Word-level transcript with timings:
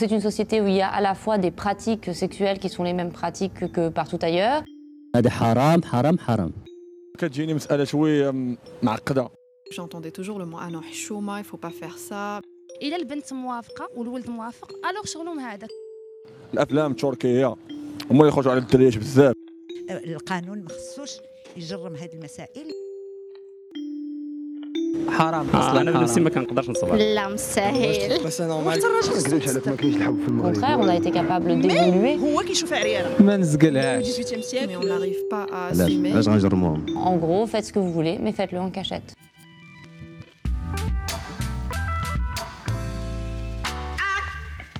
C'est 0.00 0.12
une 0.12 0.22
société 0.30 0.62
où 0.62 0.66
il 0.66 0.76
y 0.76 0.80
a 0.80 0.88
à 0.88 1.02
la 1.02 1.14
fois 1.14 1.36
des 1.36 1.50
pratiques 1.50 2.08
sexuelles 2.14 2.58
qui 2.58 2.70
sont 2.70 2.84
les 2.84 2.94
mêmes 2.94 3.12
pratiques 3.12 3.70
que 3.70 3.90
partout 3.90 4.18
ailleurs. 4.22 4.62
هذا 5.16 5.30
حرام 5.30 5.82
حرام 5.82 6.18
حرام. 6.18 6.52
كتجيني 7.18 7.54
مساله 7.54 7.84
شوية 7.84 8.56
معقده 8.82 9.28
J'entendais 9.70 10.10
toujours 10.10 10.38
le 10.38 10.46
mot 10.46 10.56
ah 10.58 10.70
non 10.70 10.80
حشومه 10.80 11.40
il 11.40 11.44
faut 11.44 11.58
pas 11.58 11.70
faire 11.70 11.98
ça. 11.98 12.40
الا 12.82 12.96
البنت 12.96 13.32
موافقة 13.32 13.88
والولد 13.96 14.30
موافق 14.30 14.72
الوغ 14.90 15.04
شغلهم 15.04 15.38
هذاك 15.38 15.70
الأفلام 16.54 16.90
التركيه 16.90 17.46
هما 18.10 18.20
اللي 18.20 18.28
يخرجوا 18.28 18.52
على 18.52 18.60
الدريات 18.60 18.98
بزاف 18.98 19.34
القانون 19.90 20.62
ما 20.62 20.68
خصوش 20.68 21.10
يجرم 21.56 21.94
هذه 21.94 22.14
المسائل. 22.14 22.79
حرام 25.09 25.47
آه 25.53 25.59
اصلا 25.59 25.81
انا 25.81 25.91
بنفسي 25.91 26.19
ما 26.19 26.29
كنقدرش 26.29 26.69
نصبر 26.69 26.95
لا 26.95 27.27
مستاهل 27.33 28.23
بس 28.25 28.41
نورمال 28.41 28.79
ما 28.79 29.19
نكذبش 29.19 29.47
عليك 29.49 29.67
ما 29.67 29.75
كاينش 29.75 29.95
الحب 29.95 30.19
في 30.19 30.25
Au 30.25 30.29
المغرب 30.29 30.55
contraire, 30.55 30.79
on 30.79 30.89
a 30.89 30.95
été 31.01 31.11
capable 31.11 31.61
d'évoluer. 31.67 32.19
هو 32.23 32.41
كيشوف 32.47 32.73
عريانه 32.73 33.09
ما 33.19 33.37
نزقلهاش 33.37 34.05
18e 34.05 34.19
mais 34.19 34.43
siècle 34.53 34.77
on 34.81 34.85
n'arrive 34.85 35.29
pas 35.31 35.51
à 35.53 35.55
علاش 35.55 35.87
assumer 35.91 36.11
علاش 36.13 36.27
غنجرموهم 36.27 36.85
En 37.05 37.17
gros, 37.17 37.45
faites 37.51 37.65
ce 37.65 37.73
que 37.73 37.79
vous 37.79 37.91
voulez, 37.93 38.17
mais 38.23 38.31
faites-le 38.31 38.59
en 38.59 38.69
cachette. 38.71 39.13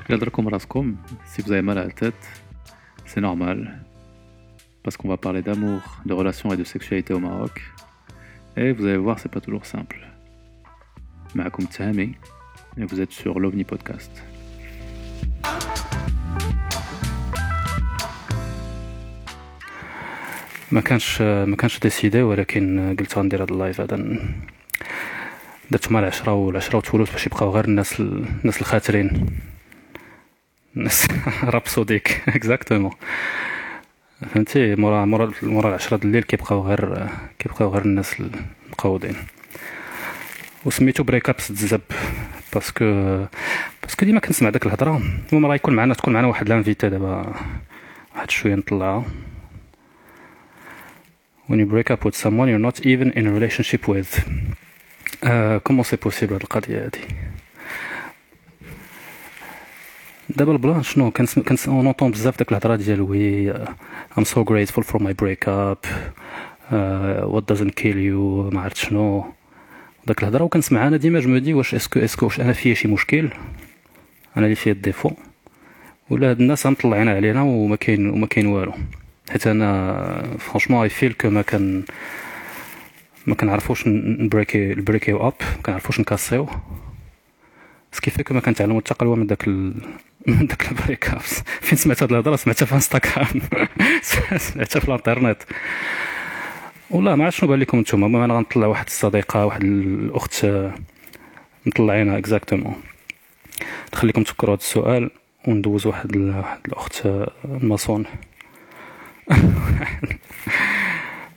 Yadrukum 0.10 0.48
raskum, 0.48 0.98
si 1.26 1.42
vous 1.42 1.52
avez 1.52 1.62
mal 1.62 1.78
à 1.78 1.86
la 1.86 1.92
tête, 1.92 2.14
c'est 3.06 3.22
normal. 3.22 3.80
Parce 4.84 4.98
qu'on 4.98 5.08
va 5.10 5.18
parler 5.18 5.42
d'amour, 5.42 5.82
de 6.06 6.14
relations 6.14 6.54
et 6.54 6.58
de 6.58 6.64
sexualité 6.64 7.14
au 7.14 7.20
Maroc. 7.20 7.62
Et 8.56 8.72
vous 8.72 8.86
allez 8.86 8.98
voir, 8.98 9.18
c'est 9.20 9.32
pas 9.32 9.42
toujours 9.42 9.66
simple. 9.66 10.06
معاكم 11.35 11.67
تهامي, 11.67 12.17
et 12.77 13.11
sur 13.11 13.39
l'OVNI 13.41 13.65
Podcast. 13.65 14.11
ما 20.73 20.81
كانش 20.81 21.23
ما 21.23 21.57
كانش 21.57 21.79
décidé 21.79 22.23
ولكن 22.23 22.97
قلت 22.99 23.19
غندير 23.19 23.43
هذا 23.43 23.51
ال 23.51 23.57
live 23.57 23.81
هذا. 23.81 24.19
درت 25.71 25.93
مع 25.93 26.01
العشرة 26.01 26.33
والعشرة 26.33 26.77
وتولوت 26.77 27.13
باش 27.13 27.27
يبقاو 27.27 27.51
غير 27.51 27.65
الناس 27.65 28.01
الناس 28.01 28.61
الخاترين. 28.61 29.27
الناس 30.77 31.07
رابسوديك 31.55 32.23
exactement 32.29 32.93
فهمتي؟ 34.35 34.75
مورا 34.75 35.05
مورا 35.05 35.33
مورا 35.43 35.69
العشرة 35.69 35.97
د 35.97 36.05
الليل 36.05 36.23
كيبقاو 36.23 36.61
غير 36.69 37.09
كيبقاو 37.39 37.69
غير 37.69 37.83
الناس 37.83 38.17
المقودين 38.21 39.15
وسميتو 40.65 41.03
break-ups 41.03 41.49
تزب 41.49 41.81
parce 42.55 42.73
que 42.74 42.85
parce 43.83 43.98
que 43.98 44.07
ديما 44.07 44.21
كنسمع 44.21 44.51
داك 44.51 44.67
الهضرة. 44.67 45.03
المهم 45.33 45.47
راه 45.47 45.55
يكون 45.55 45.75
معنا 45.75 45.95
تكون 45.95 46.15
معنا 46.15 46.27
واحد 46.27 46.49
l'invitée 46.49 46.89
دابا 46.89 47.35
واحد 48.15 48.31
شوية 48.31 48.55
نطلعها 48.55 49.05
when 51.49 51.57
you 51.57 51.67
break 51.67 51.91
up 51.91 52.05
with 52.05 52.15
someone 52.15 52.49
you're 52.49 52.67
not 52.71 52.87
even 52.87 53.11
in 53.19 53.27
a 53.27 53.33
relationship 53.39 53.89
with. 53.89 54.21
comment 55.65 55.83
c'est 55.83 56.01
possible 56.09 56.33
هاد 56.33 56.43
القضية 56.43 56.85
هادي؟ 56.85 57.01
دابا 60.29 60.53
ال 60.53 60.59
plan 60.59 60.83
شنو؟ 60.83 61.11
كنسمع 61.11 61.45
كنسمع 61.45 61.75
entends 61.75 62.11
بزاف 62.11 62.39
داك 62.39 62.51
الهضرة 62.53 62.77
ديال 62.77 63.01
oui 63.01 63.55
I'm 64.17 64.25
so 64.25 64.45
grateful 64.45 64.83
for 64.83 64.99
my 64.99 65.13
breakup. 65.23 65.87
uh, 66.71 67.23
what 67.33 67.47
doesn't 67.47 67.75
kill 67.77 67.97
you 67.97 68.53
ما 68.55 68.61
عرفت 68.61 68.77
شنو. 68.77 69.40
داك 70.11 70.23
الهضرة 70.23 70.45
وكنسمع 70.45 70.87
أنا 70.87 70.97
ديما 70.97 71.21
je 71.21 71.39
dis 71.39 71.55
واش 71.55 71.75
est-ce 71.75 71.92
que 71.92 72.01
est-ce 72.01 72.18
que 72.18 72.27
واش 72.27 72.41
أنا 72.41 72.53
فيا 72.53 72.75
شي 72.75 72.89
مشكل. 72.89 73.29
أنا 74.37 74.45
اللي 74.45 74.57
فيا 74.57 74.73
ال 74.73 74.78
défaut. 74.78 75.11
ولا 76.11 76.31
هاد 76.31 76.41
الناس 76.41 76.67
مطلعين 76.67 77.09
علينا 77.09 77.43
وما 77.43 77.77
كاين 77.77 78.11
وما 78.11 78.27
كاين 78.27 78.47
والو. 78.47 78.73
حيت 79.31 79.47
أنا 79.47 80.37
franchement 80.39 80.83
I 80.83 80.89
feel 80.89 81.13
que 81.13 81.31
ما 81.31 81.43
كان 81.43 81.83
ما 83.27 83.35
كنعرفوش 83.35 83.87
نبريكي 83.87 84.75
نبريكيو 84.75 85.29
up 85.29 85.35
ما 85.57 85.63
كنعرفوش 85.63 86.01
نكاسيو. 86.01 86.49
سكيفي 87.93 88.35
ما 88.35 88.41
كنتعلمو 88.41 88.79
التقلوه 88.79 89.17
من 89.17 89.27
داك 89.27 89.49
ال... 89.49 89.75
من 90.27 90.47
داك 90.47 90.69
البريك 90.69 91.09
أبس. 91.09 91.43
فين 91.61 91.79
سمعت 91.79 92.03
هاد 92.03 92.13
الهضرة؟ 92.13 92.37
سمعتها 92.37 92.67
في 92.67 92.75
انستغرام 92.75 93.27
سمعتها 94.37 94.81
في 94.81 94.89
الانترنت. 94.89 95.43
والله 96.91 97.15
ما 97.15 97.25
عرفت 97.25 97.39
شنو 97.39 97.49
بان 97.51 97.59
لكم 97.61 97.79
نتوما 97.81 98.07
المهم 98.07 98.23
أنا 98.23 98.35
غنطلع 98.35 98.67
واحد 98.67 98.87
الصديقة 98.87 99.47
واحد 99.47 99.63
الأخت 99.63 100.47
مطلعينها 101.67 102.19
اكزاكتومون 102.19 102.83
نخليكم 103.93 104.23
تفكروا 104.23 104.55
هذا 104.55 104.61
السؤال 104.61 105.11
وندوز 105.49 105.87
واحد 105.87 106.17
ال- 106.17 106.37
واحد 106.39 106.67
الأخت 106.67 107.07
الماسون. 107.45 108.07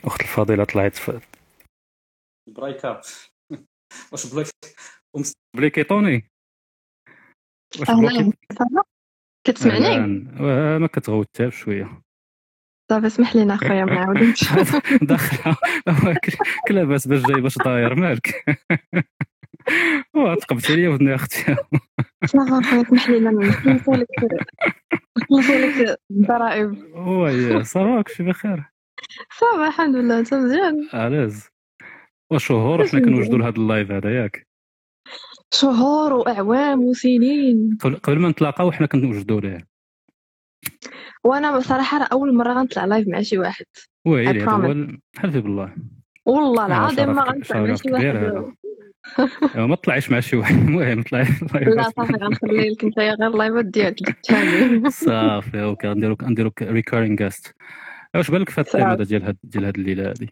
الاخت 0.03 0.22
الفاضله 0.22 0.63
طلعت 0.63 0.96
في 0.96 1.19
بريك 2.47 2.86
اب 2.86 3.02
واش 4.12 4.34
بلاك 4.34 4.47
بليكيطوني 5.56 6.30
واش 7.80 7.90
أهلا 7.90 8.31
كتسمعني؟ 9.47 10.28
آه، 10.40 10.78
ما 10.78 10.88
كتغوت 10.88 11.28
حتى 11.36 11.47
بشويه 11.47 12.03
صافي 12.90 13.08
اسمح 13.08 13.36
لينا 13.36 13.56
خويا 13.56 13.86
ما 13.86 13.94
نعاودش 13.94 14.54
داخله 15.02 15.56
كل 16.68 16.76
لاباس 16.76 17.08
باش 17.08 17.22
جاي 17.22 17.42
باش 17.42 17.58
داير 17.58 17.96
مالك. 17.96 18.44
تقبتي 20.42 20.76
ليا 20.76 20.90
ودني 20.90 21.16
أختي. 21.16 21.56
صافي 22.26 22.64
خويا 22.70 22.82
اسمح 22.82 23.10
لينا 23.10 23.32
نخلصوا 23.32 23.96
لك 23.96 24.08
نخلصوا 25.22 25.56
لك 25.56 25.98
الضرائب 26.12 26.78
وي 26.96 27.64
صافا 27.64 28.02
كلشي 28.02 28.24
بخير. 28.24 28.64
صافي 29.40 29.68
الحمد 29.68 29.96
لله. 29.96 30.20
انت 30.20 30.34
مزيان 30.34 30.90
علاز 30.94 31.50
وشهور 32.32 32.82
وحنا 32.82 33.00
كنوجدوا 33.00 33.38
لهذا 33.38 33.56
ال 33.58 33.64
live 33.64 33.92
هذا 33.92 34.24
ياك؟ 34.24 34.48
شهور 35.54 36.14
وإعوام 36.14 36.84
وسنين. 36.84 37.78
قبل 37.82 37.96
قبل 37.96 38.20
ما 38.20 38.30
نتلاقاو 38.30 38.72
حنا 38.72 38.88
كنوجدوا 38.88 39.42
ليه؟ 39.42 39.73
وأنا 41.24 41.57
بصراحة 41.57 41.97
راه 41.97 42.07
أول 42.12 42.35
مرة 42.35 42.53
غنطلع 42.53 42.85
live 42.96 43.08
مع 43.07 43.22
شي 43.22 43.38
واحد. 43.38 43.66
ويلي. 44.07 44.72
ال- 44.72 45.00
حلفي 45.18 45.41
بالله. 45.41 45.75
والله 46.25 46.66
العظيم 46.66 47.16
ما 47.16 47.24
غنطلع 47.24 47.62
مع 47.62 47.75
شي 47.75 47.91
واحد. 47.91 48.53
ايوا 49.56 49.68
ما 49.68 49.75
طلعيش 49.75 50.12
مع 50.12 50.19
شي 50.19 50.35
واحد. 50.35 50.56
المهم 50.56 51.03
طلعي 51.03 51.25
لا 51.75 51.84
صافي 51.84 52.13
غنخلي 52.13 52.69
لك. 52.69 52.84
أنت 52.85 53.00
غير 53.00 53.28
اللايفات 53.28 53.66
ديالك 53.66 54.16
صافي 54.90 55.63
okay. 55.64 55.88
غنديرو 55.88 56.16
غنديرو 56.24 56.51
recurring 56.62 57.16
guest 57.16 57.56
واش 58.16 58.31
بالك 58.31 58.50
في 58.50 58.62
ال 58.62 58.67
thème 58.67 58.94
ديال 58.94 59.24
هاد 59.24 59.38
ديال 59.44 59.66
هاد 59.66 59.78
الليلة 59.78 60.09
هادي 60.09 60.30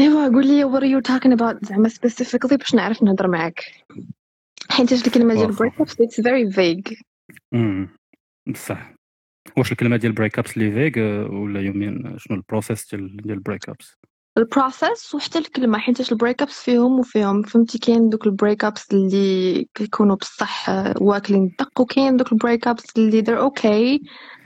ايوا 0.00 0.28
قول 0.28 0.46
لي 0.46 0.64
what 0.64 0.82
are 0.82 0.86
you 1.00 1.12
talking 1.12 1.32
about 1.38 1.66
زعما 1.68 1.88
specifically 1.88 2.56
باش 2.56 2.74
نعرف 2.74 3.02
نهضر 3.02 3.28
معاك. 3.28 3.60
حيت 4.70 4.92
الكلمة 4.92 5.34
ديال 5.34 5.54
up 5.54 5.88
it's 5.88 6.22
very 6.22 6.56
vague. 6.56 7.02
امم 7.54 7.88
بصح 8.52 8.94
واش 9.58 9.72
الكلمة 9.72 9.96
ديال 9.96 10.12
break-ups 10.12 10.56
اللي 10.56 10.90
vague 10.90 11.02
ولا 11.34 11.60
you 11.60 11.85
mean 11.85 12.18
شنو 12.18 12.36
ال 12.36 12.43
process 12.43 12.94
ديال 12.94 13.16
ديال 13.16 13.34
ال 13.34 13.68
break-ups 13.68 13.96
ال 14.38 14.48
process 14.48 15.14
وحتى 15.14 15.38
الكلمة 15.38 15.78
حيت 15.78 16.12
ال 16.12 16.42
break-ups 16.42 16.62
فيهم 16.62 16.98
وفيهم. 16.98 17.42
فهمتي؟ 17.42 17.78
كاين 17.78 18.08
دوك 18.08 18.26
ال 18.26 18.64
break-ups 18.64 18.92
اللي 18.92 19.66
كيكونوا 19.74 20.16
بصح 20.16 20.70
آه، 20.70 20.94
واكلين 21.00 21.44
الدق 21.44 21.80
وكاين 21.80 22.16
دوك 22.16 22.32
البريك 22.32 22.68
ابس 22.68 22.84
اللي 22.96 23.22
they're 23.22 23.50
okay. 23.50 23.98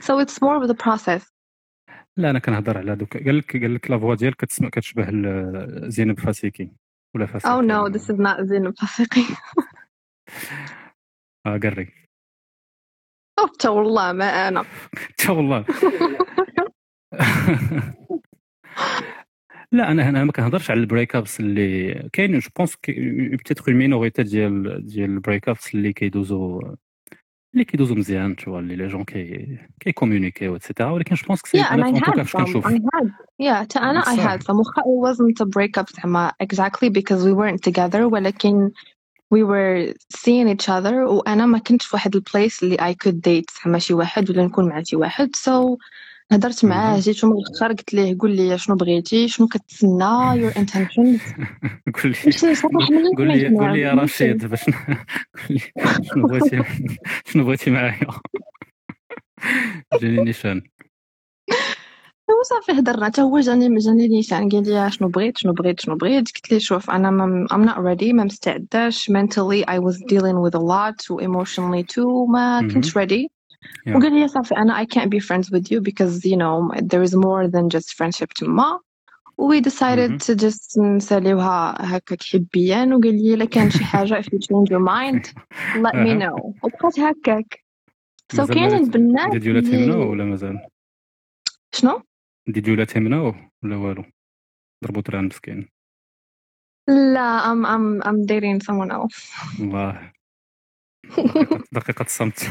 So 0.05 0.19
it's 0.19 0.39
more 0.41 0.63
of 0.63 0.67
the 0.67 0.75
process. 0.85 1.31
لا 2.17 2.29
أنا 2.29 2.39
كنهضر 2.39 2.77
على 2.77 2.95
دوك 2.95 3.17
قال 3.17 3.37
لك 3.37 3.57
قال 3.57 3.73
لك 3.73 3.91
la 3.91 3.99
voix 3.99 4.15
ديالك 4.15 4.35
كتسمع 4.35 4.69
كتشبه 4.69 5.03
ل- 5.03 5.91
زينب 5.91 6.19
فاسيكي 6.19 6.71
ولا 7.15 7.25
فاسيكي 7.25 7.53
oh 7.53 7.61
no 7.61 7.93
this 7.93 8.05
is 8.15 8.17
not 8.19 8.41
زينب 8.41 8.71
فاسيكي 8.71 9.21
آه 11.45 11.57
قري 11.57 12.04
تا 13.59 13.69
والله 13.69 14.11
ما 14.11 14.47
أنا. 14.47 14.65
تا 15.17 15.31
والله. 15.31 15.65
لا 19.71 19.91
أنا 19.91 20.09
أنا 20.09 20.23
ما 20.23 20.31
كنهضرش 20.31 20.71
على 20.71 20.79
ال 20.79 21.15
break-ups 21.15 21.39
اللي 21.39 21.93
كاين. 22.13 22.39
je 22.39 22.49
pense 22.57 22.75
peut-être 23.33 23.63
une 23.67 23.77
minorité 23.77 24.23
ديال 24.23 24.85
ديال 24.85 25.09
ال 25.09 25.49
break-ups 25.49 25.75
اللي 25.75 25.93
كيدوزو 25.93 26.61
اللي 27.55 27.65
كيدوزو 27.65 27.95
مزيان 27.95 28.35
tous 28.35 28.59
les 28.59 28.75
les 28.75 28.87
gens 28.87 29.03
qui 29.03 29.57
كيكومونيكيو 29.79 30.55
et 30.55 30.64
cetera 30.64 30.91
ولكن 30.91 31.15
je 31.15 31.27
pense 31.27 31.41
que 31.41 31.47
c'est 31.47 31.63
yeah 31.63 31.67
and 31.67 31.69
I 31.69 32.09
أنا 32.09 32.23
فاش 32.23 32.33
كنشوف 32.33 32.67
yeah 32.67 33.65
تا 33.69 33.79
أنا 33.79 34.01
some. 34.01 34.49
وخا 34.49 34.81
it 34.81 35.13
wasn't 35.13 35.45
a 35.45 35.49
breakup 35.49 35.95
زعما 36.01 36.31
exactly 36.43 36.89
because 36.89 37.23
we 37.23 37.33
weren't 37.33 37.71
together 37.71 37.95
ولكن 37.95 38.71
we 39.33 39.43
were 39.43 39.93
seeing 40.17 40.47
each 40.49 40.69
other. 40.69 40.93
وأنا 40.93 41.45
ما 41.45 41.57
كنتش 41.59 41.85
في 41.85 41.95
واحد 41.95 42.15
ال 42.15 42.23
place 42.23 42.63
اللي 42.63 42.77
I 42.77 42.93
could 43.07 43.15
date 43.15 43.63
زعما 43.63 43.79
شي 43.79 43.93
واحد 43.93 44.29
ولا 44.29 44.43
نكون 44.45 44.69
مع 44.69 44.83
شي 44.83 44.95
واحد. 44.95 45.35
So 45.35 45.77
هدرت 46.31 46.65
معاه 46.65 46.93
أها. 46.95 46.99
جيتو 46.99 47.27
من 47.27 47.33
الآخر 47.37 47.67
قلت 47.67 47.93
ليه 47.93 48.17
قول 48.19 48.35
لي 48.35 48.57
شنو 48.57 48.75
بغيتي 48.75 49.27
شنو 49.27 49.47
كتسنى 49.47 50.49
your 50.49 50.53
intentions. 50.53 51.21
قول 51.95 52.11
لي 52.11 53.09
قول 53.17 53.27
لي 53.27 53.57
قول 53.57 53.73
لي 53.73 53.79
يا 53.79 53.93
رشيد 53.93 54.45
باش 54.45 54.59
شنو 56.13 56.27
بغيتي 56.27 56.63
شنو 57.29 57.43
بغيتي 57.45 57.71
معايا. 57.71 58.07
جاني 60.01 60.23
نيشان. 60.23 60.61
وصافي 62.29 62.71
هضرنا 62.79 63.05
حتى 63.05 63.21
هو 63.21 63.39
جاني 63.39 63.77
جاني 63.79 64.07
نيشان 64.07 64.49
قال 64.49 64.63
لي 64.69 64.91
شنو 64.91 65.07
بغيت 65.07 65.37
شنو 65.37 65.53
بغيت 65.53 65.79
شنو 65.79 65.95
بغيت 65.95 66.27
قلت 66.35 66.51
ليه 66.51 66.59
شوف 66.59 66.89
أنا 66.89 67.11
ما 67.11 67.47
I'm 67.53 67.69
not 67.69 67.77
ready 67.77 68.13
ما 68.13 68.23
مستعداش 68.23 69.11
mentally 69.11 69.63
I 69.69 69.79
was 69.79 69.95
dealing 69.97 70.39
with 70.41 70.55
a 70.55 70.63
lot 70.63 71.09
و 71.11 71.19
emotionally 71.21 71.83
too 71.93 72.29
ما. 72.29 72.67
كنتش 72.73 72.97
Yeah. 73.87 73.95
وقال 73.95 74.13
لي 74.13 74.27
صافي 74.27 74.57
أنا 74.57 74.83
I 74.83 74.85
can't 74.85 75.09
be 75.09 75.19
friends 75.19 75.49
with 75.51 75.71
you 75.71 75.79
because 75.81 76.25
you 76.25 76.37
know 76.37 76.71
there 76.91 77.03
is 77.03 77.15
more 77.15 77.47
than 77.47 77.69
just 77.77 77.93
friendship 77.97 78.33
تما 78.35 78.79
we 79.41 79.61
decided 79.61 80.09
مهم. 80.09 80.17
to 80.17 80.35
just 80.35 80.79
نساليوها 80.79 81.75
هكاك 81.79 82.23
حبيا 82.23 82.85
وقال 82.85 83.15
لي 83.23 83.33
الا 83.33 83.45
كان 83.45 83.69
شي 83.69 83.83
حاجة 83.83 84.21
if 84.21 84.25
you 84.25 84.39
change 84.39 84.69
your 84.71 84.79
mind 84.87 85.21
let 85.85 85.95
me 85.95 86.13
know 86.23 86.51
وبقات 86.63 86.99
هكاك 86.99 87.63
so 88.33 88.37
مازال 88.39 88.55
كاين 88.55 88.73
البنات 88.73 89.31
did 89.31 89.43
you 89.45 89.53
let 89.61 89.67
him 89.67 89.73
اللي- 89.73 89.91
know 89.93 90.09
ولا 90.09 90.25
مازال 90.25 90.67
شنو 91.73 92.01
let 92.49 92.91
him 92.91 93.07
know 93.09 93.35
ولا 93.63 93.75
والو؟ 93.75 94.03
ضربو 94.83 95.01
تران 95.01 95.25
مسكين. 95.25 95.69
لا 96.89 97.39
I'm 97.43 97.65
I'm 97.65 98.03
I'm 98.07 98.25
dating 98.25 98.59
someone 98.67 98.91
else. 98.91 99.31
والله. 99.61 100.11
دقيقة, 101.71 102.01
الصمت. 102.05 102.39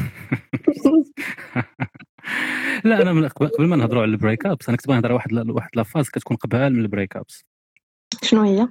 لا 2.85 3.01
أنا 3.01 3.13
من 3.13 3.27
قبل 3.27 3.67
ما 3.67 3.75
نهضروا 3.75 4.01
على 4.01 4.11
ال 4.11 4.45
break-ups 4.45 4.69
أنا 4.69 4.77
كنت 4.77 4.87
باغي 4.87 4.99
نهضر 4.99 5.11
واحد 5.13 5.31
لا- 5.31 5.53
واحد 5.53 5.69
la 5.75 5.85
phase 5.85 6.09
كتكون 6.09 6.37
قبل 6.37 6.69
من 6.73 6.79
البريك 6.79 7.15
أبس. 7.17 7.45
شنو 8.23 8.41
هي؟ 8.41 8.67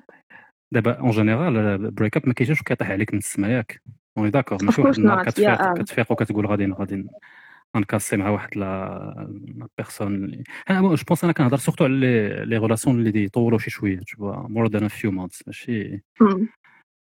دابا 0.73 0.99
en 1.01 1.11
général 1.11 1.57
ال 1.57 2.17
break-up 2.17 2.29
ما 2.29 2.35
كيجيش 2.35 2.61
وكيطيح 2.61 2.91
عليك 2.91 3.13
من 3.13 3.19
السما 3.19 3.49
ياك. 3.49 3.83
on 4.19 4.31
est 4.31 4.38
d'accord 4.38 4.59
ماشي 4.65 4.81
واحد 4.83 4.99
النهار 4.99 5.25
كتفيق. 5.25 5.73
كتفيق 5.75 6.13
وكتقول 6.13 6.47
غادي 6.47 6.67
غادي 6.67 7.07
غنكاسي 7.77 8.17
مع 8.17 8.29
واحد 8.31 8.57
la 8.57 9.29
personne 9.79 10.43
أنا 10.71 10.81
je 10.95 11.05
pense 11.09 11.25
أنا 11.25 11.33
كنهضر 11.33 11.57
surtout 11.57 11.85
على 11.85 11.95
les 12.45 12.57
relations 12.59 13.07
اللي 13.07 13.25
يطولوا 13.25 13.59
شي 13.59 13.71
شوية 13.71 13.99
تشوفوا 14.01 14.49
more 14.49 14.69
than 14.69 14.89
few 14.89 15.11
months 15.13 15.43
ماشي. 15.47 16.03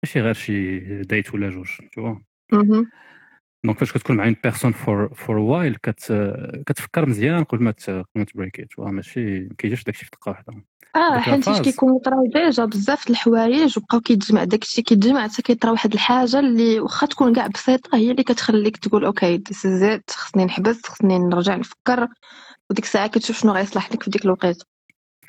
ماشي 0.03 0.21
غير 0.21 0.33
شي 0.33 0.79
date 1.03 1.33
ولا 1.33 1.49
جوج 1.49 1.69
مهم. 2.53 2.89
donc 3.63 3.79
فاش 3.79 3.91
كتكون 3.91 4.15
مع 4.17 4.25
une 4.25 4.35
personne 4.43 4.71
for 4.71 5.13
for 5.13 5.37
while 5.37 5.75
كت 5.75 6.13
كتفكر 6.67 7.09
مزيان 7.09 7.43
قبل 7.43 7.63
ما 7.63 7.73
ما 8.15 8.23
تبريكي 8.23 8.65
ماشي 8.77 9.39
ما 9.39 9.55
كيجيش 9.57 9.83
داكشي 9.83 10.05
في 10.05 10.11
دقه 10.11 10.29
واحدة 10.29 10.53
آه 10.95 11.19
حيت 11.19 11.47
la 11.47 11.51
phase. 11.51 11.61
كيكونوا 11.61 11.99
طراو 11.99 12.25
déjà 12.33 12.65
بزاف 12.65 13.07
د 13.07 13.09
الحوايج 13.09 13.77
وبقاو 13.77 14.01
كيتجمع 14.01 14.43
داكشي 14.43 14.81
كيتجمع 14.81 15.27
حتى 15.27 15.41
كيطرا 15.41 15.71
واحد 15.71 15.93
الحاجة 15.93 16.39
اللي 16.39 16.79
واخا 16.79 17.07
تكون 17.07 17.35
كاع 17.35 17.47
بسيطة 17.47 17.97
هي 17.97 18.11
اللي 18.11 18.23
كتخليك 18.23 18.77
تقول 18.77 19.05
okay 19.05 19.37
this 19.37 19.65
is 19.65 19.83
it 19.83 20.09
خصني 20.11 20.45
نحبس 20.45 20.81
خصني 20.85 21.19
نرجع 21.19 21.55
نفكر. 21.55 22.07
وديك 22.69 22.85
الساعة 22.85 23.07
كتشوف 23.07 23.39
شنو 23.39 23.51
غيصلح 23.51 23.91
لك 23.91 24.03
في 24.03 24.09
ديك 24.09 24.25
الوقيتة. 24.25 24.65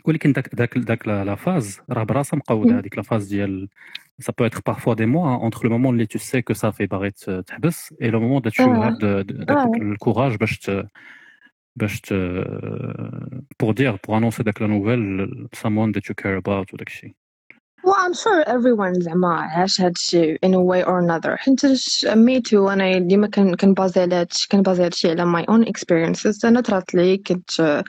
ولكن 0.04 0.32
داك 0.32 0.54
داك 0.54 0.78
داك 0.78 1.08
la 1.08 1.34
phase 1.34 1.80
راه 1.90 2.04
براسها 2.04 2.36
مقودة. 2.36 2.78
هذيك 2.78 2.96
la 2.96 3.02
phase 3.02 3.28
ديال 3.28 3.68
ça 4.21 4.33
peut 4.33 4.45
être 4.45 4.61
parfois 4.63 4.95
des 4.95 5.05
mois 5.05 5.29
entre 5.47 5.63
le 5.63 5.69
moment 5.69 5.89
où 5.89 6.05
tu 6.05 6.19
sais 6.19 6.41
que 6.43 6.53
ça 6.53 6.71
fait 6.71 6.87
باغي 6.87 7.11
ت- 7.11 7.29
تحبس 7.47 7.93
et 8.01 8.11
le 8.11 8.19
moment 8.19 8.37
où 8.37 8.49
tu 8.49 8.61
آه. 8.61 8.87
as 8.87 8.91
de- 8.91 9.23
de- 9.23 9.33
آه. 9.33 9.45
داك 9.45 9.81
الكوراج 9.81 10.35
باش 10.37 10.59
ت 10.59 10.87
باش 11.75 12.01
ت 12.01 12.13
pour 13.61 13.73
dire 13.73 13.99
pour 13.99 14.15
annoncer 14.15 14.43
داك 14.43 14.59
la 14.63 14.67
nouvelle 14.67 15.27
someone 15.55 15.91
that 15.91 16.07
you 16.09 16.15
care 16.15 16.37
about 16.37 16.73
وداك 16.73 16.87
الشيء 16.87 17.13
well 17.83 17.95
I'm 18.05 18.13
sure 18.13 18.43
everyone 18.47 19.01
زعما 19.01 19.33
عاش 19.35 19.81
هادشي 19.81 20.35
in 20.35 20.49
a 20.53 20.59
way 20.59 20.83
or 20.83 20.99
another 20.99 21.35
حيت 21.35 21.65
me 22.15 22.41
too 22.49 22.69
انا 22.69 22.99
ديما 22.99 23.27
كن 23.27 23.55
كنبازي 23.55 24.01
على 24.01 24.15
هادشي 24.15 24.47
كنبازي 24.51 24.85
هادشي 24.85 25.09
على 25.09 25.23
my 25.25 25.45
own 25.45 25.65
experiences 25.71 26.45
انا 26.45 26.61
طرات 26.61 26.95
لي 26.95 27.17
كنت 27.17 27.83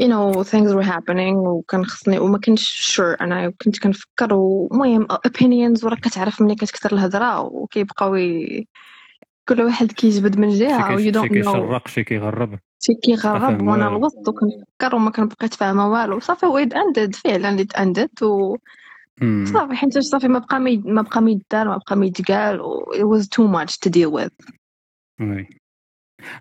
you 0.00 0.06
know 0.08 0.42
things 0.44 0.70
were 0.74 0.88
happening 0.94 1.34
وكان 1.36 1.84
خصني 1.86 2.18
وما 2.18 2.38
كنتش 2.38 2.96
sure. 3.00 3.20
أنا 3.20 3.50
كنت 3.50 3.78
كنفكر 3.78 4.34
ومهم 4.34 5.06
opinions 5.06 5.84
وراك 5.84 6.00
كتعرف 6.00 6.42
ملي 6.42 6.54
كتكثر 6.54 6.92
الهضره 6.92 7.40
وكيبقاو 7.40 8.14
كل 9.48 9.62
واحد 9.62 9.92
كيجبد 9.92 10.38
من 10.38 10.48
جهة 10.48 10.94
و 10.94 10.98
شي 10.98 11.10
you 11.10 11.12
كي- 11.12 11.18
don't 11.18 11.22
شي 11.22 11.28
كيشرق 11.28 11.88
شي 11.88 12.04
كيغرب 12.04 12.58
شي 12.82 12.94
كيغرب 12.94 13.62
وأنا. 13.62 13.88
الوسط 13.88 14.28
وكنفكر 14.28 14.94
وما 14.96 15.10
كنبقيت 15.10 15.54
فاهمة 15.54 15.88
والو. 15.92 16.20
صافي 16.20 16.46
و 16.46 16.64
it 16.64 16.68
ended. 16.72 17.10
فعلا 17.16 17.56
it 17.64 17.80
ended 17.80 18.22
و. 18.22 18.56
صافي 19.44 19.74
حيت 19.74 19.98
صافي 19.98 20.28
ما 20.28 20.38
بقى 20.38 20.60
مي 20.60 20.76
ما 20.76 21.02
بقى 21.02 21.22
ما 21.22 21.30
يدار 21.30 21.68
ما 21.68 21.76
بقى 21.76 21.96
ما 21.96 22.06
يتقال 22.06 22.60
و 22.60 22.84
it 22.94 23.04
was 23.18 23.24
too 23.24 23.48
much 23.48 23.72
to 23.86 23.90
deal 23.90 24.10
with. 24.20 24.54
oui. 25.20 25.48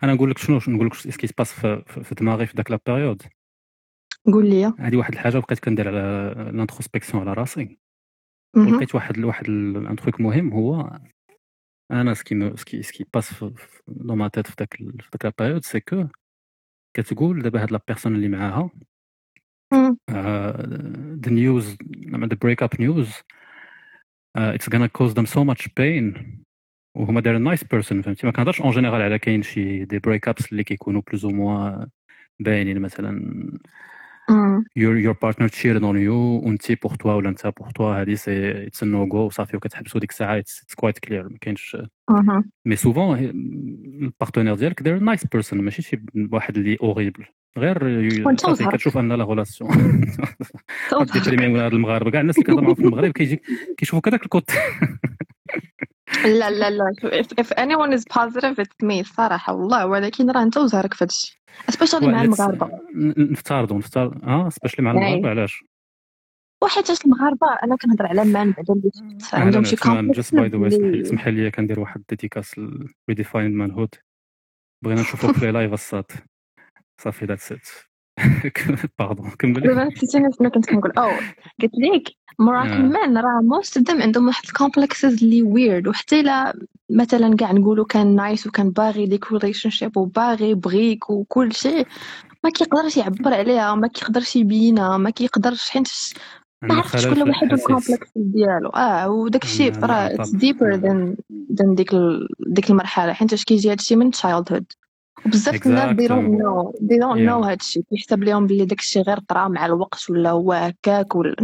أنا 0.03 0.13
نقول 0.13 0.31
لك 0.31 0.38
شنو 0.38 0.59
نقول 0.67 0.88
لك 0.88 0.94
ce 0.94 1.07
qui 1.07 1.27
se 1.27 1.35
passe 1.35 1.53
في, 1.53 1.83
في, 2.03 2.15
دماغي 2.15 2.45
في 2.45 2.53
داك 2.57 2.71
la 2.71 2.80
période. 2.85 3.21
قول 4.25 4.49
لي 4.49 4.73
هذه 4.79 4.95
واحد 4.97 5.13
الحاجة 5.13 5.37
بقيت 5.39 5.59
كندير 5.59 5.87
على 5.87 6.33
l'introspection 6.51 7.24
على 7.23 7.33
راسي 7.33 7.79
مهم. 8.55 8.73
ولقيت 8.73 8.95
واحد 8.95 9.19
واحد 9.19 9.49
un 9.50 9.95
truc 9.95 10.21
مهم 10.21 10.53
هو 10.53 10.99
أنا 11.91 12.13
ce 12.13 12.31
qui 12.31 12.57
ce 12.57 12.68
qui 12.68 12.83
ce 12.83 12.92
qui 12.92 13.06
passe 13.13 13.45
dans 13.88 14.15
ma 14.15 14.27
tête 14.27 14.47
في 14.47 14.55
داك 14.59 14.73
في 14.77 15.09
داك 15.13 15.25
la 15.25 15.33
période 15.39 15.65
c'est 15.65 15.80
que 15.80 16.07
كتقول 16.93 17.41
دابا 17.41 17.63
هاد 17.63 17.71
la 17.71 17.80
personne 17.88 18.15
اللي 18.15 18.27
معاها 18.27 18.69
مم. 19.73 19.97
the 21.25 21.29
news 21.29 21.65
the 22.31 22.37
breakup 22.45 22.79
news 22.79 23.09
uh, 24.37 24.51
it's 24.55 24.67
gonna 24.67 24.89
cause 24.89 25.13
them 25.13 25.25
so 25.25 25.43
much 25.43 25.67
pain 25.79 26.33
وهما 26.97 27.21
they're 27.21 27.35
a 27.35 27.57
nice 27.57 27.63
person 27.63 28.01
فهمتي 28.01 28.25
ما 28.27 28.31
كنهضرش 28.31 28.61
en 28.62 28.71
général 28.71 29.01
على 29.01 29.19
كاين 29.19 29.41
شي 29.41 29.85
des 29.85 30.00
breakups 30.00 30.51
اللي 30.51 30.63
كيكونوا 30.63 31.01
plus 31.07 31.25
ou 31.25 31.31
moins 31.31 31.89
باينين 32.39 32.79
مثلا 32.79 33.59
your 34.79 34.95
your 35.05 35.13
partner 35.13 35.47
cheated 35.49 35.83
on 35.83 35.95
you 36.07 36.43
وانت 36.45 36.71
pour 36.71 36.95
toi 36.95 37.13
ولا 37.13 37.29
انت 37.29 37.47
pour 37.59 37.69
toi 37.71 38.01
هادي 38.01 38.15
c'est 38.15 38.68
it's 38.68 38.83
no 38.83 39.07
go 39.07 39.18
وصافي 39.17 39.57
وكتحبسوا 39.57 39.99
ديك 39.99 40.11
الساعة 40.11 40.37
it's 40.39 40.74
quite 40.75 41.00
clear 41.00 41.30
ما 41.29 41.37
كاينش. 41.41 41.77
mais 42.65 42.75
souvent 42.75 43.19
ال 43.19 43.37
partner 43.37 44.56
ديالك 44.55 44.81
a 44.81 45.01
nice 45.01 45.23
person 45.35 45.53
ماشي 45.53 45.81
شي 45.81 46.01
واحد 46.31 46.57
اللي 46.57 46.77
horrible 46.81 47.25
غير 47.57 47.77
صافي. 48.37 48.65
كتشوف 48.65 48.97
أن 48.97 49.11
la 49.13 49.24
relation. 49.24 50.01
déprimé 51.13 51.59
هاد 51.59 51.73
المغاربة 51.73 52.11
كاع 52.11 52.21
الناس 52.21 52.37
اللي 52.37 52.45
كنهضر 52.45 52.61
معاهم 52.61 52.75
في 52.75 52.81
المغرب 52.81 53.11
كيجي 53.11 53.41
كيشوفوا 53.77 54.01
كذاك 54.01 54.23
ال 54.24 54.29
côté 54.29 54.51
لا 56.25 56.50
لا 56.50 56.69
لا. 56.69 56.94
If, 57.04 57.27
if 57.42 57.48
anyone 57.48 57.94
is 57.98 58.04
positive 58.19 58.59
it's 58.59 58.87
me. 58.87 58.99
الصراحة 58.99 59.54
والله 59.54 59.85
ولكن 59.85 60.31
راه 60.31 60.44
انت 60.44 60.57
وزهرك 60.57 60.94
في 60.94 61.04
هادشي. 61.04 61.42
Especially 61.71 62.04
مع 62.04 62.21
المغاربة. 62.21 62.69
نفترضوا 63.18 63.78
نفترض 63.78 64.23
آه 64.23 64.49
سبيشلي 64.49 64.85
مع 64.85 64.92
أي. 64.92 64.97
المغاربة 64.97 65.30
علاش؟ 65.30 65.64
وحيتاش 66.64 67.06
المغاربة 67.06 67.47
أنا 67.64 67.76
كنهضر 67.76 68.07
على 68.07 68.26
مان 68.26 68.52
بعدا 68.52 68.73
اللي 68.73 68.92
عندهم 69.33 69.64
شي 69.64 69.76
جست 69.76 70.35
باي 70.35 70.47
ذا 70.47 70.57
واي 70.57 71.02
اسمح 71.02 71.28
لي 71.28 71.52
كندير 71.52 71.80
واحد 71.80 72.04
ديديكاس 72.09 72.61
ريديفاين 73.09 73.57
مان 73.57 73.71
هود 73.71 73.95
بغينا 74.83 75.02
نشوفوا 75.02 75.31
بلاي 75.31 75.52
لايف 75.52 75.73
الصاد. 75.73 76.11
صافي 77.02 77.26
ذاتس 77.26 77.52
ات 77.52 77.68
باردون 78.99 79.30
كمل. 79.30 79.61
دابا 79.61 79.83
نسيتيني 79.83 80.30
شنو 80.40 80.49
كنت 80.49 80.69
كنقول؟ 80.69 80.92
أو 80.92 81.09
قلت 81.61 81.71
لك 81.78 82.04
مراكل 82.40 82.69
آه. 82.71 82.78
مان 82.78 83.18
راه 83.18 83.42
موست 83.42 83.78
اوف 83.90 84.02
عندهم 84.02 84.28
واحد 84.28 84.44
الكومبلكسز 84.45 85.23
اللي 85.23 85.42
ويرد 85.42 85.87
وحتى 85.87 86.19
إلا 86.19 86.54
مثلا 86.90 87.35
كاع 87.35 87.52
نقولوا 87.52 87.85
كان 87.85 88.16
nice 88.16 88.47
وكان 88.47 88.69
باغي 88.69 89.06
ديك 89.06 89.31
relationship 89.31 89.97
وباغي 89.97 90.49
يبغيك 90.49 91.09
وكل 91.09 91.54
شيء 91.54 91.87
ما 92.44 92.49
كيقدرش 92.49 92.97
يعبر 92.97 93.33
عليها 93.33 93.75
ما 93.75 93.87
كيقدرش 93.87 94.35
يبينها 94.35 94.97
ما 94.97 95.09
كيقدرش 95.09 95.69
حيت 95.69 95.87
ما 96.61 96.75
عرفتش 96.75 97.07
كل 97.07 97.30
واحد 97.30 97.52
وال 97.54 97.66
complex 97.66 98.09
ديالو. 98.16 98.69
آه 98.69 99.09
وداك 99.09 99.44
الشيء 99.44 99.73
عندنا 99.73 99.87
راه. 99.87 100.06
it's 100.16 100.30
deeper 100.30 100.75
than 100.75 101.16
than 101.54 101.75
ديك 101.75 101.94
ال- 101.94 102.28
ديك 102.47 102.69
المرحلة. 102.69 103.13
حيت 103.13 103.44
كيجي 103.44 103.71
هادشي 103.71 103.95
من 103.95 104.11
childhood 104.11 104.66
بزاف 105.25 105.68
الناس 105.68 105.89
Exactly. 105.89 106.07
know. 106.09 106.71
They 106.87 106.97
don't 106.97 107.18
Yeah. 107.18 107.30
know 107.30 107.45
هادشي. 107.45 107.81
كيحسب 107.89 108.23
لهم 108.23 108.47
بلي 108.47 108.65
داكشي 108.65 109.01
غير 109.01 109.19
طرا 109.19 109.47
مع 109.47 109.65
الوقت 109.65 110.09
ولا 110.09 110.30
هو 110.30 110.53
هكاك 110.53 111.15
ولا 111.15 111.35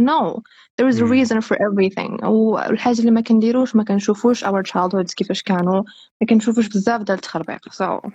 there 0.82 0.84
is 0.92 0.96
a 0.96 1.00
Mm. 1.00 1.10
reason 1.10 1.40
for 1.40 1.56
everything. 1.56 2.24
والحاجة 2.24 3.00
اللي 3.00 3.10
ما 3.10 3.20
كنديروش 3.20 3.76
ما 3.76 3.84
كنشوفوش 3.84 4.44
our 4.44 4.62
childhoods 4.72 5.14
كيفاش 5.16 5.42
كانوا. 5.42 5.82
ما 6.20 6.26
كنشوفوش 6.28 6.68
بزاف 6.68 7.02
ديال 7.02 7.16
التخربيق. 7.16 7.68
So. 7.68 8.10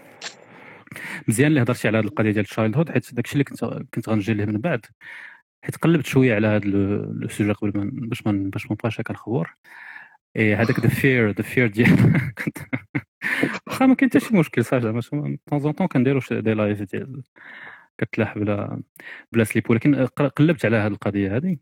مزيان 1.27 1.47
اللي 1.47 1.61
هضرتي 1.61 1.87
على 1.87 1.97
هذه 1.97 2.05
القضية 2.05 2.31
ديال 2.31 2.43
ال 2.45 2.77
childhood 2.77 2.91
حيت 2.91 3.13
داكشي 3.13 3.33
اللي 3.33 3.43
كنت 3.43 3.65
كنت 3.93 4.09
غنجي 4.09 4.33
ليه 4.33 4.45
من 4.45 4.57
بعد. 4.57 4.85
حيت 5.61 5.75
قلبت 5.77 6.05
شوية 6.05 6.35
على 6.35 6.47
هذا 6.47 6.65
le 6.65 7.27
sujet 7.29 7.51
قبل 7.51 7.71
باش 7.93 8.27
ما 8.27 8.31
باش 8.49 8.65
ما 8.65 8.71
نبقاش 8.73 8.99
هكا 9.01 9.11
الخبور 9.13 9.55
إيه 10.35 10.61
هذاك 10.61 10.79
the 10.79 10.89
fear 10.89 11.29
the 11.31 11.43
fear 11.43 11.67
ديال 11.67 11.89
واخا 13.67 13.85
ما 13.85 13.95
كاين 13.95 14.09
حتى 14.09 14.19
شي 14.19 14.37
مشكل 14.37 14.65
صافي 14.65 14.83
زعما 14.83 15.37
طون 15.51 15.71
طون 15.71 15.87
كنديروا 15.87 16.21
شي 16.21 16.41
des 16.41 16.53
lives 16.53 16.81
ديال 16.81 17.23
كتلاح 17.97 18.37
بلا 18.37 18.81
بلا 19.31 19.43
سليب 19.43 19.69
ولكن 19.71 19.95
قل- 20.05 20.29
قلبت 20.29 20.65
على 20.65 20.77
هذه 20.77 20.87
القضية 20.91 21.35
هذه. 21.37 21.57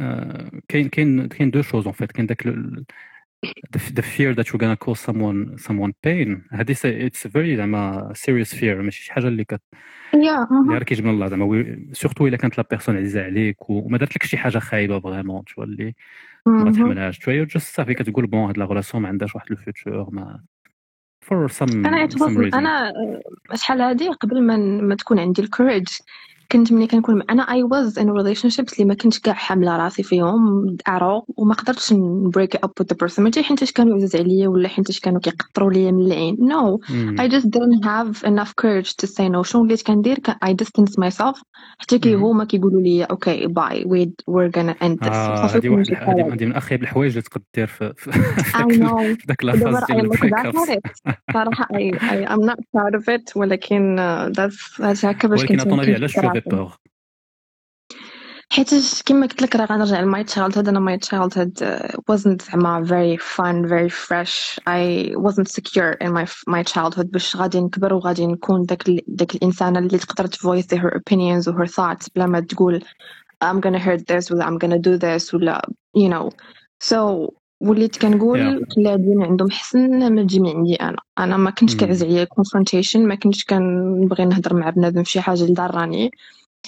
آه، 0.00 0.50
كاين 0.68 0.88
كاين 0.88 1.28
كاين 1.28 1.50
deux 1.50 1.62
choses 1.62 1.84
en 1.84 1.92
fait 1.92 2.12
كاين 2.12 2.26
داك 2.26 2.46
the, 3.76 3.80
the 3.80 4.02
fear 4.02 4.34
that 4.34 4.46
you're 4.48 4.58
gonna 4.58 4.76
cause 4.86 5.00
someone 5.00 5.58
someone 5.58 5.92
pain. 6.06 6.42
هذه 6.52 6.74
it's 7.08 7.26
very 7.26 7.56
زعما 7.56 8.12
serious 8.16 8.54
fear. 8.54 8.62
ماشي 8.62 9.02
شي 9.02 9.12
حاجة 9.12 9.28
اللي 9.28 9.44
كت 9.44 9.62
يا 10.14 10.46
اللي 10.74 10.84
كيجي 10.84 11.02
من 11.02 11.10
الله. 11.10 11.26
زعما 11.28 11.76
surtout 11.92 12.26
إلا 12.26 12.36
كانت 12.36 12.58
la 12.58 12.64
personne 12.70 12.96
عزيزة 12.96 13.24
عليك 13.24 13.70
وما 13.70 13.98
دارت 13.98 14.16
لك 14.16 14.22
شي 14.22 14.36
حاجة 14.36 14.58
خايبة 14.58 15.00
vraiment 15.00 15.44
tu 15.44 15.51
vois 15.51 15.64
اللي 15.64 15.94
ما 16.46 16.64
مهم. 16.64 16.72
تحملهاش. 16.72 17.18
شوية 17.18 17.44
just 17.44 17.76
صافي 17.76 17.94
كتقول 17.94 18.26
bon 18.26 18.46
هاد 18.46 18.58
la 18.58 18.64
relation 18.64 19.02
ما 19.02 19.08
عندهاش 19.08 19.34
واحد 19.34 19.50
ال 19.50 19.58
future 19.58 20.08
ما 20.10 20.40
for 21.24 21.48
some 21.48 21.72
أنا 21.72 22.08
some 22.08 22.36
reason. 22.36 22.54
أنا 22.54 22.92
شحال 23.54 23.80
هادي 23.80 24.08
قبل 24.08 24.42
ما 24.42 24.56
ما 24.56 24.94
تكون 24.94 25.18
عندي 25.18 25.42
ال 25.42 25.47
courage 25.47 25.86
كنت 26.54 26.72
ملي 26.72 26.86
كنكون 26.86 27.22
أنا 27.22 27.44
I 27.44 27.62
was 27.62 27.92
in 27.92 28.06
relationships 28.06 28.72
اللي 28.72 28.84
ما 28.84 28.94
كنتش 28.94 29.18
كاع 29.18 29.34
حاملة 29.34 29.76
راسي 29.76 30.02
فيهم 30.02 30.76
ارو 30.88 31.26
وما 31.36 31.54
قدرتش 31.54 31.92
ن 31.92 32.03
break 32.03 32.56
up 32.56 32.70
with 32.80 32.86
the 32.86 32.96
person. 33.06 33.18
ماشي 33.18 33.42
حيتاش 33.42 33.72
كانوا 33.72 33.94
عزاز 33.96 34.16
عليا 34.16 34.48
ولا 34.48 34.68
حيتاش 34.68 35.00
كانوا 35.00 35.20
كيقطروا 35.20 35.72
ليا 35.72 35.90
من 35.90 36.06
العين. 36.06 36.36
No. 36.36 36.90
مم. 36.90 37.16
I 37.20 37.28
just 37.28 37.44
didn't 37.46 37.84
have 37.84 38.28
enough 38.28 38.52
courage 38.62 38.90
to 39.02 39.06
say 39.06 39.28
no. 39.28 39.42
شنو 39.42 39.62
وليت 39.62 39.82
كندير؟ 39.82 40.18
كان 40.18 40.36
I 40.44 40.56
distance 40.64 40.92
myself. 41.04 41.42
حتى 41.78 41.98
كي. 41.98 42.14
هما 42.14 42.44
كيقولوا 42.44 42.80
لي 42.80 43.04
okay 43.04 43.46
bye 43.46 43.84
we 43.84 44.08
we're 44.32 44.50
gonna 44.60 44.74
end 44.84 45.06
this. 45.06 45.12
آه 45.12 45.46
صافي 45.46 45.58
هذه 45.58 45.68
واحد 45.68 46.32
هذه 46.32 46.44
من 46.44 46.52
أخيب 46.52 46.82
الحوايج 46.82 47.10
اللي 47.10 47.22
تقدر 47.22 47.44
دير 47.54 47.66
في 47.66 47.92
ذاك 48.08 48.70
ال- 48.70 48.88
know. 48.88 49.20
في 49.20 49.24
ذاك 49.28 49.44
لا 49.44 49.56
دابا 49.56 49.80
phase 49.80 49.84
I 49.84 49.86
ديال 49.86 50.00
ال 50.00 50.06
break 50.06 50.34
I, 51.34 51.98
I 51.98 52.28
I'm 52.32 52.44
not 52.50 52.60
proud 52.74 52.94
of 53.00 53.04
it. 53.08 53.36
ولكن 53.36 53.96
that's 54.36 54.80
that's 54.80 55.04
هكا 55.04 55.28
باش 55.28 55.40
ولكن 55.40 55.56
كنت 55.58 55.68
كنت 55.68 55.88
علاش 55.88 56.18
تو 56.43 56.43
افي 56.43 56.43
راسي 56.43 56.43
بور 56.45 56.63
حيتاش 58.51 59.03
كما 59.03 59.27
قلت 59.27 59.41
لك 59.41 59.55
راه 59.55 59.65
غنرجع 59.65 60.01
لماي 60.01 60.25
childhood 60.25 60.67
انا 60.67 60.97
my 60.97 60.99
childhood 60.99 61.63
uh, 61.63 61.97
wasn't 62.11 62.43
زعما 62.51 62.85
very 62.85 63.17
fun 63.17 63.67
very 63.69 63.89
fresh 63.89 64.59
I 64.67 65.15
wasn't 65.17 65.49
secure 65.49 65.91
in 65.93 66.13
my 66.13 66.25
my 66.49 66.63
childhood 66.63 67.07
باش 67.11 67.35
غادي 67.35 67.61
نكبر 67.61 67.93
وغادي 67.93 68.27
نكون 68.27 68.63
داك 68.63 68.89
ال- 68.89 69.03
داك 69.07 69.35
الانسانه 69.35 69.79
اللي 69.79 69.97
تقدر 69.99 70.27
voice 70.27 70.65
her 70.77 70.91
opinions 70.99 71.47
و 71.47 71.53
her 71.53 71.67
thoughts 71.67 72.07
بلا 72.15 72.25
ما 72.25 72.39
تقول 72.39 72.83
I'm 73.45 73.59
gonna 73.61 73.79
hurt 73.79 74.01
this 74.07 74.31
ولا 74.31 74.45
I'm 74.47 74.57
gonna 74.59 74.79
do 74.79 74.97
this 74.97 75.33
ولا 75.33 75.61
you 75.97 76.09
know 76.09 76.29
so 76.83 77.29
وليت 77.68 77.96
كنقول 77.96 78.40
عندي 78.40 79.14
عندهم 79.24 79.50
حسن 79.50 80.14
ما 80.14 80.22
تجي 80.22 80.40
من 80.40 80.56
عندي 80.56 80.74
أنا 80.74 80.96
أنا 81.18 81.36
ما 81.36 81.50
كنتش 81.50 81.74
مم. 81.74 81.80
كنعز 81.80 82.02
عليا 82.02 82.24
confrontation 82.24 82.96
ما 82.96 83.14
كنتش 83.14 83.44
كنبغي 83.44 84.24
نهضر 84.24 84.54
مع 84.54 84.70
بنادم 84.70 85.02
في 85.02 85.10
شي 85.10 85.20
حاجة 85.20 85.42
اللي 85.42 85.54
ضراني 85.54 86.10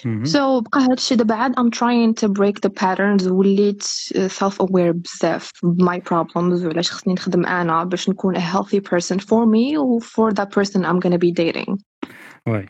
مهم. 0.05 0.25
so 0.25 0.62
بقى 0.62 0.87
هادشي 0.91 1.15
دابا 1.17 1.35
عاد 1.35 1.55
I'm 1.61 1.71
trying 1.71 2.25
to 2.25 2.29
break 2.29 2.55
the 2.67 2.73
patterns 2.83 3.26
وليت 3.31 3.83
self 4.26 4.55
aware 4.62 4.95
بزاف 4.95 5.50
ب 5.62 5.83
my 5.83 5.99
problems 5.99 6.65
وعلاش 6.65 6.91
خصني 6.91 7.15
نخدم 7.15 7.47
أنا 7.47 7.85
باش 7.85 8.09
نكون 8.09 8.37
a 8.37 8.41
healthy 8.41 8.81
person 8.81 9.17
for 9.19 9.47
me 9.47 9.79
و 9.79 10.00
for 10.00 10.33
that 10.35 10.49
person 10.49 10.81
I'm 10.85 11.00
gonna 11.00 11.19
be 11.19 11.33
dating. 11.33 11.76
واي 12.47 12.67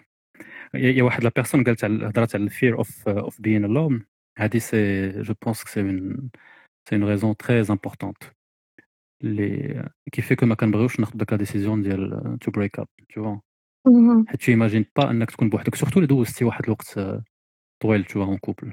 يا 0.75 1.02
واحد 1.02 1.25
la 1.25 1.30
personne 1.36 1.64
قالت 1.64 1.85
هضرات 1.85 2.35
على 2.35 2.45
ال 2.44 2.51
fear 2.51 2.78
of 2.78 3.08
of 3.08 3.40
being 3.40 3.64
alone 3.64 4.04
هذه 4.38 4.59
c'est 4.58 5.08
je 5.22 5.34
pense 5.44 5.62
que 5.62 5.68
c'est 5.68 5.82
c'est 6.88 6.96
une 6.96 7.04
raison 7.04 7.36
très 7.36 7.60
importante 7.60 8.16
اللي 9.24 9.88
qui 10.12 10.22
fait 10.22 10.36
que 10.36 10.46
ما 10.46 10.54
كنبغيوش 10.54 11.00
ناخذ 11.00 11.16
داك 11.16 11.34
décision 11.34 11.82
ديال 11.82 12.38
to 12.40 12.50
break 12.50 12.78
up 12.78 12.88
تو 13.14 13.36
مهم. 13.86 14.26
حيت 14.28 14.42
tu 14.42 14.52
imagines 14.52 14.84
pas 14.96 15.10
انك 15.10 15.30
تكون 15.30 15.48
بوحدك 15.48 15.74
surtout 15.75 15.96
اللي 15.96 16.06
دوزتي 16.06 16.44
واحد 16.44 16.64
الوقت 16.64 17.00
طويل 17.82 18.04
تو 18.04 18.22
en 18.22 18.38
couple 18.38 18.72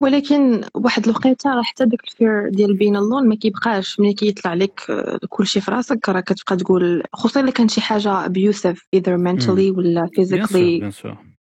ولكن 0.00 0.60
واحد 0.74 1.04
الوقيته 1.04 1.54
راه 1.54 1.62
حتى 1.62 1.86
داك 1.86 2.04
ال 2.04 2.13
fear 2.13 2.48
ديال 2.48 2.76
being 2.76 2.96
alone 2.96 3.28
ما 3.28 3.34
كيبقاش 3.34 4.00
ملي 4.00 4.14
كيطلع 4.14 4.54
لك 4.54 4.80
كلشي 5.28 5.60
في 5.60 5.70
راسك 5.70 6.08
راه 6.08 6.20
كتبقى 6.20 6.56
تقول 6.56 7.02
خصوصا 7.12 7.40
الا 7.40 7.50
كان 7.50 7.68
شي 7.68 7.80
حاجة 7.80 8.28
abusive 8.28 8.76
either 8.96 9.16
mentally 9.16 9.76
ولا 9.76 10.10
bien 10.18 10.92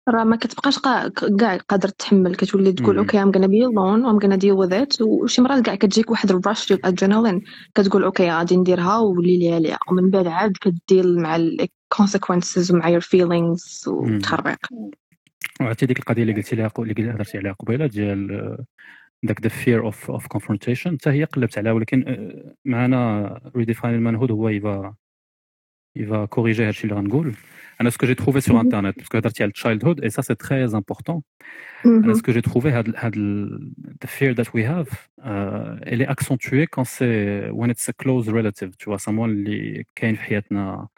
راه 0.08 0.24
ما 0.24 0.36
كتبقاش 0.36 0.78
قا- 0.78 1.36
كاع 1.38 1.56
قادر 1.56 1.88
تحمل 1.88 2.34
كتولي 2.34 2.72
تقول. 2.72 2.98
okay 2.98 3.22
I'm 3.22 3.32
gonna 3.32 3.48
be 3.48 3.62
alone 3.68 4.02
I'm 4.06 4.26
gonna 4.26 4.38
deal 4.40 4.56
with 4.56 4.72
it. 4.82 5.00
وشي 5.02 5.42
مرات 5.42 5.64
كاع 5.64 5.74
كتجيك 5.74 6.10
واحد 6.10 6.30
ال 6.30 6.38
rush 6.38 6.68
ديال 6.68 6.78
الادرينالين 6.78 7.42
كتقول 7.74 8.04
okay 8.04 8.30
غادي 8.30 8.56
نديرها. 8.56 8.98
ولي 8.98 9.38
لي 9.38 9.54
عليها 9.54 9.78
ومن 9.90 10.10
بعد 10.10 10.26
عاد 10.26 10.52
ك 10.60 10.72
deal 10.72 11.18
مع 11.20 11.36
ال 11.36 11.68
consequences 11.94 12.70
ومع 12.70 12.98
your 12.98 13.02
feelings 13.02 13.88
وتخربيق 13.88 14.58
وعرفتي 15.60 15.86
ديك 15.86 15.98
القضية 15.98 16.22
اللي 16.22 16.34
قلتي 16.34 16.56
لها 16.56 16.70
اللي 16.78 17.10
هضرتي 17.10 17.38
عليها 17.38 17.52
قبيلة 17.52 17.86
ديال 17.86 18.56
داك 19.22 19.40
the 19.42 19.48
fear 19.48 19.86
of 19.86 20.10
of 20.10 20.26
confrontation 20.26 20.96
حتى 21.00 21.10
هي 21.10 21.24
قلبت 21.24 21.58
عليها 21.58 21.72
ولكن 21.72 22.04
آه، 22.08 22.54
معنا 22.64 23.40
redefine 23.56 23.94
ال 23.94 23.99
manhood 23.99 24.30
هو 24.30 24.48
il 24.48 24.71
va 24.71 24.94
il 25.96 26.10
va 26.10 26.24
corriger 26.24 26.64
هادشي 26.64 26.84
اللي 26.84 26.94
غنقول. 26.96 27.34
أنا 27.80 27.90
ce 27.90 27.97
que 27.97 28.06
j'ai 28.06 28.14
trouvé 28.14 28.40
sur 28.40 28.56
مهم. 28.56 28.64
internet 28.64 28.98
parce 28.98 29.11
que 29.11 29.18
هضرتي 29.18 29.42
على 29.42 29.48
ال 29.48 29.84
childhood 29.84 30.00
et 30.00 30.10
ça 30.10 30.22
c'est 30.22 30.34
très 30.34 30.64
important 30.64 31.22
أنا 31.86 32.02
مهم. 32.06 32.14
ce 32.14 32.22
que 32.22 32.32
j'ai 32.32 32.40
trouvé 32.40 32.68
هاد 32.68 32.94
هاد 32.96 33.14
the 34.04 34.08
fear 34.08 34.34
that 34.34 34.48
we 34.54 34.62
have 34.62 34.88
uh, 35.22 35.90
elle 35.90 36.02
est 36.02 36.10
accentuée 36.16 36.66
quand 36.66 36.84
c'est 36.84 37.50
when 37.50 37.70
it's 37.70 37.88
a 37.88 37.92
close 38.02 38.28
relative. 38.28 38.70
Tu 38.78 38.90
vois 38.90 38.98
someone 38.98 39.30
اللي 39.30 39.84
كاين 39.94 40.14
في 40.14 40.22
حياتنا 40.22 40.88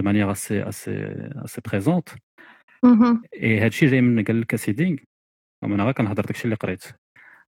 de 0.00 0.02
manière 0.02 0.28
assez 0.28 0.60
assez 0.60 0.98
assez 1.44 1.60
présente. 1.70 2.16
مهم. 2.84 3.22
اي 3.34 3.58
هادشي 3.60 3.86
جاي 3.86 4.00
من 4.00 4.24
قال 4.24 4.40
لك 4.40 4.54
اسيدي 4.54 5.08
أنا 5.64 5.84
غير 5.84 5.92
كنهضر 5.92 6.24
داكشي 6.24 6.44
اللي 6.44 6.56
قريت. 6.56 6.84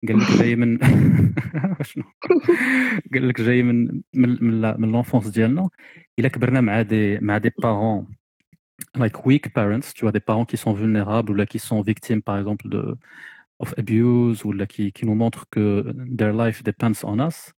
قال 0.08 0.20
لك 0.20 0.32
جاي 0.32 0.56
من 0.56 0.80
شنو؟ 1.82 2.04
قال 3.14 3.28
لك 3.28 3.42
جاي 3.42 3.64
من 3.64 4.02
من 4.14 4.38
من, 4.42 4.62
لا- 4.62 4.78
من 4.78 5.04
l'enfance 5.04 5.28
ديالنا. 5.34 5.70
إلا 6.20 6.28
كبرنا 6.28 6.62
مع 6.62 6.82
دي 6.82 7.20
مع 7.20 7.38
دي 7.38 7.50
parents 7.50 8.23
like 8.97 9.27
weak 9.27 9.53
parents 9.53 9.87
tu 9.95 10.03
vois 10.05 10.13
des 10.13 10.21
parents 10.21 10.45
qui 10.45 10.57
sont 10.57 10.73
vulnérables 10.73 11.31
ou 11.33 11.35
là 11.35 11.47
qui 11.47 11.59
sont 11.59 11.81
victimes 11.83 12.23
par 12.23 12.39
exemple 12.39 12.69
de 12.69 12.97
of 13.59 13.75
abuse 13.79 14.45
ou 14.45 14.53
là 14.53 14.67
qui 14.67 14.93
qui 14.93 15.05
nous 15.07 15.15
montrent 15.15 15.47
que 15.51 15.93
their 16.19 16.33
life 16.33 16.63
depends 16.63 17.05
on 17.05 17.19
us 17.29 17.53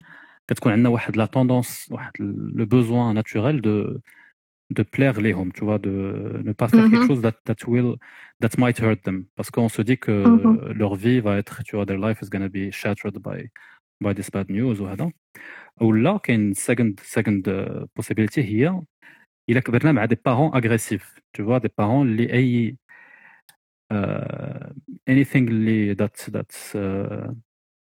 كتكون 0.49 0.73
عندنا 0.73 0.88
واحد 0.88 1.16
la 1.16 1.26
tendance 1.26 1.88
واحد 1.90 2.12
le 2.56 2.64
besoin 2.64 3.14
naturel 3.14 3.61
de 3.61 4.00
de 4.70 4.82
plaire 4.82 5.20
ليهم 5.20 5.50
tu 5.52 5.64
vois 5.64 5.78
de 5.78 6.40
ne 6.44 6.52
pas 6.52 6.68
faire 6.68 6.85
quelque 6.90 7.04
Mhm. 7.04 7.09
chose 7.09 7.23
that 7.23 7.37
that 7.49 7.61
will 7.68 7.97
that 8.42 8.54
might 8.59 8.78
hurt 8.80 9.02
them 9.04 9.18
parce 9.37 9.50
qu'on 9.50 9.68
se 9.68 9.82
dit 9.82 9.99
que 9.99 10.12
Mhm. 10.12 10.73
leur 10.80 10.94
vie 10.94 11.20
va 11.20 11.37
être 11.38 11.62
tu 11.64 11.76
vois 11.76 11.87
their 11.87 11.99
life 12.06 12.18
is 12.23 12.28
gonna 12.30 12.49
be 12.49 12.70
shattered 12.80 13.16
by 13.26 13.38
by 14.04 14.12
this 14.14 14.30
bad 14.30 14.49
news 14.50 14.80
وهذا 14.80 15.11
ولا 15.80 16.16
كاين 16.18 16.54
second 16.54 16.94
second 17.16 17.42
uh, 17.49 17.87
possibility 18.00 18.38
هي 18.40 18.80
الا 19.49 19.59
كبرنا 19.59 19.91
مع 19.91 20.05
دي 20.05 20.15
parents 20.15 20.55
agressifs. 20.55 21.19
Tu 21.37 21.41
vois 21.41 21.59
des 21.59 21.69
parents 21.81 22.01
اللي 22.01 22.33
اي 22.33 22.77
uh, 23.93 24.69
anything 25.09 25.35
اللي 25.35 25.95
that's 25.95 26.75
uh, 26.75 27.31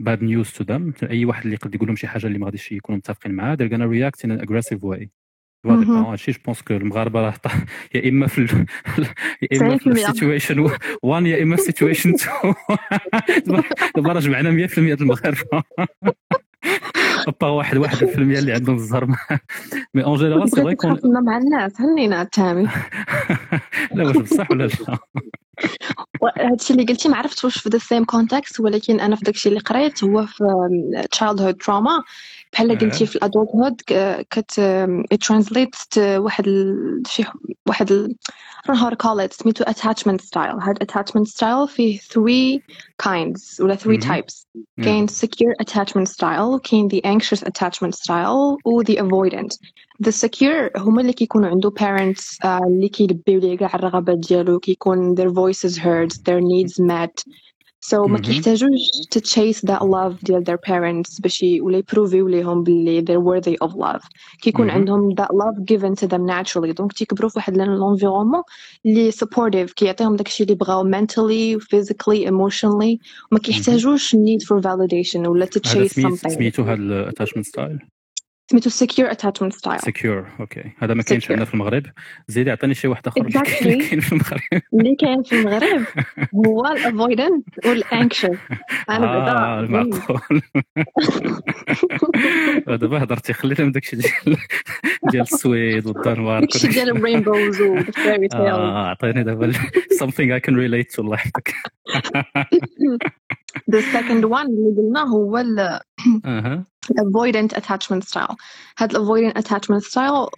bad 0.02 0.20
news 0.22 0.52
to 0.58 0.64
them. 0.64 1.10
اي 1.10 1.24
واحد 1.24 1.42
اللي 1.42 1.54
يقدر 1.54 1.74
يقول 1.74 1.88
لهم 1.88 1.96
شي 1.96 2.06
حاجة 2.06 2.26
اللي 2.26 2.38
ما 2.38 2.46
غاديش 2.46 2.72
يكونوا 2.72 2.98
متفقين 2.98 3.32
معاه 3.32 3.56
they're 3.56 3.70
gonna 3.70 3.88
react 3.88 4.20
in 4.26 4.30
an 4.30 4.40
aggressive 4.46 4.80
way. 4.82 5.06
Parents 5.66 5.90
هادشي 5.90 6.32
جو 6.32 6.38
بونس 6.44 6.62
كو 6.62 6.74
المغاربه 6.74 7.20
راه 7.20 7.34
يا 7.94 8.08
اما 8.08 8.26
في 8.26 8.66
يا 9.52 9.60
اما 9.62 9.78
في 9.78 9.84
90%. 9.84 9.92
السيتويشن 9.92 10.70
1 11.02 11.26
يا 11.26 11.42
اما 11.42 11.56
في 11.56 11.62
السيتويشن 11.62 12.14
2 12.14 12.54
دابا 13.96 14.12
راه 14.12 14.20
جمعنا 14.20 14.66
100% 14.66 14.78
د 14.78 15.00
المغاربه 15.00 15.62
با 17.40 17.49
واحد 17.49 17.76
واحد 17.76 17.97
في 17.97 18.18
المية 18.18 18.38
اللي 18.38 18.52
عندهم 18.52 18.75
الزهر 18.76 19.06
مي 19.95 20.04
اون 20.04 20.16
جينيرال 20.18 20.50
سي 20.50 20.62
فري 20.62 20.75
كون 20.75 20.99
مع 21.25 21.37
الناس. 21.38 21.80
هنينا 21.80 22.25
تامي 22.25 22.68
لا 23.95 24.04
واش 24.06 24.16
بصح 24.16 24.50
ولا 24.50 24.64
لا؟ 24.64 24.99
هادشي 26.38 26.73
اللي 26.73 26.85
قلتي 26.85 27.09
ما 27.09 27.16
عرفتش 27.16 27.45
واش 27.45 27.59
في 27.59 27.71
the 27.71 27.80
same 27.83 28.04
context 28.16 28.61
ولكن 28.61 29.00
أنا 29.00 29.16
في 29.16 29.25
داكشي 29.25 29.49
اللي 29.49 29.61
قريت 29.61 30.04
هو 30.04 30.26
في 30.26 30.45
um, 30.45 31.02
childhood 31.18 31.54
trauma. 31.66 32.02
بحال. 32.52 32.78
قلتي 32.78 33.06
في 33.06 33.18
adulthood 33.18 33.75
ك- 33.87 34.26
كت 34.30 34.50
to 35.25 35.99
واحد 35.99 36.45
شي 37.06 37.25
واحد 37.66 38.14
ال- 38.65 38.65
I 38.65 38.67
don't 38.67 38.75
know 38.75 38.83
how 38.83 38.89
to 38.89 38.95
call 38.95 39.19
it 39.25 39.33
سميتو 39.33 39.63
attachment 39.65 40.21
style 40.21 40.60
هاد 40.62 40.83
attachment 40.83 41.27
style 41.27 41.65
فيه 41.67 42.00
three 42.00 42.60
kinds 43.03 43.60
ولا 43.62 43.75
three 43.75 43.88
مهم. 43.88 44.21
types 44.21 44.45
كاين 44.83 45.07
secure 45.10 45.55
attachment 45.63 46.07
style 46.07 46.60
كاين 46.63 46.89
the 46.89 47.01
anxious 47.05 47.41
attachment 47.41 47.95
style 47.95 48.57
و 48.65 48.83
the 48.83 48.95
avoidant 48.98 49.57
the 50.07 50.12
secure 50.12 50.77
هما 50.79 51.01
اللي 51.01 51.13
كيكونوا 51.13 51.50
عنده 51.50 51.69
parents 51.79 52.38
uh, 52.43 52.63
اللي 52.67 52.89
كيلبيو 52.89 53.39
ليه 53.39 53.57
كاع 53.57 53.75
الرغبات 53.75 54.17
ديالو 54.17 54.60
كيكون 54.60 55.15
their 55.15 55.29
voices 55.33 55.77
heard 55.77 56.10
their 56.12 56.41
needs 56.41 56.79
met 56.79 57.24
so 57.86 57.93
ما 57.93 58.07
مهم. 58.07 58.21
كيحتاجوش 58.21 58.69
to 59.15 59.19
chase 59.19 59.60
that 59.62 59.81
love 59.81 60.25
ديال 60.25 60.43
their 60.50 60.57
parents 60.71 61.21
باش 61.21 61.43
ي- 61.43 61.62
ولا 61.62 61.77
يبروفيو 61.77 62.27
ليهم 62.27 62.63
باللي 62.63 63.01
they're 63.01 63.24
worthy 63.24 63.67
of 63.67 63.71
love 63.71 64.07
كيكون 64.41 64.67
مهم. 64.67 64.75
عندهم 64.77 65.15
that 65.15 65.27
love 65.27 65.65
given 65.74 65.95
to 66.03 66.07
them 66.07 66.21
naturally 66.27 66.71
دونك 66.74 66.93
تيكبروا 66.93 67.29
في 67.29 67.38
واحد 67.39 67.53
l'environnement 67.57 68.43
اللي 68.86 69.12
supportive 69.12 69.74
كيعطيهم 69.74 70.15
داكشي 70.15 70.43
اللي 70.43 70.55
بغاو 70.55 70.91
mentally 70.91 71.60
physically 71.62 72.27
emotionally 72.27 72.98
وما 73.31 73.39
كيحتاجوش 73.43 74.15
need 74.15 74.41
for 74.45 74.62
validation 74.62 75.27
ولا 75.27 75.45
to 75.45 75.60
هذا 75.67 75.83
chase 75.83 75.88
سميت 75.88 76.07
something 76.13 76.29
سميتو 76.33 76.63
هذا 76.63 76.74
الاتاشمنت 76.74 77.45
ستايل 77.45 77.79
سميتو 78.50 78.70
secure 78.70 79.10
attachment 79.12 79.52
style. 79.52 79.76
secure 79.78 80.26
okay. 80.40 80.62
هذا 80.78 80.94
ما 80.94 81.02
كاينش. 81.02 81.30
عندنا 81.30 81.44
في 81.44 81.54
المغرب. 81.54 81.82
زيدي 82.28 82.50
عطيني 82.50 82.74
شي 82.74 82.88
واحد 82.88 83.06
آخر. 83.06 83.20
اللي 83.20 83.32
Exactly. 83.32 83.88
كاين 83.88 84.00
في 84.00 84.12
المغرب. 84.12 84.40
اللي 84.74 84.94
كاين 85.00 85.22
في 85.22 85.40
المغرب 85.40 85.84
هو 86.34 86.66
ال 86.66 86.78
avoidant 86.78 87.66
وال 87.66 87.82
anxious 87.82 88.37
أنا 88.90 89.06
آه 89.16 89.60
بعدا 89.60 89.68
معقول 89.70 90.42
دابا 92.66 92.98
هضرتي 93.02 93.32
خلينا 93.32 93.64
من 93.64 93.72
داكشي 93.72 93.96
ديال 93.96 94.36
ديال 95.10 95.22
السويد 95.22 95.86
والدنمارك 95.86 96.40
داكشي 96.52 96.68
ديال 96.68 96.96
ال 96.96 97.04
rainbows 97.04 97.61
وال 97.61 97.80
fairy 97.80 98.28
tale 98.28 98.40
آه 98.40 98.88
عطيني 98.88 99.22
دابا 99.24 99.52
something 100.02 100.30
I 100.38 100.40
can 100.46 100.54
relate 100.54 100.94
to 100.94 100.98
الله 100.98 101.14
يحفظك 101.14 101.52
the 103.70 103.80
second 103.94 104.24
one 104.24 104.46
اللي 104.46 104.74
قلنا 104.78 105.00
هو 105.00 105.38
avoidant 107.00 107.53
attachment 107.57 108.03
style 108.03 108.36
هاد 108.77 108.95
ال 108.95 109.05
avoidant 109.05 109.38
attachment 109.38 109.83
style 109.83 110.29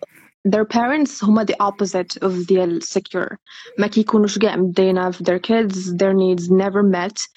their 0.47 0.65
parents 0.65 1.23
هما 1.23 1.45
the 1.45 1.55
opposite 1.63 2.17
of 2.25 2.47
ديال 2.47 2.79
secure 2.83 3.35
ما 3.79 3.87
كيكونوش 3.87 4.37
كاع 4.37 4.55
مدينا 4.55 5.11
في 5.11 5.23
their 5.23 5.39
kids 5.39 5.75
their 5.75 6.13
needs 6.13 6.49
never 6.49 6.83
met 6.83 7.27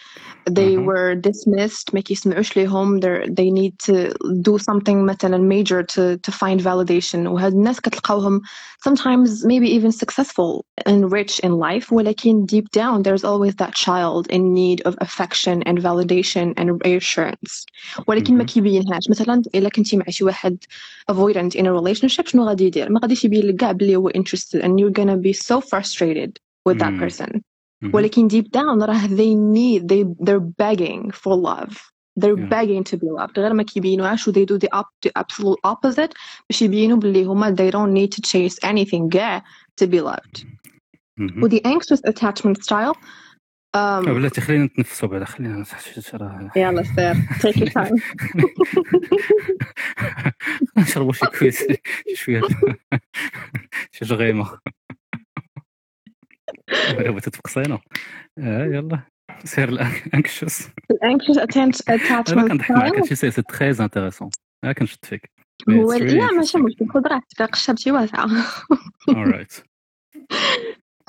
they 0.51 0.79
أها. 0.79 0.81
were 0.87 1.15
dismissed 1.15 1.95
ما 1.95 2.01
كيسمعوش 2.01 2.57
ليهم 2.57 3.01
they're- 3.01 3.27
they 3.27 3.51
need 3.51 3.73
to 3.87 4.13
do 4.43 4.59
something 4.59 4.97
مثلا 5.07 5.39
major 5.39 5.83
to, 5.83 6.17
to 6.27 6.33
find 6.33 6.61
validation 6.61 7.15
وهاد 7.27 7.53
الناس 7.53 7.81
كتلقاوهم 7.81 8.41
sometimes 8.89 9.45
maybe 9.45 9.69
even 9.69 9.91
successful 9.93 10.65
and 10.89 11.13
rich 11.13 11.41
in 11.41 11.51
life 11.53 11.93
ولكن 11.93 12.47
deep 12.47 12.65
down 12.79 13.03
there's 13.03 13.25
always 13.25 13.55
that 13.57 13.75
child 13.75 14.27
in 14.31 14.55
need 14.55 14.81
of 14.89 14.95
affection 15.01 15.63
and 15.67 15.79
validation 15.83 16.55
and 16.57 16.71
reassurance 16.87 17.67
ولكن 18.09 18.35
ما 18.39 18.39
مهم. 18.39 18.47
كيبينهاش 18.47 19.11
مثلا 19.11 19.43
الا 19.55 19.69
كنتي 19.69 19.97
مع 19.97 20.05
شي 20.09 20.25
واحد 20.25 20.59
avoidant 21.13 21.53
in 21.59 21.63
a 21.67 21.73
relationship 21.81 22.27
شنو 22.29 22.45
غادي 22.49 22.65
يدير 22.65 22.91
ما 22.93 23.01
غاديش 23.03 23.25
يبين 23.25 23.47
لك 23.47 23.57
كاع 23.57 23.73
بلي 23.73 23.97
هو 23.97 24.11
interested 24.11 24.63
and 24.63 24.79
you're 24.81 24.93
gonna 25.01 25.17
be 25.17 25.33
so 25.33 25.61
frustrated 25.61 26.33
with 26.69 26.79
that 26.79 26.93
مم. 26.93 26.99
person 26.99 27.31
مهم. 27.31 27.50
ولكن 27.94 28.28
deep 28.30 28.46
down 28.58 28.84
راه 28.84 29.08
they 29.08 29.36
need 29.36 29.82
they 29.94 30.26
they're 30.26 30.52
begging 30.64 31.12
for 31.12 31.34
love 31.36 31.78
they're 32.20 32.38
Yeah. 32.38 32.50
begging 32.56 32.84
to 32.92 32.98
be 32.98 33.08
loved 33.20 33.40
غير 33.40 33.54
ما 33.54 33.64
كيبينوهاش 33.64 34.28
و 34.28 34.32
they 34.32 34.46
do 34.46 34.58
the, 34.66 34.70
op- 34.80 35.08
the 35.08 35.12
absolute 35.22 35.72
opposite 35.72 36.12
باش 36.50 36.62
يبينوا 36.62 36.98
بلي 36.98 37.24
هما 37.24 37.56
they 37.56 37.72
don't 37.74 37.94
need 37.98 38.16
to 38.18 38.22
chase 38.30 38.70
anything 38.70 39.10
كاع 39.12 39.44
to 39.84 39.88
be 39.88 40.00
loved. 40.02 40.46
و 41.44 41.48
the 41.50 41.60
anxious 41.66 42.12
attachment 42.12 42.64
style 42.64 42.98
آه، 43.76 44.02
um, 44.02 44.06
بلاتي 44.10 44.42
خلينا 44.42 44.64
نتنفسوا 44.66 45.10
بعدا 45.10 45.26
خلينا 45.26 45.66
راه 46.14 46.52
يلا 46.56 46.84
سير 46.84 47.14
take 47.14 47.56
your 47.56 47.70
time 47.72 48.02
نشربوا 50.78 51.14
شي 51.14 51.26
كويس 51.26 51.64
شوية 52.16 52.42
شي 53.92 54.06
جغيمه 54.06 54.60
دابا 56.98 57.20
تتفقسينا 57.20 57.80
آه 58.40 58.66
يلا 58.66 59.00
سير 59.46 59.70
ال 59.70 59.82
anxious 59.82 60.68
أنا 61.04 61.18
attachment 61.72 62.48
كنضحك 62.48 62.72
هادشي 62.72 63.16
c'est 63.16 63.32
c'est 63.32 63.42
très 63.42 63.70
intéressant 63.70 64.30
آه 64.64 64.72
كنشد 64.72 65.06
فيك 65.06 65.32
هو 65.70 65.94
لا 65.94 66.32
ماشي. 66.32 66.58
مشكل 66.58 66.86
خذ 66.94 67.08
راحتك 67.08 67.42
قشرتي 67.42 67.92
واسعة 67.92 68.28
alright 69.10 69.62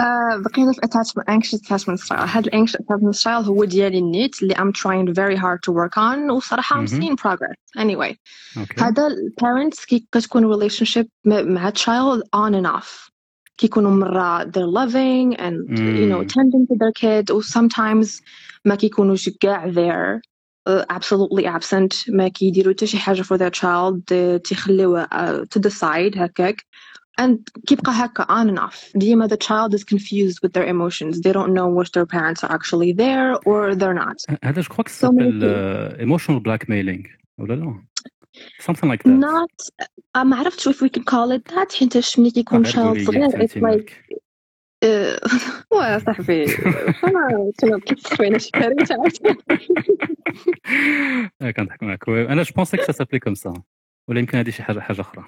آه، 0.01 0.37
بقينا 0.45 0.73
في 0.73 0.81
attachment 0.81 1.25
anxious 1.31 1.59
attachment 1.59 2.07
style 2.07 2.13
هذا 2.29 2.47
ال 2.55 2.67
anxious 2.67 2.73
attachment 2.73 3.21
style 3.23 3.47
هو 3.49 3.65
ديالي 3.65 3.99
النيت 3.99 4.43
اللي 4.43 4.55
I'm 4.55 4.73
trying 4.73 5.15
very 5.15 5.37
hard 5.43 5.59
to 5.67 5.73
work 5.73 5.97
on 5.99 6.31
وصراحة 6.31 6.85
I'm 6.85 6.89
seeing 6.89 7.17
progress 7.17 7.83
anyway 7.83 8.15
أوكي 8.59 8.81
هذا 8.81 9.07
ال 9.07 9.35
parents 9.41 9.87
كي 9.87 10.07
كتكون 10.13 10.55
relationship 10.55 11.07
م- 11.25 11.53
مع 11.55 11.71
child 11.71 12.21
on 12.37 12.53
and 12.55 12.67
off 12.81 13.12
كيكونوا 13.62 13.92
مرة 13.92 14.44
they're 14.44 14.68
loving 14.68 15.36
and 15.36 15.80
you 15.80 16.08
know 16.08 16.22
مم. 16.22 16.28
tending 16.28 16.68
to 16.68 16.76
their 16.76 16.92
kid 16.92 17.32
و 17.32 17.42
sometimes 17.42 18.22
ما 18.66 18.76
كيكونوش 18.76 19.30
كاع 19.30 19.72
there 19.72 20.22
uh, 20.70 20.86
absolutely 20.90 21.46
absent 21.46 22.10
ما 22.10 22.28
كيديروا 22.28 22.74
حتى 22.74 22.88
شي 22.88 22.98
حاجة 22.98 23.22
for 23.22 23.38
their 23.38 23.52
child 23.52 24.02
uh, 24.02 24.42
تيخليوه 24.44 25.06
uh, 25.06 25.46
to 25.56 25.62
decide 25.62 26.18
هكاك 26.18 26.66
and 27.22 27.38
كيبقى 27.68 27.92
هكا 27.92 28.24
on 28.24 28.50
and 28.50 28.60
off 28.60 28.92
ديما 28.96 29.28
the 29.28 29.38
child 29.38 29.74
is 29.74 29.84
confused 29.84 30.40
with 30.44 30.54
their 30.54 30.68
emotions 30.68 31.22
they 31.22 31.34
don't 31.34 31.54
know 31.54 31.82
if 31.82 31.92
their 31.92 32.06
parents 32.06 32.44
are 32.44 32.52
actually 32.52 32.94
there 32.94 33.36
or 33.46 33.76
they're 33.76 34.00
not 34.04 34.38
هذا 34.44 34.62
جو 34.62 34.70
كخوا 34.70 34.84
So 34.84 34.88
كسابيل 34.88 35.44
ايموشنال 36.00 36.40
بلاك 36.40 36.70
ميلينج 36.70 37.08
ولا 37.38 37.54
لا 37.54 37.82
Something 38.61 38.89
like 38.89 39.03
that. 39.03 39.11
Not 39.11 39.87
uh, 40.15 40.25
ما 40.25 40.37
عرفتش 40.37 40.69
if 40.69 40.83
we 40.83 40.89
can 40.89 41.03
call 41.05 41.39
it 41.39 41.55
that 41.55 41.75
حيتاش 41.79 42.19
ملي 42.19 42.31
كيكون 42.31 42.67
آه، 42.67 42.93
لي 42.93 43.05
صغير 43.05 43.31
it's 43.31 43.53
like 43.53 43.93
uh, 44.85 45.19
واه 45.73 45.99
صاحبي 45.99 46.45
انا 47.05 47.53
كنا 47.61 47.77
بتصفينا 47.77 48.39
شي 48.39 48.51
كارثة 48.51 48.97
آه، 51.43 51.51
كنضحك 51.51 51.83
معاك. 51.83 52.09
أنا 52.09 52.43
je 52.43 52.53
pensais 52.57 52.77
que 52.77 52.86
ça 52.86 52.93
s'appelait 52.93 53.19
comme 53.21 53.35
ça 53.35 53.55
ولا 54.09 54.21
يمكن 54.21 54.39
هذه 54.39 54.51
شي 54.51 54.63
حاجة 54.63 54.81
حاجة 54.81 55.01
أخرى. 55.01 55.25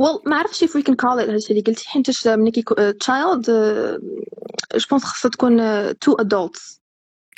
Well 0.00 0.22
ما 0.26 0.36
عرفتش 0.36 0.64
if 0.64 0.68
we 0.68 0.82
can 0.82 0.94
call 0.94 1.18
it 1.18 1.30
هادشي 1.30 1.50
اللي 1.50 1.62
قلتي 1.62 1.88
حيتاش 1.88 2.26
ملي 2.26 2.50
كيكون 2.50 2.76
uh, 2.76 2.94
child 2.94 3.50
جو 4.74 4.86
بونس 4.90 5.04
خاصها 5.04 5.30
تكون 5.30 5.90
two 5.92 6.14
adults. 6.24 6.79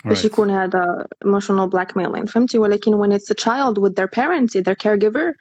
باش 0.05 0.21
Right. 0.21 0.25
يكون 0.25 0.49
هذا 0.51 1.05
emotional 1.25 1.69
blackmailing 1.69 2.25
فهمتي 2.25 2.57
ولكن 2.57 2.91
when 3.03 3.17
it's 3.19 3.31
a 3.31 3.36
child 3.36 3.77
with 3.77 3.93
their 3.95 4.07
parents 4.07 4.53
their 4.53 4.75
caregiver 4.75 5.33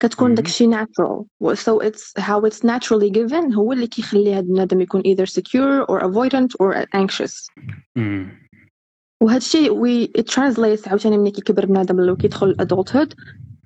كتكون 0.00 0.26
مهم. 0.28 0.34
داكشي 0.34 0.66
natural 0.70 1.24
so 1.54 1.78
it's 1.80 2.12
how 2.22 2.40
it's 2.44 2.64
naturally 2.64 3.10
given 3.10 3.54
هو 3.54 3.72
اللي 3.72 3.86
كيخلي 3.86 4.34
هاد 4.34 4.44
البنادم 4.44 4.80
يكون 4.80 5.02
either 5.02 5.26
secure 5.26 5.86
or 5.90 6.00
avoidant 6.00 6.48
or 6.62 6.86
anxious 6.96 7.46
مم. 7.96 8.28
وهذا 9.22 9.36
الشيء 9.36 9.70
we 9.82 10.08
it 10.20 10.24
translates 10.24 10.88
عاوتاني 10.88 11.18
ملي 11.18 11.30
كيكبر 11.30 11.66
بنادم 11.66 12.00
لو 12.00 12.16
كيدخل 12.16 12.56
adulthood 12.62 13.14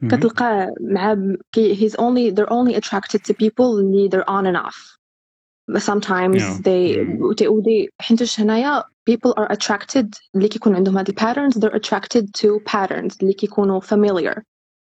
مهم. 0.02 0.10
كتلقاه 0.10 0.74
مع 0.80 1.16
كي 1.52 1.76
he's 1.76 1.92
only 1.92 2.34
they're 2.34 2.52
only 2.52 2.74
attracted 2.80 3.20
to 3.28 3.34
people 3.34 3.60
اللي 3.60 4.10
they're 4.10 4.30
on 4.30 4.46
and 4.46 4.66
off 4.66 4.76
But 4.76 4.95
Sometimes 5.75 6.41
Yeah. 6.41 6.61
they 6.61 6.97
Mm. 6.97 7.21
ودي- 7.21 7.47
ودي 7.47 7.89
حيتاش 8.01 8.39
هنايا 8.39 8.83
people 9.09 9.31
are 9.39 9.47
attracted 9.55 10.07
اللي 10.35 10.47
كيكون 10.47 10.75
عندهم 10.75 10.97
هاد 10.97 11.11
patterns 11.11 11.59
they're 11.59 11.79
attracted 11.79 12.23
to 12.23 12.59
patterns 12.71 13.17
اللي 13.21 13.33
كيكونوا 13.33 13.79
familiar 13.81 14.41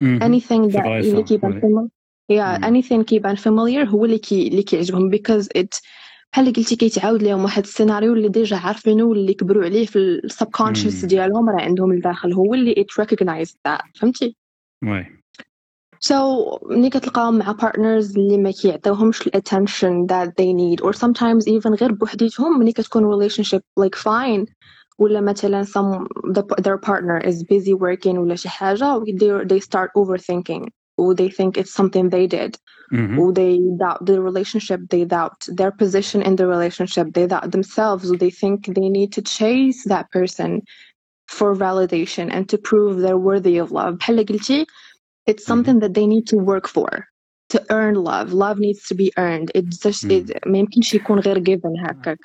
مهم. 0.03 0.19
anything 0.21 0.73
that 0.73 0.83
فغاية 0.83 1.01
اللي 1.01 1.23
صح، 1.23 1.29
كيبان 1.29 1.53
oui. 1.53 1.61
familiar 1.61 1.89
yeah 2.33 2.61
Mm. 2.61 2.65
anything 2.65 3.01
كيبان 3.05 3.37
familiar 3.37 3.89
هو 3.89 4.05
اللي 4.05 4.19
كي 4.19 4.49
اللي 4.49 4.63
كيعجبهم 4.63 5.11
because 5.17 5.47
it 5.59 5.81
بحال 6.33 6.47
اللي 6.49 6.53
قلتي 6.57 6.77
كيتعاود 6.77 7.23
لهم 7.23 7.43
واحد 7.45 7.63
السيناريو 7.63 8.13
اللي 8.13 8.29
déjà 8.29 8.57
عارفينه 8.57 9.05
واللي 9.05 9.35
كبروا 9.35 9.65
عليه 9.65 9.87
في 9.87 9.99
ال 9.99 10.07
subconscious 10.07 11.05
Mm. 11.05 11.09
ديالهم 11.09 11.51
راه 11.51 11.61
عندهم 11.63 11.93
الداخل 11.93 12.33
هو 12.33 12.55
اللي 12.55 12.75
it 12.75 13.03
recognized 13.05 13.55
that 13.69 13.83
فهمتي 14.01 14.37
oui 14.85 15.07
So 16.00 16.14
ملي 16.66 16.90
كتلقاهم 16.90 17.38
مع 17.38 17.54
partners 17.54 18.18
اللي 18.18 18.38
ما 18.38 18.52
كيعطيوهمش 18.52 19.28
ال 19.28 19.32
attention 19.36 20.08
that 20.08 20.28
they 20.28 20.54
need 20.54 20.82
or 20.86 20.94
sometimes 20.94 21.48
even 21.48 21.82
غير 21.82 21.92
بوحديتهم 21.92 22.60
ملي 22.60 22.72
كتكون 22.72 23.04
relationship 23.04 23.62
like 23.80 23.96
fine 23.96 24.46
ولا 25.00 25.22
مثلا 25.22 25.64
some 25.64 26.08
the, 26.32 26.44
their 26.62 26.78
partner 26.78 27.20
is 27.28 27.44
busy 27.44 27.74
working 27.74 28.18
ولا 28.18 28.36
شي 28.36 28.50
حاجة 28.50 29.00
they, 29.00 29.46
they 29.46 29.60
start 29.60 29.90
overthinking 29.98 30.68
or 30.98 31.16
they 31.16 31.30
think 31.30 31.58
it's 31.58 31.74
something 31.74 32.10
they 32.10 32.28
did 32.28 32.56
مهم. 32.92 33.20
or 33.20 33.34
they 33.34 33.60
doubt 33.78 34.06
the 34.06 34.22
relationship 34.22 34.80
they 34.90 35.06
doubt 35.06 35.40
their 35.48 35.72
position 35.72 36.22
in 36.22 36.36
the 36.36 36.48
relationship 36.48 37.08
they 37.14 37.28
doubt 37.28 37.52
themselves 37.52 38.12
or 38.12 38.18
they 38.18 38.32
think 38.42 38.58
they 38.66 38.90
need 38.90 39.12
to 39.14 39.22
chase 39.22 39.84
that 39.94 40.06
person 40.12 40.62
for 41.38 41.56
validation 41.56 42.26
and 42.36 42.44
to 42.50 42.58
prove 42.58 42.94
they're 43.04 43.26
worthy 43.30 43.58
of 43.58 43.72
love 43.72 43.94
بحال 43.98 44.20
اللي 44.20 44.24
قلتي 44.24 44.66
it's 45.31 45.45
something 45.53 45.79
that 45.83 45.93
they 45.99 46.07
need 46.15 46.25
to 46.33 46.37
work 46.53 46.67
for 46.77 46.91
to 47.53 47.59
earn 47.79 47.95
love 48.11 48.29
love 48.45 48.59
needs 48.67 48.83
to 48.91 48.95
be 49.03 49.09
earned 49.27 49.49
it's 49.59 49.77
just 49.87 50.05
Mm. 50.05 50.11
it 50.11 50.47
ما 50.49 50.59
يمكنش 50.59 50.95
يكون 50.95 51.19
غير 51.19 51.39
given 51.45 51.89
هكاك 51.89 52.19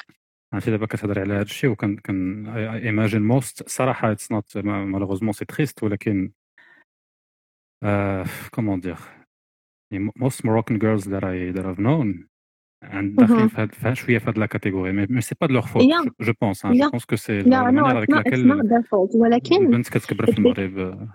عرفتي 0.54 0.72
دابا 0.72 0.86
كتهضر 0.86 1.20
على 1.20 1.34
هذا 1.34 1.42
الشيء 1.42 1.70
وكان 1.70 1.96
كان 1.98 2.48
imagine 2.48 3.22
most 3.22 3.70
صراحة 3.70 4.12
it's 4.12 4.32
not 4.32 4.58
malheureusement 4.58 5.34
c'est 5.34 5.46
triste 5.46 5.84
ولكن 5.84 6.32
comment 8.52 8.80
dire 8.80 8.96
most 10.20 10.42
Moroccan 10.46 10.78
girls 10.78 11.04
that 11.06 11.24
I 11.24 11.52
that 11.58 11.66
I've 11.66 11.80
known 11.80 12.28
عند 12.84 13.16
داخلين 13.16 13.48
Mhm. 13.48 13.52
في 13.52 13.62
هاد- 13.62 13.74
في 13.76 13.88
هاد- 13.88 13.94
شوية 13.94 14.18
في 14.18 14.28
هاد 14.30 14.38
la 14.38 14.46
catégorie 14.46 14.92
mais 14.92 15.22
c'est 15.22 15.36
pas 15.42 15.48
de 15.48 15.54
leur 15.54 15.66
faute 15.68 15.84
Yeah. 15.84 16.10
je 16.26 16.34
pense 16.42 16.66
je 16.66 16.74
Yeah. 16.88 16.90
pense 16.92 17.06
que 17.06 17.16
c'est 17.16 17.42
Yeah, 17.42 17.46
no, 17.46 17.48
ال 17.54 17.60
manière 17.60 18.06
it's 18.06 18.10
avec 18.10 18.16
not, 18.16 18.20
it's 18.20 18.24
not 18.24 18.56
laquelle 18.56 18.70
their 18.70 18.84
fault. 18.86 19.16
ولكن 19.16 19.56
البنت 19.66 19.90
كتكبر 19.90 20.26
في 20.26 20.32
it, 20.32 20.36
be- 20.36 20.38
المغرب 20.40 21.10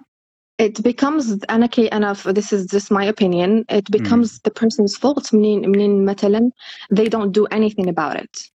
it 0.58 0.84
becomes 0.84 1.38
أنا 1.50 1.66
كي 1.66 1.88
أنا 1.88 2.14
f- 2.14 2.28
this 2.34 2.54
is 2.54 2.66
just 2.66 2.92
my 2.92 3.06
opinion 3.06 3.66
it 3.70 3.92
becomes 3.92 4.40
the 4.46 4.52
person's 4.52 4.96
fault 4.98 5.34
منين 5.34 5.70
منين 5.70 6.06
مثلا 6.06 6.52
they 6.94 7.08
don't 7.10 7.32
do 7.32 7.46
anything 7.52 7.90
about 7.90 8.16
it 8.16 8.52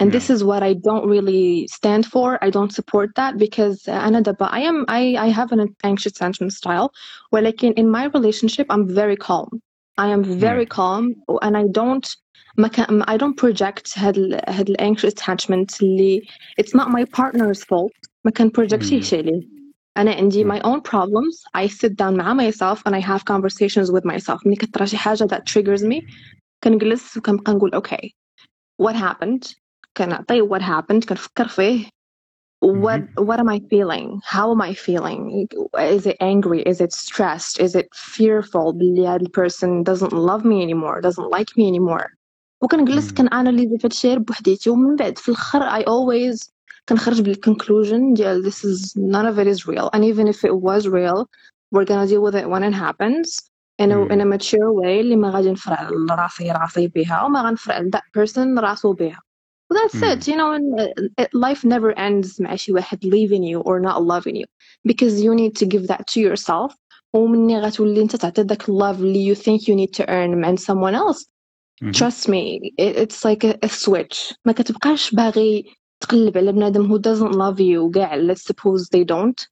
and 0.00 0.10
this 0.10 0.30
is 0.30 0.42
what 0.42 0.62
I 0.62 0.72
don't 0.72 1.06
really 1.06 1.66
stand 1.68 2.06
for 2.06 2.28
I 2.46 2.50
don't 2.50 2.72
support 2.72 3.10
that 3.16 3.38
because 3.38 3.88
أنا 3.88 4.20
دابا 4.20 4.48
I 4.50 4.60
am 4.60 4.84
I 4.88 5.16
I 5.18 5.28
have 5.28 5.52
an 5.52 5.76
anxious 5.84 6.12
attachment 6.12 6.52
style 6.52 6.90
ولكن 7.32 7.74
in 7.76 7.88
my 7.90 8.04
relationship 8.06 8.66
I'm 8.70 8.88
very 8.88 9.16
calm 9.16 9.48
I 9.98 10.08
am 10.08 10.24
very 10.24 10.66
calm 10.66 11.14
and 11.42 11.56
I 11.56 11.64
don't 11.80 12.16
ما 12.58 12.68
كان 12.68 13.02
I 13.02 13.16
don't 13.16 13.36
project 13.36 13.98
هاد 13.98 14.18
ال 14.18 14.40
هاد 14.48 14.70
ال 14.70 14.76
anxious 14.80 15.12
attachment 15.12 15.82
اللي 15.82 16.22
it's 16.60 16.74
not 16.74 16.88
my 16.88 17.04
partner's 17.04 17.64
fault 17.64 17.92
ما 18.24 18.30
كان 18.30 18.50
projectيهش 18.50 19.14
عليه 19.14 19.40
أنا 19.96 20.10
عندي 20.14 20.44
my 20.44 20.60
own 20.62 20.80
problems 20.80 21.42
I 21.56 21.66
sit 21.66 21.90
down 21.90 22.16
مع 22.16 22.34
myself 22.34 22.78
and 22.86 22.94
I 22.94 23.00
have 23.00 23.24
conversations 23.24 23.90
with 23.90 24.04
myself 24.04 24.46
ملي 24.46 24.56
كترى 24.56 24.86
شي 24.86 24.96
حاجة 24.96 25.24
that 25.24 25.46
triggers 25.46 25.82
me 25.82 26.02
كنجلس 26.64 27.16
وكنبقى 27.16 27.52
نقول 27.52 27.70
okay 27.74 28.08
what 28.82 28.94
happened 28.94 29.54
كنعطي 29.96 30.42
what 30.42 30.62
happened 30.62 31.06
كنفكر 31.08 31.48
فيه 31.48 31.88
what 32.64 33.02
what 33.18 33.38
am 33.40 33.48
I 33.48 33.58
feeling 33.72 34.20
how 34.24 34.52
am 34.54 34.60
I 34.60 34.72
feeling 34.74 35.48
is 35.78 36.06
it 36.06 36.16
angry 36.20 36.62
is 36.62 36.80
it 36.80 36.92
stressed 36.92 37.60
is 37.60 37.74
it 37.74 37.88
fearful 37.94 38.72
بلي 38.72 39.06
هاد 39.06 39.28
person 39.28 39.82
doesn't 39.82 40.12
love 40.12 40.44
me 40.44 40.62
anymore 40.62 41.00
doesn't 41.00 41.30
like 41.30 41.56
me 41.56 41.66
anymore 41.68 42.06
وكنجلس 42.62 43.12
كناناليزي 43.12 43.78
في 43.78 43.86
هادشي 43.86 44.18
بوحديتي 44.18 44.70
ومن 44.70 44.96
بعد 44.96 45.18
في 45.18 45.28
الاخر 45.28 45.70
I 45.70 45.82
always 45.82 46.52
كنخرج 46.88 47.22
بالconclusion 47.22 48.14
ديال 48.14 48.42
this 48.44 48.64
is 48.64 48.96
none 48.96 49.26
of 49.26 49.38
it 49.38 49.46
is 49.46 49.66
real 49.66 49.90
and 49.92 50.04
even 50.04 50.26
if 50.26 50.44
it 50.44 50.54
was 50.54 50.88
real 50.88 51.28
we're 51.72 51.84
gonna 51.84 52.06
deal 52.06 52.22
with 52.22 52.34
it 52.34 52.48
when 52.48 52.62
it 52.64 52.74
happens 52.74 53.38
in 53.78 53.90
a, 53.92 54.06
in 54.12 54.20
a 54.20 54.24
mature 54.24 54.72
way 54.72 55.00
اللي 55.00 55.16
ما 55.16 55.30
غادي 55.30 55.50
نفرع 55.50 55.90
لراسي 55.90 56.52
راسي 56.52 56.88
بها 56.88 57.22
وما 57.24 57.42
غنفرع 57.42 57.78
ل 57.78 57.90
that 57.96 58.20
person 58.20 58.58
راسو 58.58 58.92
بها 58.92 59.20
و 59.70 59.74
that's 59.74 60.02
it 60.02 60.28
you 60.28 60.36
know 60.36 60.52
and 60.52 60.80
uh, 60.80 61.22
it, 61.22 61.28
life 61.34 61.64
never 61.64 61.98
ends 61.98 62.40
مع 62.40 62.54
شي 62.54 62.72
واحد 62.72 63.04
leaving 63.04 63.42
you 63.42 63.60
or 63.60 63.80
not 63.80 64.02
loving 64.02 64.36
you 64.36 64.46
because 64.88 65.20
you 65.22 65.34
need 65.34 65.56
to 65.56 65.66
give 65.66 65.86
that 65.86 66.06
to 66.06 66.20
yourself 66.20 66.76
ومني 67.14 67.60
غتولي 67.60 68.02
انت 68.02 68.16
تعطي 68.16 68.42
داك 68.42 68.62
love 68.62 69.00
اللي 69.00 69.34
you 69.34 69.38
think 69.38 69.60
you 69.60 69.74
need 69.74 70.02
to 70.02 70.08
earn 70.08 70.34
من 70.34 70.56
someone 70.56 70.94
else 70.94 71.24
trust 71.92 72.28
me 72.28 72.72
it, 72.78 72.96
it's 72.96 73.24
like 73.24 73.44
a, 73.44 73.58
a 73.62 73.68
switch 73.68 74.34
ما 74.44 74.52
كتبقاش 74.52 75.14
باغي 75.14 75.64
تقلب 76.06 76.38
على 76.38 76.52
بنادم 76.52 76.88
who 76.88 76.98
doesn't 76.98 77.32
love 77.32 77.60
you 77.60 77.90
كاع 77.94 78.16
let's 78.16 78.44
suppose 78.44 78.88
they 78.88 79.04
don't 79.04 79.46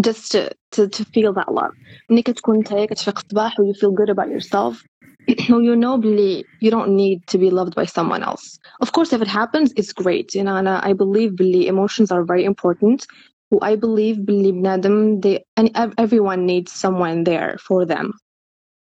just 0.00 0.32
to, 0.32 0.50
to, 0.70 0.88
to 0.88 1.04
feel 1.04 1.32
that 1.32 1.52
love 1.52 1.74
ملي 2.10 2.22
كتكون 2.22 2.58
نتايا 2.58 2.86
كتفيق 2.86 3.18
الصباح 3.18 3.60
و 3.60 3.72
you 3.72 3.76
feel 3.76 3.90
good 3.90 4.10
about 4.10 4.28
yourself 4.28 4.84
و 5.50 5.60
you 5.60 5.76
know 5.76 5.96
بلي 5.96 6.44
you 6.64 6.70
don't 6.70 6.88
need 6.88 7.26
to 7.32 7.38
be 7.38 7.50
loved 7.50 7.74
by 7.74 7.84
someone 7.84 8.22
else 8.22 8.58
of 8.84 8.92
course 8.92 9.12
if 9.12 9.22
it 9.22 9.28
happens 9.28 9.72
it's 9.76 9.92
great 9.92 10.34
you 10.34 10.44
know 10.44 10.56
and 10.56 10.68
I 10.68 10.92
believe 10.92 11.36
بلي 11.36 11.68
emotions 11.68 12.10
are 12.10 12.24
very 12.24 12.44
important 12.44 13.06
و 13.50 13.58
I 13.58 13.76
believe 13.76 14.18
بلي 14.18 14.52
بنادم 14.52 15.20
they 15.20 15.38
and 15.60 15.70
ev- 15.74 15.94
everyone 15.98 16.46
needs 16.46 16.72
someone 16.72 17.24
there 17.24 17.58
for 17.58 17.84
them 17.86 18.12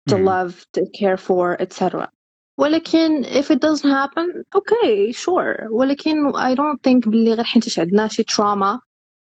to 0.08 0.16
love 0.16 0.66
to 0.74 0.80
care 0.98 1.16
for 1.16 1.44
etc 1.60 2.08
ولكن 2.58 3.24
if 3.24 3.50
it 3.50 3.58
doesn't 3.58 3.90
happen 3.90 4.42
okay 4.56 5.12
sure 5.12 5.68
ولكن 5.70 6.32
I 6.32 6.54
don't 6.54 6.82
think 6.82 7.08
بلي 7.08 7.34
غير 7.34 7.44
حيت 7.44 7.78
عندنا 7.78 8.08
شي 8.08 8.22
trauma 8.22 8.78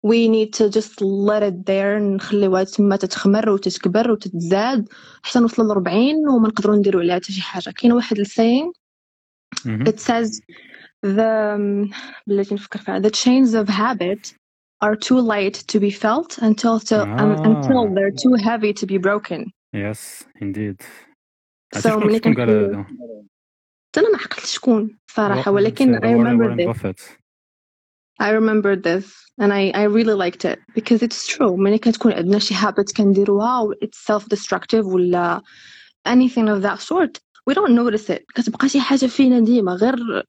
we 0.08 0.28
need 0.28 0.54
to 0.54 0.69
just 0.69 1.02
let 1.02 1.43
it 1.43 1.65
there 1.65 1.99
نخليوها 1.99 2.63
تما 2.63 2.95
تتخمر 2.95 3.49
وتتكبر 3.49 4.12
وتتزاد 4.12 4.89
حتى 5.23 5.39
نوصلوا 5.39 5.67
للربعين 5.67 6.15
وما 6.28 6.47
نقدروا 6.47 6.76
نديروا 6.76 7.02
عليها 7.02 7.15
حتى 7.15 7.32
شي 7.34 7.41
حاجه 7.41 7.69
كاين 7.69 7.91
واحد 7.93 8.19
الساين 8.19 8.71
it 9.89 9.99
says 9.99 10.41
the 11.06 11.56
um, 11.56 11.95
بلاتي 12.28 12.56
نفكر 12.56 12.80
فيها 12.80 12.99
the 12.99 13.12
chains 13.12 13.54
of 13.54 13.69
habit 13.69 14.34
are 14.86 14.95
too 14.95 15.19
light 15.21 15.56
to 15.71 15.80
be 15.80 15.91
felt 15.91 16.38
until 16.41 16.80
to, 16.89 16.97
um, 17.21 17.32
until 17.49 17.82
Ah. 17.88 17.93
they're 17.95 18.17
too 18.26 18.36
heavy 18.47 18.73
to 18.73 18.86
be 18.86 18.97
broken 18.97 19.52
يس 19.73 20.23
انديد 20.41 20.82
So 21.76 21.88
ملي 21.88 22.17
شكون 22.17 22.34
قال 22.34 22.45
كنقول- 22.47 22.76
هذا 22.76 22.86
انا 23.97 24.10
ما 24.12 24.17
عقلت 24.17 24.45
شكون 24.45 24.97
صراحه 25.08 25.52
Wa- 25.52 25.54
ولكن 25.56 25.95
it's, 25.95 25.99
uh, 25.99 26.04
I 26.04 26.08
remember 26.08 26.43
Warren 26.43 26.58
this 26.58 26.65
Buffett. 26.67 27.02
I 28.21 28.30
remember 28.39 28.76
this 28.76 29.06
and 29.41 29.52
I, 29.54 29.63
I 29.82 29.84
really 29.97 30.15
liked 30.26 30.45
it 30.45 30.60
because 30.76 31.02
it's 31.04 31.28
true 31.28 31.52
ملي 31.58 31.78
كتكون 31.78 32.13
عندنا 32.13 32.39
شي 32.39 32.54
habit 32.56 32.93
كنديروها 32.97 33.60
و 33.60 33.73
it's 33.73 33.97
self-destructive 34.13 34.86
ولا 34.86 35.41
anything 36.08 36.47
of 36.47 36.62
that 36.63 36.80
sort 36.80 37.19
we 37.49 37.54
don't 37.54 37.76
notice 37.76 38.10
it 38.10 38.23
كتبقى 38.36 38.69
شي 38.69 38.80
حاجة 38.82 39.06
فينا 39.06 39.39
ديما 39.39 39.73
غير 39.73 40.26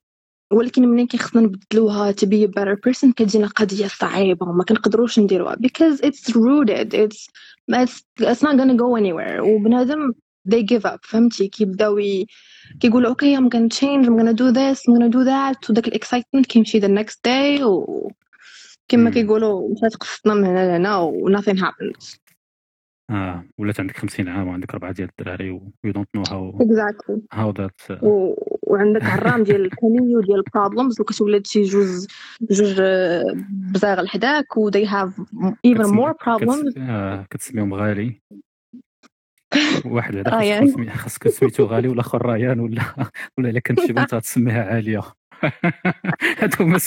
ولكن 0.53 0.87
ملي 0.87 1.05
كيخصنا 1.07 1.41
نبدلوها 1.41 2.11
to 2.11 2.25
be 2.25 2.47
a 2.47 2.51
better 2.59 2.75
person 2.89 3.13
كتجينا 3.13 3.47
قضية 3.47 3.87
صعيبة 3.87 4.47
وما 4.49 4.63
كنقدروش 4.63 5.19
نديروها 5.19 5.55
because 5.55 5.99
it's 6.01 6.29
rooted 6.35 6.93
it's 6.93 7.27
it's, 7.71 8.01
it's 8.21 8.41
not 8.43 8.57
gonna 8.57 8.75
go 8.77 8.95
anywhere 8.97 9.39
وبنادم 9.39 10.13
they 10.48 10.62
give 10.62 10.84
up. 10.90 10.98
فهمتي؟ 11.02 11.48
كيبداو 11.48 12.00
كيقولوا 12.80 13.08
okay 13.10 13.36
I'm 13.36 13.40
gonna 13.48 13.68
change 13.78 14.06
I'm 14.06 14.16
gonna 14.18 14.34
do 14.34 14.52
this 14.52 14.78
I'm 14.88 14.94
gonna 14.94 15.12
do 15.12 15.24
that. 15.24 15.70
وداك 15.70 15.88
ال 15.88 15.93
excitement 15.93 16.46
كيمشي 16.46 16.80
the 16.80 16.84
next 17.04 17.16
day 17.28 17.62
و 17.62 18.08
كما 18.88 19.10
كيقولوا 19.10 19.68
مشات 19.72 19.96
قصتنا 19.96 20.34
من 20.34 20.44
هنا 20.44 20.66
لهنا 20.72 20.96
و 20.98 21.30
nothing 21.36 21.56
happens. 21.58 22.16
آه 23.10 23.44
ولات 23.58 23.80
عندك 23.80 23.96
50 23.96 24.28
عام 24.28 24.48
وعندك 24.48 24.70
أربعة 24.74 24.92
ديال 24.92 25.08
الدراري 25.18 25.50
و 25.50 25.72
you 25.86 25.90
don't 25.90 26.18
know 26.20 26.30
how 26.30 26.62
exactly. 26.62 27.20
how 27.34 27.52
that 27.60 28.02
و... 28.02 28.34
وعندك 28.62 29.02
عرام 29.04 29.42
ديال 29.42 29.64
ال 29.64 29.69
conneries 29.69 30.16
وديال 30.16 30.38
ال 30.46 30.52
problems 30.52 31.00
وكتولد 31.00 31.46
شي 31.46 31.62
جوج 31.62 32.06
جوج 32.50 32.76
آه، 32.80 33.24
بزاغ 33.50 34.00
لحداك 34.00 34.56
و 34.56 34.70
they 34.70 34.84
have 34.86 35.10
even 35.66 35.78
كتسمي- 35.78 35.96
more 35.96 36.14
problems. 36.24 36.70
كتس- 36.72 36.78
آه، 36.78 37.26
كتسميهم 37.30 37.74
غالي. 37.74 38.20
واحد 39.84 40.16
بعدا 40.16 40.38
ريان. 40.38 40.60
خاصك 40.60 40.72
تسمي- 40.74 40.90
خاصك 40.90 41.28
سميتو 41.28 41.64
غالي 41.64 41.88
ولا 41.88 42.00
اخر 42.00 42.26
ريان 42.32 42.60
ولا 42.60 42.82
ولا 43.38 43.50
إلا 43.50 43.60
كانت 43.60 43.80
شي 43.80 43.92
بنت 43.92 44.14
غتسميها 44.14 44.64
عالية. 44.74 45.02
هادو 46.40 46.64
ما 46.66 46.78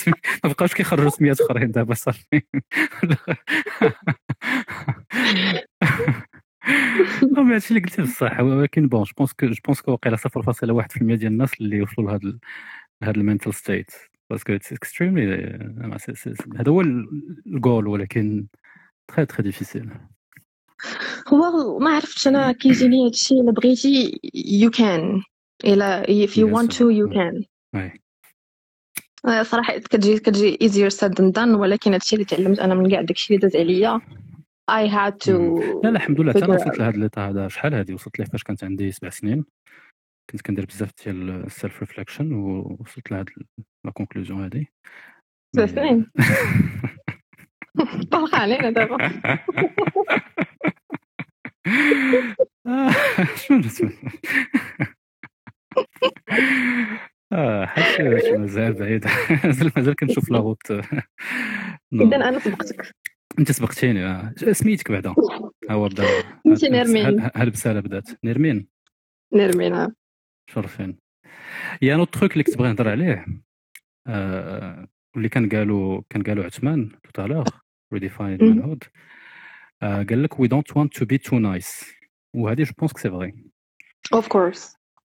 بقاوش 0.43 0.73
كيخرجوا 0.73 1.10
سميات 1.10 1.41
أخرين 1.41 1.71
دابا 1.71 1.93
صافي. 1.93 2.41
المهم 7.23 7.52
هادشي 7.52 7.69
اللي 7.69 7.80
قلتي 7.86 8.02
بصح 8.02 8.39
ولكن 8.39 8.88
bon 8.88 9.03
je 9.03 9.12
pense 9.17 9.33
que 9.33 9.45
je 9.47 9.55
pense 9.65 9.81
que 9.81 9.91
واقيلا 9.91 10.17
0.1% 10.17 10.97
ديال 11.02 11.26
الناس 11.26 11.54
اللي 11.62 11.78
يوصلوا 11.78 12.08
لهاد 12.08 12.39
لهاد 13.02 13.17
ال 13.17 13.23
mental 13.23 13.53
state 13.53 13.91
parce 14.29 14.44
que 14.44 14.53
it's 14.53 14.73
extremely 14.73 15.36
هذا 16.60 16.71
هو 16.71 16.82
الجول 16.82 17.88
ولكن 17.88 18.47
très 19.07 19.25
très 19.25 19.43
difficile 19.43 19.89
هو 21.27 21.79
ما 21.79 21.89
عرفتش 21.95 22.27
أنا 22.27 22.51
كيجيني 22.51 23.05
هادشي 23.07 23.33
الا 23.35 23.51
بغيتي 23.51 24.19
you 24.35 24.69
can. 24.69 25.23
إلا 25.65 26.03
if 26.03 26.29
you 26.29 26.45
Yes. 26.47 26.53
want 26.55 26.69
to 26.71 26.85
you 26.89 27.13
can. 27.13 27.45
oui 27.75 27.91
آه، 29.25 29.43
صراحة 29.43 29.77
كتجي 29.77 30.19
كتجي 30.19 30.57
easier 30.57 30.91
said 30.93 31.09
than 31.11 31.31
done. 31.31 31.55
ولكن 31.59 31.91
هادشي 31.93 32.15
اللي 32.15 32.25
تعلمت 32.25 32.59
أنا 32.59 32.75
من 32.75 32.91
كاع 32.91 33.01
داكشي 33.01 33.33
اللي 33.35 33.47
داز 33.47 33.55
عليا 33.55 34.01
I 34.71 34.87
had 34.89 35.13
to 35.25 35.29
لا 35.83 35.89
لا 35.89 35.89
الحمد 35.89 36.21
لله. 36.21 36.33
حتى 36.33 36.45
أنا 36.45 36.53
وصلت. 36.55 36.79
لهاد 36.79 36.97
l'état 36.97 37.29
هذا. 37.29 37.47
شحال 37.47 37.73
هادي؟ 37.73 37.93
وصلت 37.93 38.19
ليه 38.19 38.25
فاش؟ 38.25 38.43
كانت 38.43 38.63
عندي 38.63 38.91
سبع 38.91 39.09
سنين. 39.09 39.45
كنت 40.31 40.41
كندير 40.41 40.65
بزاف 40.65 40.89
ديال 41.05 41.29
ال 41.45 41.52
self 41.52 41.79
reflection 41.79 42.33
ووصلت 42.33 43.11
لهاد 43.11 43.29
la 43.86 43.91
conclusion 43.91 44.43
هادي. 44.43 44.67
سبع 45.55 45.65
سنين؟ 45.65 46.11
طلق 48.11 48.35
علينا 48.35 48.69
دابا. 48.69 48.97
شنو 53.36 53.62
آه 57.34 57.69
شي 57.95 58.38
مازال 58.38 58.73
بعيد. 58.73 59.06
مازال 59.76 59.95
كنشوف 59.95 60.32
la 60.31 60.39
route 60.39 60.71
no. 61.91 62.07
اذا 62.08 62.15
أنا 62.15 62.39
سبقتك. 62.39 62.95
أنت 63.39 63.52
سبقتيني 63.52 64.06
آه. 64.06 64.34
سميتك 64.52 64.91
بعدا. 64.91 65.10
ها 65.69 65.73
هو 65.73 65.88
بدا 65.88 66.06
انت 66.45 66.65
نرمين. 66.65 67.19
ها 67.19 67.43
البساله 67.43 67.80
بدأت؟ 67.80 68.10
نرمين. 68.23 68.67
نرمينا 69.34 69.93
شرفين. 70.49 70.97
y 71.81 71.95
a 71.95 71.98
un 71.98 72.03
autre 72.03 72.20
truc 72.20 72.33
اللي 72.34 72.43
كنت 72.43 72.58
بغي 72.58 72.67
نهضر 72.67 72.89
عليه 72.89 73.26
واللي 75.15 75.30
كان 75.30 75.49
قالوا 75.49 76.02
كان 76.10 76.23
قالوا 76.23 76.45
عثمان 76.45 76.89
tout 77.03 77.17
à 77.17 77.21
l'heure 77.21 77.45
redefine. 77.93 78.38
manhood 78.41 78.83
قال 79.83 80.23
لك 80.23 80.39
we 80.39 80.47
don't 80.47 80.77
want 80.77 80.97
to 80.97 81.05
be 81.05 81.17
too 81.17 81.39
nice 81.39 81.93
وهذه 82.35 82.63
je 82.63 82.73
pense 82.77 82.93
que 82.93 82.99
c'est 82.99 83.09
vrai 83.09 83.33
of 84.15 84.23
course. 84.23 84.77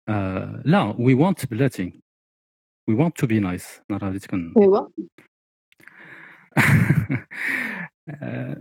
آه 0.10 0.62
لا 0.66 0.96
we 1.00 1.14
want 1.14 1.46
بلاتي 1.46 2.02
we 2.88 2.96
want 2.96 3.18
to 3.18 3.28
be 3.28 3.40
nice 3.40 3.82
نهار 3.90 4.06
غادي 4.06 4.20
تكون 4.20 4.54
ايوا 4.58 4.88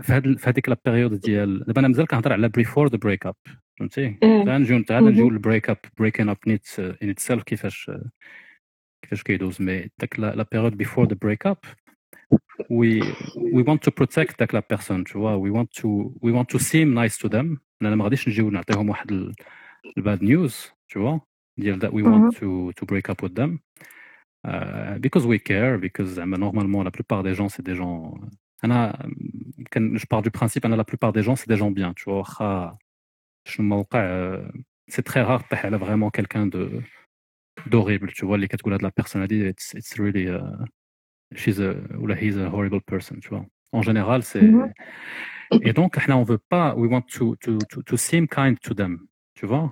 في 0.02 0.12
هاد 0.12 0.38
في 0.38 0.50
هذيك 0.50 0.68
la 0.68 0.76
période 0.84 1.20
ديال 1.20 1.64
دابا 1.64 1.80
أنا 1.80 1.88
مازال 1.88 2.06
كنهضر 2.06 2.32
على 2.32 2.48
before 2.48 2.88
the 2.88 2.96
break 2.96 3.26
up 3.26 3.36
فهمتي؟ 3.78 4.18
إيه. 4.22 4.44
غنجيو 4.44 4.84
عاد 4.90 5.02
نجيو 5.02 5.30
لل 5.30 5.42
break 5.42 5.70
up 5.70 5.78
breaking 5.98 6.28
up 6.28 6.36
نيت 6.46 6.78
in 6.78 7.10
itself 7.10 7.42
كيفاش 7.42 7.90
كيفاش 9.02 9.22
كيدوز. 9.22 9.62
mais 9.62 9.90
داك 9.98 10.20
la 10.20 10.46
période 10.52 10.76
before 10.76 11.08
the 11.08 11.16
break 11.22 11.46
up 11.46 11.58
we 12.69 13.01
we 13.53 13.63
want 13.63 13.79
to 13.87 13.91
protect 13.91 14.39
داك 14.39 14.53
لا 14.53 14.63
بيرسون 14.69 15.03
tu 15.03 15.17
vois 15.17 15.37
we 15.37 15.51
want 15.51 15.81
to 15.81 15.87
we 16.23 16.31
want 16.31 16.47
to 16.55 16.59
seem 16.59 16.93
nice 16.93 17.17
to 17.17 17.29
them 17.29 17.57
انا 17.81 17.95
ما 17.95 18.03
غاديش 18.03 18.27
نجيو 18.27 18.49
نعطيهم 18.49 18.89
واحد 18.89 19.33
الباد 19.97 20.23
نيوز 20.23 20.71
tu 20.93 20.99
vois 20.99 21.19
ديال 21.57 21.79
that 21.79 21.91
we 21.91 22.03
want 22.03 22.37
to 22.37 22.71
to 22.79 22.85
break 22.85 23.09
up 23.09 23.21
with 23.23 23.35
them 23.35 23.59
uh, 24.47 24.97
because 24.99 25.25
we 25.25 25.39
care 25.39 25.77
because 25.77 26.03
زعما 26.03 26.37
normalement 26.37 26.83
la 26.83 26.91
plupart 26.91 27.23
des 27.23 27.35
gens 27.35 27.49
c'est 27.49 27.65
des 27.65 27.75
gens 27.75 28.19
انا 28.63 29.09
كان 29.71 29.97
je 29.97 30.05
pars 30.05 30.21
du 30.21 30.29
principe 30.29 30.65
انا 30.65 30.83
la 30.83 30.85
plupart 30.85 31.13
des 31.13 31.23
gens 31.23 31.35
c'est 31.35 31.49
des 31.49 31.57
gens 31.57 31.71
bien 31.71 31.93
tu 31.93 32.03
vois 32.05 32.17
واخا 32.17 32.77
شنو 33.47 33.67
ما 33.67 33.75
وقع 33.75 34.37
c'est 34.91 35.03
très 35.03 35.23
rare 35.23 35.49
طيح 35.49 35.65
على 35.65 35.77
vraiment 35.77 36.09
quelqu'un 36.09 36.47
de 36.47 36.81
d'horrible 37.69 38.11
tu 38.13 38.25
vois 38.25 38.35
اللي 38.35 38.47
كتقول 38.47 38.73
هاد 38.73 38.83
لا 38.83 38.91
بيرسون 38.97 39.21
هادي 39.21 39.53
it's, 39.53 39.73
it's 39.77 39.99
really 39.99 40.27
uh, 40.27 40.65
she's 41.35 41.59
a 41.59 41.71
ou 42.01 42.05
là 42.07 42.15
he's 42.15 42.37
a 42.37 42.47
horrible 42.55 42.81
person 42.91 43.15
tu 43.23 43.29
vois 43.33 43.45
en 43.77 43.81
général 43.81 44.19
c'est 44.23 44.41
Mhm. 44.41 44.71
et 45.67 45.73
donc 45.73 45.97
احنا 45.97 46.15
on 46.15 46.23
veut 46.23 46.43
pas 46.53 46.75
we 46.75 46.87
want 46.93 47.05
to 47.17 47.35
to 47.43 47.51
to, 47.71 47.77
to 47.89 47.95
seem 47.97 48.27
kind 48.27 48.55
to 48.67 48.73
them 48.73 48.93
tu 49.39 49.45
vois 49.47 49.69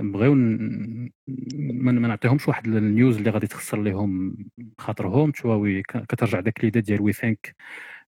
نبغيو 0.00 0.34
ن- 0.34 1.10
ما 1.58 1.92
ما 1.92 2.08
نعطيهمش 2.08 2.48
واحد 2.48 2.66
النيوز 2.66 3.16
اللي 3.16 3.30
غادي 3.30 3.46
تخسر 3.46 3.82
لهم 3.82 4.36
خاطرهم 4.78 5.32
tu 5.32 5.40
vois 5.42 5.46
وي 5.46 5.82
ك- 5.82 6.04
كترجع 6.08 6.40
داك 6.40 6.64
ليدي 6.64 6.80
ديال 6.80 7.00
we 7.00 7.16
think 7.16 7.52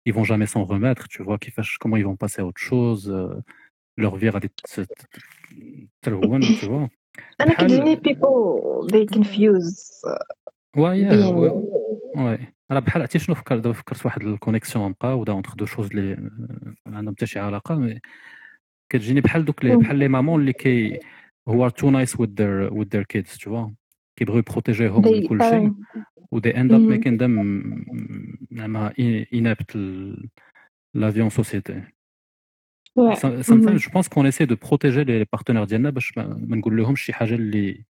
ils 0.09 0.12
vont 0.14 0.24
jamais 0.24 0.46
s'en 0.46 0.64
remettre 0.64 1.09
tu 1.09 1.22
vois 1.22 1.37
كيفاش 1.38 1.79
comment 1.85 1.96
ils 1.96 2.07
vont 2.07 2.16
passer 2.16 2.42
à 2.42 2.46
autre 2.46 2.61
chose 2.70 3.11
euh, 3.11 3.40
leur 4.00 4.16
vie 4.16 4.29
غادي 4.29 4.48
ت- 4.48 4.81
ت- 4.81 5.07
تلون 6.03 6.55
tu 6.55 6.64
vois 6.66 6.88
انا 7.40 7.55
بحال- 7.55 7.66
كتجيني 7.66 7.96
people 7.96 8.88
they 8.90 9.07
confuse 9.16 10.00
Ouais, 10.77 10.96
being 10.98 11.88
ouais. 12.15 12.39
راه 12.72 12.80
بحال 12.80 13.02
عرفتي 13.02 13.19
شنو 13.19 13.36
فكرت 13.36 13.62
دابا 13.62 13.74
فكرت 13.74 14.06
واحد 14.06 14.22
ال 14.21 14.28
connexion 14.28 14.89
نبقاو 14.89 15.24
دا 15.24 15.34
entre 15.34 15.54
deux 15.54 15.65
choses 15.65 15.89
اللي 15.89 16.15
ما 16.86 16.98
عندهم 16.98 17.15
حتى 17.15 17.26
شي 17.26 17.39
علاقه 17.39 17.76
mais 17.75 17.99
كتجيني 18.91 19.22
بحال 19.22 19.45
دوك. 19.45 19.65
بحال 19.65 19.95
les 19.95 20.08
mamans 20.08 20.41
اللي 20.41 20.54
كي 20.54 21.00
هو 21.48 21.69
too 21.69 21.89
nice 21.89 22.15
their 22.15 22.69
with 22.72 22.88
their 22.95 23.04
kids 23.13 23.38
tu 23.38 23.50
vois 23.50 23.72
كيبغيو 24.15 24.39
يبروتيجيهم 24.39 25.02
من 25.06 25.28
كل 25.28 25.39
شيء 25.41 25.67
آه، 25.67 25.76
و 26.32 26.39
they 26.39 26.54
end 26.54 26.69
up 26.69 26.74
مم. 26.74 26.95
making 26.95 27.17
them 27.19 27.36
زعما 28.52 28.93
inapte 29.34 29.76
l'avion 30.98 31.30
société 31.30 31.74
ouais. 33.00 33.15
Some- 33.15 33.43
sometimes 33.43 33.78
je 33.86 33.89
pense 33.89 34.08
qu'on 34.10 34.26
essaie 34.26 34.48
de 34.48 34.56
protéger 34.56 35.04
les 35.06 35.26
partenaires 35.26 35.63
ديالنا 35.67 35.89
باش 35.89 36.17
ما 36.17 36.28
ما 36.48 36.56
نقول 36.56 36.78
لهمش 36.78 37.02
شي 37.02 37.13
حاجة 37.13 37.36
اللي 37.36 37.86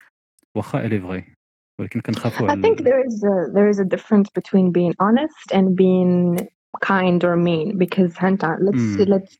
واخا 0.55 0.89
elle 0.89 0.93
est 0.93 1.03
vraie 1.05 1.38
ولكن 1.80 2.02
كنخافوا 2.02 2.48
I 2.48 2.52
على 2.52 2.62
think 2.62 2.78
there 2.84 3.06
is 3.08 3.24
a, 3.24 3.52
there 3.54 3.70
is 3.70 3.80
a 3.80 3.86
difference 3.86 4.30
between 4.40 4.72
being 4.72 4.94
honest 5.00 5.48
and 5.54 5.76
being 5.76 6.48
kind 6.86 7.24
or 7.24 7.36
mean 7.36 7.78
because 7.78 8.18
هانتا 8.18 8.58
let's 8.62 8.98
Mm. 8.98 9.10
let's 9.10 9.38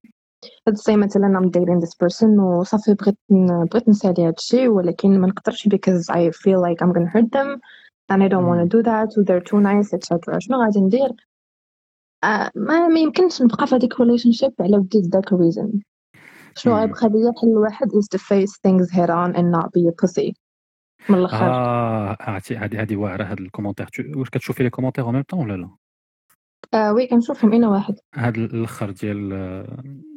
let's 0.70 0.84
say 0.84 0.96
مثلا 0.96 1.40
I'm 1.40 1.50
dating 1.50 1.80
this 1.80 1.96
person 2.04 2.40
وصافي 2.40 2.94
بغيت 2.94 3.18
ن- 3.32 3.66
بغيت 3.66 3.90
نسالي 3.90 4.28
هادشي 4.28 4.68
ولكن 4.68 5.20
ما 5.20 5.28
نقدرش 5.28 5.68
because 5.68 6.10
I 6.10 6.32
feel 6.32 6.60
like 6.62 6.82
I'm 6.82 6.94
gonna 6.94 7.10
hurt 7.16 7.32
them 7.32 7.60
and 8.12 8.24
I 8.24 8.28
don't 8.28 8.46
want 8.48 8.60
to 8.64 8.78
do 8.78 8.84
that 8.84 9.18
و 9.18 9.24
they're 9.24 9.44
too 9.52 9.60
nice 9.62 9.94
etc 9.94 10.38
شنو 10.40 10.64
غادي 10.64 10.80
ندير 10.82 11.10
آه 12.24 12.52
ما 12.56 12.88
ما 12.88 13.00
يمكنش 13.00 13.42
نبقى 13.42 13.68
في 13.68 13.76
هذيك 13.76 13.94
relationship 13.94 14.54
على 14.60 14.78
وديت 14.78 15.06
ذاك 15.06 15.30
reason 15.30 15.80
شنو 16.56 16.74
Mm. 16.76 16.78
غيبقى 16.80 17.10
ليا 17.10 17.30
الحل 17.30 17.48
الواحد 17.48 17.88
is 17.92 18.06
to 18.16 18.20
face 18.20 18.52
things 18.68 18.92
head 18.92 19.10
on 19.10 19.36
and 19.38 19.52
not 19.52 19.66
be 19.74 19.88
a 19.88 20.06
pussy 20.06 20.34
من 21.09 21.19
الآخر. 21.19 21.47
آه 21.47 22.17
هذه 22.21 22.83
هذه 22.83 22.97
واعرة 22.97 23.25
هاد 23.25 23.41
ال 23.41 23.45
commentaire 23.45 23.89
واش 24.17 24.31
كتشوفي 24.31 24.63
les 24.63 24.71
commentaires 24.71 25.05
en 25.05 25.15
même 25.15 25.23
temps 25.23 25.41
ولا 25.41 25.57
لا؟ 25.57 25.71
آه 26.75 26.93
oui 26.93 27.07
كنشوفهم 27.07 27.53
أنا 27.53 27.69
واحد. 27.69 27.95
هاد 28.15 28.37
الأخر 28.39 28.91
ديال 28.91 29.29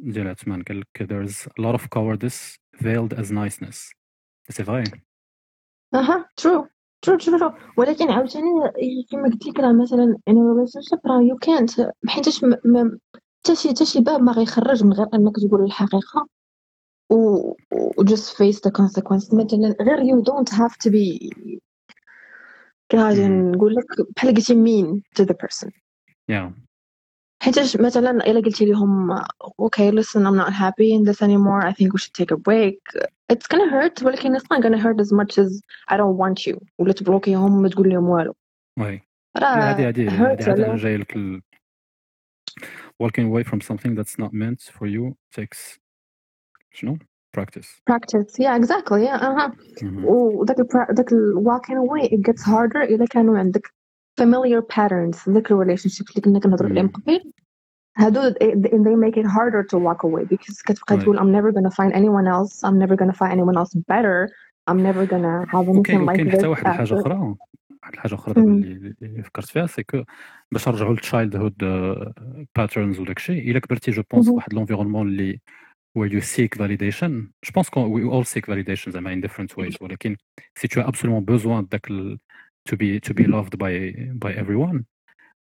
ديال 0.02 0.28
عثمان 0.28 0.62
قال 0.62 0.80
لك 0.80 1.02
there's 1.02 1.46
a 1.46 1.62
lot 1.62 1.74
of 1.80 1.82
cowardice 1.82 2.56
veiled 2.82 3.18
as 3.18 3.30
niceness. 3.32 3.94
c'est 4.48 4.64
vrai 4.64 4.84
أها 5.94 6.28
true 6.36 6.66
true 7.02 7.16
true 7.16 7.52
ولكن 7.76 8.10
عاوتاني 8.10 8.50
كما 9.10 9.22
قلت 9.22 9.46
لك 9.46 9.60
راه 9.60 9.72
مثلا 9.72 10.16
a 10.30 10.32
relationship 10.32 11.00
راه 11.06 11.20
you 11.20 11.36
can't 11.46 11.90
حيتاش 12.08 12.44
حتى 13.44 13.54
شي 13.56 13.68
حتى 13.68 13.84
شي 13.84 14.00
باب 14.00 14.22
ما 14.22 14.32
غيخرج 14.32 14.84
من 14.84 14.92
غير 14.92 15.06
أنك 15.14 15.36
تقول 15.36 15.64
الحقيقة. 15.64 16.28
just 18.03 18.37
face 18.37 18.59
the 18.59 18.71
consequence 18.71 19.33
مثلا 19.33 19.75
غير 19.81 19.97
you 20.03 20.21
don't 20.23 20.49
have 20.49 20.75
to 20.83 20.89
be 20.91 21.29
كغادي 22.91 23.27
مم. 23.29 23.51
نقول 23.51 23.75
لك 23.75 23.85
بحال 24.15 24.35
قلتي 24.35 24.53
mean 24.53 25.01
to 25.21 25.25
the 25.25 25.33
person 25.33 25.69
يا 26.29 26.53
حيتاش 27.43 27.77
مثلا 27.77 28.11
الا 28.11 28.39
قلتي 28.39 28.65
لهم 28.65 29.19
okay 29.61 29.91
listen 29.91 30.21
I'm 30.25 30.37
not 30.45 30.53
happy 30.53 30.91
in 30.93 31.03
this 31.03 31.21
anymore 31.21 31.65
I 31.65 31.73
think 31.73 31.93
we 31.93 31.99
should 31.99 32.13
take 32.13 32.31
a 32.31 32.37
break 32.37 32.79
it's 33.33 33.47
gonna 33.47 33.69
hurt 33.69 34.03
ولكن 34.03 34.37
it's 34.37 34.43
not 34.51 34.61
gonna 34.61 34.77
hurt 34.77 34.99
as 34.99 35.11
much 35.11 35.37
as 35.37 35.61
I 35.87 35.97
don't 35.97 36.17
want 36.17 36.47
you 36.47 36.57
ولا 36.79 36.93
تبلوكيهم 36.93 37.57
وما 37.57 37.69
تقول 37.69 37.89
لهم 37.89 38.03
والو 38.09 38.35
وي 38.79 39.01
راه 39.37 39.47
هذه 39.55 39.87
هذه 39.89 40.09
hurt 40.09 40.41
هذه 40.41 40.53
هذه 40.53 40.77
على- 40.77 40.81
جاي 40.81 40.97
لك 40.97 41.15
ال... 41.15 41.41
walking 43.03 43.25
away 43.31 43.43
from 43.43 43.61
something 43.61 43.93
that's 43.95 44.17
not 44.23 44.31
meant 44.33 44.61
for 44.77 44.87
you 44.87 45.13
takes 45.39 45.77
شنو؟ 46.72 46.98
practice 47.36 47.82
practice 47.88 48.40
yeah 48.40 48.56
exactly 48.56 49.04
yeah 49.04 49.30
أها 49.30 49.52
وذاك 50.04 50.56
ذاك 50.92 51.12
ال 51.12 51.20
walking 51.20 51.76
away 51.76 52.06
it 52.06 52.20
gets 52.20 52.48
harder 52.48 52.82
إذا 52.82 53.06
كانوا 53.06 53.38
عندك 53.38 53.74
familiar 54.20 54.76
patterns 54.76 55.16
ذاك 55.28 55.50
ال 55.50 55.88
relationship 55.88 56.06
اللي 56.08 56.20
كنا 56.20 56.40
كنهضروا 56.40 56.70
عليهم 56.70 56.88
قبيل 56.88 57.32
هادو 57.96 58.30
they 58.30 58.96
make 58.96 59.16
it 59.16 59.26
harder 59.26 59.62
to 59.62 59.78
walk 59.78 60.04
away 60.04 60.24
because 60.24 60.62
كتبقى 60.66 60.96
تقول 60.96 61.18
I'm 61.18 61.32
never 61.32 61.52
gonna 61.52 61.70
find 61.70 61.92
anyone 61.92 62.26
else. 62.26 62.64
I'm 62.64 62.78
never 62.78 62.96
gonna 62.96 63.12
find 63.12 63.32
anyone 63.32 63.56
else 63.56 63.74
better. 63.74 64.28
I'm 64.70 64.82
never 64.82 65.06
gonna 65.06 65.46
have 65.52 65.68
anything 65.68 66.00
okay, 66.00 66.06
like 66.06 66.30
this. 66.30 66.38
حتى 66.38 66.46
واحد 66.46 66.66
الحاجة 66.66 67.00
أخرى. 67.00 67.14
واحد 67.82 67.94
الحاجة 67.94 68.14
أخرى 68.14 68.34
mm. 68.34 68.38
اللي 68.38 69.22
فكرت 69.22 69.46
فيها 69.46 69.66
سي 69.66 69.82
كو 69.82 70.02
باش 70.52 70.68
نرجعوا 70.68 70.90
للتشايلد 70.90 71.36
هود 71.36 71.54
باترنز 72.56 73.00
وداك 73.00 73.16
الشيء 73.16 73.50
إلا 73.50 73.58
كبرتي 73.58 73.90
جو 73.90 74.02
بونس 74.12 74.28
mm-hmm. 74.28 74.32
واحد 74.32 74.54
لونفيرونمون 74.54 75.08
اللي 75.08 75.40
where 75.97 76.11
you 76.13 76.21
seek 76.21 76.55
validation 76.57 77.11
je 77.45 77.51
pense 77.51 77.69
qu'on 77.69 77.87
we 77.87 78.03
all 78.13 78.25
seek 78.25 78.47
validation 78.47 78.89
زعما 78.89 79.13
in 79.13 79.21
different 79.21 79.55
ways 79.57 79.81
ولكن 79.81 80.15
si 80.59 80.67
tu 80.67 80.79
as 80.79 80.85
absolument 80.87 81.21
besoin 81.21 81.61
داك 81.71 81.91
ال, 81.91 82.19
to 82.69 82.75
be 82.75 82.99
to 83.09 83.13
be 83.13 83.25
loved 83.27 83.57
by 83.57 83.93
by 84.13 84.33
everyone 84.33 84.83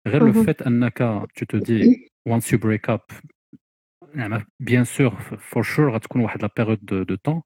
غير 0.09 0.22
لو 0.22 0.33
مهم. 0.33 0.44
فيت 0.44 0.62
انك 0.62 1.26
tu 1.38 1.44
te 1.44 1.61
dis 1.61 1.87
once 2.28 2.50
you 2.52 2.59
break 2.59 2.88
up 2.94 3.12
يعني 4.14 4.44
bien 4.62 4.85
sûr 4.85 5.11
for 5.38 5.62
sure 5.62 5.90
غتكون 5.94 6.22
واحد 6.22 6.44
la 6.44 6.48
période 6.48 6.85
de, 6.85 7.04
de 7.04 7.16
temps 7.16 7.42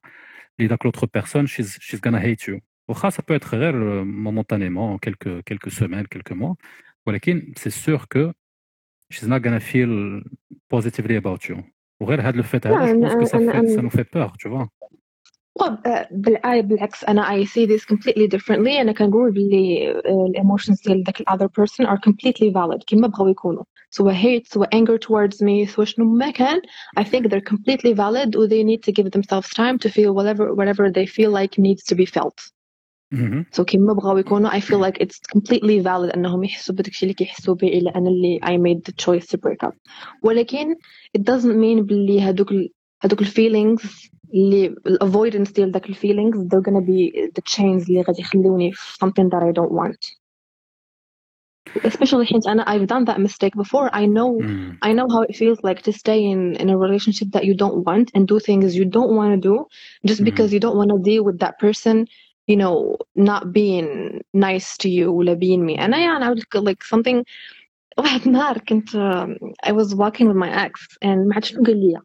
اللي 0.59 0.69
داك 0.69 0.87
l'autre 0.87 1.07
personne 1.07 1.47
she's 1.47 1.79
she's 1.81 2.01
gonna 2.01 2.21
hate 2.21 2.49
you 2.49 2.61
واخا 2.89 3.11
ça 3.11 3.23
peut 3.23 3.35
être 3.35 3.55
غير 3.57 4.05
momentanément 4.05 4.99
quelques 4.99 5.45
quelques 5.45 5.71
semaines 5.71 6.07
quelques 6.07 6.33
mois 6.33 6.55
ولكن 7.07 7.53
c'est 7.59 7.71
sûr 7.71 8.09
que 8.09 8.33
she's 9.13 9.27
not 9.29 9.41
gonna 9.41 9.61
feel 9.61 10.23
positively 10.69 11.17
about 11.17 11.49
you 11.49 11.57
وغير 12.02 12.22
هذا 12.22 12.38
الفيت 12.40 12.68
هذا 12.68 12.94
لا، 12.94 13.08
je 13.08 13.08
pense 13.08 13.14
que 13.14 13.26
ça, 13.26 13.38
أنا- 13.38 13.52
fait, 13.52 13.60
أنا- 13.62 13.78
ça 13.78 13.82
nous 13.82 13.90
fait 13.98 14.10
peur 14.18 14.32
tu 14.40 14.50
vois 14.50 14.68
طب 15.60 15.80
آه، 15.88 16.08
بالع- 16.12 16.60
بالعكس 16.62 17.04
أنا 17.04 17.44
I 17.44 17.46
see 17.46 17.66
this 17.68 17.86
completely 17.86 18.28
differently 18.28 18.80
أنا 18.80 18.92
كنقول 18.92 19.32
باللي 19.32 19.92
الايموشنز 20.30 20.82
ديال 20.82 21.04
داك 21.04 21.22
other 21.22 21.48
person 21.48 21.86
are 21.86 21.98
completely 22.10 22.50
valid 22.54 22.84
كما 22.88 23.08
بغاو 23.08 23.28
يكونوا 23.28 23.64
سواء 23.90 24.14
hate 24.16 24.48
سواء 24.48 24.70
anger 24.76 24.98
towards 24.98 25.36
me 25.36 25.70
سواء 25.70 25.86
شنو 25.88 26.06
ما 26.06 26.32
كان 26.32 26.62
I 27.00 27.04
think 27.04 27.28
they're 27.28 27.52
completely 27.54 27.94
valid 27.94 28.36
و 28.36 28.48
they 28.48 28.64
need 28.64 28.90
to 28.90 28.94
give 28.94 29.10
themselves 29.10 29.50
time 29.50 29.78
to 29.78 29.90
feel 29.90 30.14
whatever 30.14 30.54
whatever 30.56 30.92
they 30.92 31.06
feel 31.06 31.32
like 31.32 31.60
needs 31.60 31.84
to 31.92 31.96
be 31.96 32.06
felt 32.06 32.54
Mhm. 33.15 33.45
so 33.57 33.63
كما 33.63 33.93
بغاو 33.93 34.19
يكونوا 34.19 34.51
I 34.51 34.61
feel 34.61 34.81
like 34.81 34.99
it's 35.05 35.19
completely 35.37 35.81
valid 35.81 36.15
انهم 36.17 36.45
يحسوا 36.45 36.75
بداك 36.75 36.89
الشيء 36.89 37.03
اللي 37.03 37.15
كيحسوا 37.15 37.55
به 37.55 37.69
الى 37.69 37.91
انا 37.91 38.09
اللي 38.11 38.41
I 38.45 38.59
made 38.59 38.81
the 38.91 38.95
choice 39.05 39.27
to 39.27 39.39
break 39.39 39.69
up 39.69 39.75
ولكن 40.23 40.75
it 41.19 41.21
doesn't 41.21 41.55
mean 41.57 41.81
باللي 41.83 42.21
هادوك 42.21 42.53
ال- 42.53 42.71
هادوك 43.05 43.21
الفيلينغز 43.21 44.09
اللي 44.35 44.67
الافويدنس 44.67 45.53
ديال 45.53 45.73
داك 45.73 45.89
الفيلينغز 45.89 46.41
they're 46.41 46.63
gonna 46.71 46.85
be 46.87 47.13
the 47.29 47.55
chains 47.55 47.89
اللي 47.89 48.03
غادي 48.03 48.21
يخلوني 48.21 48.73
في 48.73 48.97
something 49.07 49.29
that 49.29 49.43
I 49.43 49.53
don't 49.53 49.73
want 49.73 50.17
especially 51.87 52.23
حيت 52.33 52.47
انا 52.47 52.65
I've 52.65 52.87
done 52.89 53.05
that 53.05 53.19
mistake 53.21 53.55
before 53.63 53.89
I 53.93 54.05
know 54.07 54.31
Mm. 54.43 54.79
I 54.89 54.93
know 54.99 55.07
how 55.15 55.23
it 55.31 55.35
feels 55.43 55.59
like 55.69 55.81
to 55.89 55.93
stay 56.03 56.21
in 56.33 56.41
in 56.63 56.69
a 56.75 56.77
relationship 56.85 57.29
that 57.37 57.45
you 57.49 57.55
don't 57.63 57.79
want 57.89 58.07
and 58.15 58.23
do 58.33 58.37
things 58.49 58.69
you 58.81 58.87
don't 58.97 59.13
want 59.19 59.31
to 59.37 59.41
do 59.51 59.55
just 60.11 60.21
Mhm. 60.21 60.29
because 60.31 60.49
you 60.55 60.61
don't 60.65 60.77
want 60.81 60.91
to 60.95 60.99
deal 61.11 61.23
with 61.29 61.39
that 61.45 61.55
person 61.67 61.97
you 62.49 62.57
know 62.57 62.97
not 63.17 63.53
being 63.53 64.21
nice 64.35 64.77
to 64.77 64.89
you 64.89 65.09
ولا 65.11 65.35
being 65.35 65.67
me 65.67 65.79
أنا 65.79 65.99
يعني 65.99 66.25
I 66.25 66.29
would 66.29 66.65
like 66.69 66.83
something 66.85 67.25
واحد 67.99 68.27
النهار 68.27 68.59
كنت 68.59 68.89
um, 68.91 69.53
I 69.67 69.73
was 69.73 69.95
walking 69.95 70.29
with 70.29 70.37
my 70.37 70.65
ex 70.65 70.97
and 71.03 71.29
ما 71.29 71.35
عرفت 71.35 71.45
شنو 71.45 71.63
قال 71.65 71.77
لي 71.77 72.01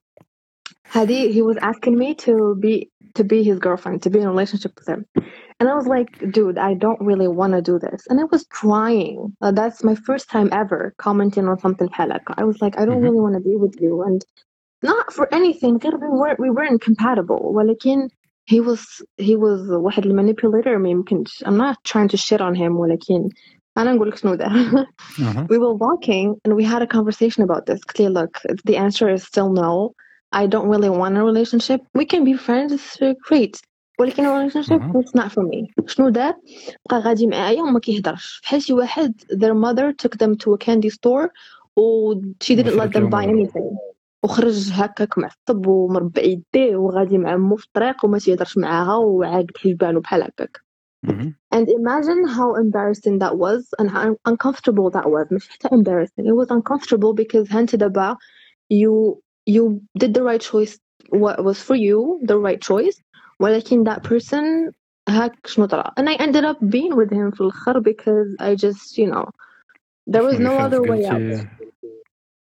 هذه 0.91 1.33
he 1.33 1.41
was 1.41 1.57
asking 1.57 1.97
me 1.97 2.15
to 2.15 2.55
be 2.55 2.89
to 3.15 3.23
be 3.23 3.43
his 3.43 3.59
girlfriend 3.59 4.01
to 4.03 4.09
be 4.09 4.19
in 4.19 4.25
a 4.27 4.31
relationship 4.31 4.71
with 4.79 4.87
him 4.87 5.05
and 5.59 5.69
I 5.69 5.73
was 5.75 5.87
like 5.87 6.09
dude 6.31 6.57
I 6.57 6.73
don't 6.73 7.01
really 7.09 7.27
want 7.39 7.53
to 7.57 7.61
do 7.61 7.75
this 7.79 8.01
and 8.09 8.19
I 8.19 8.25
was 8.33 8.43
trying 8.61 9.17
uh, 9.41 9.51
that's 9.59 9.83
my 9.89 9.95
first 10.07 10.25
time 10.29 10.49
ever 10.51 10.93
commenting 10.97 11.47
on 11.47 11.57
something 11.59 11.87
بحال 11.87 12.11
هكا 12.13 12.33
I 12.37 12.43
was 12.43 12.57
like 12.61 12.75
I 12.79 12.85
don't 12.85 12.99
Mhm. 13.01 13.03
really 13.07 13.21
want 13.25 13.35
to 13.35 13.43
be 13.49 13.55
with 13.55 13.75
you 13.81 13.93
and 14.07 14.21
not 14.91 15.13
for 15.13 15.25
anything 15.33 15.77
غير 15.77 15.93
we 15.99 16.09
weren't 16.21 16.39
we 16.39 16.49
weren't 16.49 16.81
compatible 16.81 17.41
ولكن 17.53 18.07
he 18.45 18.59
was 18.59 18.81
he 19.17 19.35
was 19.35 19.69
واحد 19.69 20.05
المانيبيوليتر 20.05 20.77
ما 20.77 20.89
يمكنش 20.89 21.43
I'm 21.43 21.57
not 21.57 21.75
trying 21.83 22.07
to 22.09 22.17
shit 22.17 22.41
on 22.41 22.55
him 22.55 22.71
ولكن 22.71 23.29
أنا 23.77 23.93
نقول 23.93 24.09
لك 24.09 24.15
شنو 24.15 24.35
دار 24.35 24.49
أها. 25.19 25.47
we 25.51 25.57
were 25.57 25.73
walking 25.75 26.35
and 26.47 26.53
we 26.55 26.63
had 26.63 26.81
a 26.81 26.87
conversation 26.87 27.43
about 27.43 27.65
this 27.65 27.79
قلت 27.89 28.01
له, 28.01 28.09
look 28.09 28.37
the 28.69 28.75
answer 28.77 29.09
is 29.09 29.23
still 29.23 29.49
no 29.49 29.93
I 30.31 30.45
don't 30.47 30.67
really 30.73 30.89
want 30.89 31.17
a 31.17 31.23
relationship 31.23 31.79
we 31.99 32.05
can 32.05 32.23
be 32.23 32.33
friends 32.33 32.71
it's 32.73 32.97
great 33.29 33.61
ولكن 33.99 34.23
a 34.25 34.29
relationship 34.29 34.81
أها. 34.81 34.93
it's 35.01 35.15
not 35.21 35.31
for 35.31 35.43
me 35.43 35.67
شنو 35.87 36.09
دار 36.09 36.33
بقى 36.89 36.99
غادي 36.99 37.27
معايا 37.27 37.61
وما 37.61 37.79
كيهضرش 37.79 38.41
بحال 38.43 38.61
شي 38.61 38.73
واحد 38.73 39.21
their 39.33 39.53
mother 39.53 39.93
took 39.93 40.17
them 40.17 40.35
to 40.35 40.53
a 40.53 40.57
candy 40.57 40.89
store 40.89 41.29
و 41.77 42.13
she 42.43 42.55
didn't 42.55 42.75
let 42.75 42.89
وشرت 42.89 42.93
them 42.93 42.99
لهم 42.99 43.09
buy 43.09 43.25
والو. 43.25 43.45
anything 43.47 43.77
وخرج 44.24 44.70
هكاك 44.72 45.18
معصب 45.18 45.66
ومربع 45.66 46.22
يديه 46.22 46.76
وغادي 46.76 47.18
مع 47.18 47.34
امو 47.34 47.56
في 47.56 47.66
الطريق 47.66 48.04
وما 48.04 48.18
تيهضرش 48.18 48.58
معاها 48.58 48.96
وعاقد 48.96 49.50
حجبانو 49.56 50.00
بحال 50.00 50.22
هكاك 50.22 50.64
and 51.54 51.68
imagine 51.68 52.20
how 52.36 52.48
embarrassing 52.64 53.18
that 53.18 53.34
was 53.44 53.62
and 53.78 53.90
how 53.90 54.16
uncomfortable 54.30 54.88
that 54.90 55.06
was 55.06 55.32
مش 55.32 55.48
حتى 55.48 55.68
embarrassing 55.68 56.24
it 56.26 56.34
was 56.34 56.50
uncomfortable 56.50 57.12
because 57.14 57.52
هانت 57.52 57.76
دابا 57.76 58.16
you 58.72 59.20
you 59.50 59.80
did 59.98 60.14
the 60.14 60.22
right 60.22 60.42
choice 60.52 60.78
what 61.12 61.44
was 61.44 61.58
for 61.68 61.76
you 61.76 62.20
the 62.24 62.38
right 62.38 62.60
choice 62.62 63.02
ولكن 63.40 63.84
that 63.84 64.02
person 64.02 64.72
هاك 65.08 65.46
شنو 65.46 65.66
طرا 65.66 65.92
and 66.00 66.08
I 66.08 66.14
ended 66.14 66.44
up 66.44 66.58
being 66.60 66.96
with 66.96 67.10
him 67.12 67.30
في 67.30 67.40
الآخر 67.40 67.80
because 67.80 68.36
I 68.40 68.54
just 68.54 68.98
you 68.98 69.06
know 69.06 69.24
there 70.06 70.22
was 70.22 70.38
no 70.38 70.58
other 70.58 70.82
way 70.82 71.06
out 71.06 71.46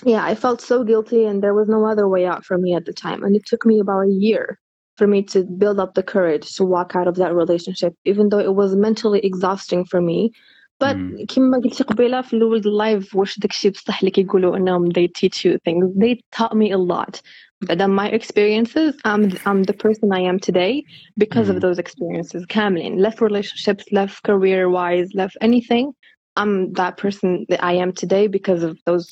yeah, 0.06 0.24
I 0.26 0.36
felt 0.36 0.62
so 0.62 0.84
guilty, 0.84 1.26
and 1.26 1.44
there 1.44 1.54
was 1.54 1.68
no 1.68 1.86
other 1.86 2.08
way 2.08 2.26
out 2.26 2.46
for 2.46 2.58
me 2.58 2.74
at 2.74 2.86
the 2.86 2.94
time. 2.94 3.24
And 3.24 3.36
it 3.36 3.46
took 3.46 3.66
me 3.66 3.80
about 3.80 4.02
a 4.02 4.10
year 4.12 4.60
for 4.98 5.08
me 5.08 5.24
to 5.24 5.44
build 5.44 5.80
up 5.80 5.94
the 5.94 6.04
courage 6.04 6.56
to 6.56 6.66
walk 6.66 6.96
out 6.96 7.08
of 7.08 7.16
that 7.16 7.34
relationship, 7.34 7.94
even 8.06 8.30
though 8.30 8.40
it 8.40 8.56
was 8.56 8.76
mentally 8.76 9.20
exhausting 9.20 9.86
for 9.86 10.02
me. 10.02 10.32
But 10.80 10.98
Mm. 10.98 11.26
كما 11.28 11.58
قلتي 11.64 11.84
قبيلة 11.84 12.22
في 12.22 12.34
الأول 12.34 12.58
اللايف 12.58 13.16
واش 13.16 13.40
داكشي 13.40 13.70
بصح 13.70 14.00
اللي 14.00 14.12
كيقولوا 14.12 14.58
انهم 14.58 14.90
they 14.90 15.08
teach 15.08 15.46
you 15.46 15.58
things 15.70 15.86
they 15.96 16.20
taught 16.32 16.56
me 16.56 16.72
a 16.72 16.78
lot 16.78 17.22
بعدا 17.62 17.88
my 17.88 18.10
experiences 18.10 18.96
I'm 19.06 19.30
I'm 19.46 19.64
the 19.64 19.74
person 19.74 20.12
I 20.12 20.22
am 20.22 20.40
today 20.40 20.84
because 21.20 21.50
Mm. 21.50 21.56
of 21.56 21.62
those 21.62 21.78
experiences 21.80 22.46
كاملين 22.50 23.06
left 23.06 23.22
relationships 23.22 23.84
left 23.92 24.24
career 24.24 24.70
wise 24.70 25.10
left 25.14 25.38
anything 25.42 25.92
I'm 26.40 26.54
that 26.82 26.94
person 27.04 27.30
that 27.50 27.62
I 27.72 27.74
am 27.84 27.92
today 28.02 28.26
because 28.38 28.62
of 28.70 28.74
those 28.88 29.08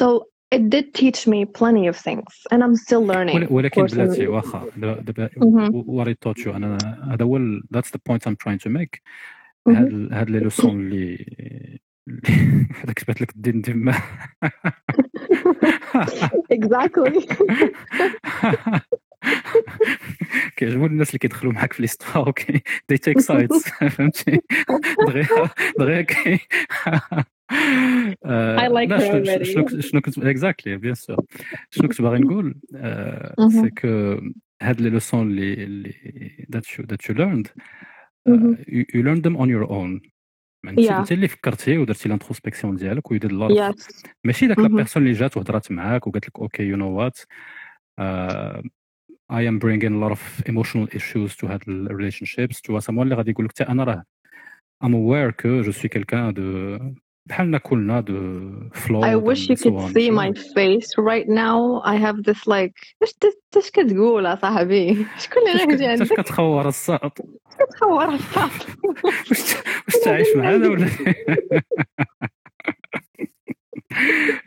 so 0.00 0.06
it 0.56 0.62
did 0.74 0.86
teach 1.00 1.20
me 1.32 1.38
plenty 1.60 1.84
of 1.92 1.96
things 2.08 2.30
and 2.52 2.58
I'm 2.64 2.76
still 2.86 3.02
learning 3.12 3.34
ول- 3.36 3.44
of 3.44 3.52
ولكن 3.52 3.82
course, 3.86 3.94
بلاتي 3.94 4.24
and- 4.26 4.28
واخا 4.28 4.70
دابا 4.76 5.00
دابا 5.00 5.30
مهم. 5.36 5.82
what 5.86 6.08
I 6.08 6.14
taught 6.26 6.38
you 6.44 6.48
انا 6.54 6.78
هذا 7.12 7.24
هو 7.24 7.36
ال- 7.36 7.62
that's 7.76 7.90
the 7.90 8.00
point 8.10 8.22
I'm 8.26 8.36
trying 8.46 8.58
to 8.58 8.70
make 8.78 9.00
مهم. 9.66 9.76
هاد 9.76 10.08
هاد 10.12 10.30
لي 10.30 10.38
لوسون 10.40 10.70
اللي 10.80 11.26
اللي- 12.08 12.66
هذاك 12.84 13.00
جبت 13.00 13.20
لك 13.20 13.30
الدين 13.36 13.60
ديما 13.60 13.94
exactly 16.52 17.26
كيعجبوني 20.57 20.93
الناس 20.93 21.09
اللي 21.09 21.19
كيدخلوا 21.19 21.53
معاك 21.53 21.73
في 21.73 21.81
l'histoire 21.81 22.27
okay 22.27 22.53
they 22.93 22.97
take 23.09 23.21
sides 23.23 23.87
فهمتي 23.89 24.39
دغيا 25.07 25.27
دغيا 25.79 26.01
كي 26.01 26.39
آه، 28.25 28.57
I 28.57 28.61
like 28.71 28.89
لا، 28.89 28.97
her 28.99 29.43
شنو- 29.43 29.65
كنت- 30.01 30.17
exactly 30.17 30.77
bien 30.77 30.93
sûr 30.95 31.17
شنو 31.69 31.87
كنت 31.87 32.01
باغي 32.01 32.19
نقول. 32.19 32.55
c'est 33.49 33.69
que 33.81 34.19
هاد 34.61 34.81
les 34.81 34.89
leçons 34.89 35.27
اللي 35.27 35.53
اللي 35.53 35.93
learned 37.15 37.47
مهم. 38.27 38.55
uh, 38.55 38.59
you, 38.59 38.83
you 38.95 39.03
learned 39.03 39.23
them 39.23 39.35
on 39.41 39.47
your 39.49 39.69
own. 39.71 40.09
ما 40.63 40.71
انت 40.99 41.11
اللي 41.11 41.27
فكرتي 41.27 41.77
ودرتي 41.77 42.05
ال 42.05 42.10
introspection 42.10 42.75
ديالك 42.75 43.11
ويدير 43.11 43.31
yes. 43.71 44.01
ماشي 44.23 44.47
داك 44.47 44.59
la. 44.59 44.67
personne 44.67 45.03
اللي 45.03 45.13
جات 45.13 45.37
وهضرات 45.37 45.71
معاك 45.71 46.07
وقالت 46.07 46.27
لك 46.27 46.39
okay 46.39 46.63
you 46.63 46.77
know 46.77 46.89
what 46.91 47.19
I 49.31 49.41
am 49.49 49.59
bringing 49.59 49.93
a 49.97 49.99
lot 50.03 50.11
of 50.11 50.21
emotional 50.51 50.87
issues 50.97 51.35
to 51.37 51.45
هاد 51.47 51.61
ال 51.67 51.87
relationships 52.01 52.57
tu 52.61 52.71
vois 52.73 52.81
someone 52.85 52.99
اللي 53.01 53.15
غادي 53.15 53.31
يقول 53.31 53.45
لك 53.45 53.61
أنا 53.61 53.83
راه 53.83 54.03
I'm 54.83 54.93
aware 54.93 55.31
que 55.31 55.63
je 55.67 55.71
suis 55.71 55.89
quelqu'un 55.89 56.31
de 56.33 56.79
بحالنا 57.29 57.57
كلنا 57.57 58.01
de 58.01 58.77
flawed 58.77 59.03
I 59.05 59.15
wish 59.15 59.49
you 59.49 59.55
so 59.55 59.69
could 59.71 59.93
see 59.93 60.09
my 60.11 60.31
face 60.55 60.89
right 61.11 61.27
now. 61.27 61.81
I 61.85 61.95
have 62.05 62.17
this 62.23 62.47
like 62.47 62.73
إيش 63.01 63.13
ت- 63.13 63.55
إيش 63.55 63.71
كتقول 63.71 64.37
صاحبي؟ 64.37 65.05
شكون 65.19 65.43
اللي 65.51 65.63
انت 65.63 65.81
عندك 65.81 66.13
كتخور 66.21 66.67
الساط 66.67 67.17
كتخور 67.59 68.13
الصاط 68.13 68.51
واش 68.83 69.29
واش 69.87 70.03
تعيش 70.05 70.27
معانا 70.35 70.67
ولا 70.69 70.87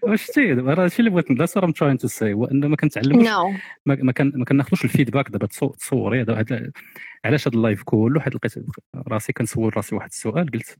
واش 0.02 0.26
تي 0.26 0.54
دابا 0.54 0.74
راه 0.74 0.84
هادشي 0.84 0.98
اللي 0.98 1.10
بغيت 1.10 1.32
that's 1.32 1.56
I'm 1.56 1.72
trying 1.72 1.98
to 1.98 2.08
say 2.08 2.32
هو 2.32 2.44
ان 2.44 2.66
ما 2.66 2.76
كنتعلموش 2.76 3.26
No. 3.26 3.60
ما 3.86 3.94
ما 3.94 4.12
كان 4.12 4.32
ما 4.34 4.44
كناخذوش 4.44 4.84
ال 4.84 4.89
feedback 4.89 5.28
دابا 5.30 5.46
تصو- 5.46 5.76
تصوري 5.76 6.20
هذا 6.22 6.70
علاش 7.24 7.48
هذا 7.48 7.56
ال 7.56 7.62
live 7.62 7.82
كله 7.82 8.20
حيت 8.20 8.34
لقيت 8.34 8.54
راسي 8.94 9.32
كنسول 9.32 9.76
راسي 9.76 9.94
واحد 9.94 10.08
السؤال 10.08 10.50
قلت 10.50 10.78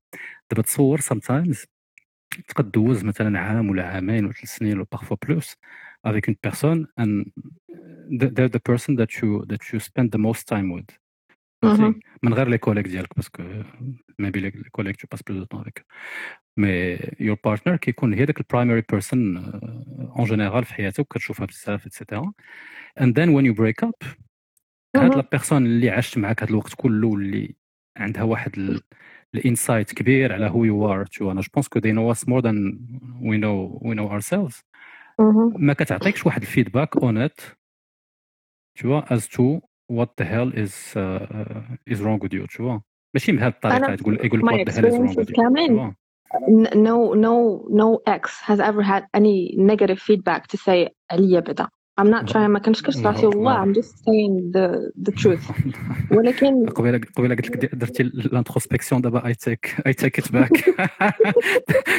دابا 0.50 0.62
تصور 0.62 1.00
sometimes 1.00 1.64
تقد 2.48 2.70
دوز 2.70 3.04
مثلا 3.04 3.38
عام 3.40 3.70
ولا 3.70 3.86
عامين 3.86 4.24
ولا 4.24 4.32
ثلاث 4.34 4.50
سنين 4.56 4.76
ولا 4.78 4.86
parfois 4.92 5.16
plus 5.28 5.56
avec 6.08 6.28
une 6.30 6.34
personne 6.46 6.86
and 7.00 7.24
the- 8.20 8.30
they're 8.36 8.54
the 8.56 8.62
person 8.72 8.92
that 9.00 9.10
you 9.20 9.44
that 9.50 9.62
you 9.72 9.78
spend 9.88 10.08
the 10.16 10.18
most 10.18 10.42
time 10.54 10.68
with 10.78 10.96
فهمتي؟ 11.62 11.82
مهم. 11.82 12.00
من 12.22 12.34
غير 12.34 12.48
les 12.48 12.58
collègues 12.58 12.86
ديالك 12.88 13.16
parce 13.16 13.32
que 13.33 13.42
maybe 14.18 14.40
les 14.40 14.50
collègues 14.50 14.96
tu 14.96 15.06
passes 15.10 15.22
plus 15.22 15.38
de 15.38 15.44
temps 15.44 15.60
avec 15.60 15.86
mais 16.56 16.98
your 17.20 17.36
partner 17.44 17.76
كيكون 17.76 18.14
هي 18.14 18.24
داك 18.24 18.40
ال 18.40 18.45
primary 18.46 18.82
person 18.90 19.36
en 20.16 20.24
général 20.24 20.64
في 20.64 20.74
حياتك 20.74 21.06
كتشوفها 21.08 21.46
بزاف 21.46 21.86
etcetera 21.86 22.32
and 23.00 23.20
then 23.20 23.28
when 23.28 23.46
you 23.46 23.54
break 23.54 23.84
up 23.84 23.94
هاد. 24.96 25.14
la 25.14 25.28
personne 25.32 25.66
اللي 25.66 25.90
عاشت 25.90 26.18
معاك 26.18 26.42
هاد 26.42 26.48
الوقت 26.48 26.74
كله 26.76 27.08
واللي 27.08 27.54
عندها 27.96 28.22
واحد 28.22 28.80
ال 29.34 29.41
insight 29.42 29.92
كبير 29.92 30.32
على 30.32 30.46
who 30.46 30.64
you 30.64 30.92
are 30.92 31.06
too 31.06 31.30
أنا 31.30 31.40
je 31.40 31.48
pense 31.54 31.68
que 31.68 31.80
they 31.80 31.92
know 31.92 32.16
us 32.16 32.24
more 32.24 32.42
than 32.42 32.78
we 33.20 33.36
know 33.38 33.80
we 33.82 33.94
know 33.94 34.10
ourselves. 34.10 34.62
مهم. 35.18 35.54
ما 35.56 35.72
كتعطيكش 35.72 36.26
واحد 36.26 36.40
ال 36.40 36.46
feedback 36.46 36.96
honnête 36.96 37.40
to 38.80 39.60
what 39.92 40.08
the 40.20 40.24
hell 40.24 40.50
is 40.52 40.96
uh, 40.96 41.94
is 41.94 41.98
wrong 42.00 42.18
with 42.24 42.32
you 42.32 42.46
tu 42.46 42.62
vois. 42.62 42.80
ماشي 43.14 43.32
بهذه 43.32 43.48
الطريقة 43.48 43.94
تقول 43.94 44.14
يقول 44.24 44.40
لك 44.40 44.46
my 44.46 44.52
what 44.52 44.72
the 44.72 44.76
hell 44.76 44.84
is 44.84 44.94
wrong 44.94 45.16
with 45.16 46.03
no 46.74 47.14
no 47.14 47.66
no 47.70 48.00
ex 48.06 48.40
has 48.40 48.60
ever 48.60 48.82
had 48.82 49.02
any 49.16 49.54
negative 49.56 49.98
feedback 49.98 50.46
to 50.46 50.56
say 50.56 50.88
عليا 51.10 51.40
بعدا 51.40 51.68
I'm 52.00 52.10
not 52.10 52.26
trying 52.26 52.50
ما 52.50 52.58
كنشكرش 52.58 52.96
راسي 52.96 53.26
والله. 53.26 53.64
I'm 53.64 53.74
just 53.74 54.04
saying 54.04 54.52
the 54.52 54.90
the 55.08 55.12
truth. 55.22 55.52
ولكن 56.10 56.66
قبيلة 56.76 57.00
قبيلة 57.16 57.34
قلت 57.34 57.50
لك 57.50 57.74
درتي 57.74 58.02
ال 58.02 58.09
introspection 58.09 59.00
دابا 59.00 59.26
I 59.26 59.34
take 59.34 59.76
I 59.86 59.92
take 59.92 60.18
it 60.18 60.32
back 60.32 60.64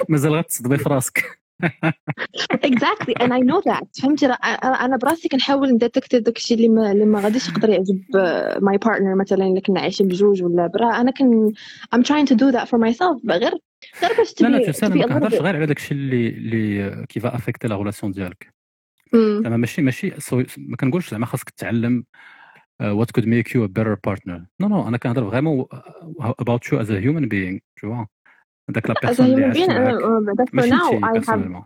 مازال 0.09 0.35
غتصدمي 0.35 0.77
في 0.77 0.89
راسك 0.89 1.44
exactly 2.69 3.13
and 3.21 3.31
I 3.31 3.39
know 3.39 3.61
that. 3.71 4.01
فهمتي؟ 4.01 4.25
أنا 4.25 4.97
براسي 4.97 5.29
كنحاول 5.29 5.71
ن 5.71 5.78
detect 5.78 6.15
داكشي 6.15 6.53
اللي 6.53 6.69
ما 6.69 6.91
اللي 6.91 7.05
ما 7.05 7.19
غاديش 7.19 7.49
يقدر 7.49 7.69
يعجب 7.69 8.01
my 8.61 8.77
partner 8.77 9.15
مثلا 9.15 9.47
اللي 9.47 9.61
كنا 9.61 9.79
عايشين 9.79 10.07
بجوج 10.07 10.43
ولا 10.43 10.67
برا. 10.67 11.01
أنا 11.01 11.11
كن 11.11 11.53
I'm 11.95 11.99
trying 11.99 12.27
to 12.27 12.35
do 12.35 12.51
that 12.57 12.65
for 12.67 12.77
myself 12.77 13.31
غير 13.31 13.51
غير 14.01 14.17
باش 14.17 14.41
لا 14.41 14.47
لا 14.47 14.57
تبي 14.57 14.65
تنسى 14.65 14.85
أنا 14.85 14.95
تبي 14.95 14.99
ما 14.99 15.07
كنهضرش. 15.07 15.33
غير 15.33 15.55
على 15.55 15.65
داكشي 15.65 15.93
اللي 15.93 16.27
اللي 16.29 17.05
qui 17.09 17.25
va 17.25 17.35
affecter 17.35 17.75
la 17.75 17.83
relation 17.83 18.11
ديالك. 18.11 18.53
زعما 19.13 19.57
ماشي 19.57 19.81
ماشي 19.81 20.13
ما 20.57 20.75
كنقولش 20.75 21.09
زعما 21.09 21.25
خاصك 21.25 21.49
uh, 22.83 22.93
what 22.99 23.09
could 23.15 23.25
make 23.25 23.49
you 23.53 23.63
a 23.63 23.69
better 23.69 23.95
partner. 24.07 24.39
No 24.63 24.67
no 24.67 24.87
أنا 24.87 24.97
كنهضر 24.97 25.29
vraiment 25.31 25.65
you 26.45 26.77
as 26.79 26.89
a 26.89 26.99
human 27.05 27.25
being 27.29 27.59
tu 27.79 27.87
vois. 27.87 28.14
داك 28.69 28.89
la 28.89 28.95
personne 29.03 29.25
اللي 29.25 29.67
معاك 29.67 30.49
uh, 30.49 30.53
ماشي 30.53 30.73
انت 30.73 31.05
personnellement 31.13 31.63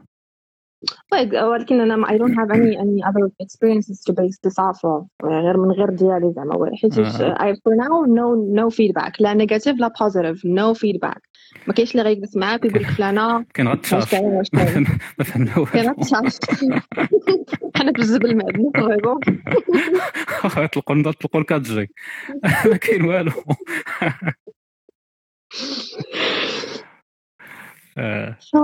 like 1.16 1.34
ولكن 1.34 1.80
أنا 1.80 2.08
I 2.08 2.12
don't 2.12 2.34
have 2.36 2.52
any 2.52 2.78
any 2.78 3.04
other 3.10 3.30
experiences 3.43 3.97
to 4.08 4.14
base 4.14 4.38
this 4.47 4.56
off 4.60 4.80
of 4.86 5.04
غير 5.26 5.58
من 5.58 5.72
غير 5.72 5.89
ديالي 5.89 6.34
زعما. 6.36 6.72
آه. 6.97 7.36
I 7.36 7.56
for 7.56 7.76
now 7.76 8.06
no 8.08 8.36
no 8.60 8.70
feedback. 8.76 9.12
لا 9.20 9.34
negative 9.47 9.76
لا 9.80 9.91
positive. 10.04 10.38
No 10.38 10.74
feedback. 10.80 11.20
ما 11.68 11.74
كاينش 11.74 11.91
اللي 11.91 12.04
غيجلس 12.04 12.36
معاك 12.38 12.64
ويقول 12.66 12.84
لك 12.84 12.89
فلانة 12.89 13.45
كاين 13.54 13.68
غتشاف 13.68 14.12
كاين 14.12 14.34
ما 15.18 15.24
فهمنا 15.24 15.60
والو. 15.60 15.91
غتشاف 15.91 16.39
حنا 17.76 17.91
في 17.95 18.00
الزبل 18.00 18.38
معدن 18.38 18.72
vraiment 18.76 19.20
واخا 20.43 20.62
يطلقوا 20.64 20.95
لنا 20.95 21.10
يطلقوا 21.10 21.41
لك 21.41 21.54
جي 21.54 21.89
ما 22.66 22.78
كاين 22.78 23.06
والو. 23.06 23.32
آه، 27.99 28.37
So 28.41 28.61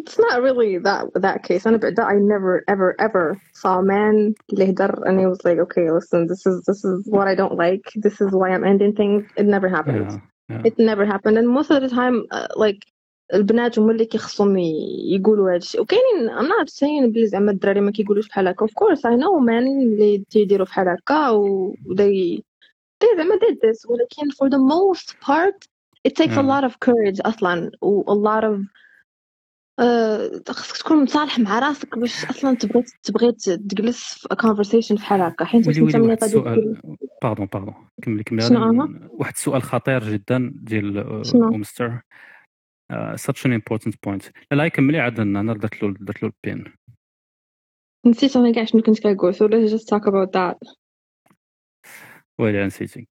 it's 0.00 0.18
not 0.18 0.40
really 0.42 0.78
that 0.78 1.04
that 1.22 1.42
case. 1.42 1.66
أنا 1.66 1.76
بعدا 1.76 2.02
I 2.04 2.14
never 2.14 2.62
ever 2.74 2.94
ever 3.06 3.36
saw 3.54 3.78
a 3.78 3.82
man 3.82 4.34
اللي 4.52 4.70
هدر 4.70 4.94
and 5.06 5.20
he 5.20 5.26
was 5.26 5.38
like, 5.44 5.58
okay, 5.58 5.90
listen, 5.90 6.26
this 6.26 6.46
is 6.46 6.56
this 6.68 6.84
is 6.84 6.98
what 7.14 7.26
I 7.28 7.34
don't 7.34 7.56
like. 7.66 7.84
This 8.04 8.20
is 8.24 8.30
why 8.38 8.48
I'm 8.54 8.64
ending 8.72 8.92
things. 9.00 9.22
It 9.40 9.46
never 9.46 9.68
happened. 9.68 10.06
yeah, 10.12 10.20
yeah. 10.52 10.62
It 10.68 10.74
never 10.90 11.04
happened. 11.12 11.36
And 11.40 11.48
most 11.58 11.70
of 11.74 11.78
the 11.84 11.88
time, 12.00 12.16
uh, 12.30 12.48
like 12.56 12.80
البنات 13.34 13.78
هما 13.78 13.92
اللي 13.92 14.04
كيخصهم 14.04 14.58
ي- 14.58 15.14
يقولوا 15.14 15.50
هذا 15.50 15.56
الشيء 15.56 15.80
وكاينين 15.80 16.30
I'm 16.30 16.48
not 16.48 16.68
saying 16.70 17.06
بلي 17.12 17.26
زعما 17.26 17.50
الدراري 17.50 17.80
ما 17.80 17.90
كيقولوش 17.90 18.28
بحال 18.28 18.48
هكا 18.48 18.66
of 18.66 18.70
course 18.70 18.98
I 18.98 19.16
know 19.16 19.40
men 19.46 19.82
اللي 19.82 20.24
تيديروا 20.30 20.66
بحال 20.66 20.88
هكا 20.88 21.28
و 21.30 21.72
they 21.88 22.40
they 23.04 23.16
زعما 23.16 23.34
did 23.36 23.54
this 23.54 23.90
ولكن 23.90 24.30
for 24.30 24.48
the 24.50 24.58
most 24.74 25.14
part 25.26 25.68
it 26.07 26.15
takes 26.15 26.37
a 26.37 26.41
lot 26.41 26.63
of 26.63 26.73
courage 26.79 27.21
أصلا 27.25 27.71
و 27.81 28.03
a 28.03 28.15
lot 28.15 28.43
of 28.43 28.77
آه، 29.79 30.41
خصك 30.49 30.77
تكون 30.77 31.03
مصالح 31.03 31.39
مع 31.39 31.59
راسك 31.59 31.97
باش 31.97 32.25
أصلا 32.25 32.55
تبغي 32.55 32.83
تبغي 33.03 33.31
تجلس 33.31 34.27
في 34.27 34.35
conversation 34.35 34.93
بحال 34.93 35.21
هكا 35.21 35.45
حيت 35.45 35.67
ويلي 35.67 35.81
ملي 35.81 35.99
واحد 35.99 36.23
السؤال. 36.23 36.81
باردون 37.23 37.45
باردون 37.45 37.75
كملي 38.01 38.23
كملي؟ 38.23 39.09
واحد 39.09 39.33
السؤال 39.33 39.61
خطير 39.61 40.03
جدا 40.03 40.53
ديال 40.55 40.97
آه،؟ 40.97 41.23
مستر 41.35 42.01
such 43.15 43.45
an 43.45 43.51
important 43.51 43.93
point. 44.07 44.31
لا 44.51 44.57
لا 44.57 44.67
كملي 44.67 44.99
عاد 44.99 45.19
أنا 45.19 45.53
درت 45.53 45.83
له 45.83 45.93
درت 45.99 46.23
له 46.23 46.31
البين. 46.45 46.73
نسيت 48.05 48.35
أنا 48.35 48.51
كاع 48.51 48.65
شنو 48.65 48.81
كنت 48.81 49.03
كنقول. 49.03 49.33
So 49.33 49.37
let's 49.37 49.71
just 49.71 49.87
talk 49.87 50.03
about 50.03 50.31
that. 50.31 50.75
ويلي 52.39 52.65
نسيتي. 52.65 53.07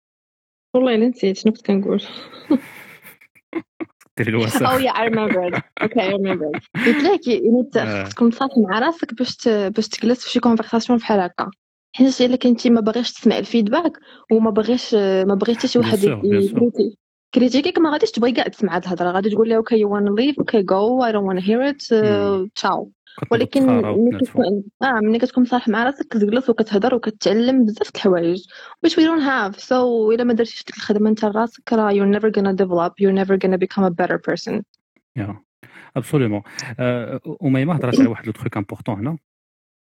والله 0.74 0.94
إلا 0.94 1.08
نسيت 1.08 1.36
شنو 1.36 1.52
كنت 1.52 1.66
كنقول. 1.66 2.02
الوسخ 4.20 4.62
Oh 4.62 4.78
yeah, 4.80 4.94
I 4.94 5.08
remembered. 5.08 5.60
Okay, 5.84 6.00
I 6.00 6.12
remembered. 6.12 6.60
قلت 6.86 7.02
لك 7.02 7.20
ت-. 7.72 7.78
خصك 7.78 8.12
تكون 8.12 8.28
مصالح 8.28 8.52
مع 8.58 8.78
راسك 8.78 9.14
باش. 9.14 9.48
باش 9.48 9.88
تجلس 9.88 10.24
في 10.24 10.30
شي 10.30 10.40
conversation 10.40 10.98
بحال 10.98 11.20
هكا 11.20 11.50
حيت 11.92 12.20
إلا 12.20 12.36
كنتي 12.36 12.70
ما 12.70 12.80
باغيش 12.80 13.12
تسمع 13.12 13.38
ال 13.38 13.44
feedback 13.44 13.92
وما 14.32 14.50
باغيش 14.50 14.94
ما 14.94 15.34
بغيتي 15.34 15.58
حتى 15.58 15.68
شي 15.68 15.78
واحد 15.78 15.98
critique 17.34 17.69
يك 17.69 17.78
ما 17.78 17.90
غاديش 17.90 18.10
تبغي 18.10 18.32
كاع 18.32 18.48
تسمع 18.48 18.76
هاد 18.76 18.84
الهضرة 18.84 19.10
غادي 19.10 19.30
تقول 19.30 19.48
لي 19.48 19.56
okay 19.56 19.84
wanna 19.84 20.10
leave 20.20 20.42
okay 20.42 20.62
go 20.62 21.02
I 21.06 21.12
don't 21.12 21.26
wanna 21.28 21.44
hear 21.48 21.62
it 21.72 21.82
uh, 21.92 22.62
ciao 22.62 22.88
ولكن 23.30 23.66
ملي 23.66 24.18
كتكون 24.18 24.64
آه 24.82 25.00
ملي 25.00 25.18
كتكون 25.18 25.42
مصالح 25.42 25.68
مع 25.68 25.84
راسك 25.84 26.06
كتجلس 26.08 26.50
وكتهضر 26.50 26.94
وكتعلم 26.94 27.64
بزاف 27.64 27.90
د 27.92 27.96
الحوايج 27.96 28.44
we 28.86 28.90
don't 28.90 29.22
have 29.22 29.60
so 29.60 29.72
الا 30.12 30.24
ما 30.24 30.32
درتيش 30.32 30.64
ديك 30.64 30.76
الخدمه 30.76 31.10
انت 31.10 31.24
لراسك 31.24 31.72
راه 31.72 31.92
you're 31.92 32.18
never 32.18 32.30
gonna 32.30 32.54
develop 32.64 32.92
you're 33.02 33.24
never 33.24 33.36
gonna 33.38 33.58
become 33.58 33.84
a 33.84 33.90
better 33.90 34.18
person 34.30 34.62
yeah 35.16 35.42
absolument 35.96 36.42
اميمه 37.42 37.74
هضرات 37.74 38.00
على 38.00 38.08
واحد 38.08 38.26
le 38.26 38.32
truc 38.32 38.56
important 38.56 38.94
هنا 38.98 39.18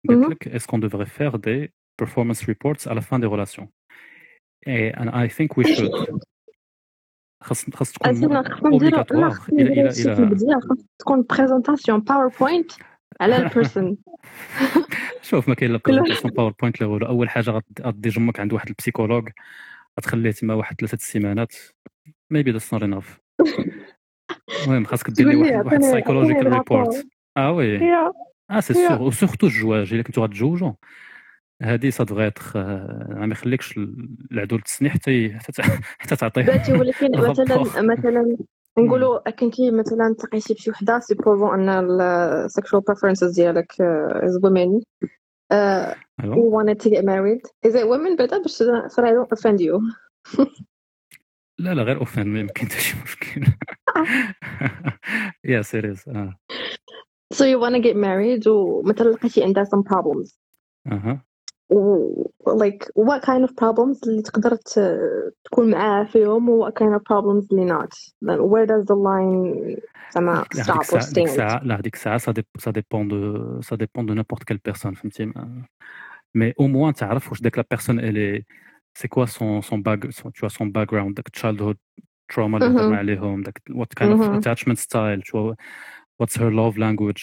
قالت 0.09 0.25
Mhm. 0.25 0.29
لك 0.29 0.47
est-ce 0.47 0.65
qu'on 0.65 0.79
devrait 0.79 1.05
faire 1.05 1.35
des 1.35 1.73
performance 2.03 2.39
reports 2.45 2.87
à 2.87 2.93
la 2.93 3.01
fin 3.01 3.19
des 3.19 3.27
relations 3.27 3.67
and 4.99 5.09
I 5.09 5.27
think 5.27 5.57
we 5.57 5.63
should 5.75 6.19
خاص 7.43 7.69
خاص 7.75 7.91
تكون 7.91 8.43
خص 10.69 10.83
تكون 10.99 11.25
présentation 11.29 11.99
PowerPoint 11.99 12.71
على 13.21 13.37
ال 13.37 13.44
personne 13.44 13.97
شوف 15.21 15.49
ما 15.49 15.55
كاين 15.55 15.71
لا 15.71 15.79
présentation 15.85 16.33
PowerPoint 16.33 16.81
لا 16.81 16.87
والو. 16.87 17.07
أول 17.07 17.29
حاجة 17.29 17.61
غدي 17.81 18.09
جمك 18.09 18.39
عند 18.39 18.53
واحد 18.53 18.67
ال 18.69 18.74
psychologue 18.74 19.29
غتخليه 19.99 20.31
تما 20.31 20.53
واحد 20.53 20.75
ثلاثة 20.79 20.95
السيمانات. 20.95 21.55
Maybe 22.33 22.51
that's 22.53 22.77
not 22.77 22.81
enough. 22.83 23.19
المهم 24.63 24.85
خاصك 24.85 25.09
دير 25.09 25.27
لي 25.27 25.35
واحد 25.35 25.65
واحد 25.65 25.81
psychological 25.81 26.53
report 26.53 27.07
آه 27.37 27.51
oui 27.51 27.93
آه 28.51 28.59
c'est. 28.59 28.73
sûr 28.73 29.01
و 29.01 29.07
surtout 29.07 29.47
الجواج. 29.47 29.93
إلا 29.93 30.03
كنتو 30.03 30.23
غتجوجو. 30.23 30.73
هادي 31.61 31.91
سا 31.91 32.03
دغيا 32.03 32.29
تخ 32.29 32.57
ما 32.57 33.27
يخليكش 33.31 33.79
العدول 34.31 34.57
تسني 34.57 34.89
حتى 34.89 35.33
حتى 35.39 35.51
تع- 35.51 35.63
حتى 35.99 36.15
تعطيه 36.15 36.41
ولكن. 36.41 37.11
مثلا 37.11 37.81
مثلا 37.81 38.37
نقولوا 38.77 39.29
كنتي 39.29 39.71
مثلا 39.71 40.15
تلاقيتي 40.19 40.53
بشي 40.53 40.69
وحدة 40.71 40.99
supposons 40.99 41.69
أن 41.69 42.01
ال 42.01 42.13
sexual 42.13 42.81
preferences 42.81 43.35
ديالك 43.35 43.81
is 43.81 44.39
women 44.43 44.81
you 46.23 46.49
wanted 46.57 46.79
to 46.79 46.89
get 46.89 47.03
married. 47.03 47.41
Is 47.63 47.75
it 47.75 47.87
women 47.87 48.15
بعدا 48.15 48.37
باش 48.37 48.63
so 48.87 49.03
I 49.03 49.11
don't 49.11 49.31
offend 49.31 49.59
you. 49.59 49.81
لا 51.59 51.73
لا 51.73 51.83
غير 51.83 51.99
offend 51.99 52.27
ما 52.27 52.39
يمكن 52.39 52.65
حتى 52.65 52.79
شي 52.79 52.97
مشكل 53.03 53.45
yeah 55.45 55.61
serious 55.61 56.07
آه. 56.07 56.37
So 57.33 57.45
you 57.45 57.59
want 57.59 57.75
to 57.75 57.79
get 57.79 57.95
married 57.95 58.47
ومثلا 58.47 59.09
لقيتي 59.09 59.43
عندها 59.43 59.63
some 59.63 59.83
problems. 59.83 60.37
أها. 60.87 61.25
و 61.71 62.23
like 62.47 62.85
what 62.95 63.21
kind 63.21 63.43
of 63.47 63.51
problems 63.63 64.07
اللي 64.07 64.21
تقدر 64.21 64.55
ت- 64.55 65.33
تكون 65.43 65.71
معاه 65.71 66.03
فيهم 66.03 66.49
و 66.49 66.69
what 66.69 66.73
kind 66.73 66.95
of 66.95 67.01
problems 67.13 67.47
اللي 67.51 67.73
not. 67.73 67.89
Then 68.25 68.39
where 68.39 68.65
does 68.65 68.85
the 68.85 68.95
line 68.95 69.79
زعما 70.13 70.45
لا، 70.55 70.63
هذيك 70.63 70.83
stop 70.83 70.93
or 70.93 70.99
الساعة 70.99 71.03
هذيك 71.03 71.27
stand. 71.27 71.31
الساعة 71.31 71.63
لا 71.63 71.79
هذيك 71.79 71.95
الساعة 71.95 72.17
ça 72.17 72.31
dép- 72.31 72.45
ça 72.59 72.71
dépend 72.71 73.07
de 73.07 73.61
ça 73.61 73.75
dépend 73.75 74.05
de 74.05 74.13
n'importe 74.13 74.43
quelle 74.43 74.57
personne 74.65 74.93
فهمتي؟ 74.93 75.25
ما- 75.25 75.65
mais 76.35 76.53
au 76.59 76.67
moins 76.67 76.93
تعرف 76.93 77.29
واش 77.29 77.41
ديك 77.41 77.57
la 77.57 77.65
personne 77.71 77.99
الي 77.99 78.45
c'est 78.95 79.07
quoi 79.07 79.25
son 79.25 79.61
son 79.61 79.81
back 79.81 80.09
son 80.11 80.31
tout 80.33 80.47
son 80.47 80.71
background 80.71 81.15
داك 81.15 81.29
childhood 81.29 81.61
trauma 81.61 82.57
اللي 82.57 82.69
مهم. 82.69 82.79
هضرنا 82.79 82.97
عليهم 82.97 83.41
داك 83.43 83.61
what 83.69 83.93
kind 83.93 84.11
of 84.11 84.21
مهم. 84.21 84.35
attachment 84.35 84.77
style 84.77 85.21
what's 86.21 86.39
her 86.39 86.49
love 86.49 86.77
language 86.77 87.17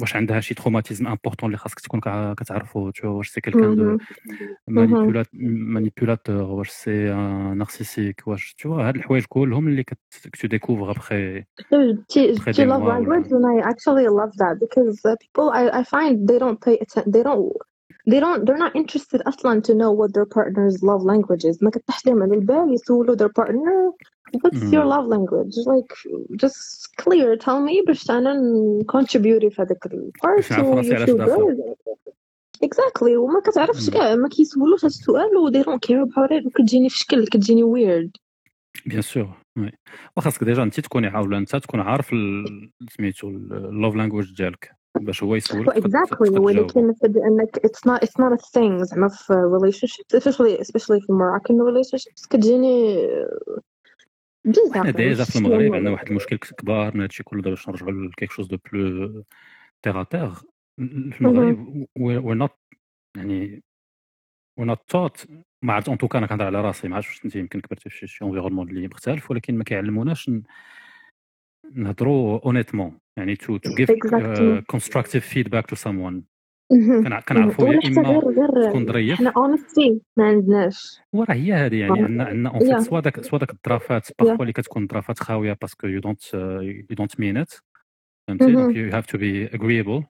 واش 0.00 0.16
عندها 0.16 0.40
شي 0.40 0.54
traumatisme 0.54 1.06
important 1.06 1.46
اللي 1.48 1.58
خاصك 1.58 1.80
تكون 1.80 2.00
كتعرفو 2.34 2.90
واش 3.04 3.28
c'est 3.28 3.40
quelqu'un 3.40 3.76
de 3.76 3.98
مانيبيولاتور 5.32 6.36
واش 6.42 6.70
سي 6.70 7.04
نارسيسيك 7.54 8.22
واش 8.26 8.54
تو 8.54 8.74
هاد 8.74 8.96
الحوايج 8.96 9.24
كلهم 9.28 9.68
اللي 9.68 9.82
كت 9.82 9.98
كتو 10.32 10.48
ديكوفر 10.48 10.90
ابخي 10.90 11.44
جبتي 11.72 12.66
language 12.66 12.82
ولا- 12.82 13.22
and 13.22 13.62
I 13.62 13.66
actually 13.70 14.06
love 14.08 14.32
that 14.42 14.54
because 14.64 14.96
uh, 15.06 15.16
people 15.24 15.50
I, 15.50 15.80
I 15.80 15.84
find 15.84 16.28
they 16.28 16.38
don't 16.38 16.60
pay 16.66 16.76
attention 16.84 17.10
they 17.10 17.22
don't 17.22 17.52
they 18.10 18.20
don't 18.20 18.40
they're 18.46 18.62
not 18.66 18.74
interested 18.76 19.20
أصلا 19.28 19.60
to 19.62 19.72
know 19.74 19.90
what 20.00 20.10
their 20.16 20.26
partner's 20.36 20.76
love 20.82 21.02
language 21.12 21.44
is. 21.50 21.58
ما 21.62 21.70
كتطيحش 21.70 22.06
لهم 22.06 22.22
على 22.22 22.34
البال 22.34 22.74
يسولوا 22.74 23.16
their 23.16 23.30
partner 23.40 23.92
what's 24.42 24.62
your 24.74 24.84
Mm. 24.84 24.92
love 24.94 25.06
language 25.14 25.56
like 25.72 25.92
just 26.42 26.60
clear 27.02 27.36
tell 27.36 27.60
me 27.68 27.84
باش 27.86 28.10
أنا 28.10 28.34
contribute 28.92 29.48
في 29.48 29.54
هذاك 29.58 29.86
البارت 29.86 30.36
باش 30.36 30.52
نعرف 30.52 30.66
و 30.66 30.74
راسي 30.76 30.90
you 30.90 30.94
علاش 30.94 31.10
feel 31.10 31.16
داخل. 31.16 31.56
good 31.56 31.76
exactly 32.66 33.16
وما 33.16 33.40
كتعرفش 33.40 33.90
Mm. 33.90 33.92
كاع 33.92 34.14
ما 34.14 34.28
كيسولوش 34.28 34.80
هذا 34.80 34.86
السؤال 34.86 35.36
و 35.36 35.50
they 35.50 35.64
don't 35.64 35.80
care 35.88 36.08
about 36.10 36.30
it 36.40 36.46
وكتجيني 36.46 36.88
في 36.88 36.98
شكل 36.98 37.26
كتجيني 37.26 37.62
weird 37.62 38.10
bien 38.86 39.02
sûr 39.02 39.28
oui 39.58 39.72
وخاصك 40.16 40.44
déjà 40.44 40.62
انت 40.62 40.80
تكوني 40.80 41.06
عاوله 41.06 41.38
انت 41.38 41.56
تكون 41.56 41.80
عارف 41.80 42.12
ال- 42.12 42.70
سميتو 42.96 43.28
ال 43.28 43.41
love 43.41 43.94
language 43.96 44.34
ديالك 44.36 44.70
باش 45.00 45.22
هو 45.22 45.34
يسولك 45.34 45.66
تقد- 45.66 45.82
exactly 45.86 46.10
تقد 46.10 46.26
تجاوب. 46.28 46.44
ولكن 46.44 46.88
نفد 46.88 47.16
انك 47.16 47.56
it's 47.66 47.90
not 47.90 47.98
it's 48.06 48.22
not 48.22 48.38
a 48.38 48.42
thing 48.42 48.82
زعما 48.82 49.08
في 49.08 49.32
relationships 49.58 50.18
especially 50.20 50.58
especially 50.60 51.00
في 51.00 51.12
Moroccan 51.12 51.54
relationships 51.54 52.28
كتجيني 52.30 52.96
بزاف 54.46 54.72
حنا 54.76 54.90
déjà 54.90 55.24
في 55.24 55.36
المغرب 55.38 55.74
عندنا 55.74 55.90
واحد 55.90 56.08
المشكل 56.10 56.36
كبار 56.36 56.94
من 56.94 57.00
هادشي 57.00 57.22
كله 57.22 57.42
دابا 57.42 57.50
باش 57.54 57.68
نرجعوا 57.68 57.90
ل 57.92 57.97
quelque 57.97 58.30
chose 58.30 58.46
de 58.46 58.56
plus 58.72 59.24
terre 59.82 60.02
à 60.02 60.07
terre 60.07 60.34
في 61.12 61.20
المغرب 61.20 61.86
we're 61.98 62.34
not 62.34 62.58
يعني 63.16 63.62
we're 64.58 64.64
not 64.66 64.80
taught 64.88 65.26
ما 65.62 65.72
عرفت 65.72 65.88
en 65.88 65.98
tout 65.98 66.09
cas 66.09 66.18
أنا 66.18 66.26
كنهضر 66.26 66.44
على 66.46 66.60
راسي 66.60 66.88
ما 66.88 66.96
عرفتش 66.96 67.10
واش 67.14 67.24
أنت 67.24 67.36
يمكن 67.36 67.60
كبرتي 67.60 67.90
في 67.90 68.06
شي- 68.06 68.24
environnement 68.24 68.68
اللي 68.68 68.88
مختلف 68.88 69.30
ولكن 69.30 69.58
ما 69.58 69.64
كيعلموناش 69.64 70.30
نهضروا 71.72 72.40
honnêtement 72.44 72.98
يعني 73.16 73.36
to 73.36 73.56
to 73.56 73.74
give. 73.74 73.90
constructive 74.66 75.28
feedback 75.28 75.66
to 75.66 75.76
someone. 75.76 76.24
كنعرفوا 77.28 77.68
يا 77.68 77.80
إما 77.86 78.20
تكون 78.68 78.86
ظريف 78.86 79.18
حنا 79.18 79.30
honestly 79.30 79.98
ما 80.16 80.24
عندناش 80.24 81.00
وراه 81.12 81.34
هي 81.34 81.52
هذه 81.52 81.76
يعني. 81.80 82.00
عندنا 82.02 82.24
عندنا 82.24 82.50
en 82.50 82.58
fait. 82.58 82.78
soit 82.78 83.00
داك 83.00 83.20
soit 83.20 83.38
داك 83.38 83.50
الظرافات 83.50 84.06
Yeah. 84.06 84.10
parfois 84.18 84.42
اللي 84.42 84.52
كتكون 84.52 84.86
ظرافات 84.86 85.18
خاوية 85.18 85.56
parce 85.60 85.76
que 85.76 85.86
you 85.86 86.00
don't 86.00 86.34
you 86.34 86.84
don't 86.90 87.20
mean 87.20 87.36
it 87.36 87.52
فهمتي. 88.28 88.52
donc 88.52 88.76
you 88.76 88.90
have 88.92 89.06
to 89.06 89.18
be 89.18 89.46
agreeable 89.46 90.04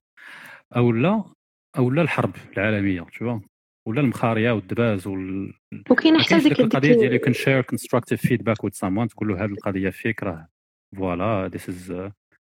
أو 0.76 0.92
لا 0.92 1.24
أو 1.78 1.90
لا 1.90 2.02
الحرب 2.02 2.32
العالمية 2.56 3.06
two 3.18 3.40
ولا 3.86 4.00
المخارية 4.00 4.52
والدباز 4.52 5.06
وال 5.06 5.52
وكاين 5.90 6.18
حتى 6.18 6.38
ديك 6.38 6.60
القضية 6.60 6.94
ديال 6.94 7.12
you 7.12 7.18
can 7.18 7.32
share 7.32 7.62
constructive 7.62 8.20
feedback 8.26 8.64
with 8.64 8.70
someone 8.72 9.06
تقول 9.10 9.28
له 9.28 9.44
هذه 9.44 9.50
القضية 9.50 9.90
فيك 9.90 10.22
راه 10.22 10.48
voilà 10.96 11.48
this 11.48 11.68
is 11.68 12.10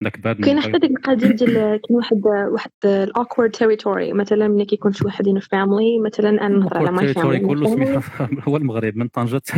داك 0.01 0.19
bad 0.19 0.41
كاين 0.45 0.61
حتى 0.61 0.77
ديك 0.79 0.91
القضية 0.91 1.27
ديال 1.27 1.53
كاين 1.81 1.97
واحد 1.97 2.21
واحد 2.51 2.71
ال 2.85 2.93
awkward 2.94 3.51
territory 3.51 4.13
مثلا 4.13 4.47
ملي 4.47 4.65
كيكون 4.65 4.93
شي 4.93 5.05
واحد 5.05 5.25
a 5.25 5.41
family 5.41 6.05
مثلا 6.05 6.29
أنا 6.29 6.47
نهضر 6.57 6.77
على 6.77 6.91
my 6.91 6.99
territory 6.99 7.39
family 7.39 7.55
كله 7.55 7.69
سميتها 7.75 8.29
هو 8.47 8.57
المغرب 8.57 8.97
من 8.97 9.07
طنجة. 9.07 9.41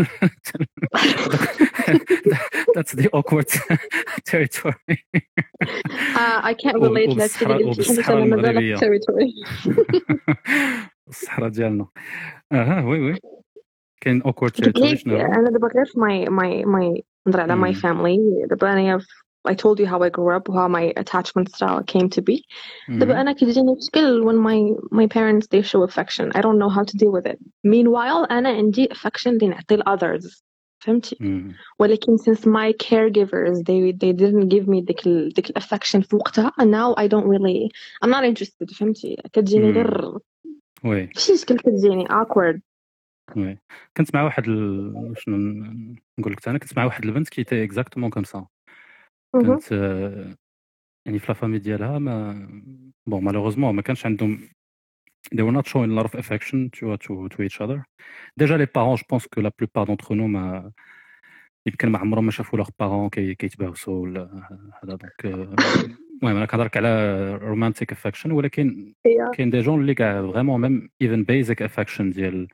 That's 2.75 2.93
the 2.99 3.07
awkward 3.17 3.49
territory. 4.31 4.97
I 6.49 6.53
can't 6.63 6.79
وب- 6.79 6.83
relate. 6.97 7.17
let's 7.17 7.35
say 7.35 7.45
وبالصحراء- 7.47 7.61
وبالصحراء 7.65 8.25
مثلا 8.25 8.35
مازال 8.35 8.57
المغربية. 8.57 8.75
territory 8.75 9.29
الصحراء 11.07 11.49
ديالنا. 11.49 11.87
أها 12.51 12.85
oui 12.85 12.99
oui. 12.99 13.15
كاين 14.01 14.21
شنو 14.95 15.15
هو؟ 15.17 15.21
أنا 15.21 15.49
دابا 15.49 15.67
غير 15.75 15.85
في 15.85 15.99
my 15.99 16.25
my 16.29 16.65
my 16.65 17.03
نهضر 17.27 17.41
على 17.41 17.55
my 17.55 17.71
مم. 17.71 17.77
family 17.77 18.45
دابا 18.49 18.73
أنا 18.73 18.81
I 19.48 19.54
told 19.54 19.78
you 19.80 19.86
how 19.92 20.00
I 20.08 20.10
grew 20.16 20.30
up 20.36 20.46
how 20.58 20.68
my 20.78 20.84
attachment 21.02 21.46
style 21.56 21.82
came 21.92 22.08
to 22.16 22.22
be 22.22 22.36
دابا 22.88 23.12
مم. 23.14 23.20
انا 23.20 23.32
كيجيني 23.32 23.74
مشكل 23.76 24.24
when 24.24 24.36
my 24.46 24.80
my 24.96 25.06
parents 25.06 25.46
they 25.54 25.62
show 25.62 25.82
affection 25.88 26.26
I 26.38 26.40
don't 26.40 26.58
know 26.58 26.70
how 26.76 26.82
to 26.84 26.96
deal 26.96 27.12
with 27.18 27.26
it 27.32 27.38
meanwhile 27.66 28.30
انا 28.30 28.48
عندي 28.48 28.88
affection 28.92 29.26
اللي 29.26 29.48
نعطي 29.48 29.76
ل 29.76 29.82
others 29.82 30.42
فهمتي 30.78 31.16
مم. 31.20 31.54
ولكن 31.78 32.16
since 32.16 32.38
my 32.40 32.72
caregivers 32.86 33.58
they 33.58 33.92
they 33.92 34.12
didn't 34.12 34.48
give 34.48 34.66
me 34.68 34.84
ديك 34.84 35.06
ال 35.06 35.32
ديك 35.32 35.50
ال 35.50 35.62
affection 35.62 36.00
في 36.00 36.16
وقتها 36.16 36.52
now 36.60 36.94
I 37.02 37.08
don't 37.08 37.26
really 37.26 37.68
I'm 38.04 38.10
not 38.10 38.24
interested 38.24 38.78
فهمتي 38.78 39.16
كتجيني 39.32 39.66
مم. 39.66 39.72
غير 39.72 40.18
وي 40.84 41.10
شي 41.16 41.36
شكل 41.36 41.56
كتجيني 41.58 42.04
awkward 42.08 42.58
وي 43.36 43.58
كنت 43.96 44.14
مع 44.14 44.22
واحد 44.22 44.48
ال... 44.48 45.14
شنو 45.16 45.36
ن- 45.36 45.96
نقول 46.18 46.32
لك 46.32 46.48
انا 46.48 46.58
كنت 46.58 46.76
مع 46.76 46.84
واحد 46.84 47.04
البنت 47.04 47.28
كي 47.28 47.44
تي 47.44 47.64
اكزاكتومون 47.64 48.10
كوم 48.10 48.24
سا 48.24 48.46
كانت 49.33 49.73
آه، 49.73 50.35
يعني 51.05 51.19
في 51.19 51.25
la 51.27 51.33
famille 51.33 51.59
ديالها 51.59 51.99
mais 51.99 52.49
bon 53.07 53.23
malheureusement 53.23 53.75
ما 53.75 53.81
كانش 53.81 54.05
عندهم 54.05 54.49
they 55.35 55.43
were 55.43 55.53
not 55.53 55.65
showing 55.67 55.91
a 55.91 56.01
lot 56.01 56.05
of 56.05 56.15
affection 56.15 56.69
tu 56.71 56.85
vois, 56.85 56.97
to, 56.97 57.27
to 57.29 57.43
each 57.43 57.59
other 57.61 57.79
déjà 58.41 58.57
les 58.57 58.67
parents 58.67 58.95
je 58.95 59.05
pense 59.11 59.27
que 59.27 59.39
la 59.41 59.51
plupart 59.51 59.85
d'entre 59.85 60.15
nous 60.15 60.27
ما 60.27 60.71
يمكن 61.67 61.89
ما 61.89 61.99
عمرهم 61.99 62.25
ما 62.25 62.31
شافوا 62.31 62.63
leurs 62.63 62.71
parents 62.83 63.09
كي 63.09 63.35
كيتباوسوا 63.35 63.93
ولا 64.03 64.21
هذا 64.83 64.95
دونك 64.95 65.25
المهم 65.25 66.35
أنا 66.37 66.45
كنهضرك 66.45 66.77
على 66.77 67.39
romantic 67.41 67.95
affection 67.95 68.25
ولكن. 68.31 68.93
كاين 69.33 69.49
دي 69.49 69.59
جون 69.61 69.81
اللي 69.81 69.93
كاع 69.93 70.31
فريمون 70.31 70.61
ميم 70.61 70.89
even 71.03 71.25
basic 71.25 71.67
affection 71.67 72.01
ديال 72.01 72.47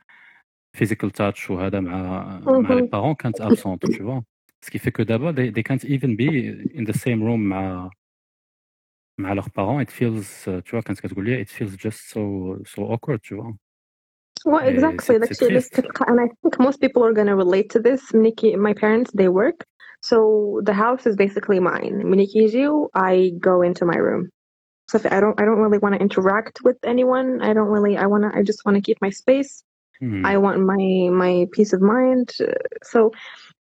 physical 0.78 1.10
touch 1.10 1.50
وهذا 1.50 1.80
مع 1.80 2.24
مع 2.46 2.74
لي. 2.74 2.82
بارون 2.82 3.14
كانت 3.16 3.42
absent 3.42 3.78
tu 3.92 4.02
vois 4.04 4.35
ce 4.65 4.71
qui 4.71 4.79
fait 4.79 4.93
que 4.93 5.03
d'abord 5.03 5.35
they, 5.35 5.51
they 5.51 5.63
can't 5.63 5.85
even 5.85 6.17
be 6.17 6.29
in 6.75 6.85
the 6.85 6.97
same 7.05 7.23
room 7.23 7.41
مع 7.49 7.91
مع 9.19 9.35
leurs 9.35 9.51
parents 9.51 9.81
it 9.83 9.91
feels 9.91 10.47
uh, 10.49 10.61
tu 10.65 10.71
vois 10.77 10.83
كانت 10.83 11.01
كتقول 11.01 11.25
لي 11.25 11.45
it 11.45 11.49
feels 11.49 11.77
just 11.77 12.01
so 12.13 12.57
so 12.65 12.83
awkward 12.93 13.21
tu 13.23 13.35
vois 13.37 13.55
Well, 14.47 14.65
Et 14.67 14.73
exactly. 14.73 15.17
c'est- 15.17 15.19
That's 15.21 15.39
c'est 15.39 15.47
it. 15.47 15.53
triste. 15.53 15.83
And 16.09 16.19
I 16.21 16.29
think 16.43 16.59
most 16.59 16.81
people 16.81 17.05
are 17.05 17.13
going 17.13 17.27
to 17.27 17.37
relate 17.37 17.69
to 17.75 17.79
this. 17.79 18.01
Miniki, 18.13 18.57
my 18.57 18.73
parents, 18.73 19.11
they 19.13 19.29
work. 19.29 19.59
So 20.03 20.61
the 20.65 20.73
house 20.73 21.07
is 21.07 21.15
basically 21.15 21.61
mine. 21.61 22.03
Miniki 22.05 22.43
I 22.95 23.33
go 23.39 23.61
into 23.69 23.85
my 23.85 23.97
room. 23.97 24.31
So 24.89 24.97
if 24.99 25.05
I 25.07 25.21
don't, 25.21 25.39
I 25.41 25.45
don't 25.45 25.59
really 25.59 25.79
want 25.79 25.95
to 25.95 26.01
interact 26.01 26.61
with 26.65 26.79
anyone. 26.85 27.43
I 27.43 27.53
don't 27.53 27.69
really, 27.69 27.97
I 27.97 28.07
want 28.07 28.23
to, 28.25 28.31
I 28.37 28.43
just 28.43 28.65
want 28.65 28.77
to 28.77 28.81
keep 28.83 28.99
my 29.03 29.11
space. 29.11 29.63
Hmm. 30.01 30.25
I 30.25 30.39
want 30.39 30.59
my, 30.61 31.11
my 31.25 31.47
peace 31.53 31.73
of 31.73 31.83
mind. 31.83 32.33
So 32.83 33.13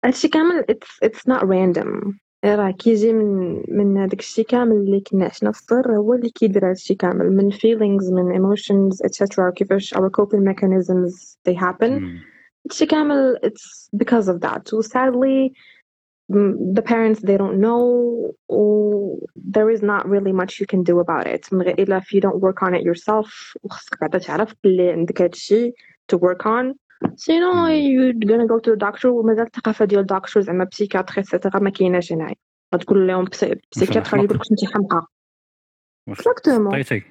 هادشي 0.05 0.29
كامل 0.29 0.65
it's, 0.71 1.09
it's 1.09 1.33
not 1.33 1.43
random. 1.43 2.17
راه 2.45 2.71
كيجي 2.71 3.13
من 3.13 3.63
من 3.69 3.99
هذاك 3.99 4.21
الشيء 4.21 4.45
كامل 4.45 4.77
اللي 4.77 5.01
كنا 5.01 5.25
عشنا 5.25 5.53
في 5.53 5.59
الصغر 5.59 5.97
هو 5.97 6.15
اللي 6.15 6.31
كيدير 6.31 6.71
هادشي 6.71 6.95
كامل 6.95 7.33
من 7.37 7.53
feelings 7.53 8.13
من 8.13 8.39
emotions 8.39 8.97
etc 9.07 9.39
وكيفاش 9.39 9.95
our 9.95 10.11
coping 10.11 10.43
mechanisms 10.53 11.37
they 11.49 11.55
happen 11.55 11.91
Hmm. 11.91 12.37
هادشي 12.67 12.87
كامل 12.87 13.37
it's 13.45 13.89
because 13.97 14.29
of 14.29 14.41
that 14.41 14.69
so 14.69 14.81
sadly 14.81 15.53
mm, 16.33 16.75
the 16.77 16.83
parents 16.83 17.21
they 17.21 17.37
don't 17.37 17.59
know 17.67 17.85
or 18.49 19.19
there 19.55 19.71
is 19.71 19.83
not 19.83 20.09
really 20.09 20.33
much 20.33 20.61
you 20.61 20.67
can 20.67 20.83
do 20.83 21.01
about 21.01 21.27
it 21.27 21.53
من 21.53 21.63
غير 21.63 21.79
إلا 21.79 22.01
if 22.01 22.13
you 22.15 22.21
don't 22.21 22.41
work 22.41 22.63
on 22.69 22.75
it 22.75 22.83
yourself 22.83 23.57
وخصك 23.63 24.01
بعدا 24.01 24.19
تعرف 24.19 24.55
بلي 24.65 24.91
عندك 24.91 25.23
هادشي 25.23 25.73
to 26.13 26.17
work 26.19 26.47
on 26.47 26.75
مم. 27.04 27.16
you're 27.68 28.14
gonna 28.28 28.48
go 28.48 28.60
to 28.60 28.72
the 28.76 28.78
doctor? 28.80 29.06
ومازال 29.06 29.46
الثقافة 29.46 29.86
ديال 29.86 30.00
الدكتور 30.02 30.44
زعما 30.44 30.64
بسيكاتري 30.72 31.24
etc 31.24 31.62
ما 31.62 31.70
كايناش 31.70 32.14
هنايا. 32.14 32.36
غتقول 32.76 33.08
لهم 33.08 33.26
بسيكاتر 33.72 34.18
غادي 34.18 34.24
يقول 34.26 34.38
لك 34.38 34.44
انت 34.52 34.74
حمقى. 34.74 35.08
واش 36.10 36.18
Exactement. 36.20 36.70
سطيتي 36.72 37.04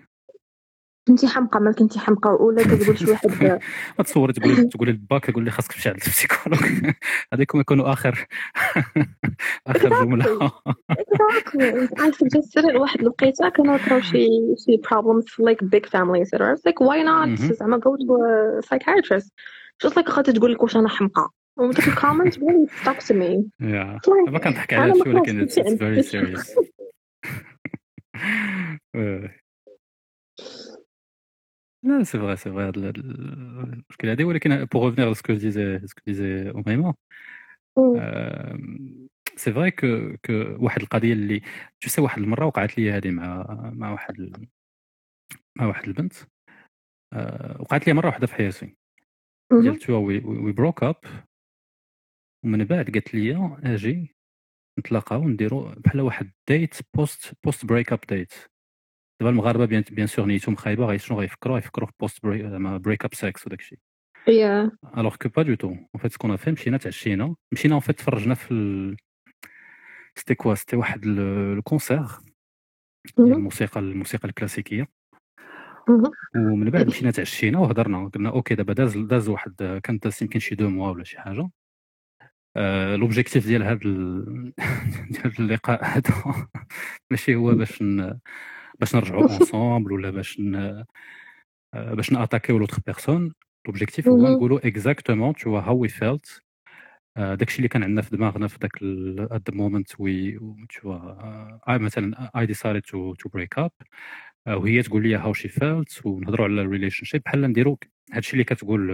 انت 1.11 1.25
حمقى 1.27 1.61
مالك 1.61 1.81
انت 1.81 1.99
حمقى. 1.99 2.31
ولا 2.31 2.63
كتقول 2.63 2.99
شي 2.99 3.11
واحد 3.11 3.31
ما 3.99 4.05
تصور 4.05 4.31
تقول 4.33 4.69
تقول 4.71 4.89
للباك 4.89 5.29
يقول 5.29 5.45
لي 5.45 5.51
خاصك 5.51 5.73
تمشي 5.73 5.89
عند 5.89 5.99
ال 6.03 6.10
psychologue. 6.10 6.93
هذيكم 7.33 7.61
يكونوا 7.61 7.93
اخر 7.93 8.27
آخر 9.67 10.05
جملة. 10.05 10.51
Suggested 12.11 12.65
it 12.65 12.75
واحد 12.77 13.03
لقيتها 13.03 13.49
كانوا 13.49 13.77
كراو 13.79 14.01
شي 14.01 14.27
شي 14.67 14.81
problems 14.87 15.25
في. 15.27 15.43
I 15.43 16.55
was 16.55 16.61
like 16.69 16.81
why 16.81 17.03
not 17.05 17.41
Mhm. 17.41 17.53
زعما 17.53 17.77
go 17.81 17.91
to 17.97 18.07
a 18.07 18.67
just 19.85 19.95
like 19.97 20.09
خاطر 20.09 20.33
تقول 20.33 20.53
لك 20.53 20.63
واش 20.63 20.77
أنا 20.77 20.89
حمقى؟ 20.89 21.31
وديك 21.59 21.89
ال 21.89 21.95
comment 21.95 22.35
really 22.35 22.69
stuck 22.83 22.99
to 23.07 23.15
me 23.15 23.45
yeah 23.61 23.99
Like, 24.07 24.31
ما 24.31 24.39
كنضحك 24.39 24.73
على 24.73 24.93
ما 24.93 24.99
هادشي 24.99 25.09
ولكن 25.11 25.47
it's, 25.47 25.53
it's 25.53 25.79
very 25.79 26.03
serious. 26.13 26.57
لا 31.85 32.03
c'est 32.03 32.19
vrai 32.19 32.37
c'est 32.37 32.51
vrai 32.53 32.65
هاد 32.69 32.77
ال- 32.77 32.87
ال- 32.87 33.73
المشكل 33.73 34.09
هادي 34.09 34.25
ولكن 34.25 34.67
que 34.67 35.33
je 35.35 35.39
disais 35.39 35.87
ce 35.87 35.95
que 35.95 36.05
disait 36.07 36.53
Omaima 36.55 36.93
c'est 39.37 39.53
vrai 39.53 39.71
que 39.71 40.17
que 40.27 40.33
واحد 40.65 40.81
القضية 40.83 41.13
اللي 41.13 41.41
tu 41.81 41.89
sais 41.89 42.01
واحد 42.01 42.23
المرة 42.23 42.47
وقعت 42.47 42.79
لي 42.79 42.93
هذه 42.93 43.11
مع 43.11 43.47
مع 43.75 43.93
واحد 43.93 44.47
مع 45.57 45.67
واحد 45.67 45.85
البنت 45.89 46.13
آه، 47.13 47.57
وقعت 47.61 47.87
لي 47.87 47.93
مرة 47.93 48.07
واحدة 48.07 48.27
في 48.27 48.35
حياتي. 48.35 48.77
ديال 49.53 49.77
تو 49.77 49.93
we 50.07 50.19
we 50.25 50.53
broke 50.53 50.83
up 50.83 50.97
ومن 52.45 52.65
بعد 52.65 52.91
قالت 52.91 53.15
لي 53.15 53.57
آجي 53.65 54.17
نتلاقاو 54.79 55.29
نديرو 55.29 55.75
بحال 55.77 56.01
واحد 56.01 56.31
date 56.49 56.75
post 56.95 57.33
post 57.45 57.67
break 57.67 57.93
up 57.93 58.01
date 58.09 58.33
دابا 59.21 59.31
المغاربة 59.31 59.65
bien 59.65 59.85
بيان 59.91 60.07
سور 60.07 60.27
نيتهم 60.27 60.57
خايبة 60.57 60.87
غي 60.87 60.99
شنو 60.99 61.21
غيفكروا؟ 61.21 61.55
غيفكروا 61.55 61.87
في 61.87 61.93
post 62.01 62.27
break 62.57 63.05
up 63.05 63.15
sex 63.15 63.47
وداك 63.47 63.61
الشيء 63.61 63.79
yeah. 64.29 64.99
alors 64.99 65.17
que 65.17 65.29
pas 65.29 65.43
du 65.43 65.55
tout 65.55 65.71
en 65.71 66.01
fait 66.01 66.13
سكون 66.13 66.37
في 66.37 66.53
مشينا 66.53 66.77
تعشينا 66.77 67.37
مشينا 67.53 67.75
en 67.75 67.81
fait 67.81 67.99
تفرجنا 67.99 68.35
في 68.35 68.51
ال... 68.55 68.97
c'était 70.15 70.35
quoi 70.35 70.55
c'était 70.55 70.77
واحد 70.77 71.05
الـ 71.07 71.19
concert 71.19 72.07
Mhm. 73.09 73.21
الموسيقى 73.21 73.81
الموسيقى 73.81 74.29
الكلاسيكية. 74.29 74.89
ومن 76.37 76.71
بعد 76.71 76.87
مشينا 76.87 77.11
تعشينا 77.11 77.59
وهضرنا 77.59 78.09
قلنا 78.09 78.31
okay 78.31 78.55
دابا 78.55 78.73
داز 78.73 78.97
داز 78.99 79.29
واحد 79.29 79.81
كان 79.85 79.99
داز 79.99 80.23
يمكن 80.23 80.39
شي 80.39 80.55
deux 80.55 80.69
mois 80.69 80.91
ولا 80.91 81.05
شي 81.05 81.21
حاجة. 81.21 81.51
آه، 82.57 82.97
l'objectif 82.97 83.47
ديال 83.47 83.63
هذا 83.63 83.81
ال... 83.85 84.53
ديال 85.11 85.33
اللقاء 85.39 85.85
هذا 85.85 86.49
ماشي 87.11 87.35
هو 87.35 87.55
باش 87.55 87.83
ن... 87.83 88.19
باش 88.81 88.95
نرجعوا 88.95 89.23
ensemble 89.23 89.93
ولا 89.93 90.11
باش 90.11 90.41
ن... 90.41 90.55
آه، 91.75 91.95
باش 91.95 92.13
ناتاكيو 92.13 92.59
l'autre 92.59 92.79
personne 92.87 93.35
l'objectif 93.67 94.09
هو. 94.09 94.29
نقولوا 94.29 94.67
exactement 94.67 95.35
tout 95.35 95.59
how 95.59 95.79
we 95.79 95.89
felt 95.89 96.43
داكشي 97.21 97.57
اللي 97.59 97.69
كان 97.69 97.83
عندنا 97.83 98.03
في 98.03 98.17
دماغنا 98.17 98.49
في 98.49 98.59
داك 98.59 98.77
at 99.33 99.51
the 99.51 99.57
moment 99.57 100.01
we 100.01 100.39
مثلا 101.69 102.31
I 102.41 102.47
decided 102.47 102.81
to 102.81 103.15
to 103.15 103.29
break 103.29 103.59
up 103.59 103.71
وهي 104.49 104.83
تقول 104.83 105.03
لي 105.03 105.17
how 105.17 105.33
she 105.33 105.49
felt 105.49 106.07
ونهضروا 106.07 106.47
على 106.47 106.63
ال 106.63 107.05
relationship 107.05 107.23
بحال 107.27 107.43
نديروا 107.43 107.77
هادشي 108.13 108.33
اللي 108.33 108.45
كتقول 108.45 108.91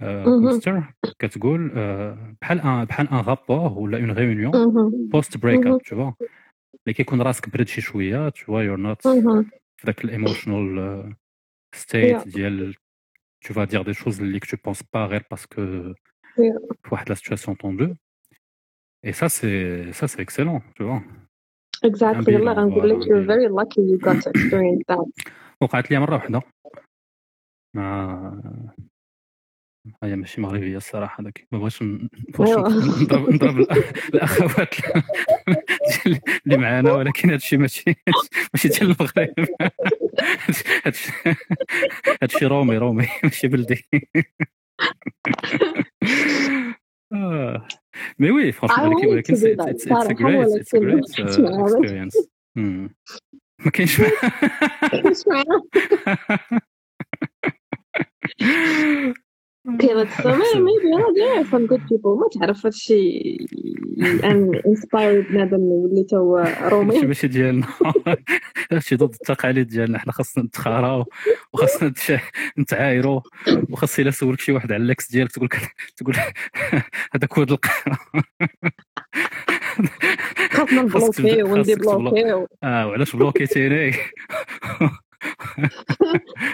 آه، 0.00 0.24
مهم. 0.24 0.48
كونستر 0.48 0.92
كتقول 1.18 1.72
آه، 1.76 2.36
بحال 2.40 2.60
un 2.60 2.84
بحال 2.84 3.08
un 3.08 3.18
rapport 3.18 3.78
ولا 3.78 3.98
une 3.98 4.10
réunion. 4.10 4.52
post 5.08 5.36
break. 5.36 5.66
up 5.66 5.82
تو 5.82 6.12
اللي 6.86 6.94
كيكون 6.94 7.22
راسك 7.22 7.48
برد 7.48 7.68
شي 7.68 7.80
شوية 7.80 8.28
tu، 8.28 8.60
you're 8.60 8.76
not. 8.76 9.08
في 9.76 9.86
داك 9.86 10.04
ال 10.04 10.15
emotional 10.15 11.14
state. 11.74 12.28
ديال 12.28 12.74
tu 13.44 13.52
vas 13.52 13.66
dire 13.66 13.84
des 13.84 13.92
choses 13.92 14.20
اللي 14.20 14.40
que 14.40 14.46
tu 14.46 14.56
penses 14.56 14.82
pas 14.82 14.96
غير 14.96 15.22
parce 15.30 15.70
que 15.70 15.94
واحد 16.92 17.08
لا 17.08 17.14
situation 17.14 17.54
tendue 17.54 17.94
et 19.06 19.12
ça 19.12 19.28
c'est 19.28 19.92
ça 19.92 20.08
c'est 20.08 20.20
excellent 20.26 20.60
tu 20.76 20.82
vois. 20.82 21.02
Exactly. 21.84 22.28
يلا 22.28 22.52
غنقول 22.52 22.90
لك 22.90 22.98
you're 23.06 23.26
very 23.26 23.48
lucky 23.48 23.80
you 23.80 23.98
got 24.06 24.16
to 24.22 24.30
experience 24.34 24.82
that. 24.88 25.26
وقعت 25.60 25.90
لي 25.90 25.98
مره 25.98 26.14
واحدة 26.14 26.42
مع 27.76 28.32
هي 30.02 30.16
ماشي 30.16 30.40
مغربيه 30.40 30.76
الصراحه 30.76 31.22
داك 31.22 31.46
ما 31.52 31.58
بغيتش. 31.58 31.82
نضرب 31.82 33.30
نضرب 33.30 33.62
الأ- 33.64 34.08
الاخوات 34.14 34.74
ديال- 36.04 36.20
اللي 36.46 36.56
معانا 36.56 36.92
ولكن 36.92 37.30
هادشي 37.30 37.56
ماشي 37.56 37.94
ماشي 38.54 38.68
ديال 38.68 38.82
المغرب 38.82 39.46
هادشي 42.22 42.46
رومي 42.46 42.78
رومي 42.78 43.08
ماشي 43.24 43.48
بلدي 43.48 43.84
آه. 47.12 47.68
مي 48.18 48.30
وي 48.30 48.52
I 48.52 48.54
فرانشمون 48.54 49.06
ولكن 49.06 49.06
wanted 49.06 49.10
ولكن 49.10 49.34
to 49.34 49.38
do 49.38 49.40
it's, 49.40 49.56
that. 49.56 49.68
it's, 49.68 49.82
it's 49.82 49.86
a 49.86 49.88
صراحة 49.88 50.14
great 50.14 50.60
it's 50.60 50.68
a 50.68 50.78
ولكن 50.78 51.00
great 51.00 51.00
ما 51.00 51.00
uh, 51.00 51.16
كنتش 51.16 51.38
معاهم. 51.40 51.82
experience 51.86 52.26
مم. 52.56 52.94
ما 53.64 53.70
كاينش 53.70 54.00
مش 54.00 55.24
معاهم. 55.26 55.62
Okay, 59.66 59.94
let's 59.94 60.14
so 60.22 60.28
maybe 60.28 60.60
maybe 60.68 60.88
yeah, 60.92 61.08
there 61.16 61.40
are 61.40 61.44
some 61.52 61.66
good 61.66 61.82
people. 61.88 62.18
ما 62.20 62.28
تعرف 62.40 62.66
هادشي 62.66 63.36
أن 64.24 64.52
inspired 64.66 65.30
بنادم 65.32 65.56
اللي 65.90 66.04
تو 66.10 66.36
رومي. 66.68 66.94
هادشي 66.96 67.06
ماشي 67.06 67.26
ديالنا. 67.28 67.66
هادشي 68.72 68.96
ضد 68.96 69.14
التقاليد 69.14 69.66
ديالنا. 69.68 69.98
حنا 69.98 70.12
خاصنا 70.12 70.44
نتخاراو 70.44 71.04
وخاصنا 71.52 71.92
نتعايروا 72.58 73.20
وخاص 73.70 73.98
إلا 73.98 74.10
سولك 74.10 74.40
شي 74.40 74.52
واحد 74.52 74.72
على 74.72 74.82
الاكس 74.82 75.10
ديالك 75.10 75.32
تقول 75.32 75.48
تقول 75.96 76.14
هذاك 77.14 77.38
هو 77.38 77.42
القرا 77.42 77.96
خاصنا 80.52 81.10
تبلو- 81.10 81.50
ونديبلوكيو 81.50 82.48
آه 82.62 82.86
وعلاش 82.86 83.16
بلوكيتيني 83.16 83.92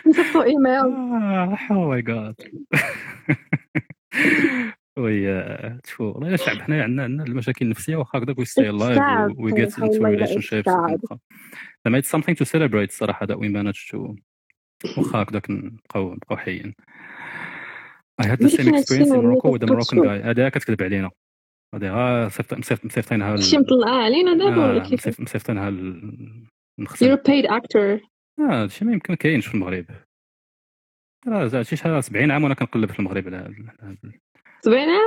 نصيفطو 0.07 0.43
ايميل 0.43 0.75
آه 0.75 1.59
ماي 1.71 2.03
جاد 2.03 2.35
وي 4.99 5.81
تفو 5.85 6.05
والله 6.05 6.31
يا 6.31 6.37
شعب 6.37 6.57
حنا 6.57 6.83
عندنا 6.83 7.03
عندنا 7.03 7.25
المشاكل 7.25 7.64
النفسية 7.64 7.97
واخا 7.97 8.18
هكذاك 8.18 8.39
وي 8.39 8.45
ستي 8.45 8.62
لايف. 8.68 8.99
وي 9.39 9.53
جيت 9.53 9.73
it's 9.75 9.79
relationships 9.79 10.71
sad. 10.73 11.16
زعما 11.85 12.01
it's 12.03 12.07
something 12.07 12.35
to 12.35 12.45
celebrate 12.45 12.89
الصراحه 12.89 13.27
that 13.27 13.37
we 13.37 13.47
managed 13.49 13.91
to 13.91 14.14
واخا 14.99 15.23
هكذاك 15.23 15.51
نبقاو 15.51 16.14
نبقاو 16.14 16.37
حيين. 16.39 16.75
I 18.23 18.27
had 18.27 18.39
the 18.39 18.49
same 18.49 18.61
ولكن 18.61 18.75
هادشي 18.75 19.05
experience 19.05 19.09
in 19.09 19.16
Morocco 19.16 19.51
with 19.53 19.59
كتبقاش 19.59 19.87
Moroccan 19.87 19.99
guy. 19.99 20.27
هذا 20.27 20.49
كتكذب 20.49 20.83
علينا. 20.83 21.11
هذه 21.75 21.89
غا 21.91 22.27
مصيفط- 22.27 22.55
مصيفط- 22.59 22.85
مصيفطينها 22.85 23.33
هادشي 23.33 23.59
مطلع 23.59 23.91
علينا 23.91 24.35
دابا 24.35 24.66
ولا 24.71 24.85
آه، 24.85 24.89
كيف 24.89 25.01
مصيفط- 25.01 25.21
مصيفطينها 25.21 25.71
ل- 25.71 26.47
You're 26.81 27.16
a 27.18 27.23
paid 27.31 27.47
actor. 27.51 28.01
آه 28.41 28.62
هادشي 28.62 28.84
ما 28.84 28.93
يمكن 28.93 29.14
كاينش 29.14 29.47
في 29.47 29.55
المغرب. 29.55 29.86
راه 31.28 31.47
زعما 31.47 31.62
شي 31.64 31.76
شحال 31.76 32.05
70 32.05 32.30
عام 32.30 32.43
وأنا 32.45 32.55
كنقلب 32.55 32.91
في 32.93 32.99
المغرب. 32.99 33.26
على 33.26 33.36
هاد- 33.36 33.70
على 33.82 33.97
هاد- 34.05 34.12
زوينة 34.64 34.99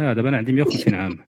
آه 0.00 0.12
دابا 0.12 0.28
أنا 0.28 0.36
عندي 0.36 0.52
150 0.52 0.94
عام. 0.94 1.18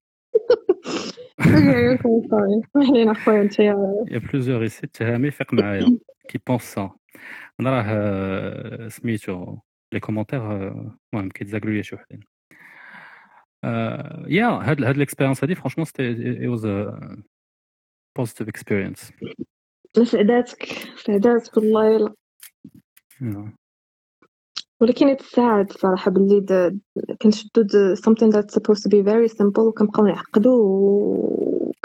أوكي 1.40 1.88
أوكي 1.92 2.02
سوري 2.30 2.62
سمح 2.74 2.90
لينا 2.90 3.14
خويا 3.14 3.42
انت 3.42 3.58
يا 3.60 4.18
بلوزيور 4.18 4.62
ايسي 4.62 4.86
اتهامي 4.86 5.30
فيق 5.30 5.54
معايا 5.54 5.98
كي 6.28 6.38
بونس 6.46 6.62
سا 6.62 6.90
أنا 7.60 7.70
راه 7.70 8.88
سميتو 8.88 9.58
لي 9.92 10.00
كومونتير 10.00 10.56
المهم 11.12 11.28
كيتزاكلوا 11.34 11.74
ليا 11.74 11.82
شي 11.82 11.94
وحدين 11.96 12.20
يا 14.28 14.46
هاد 14.46 14.82
هاد 14.84 14.96
ليكسبيريونس 14.96 15.44
هادي 15.44 15.54
فرانشمون 15.54 15.84
سيتي 15.84 16.48
واز 16.48 16.66
بوزيتيف 18.18 18.48
اكسبيرينس 18.48 19.12
سعداتك 19.96 20.68
سعداتك 20.96 21.56
والله؟ 21.56 22.14
يلا 23.20 23.52
ولكن 24.80 25.16
it's 25.16 25.20
sad 25.20 25.78
صراحة 25.78 26.10
باللي 26.10 26.76
كنشدو 27.22 27.94
something 27.94 28.30
that's 28.32 28.54
supposed 28.54 28.82
to 28.82 28.88
be 28.88 29.02
very 29.02 29.28
simple 29.28 29.58
وكنبقاو 29.58 30.06
نعقدو 30.06 30.50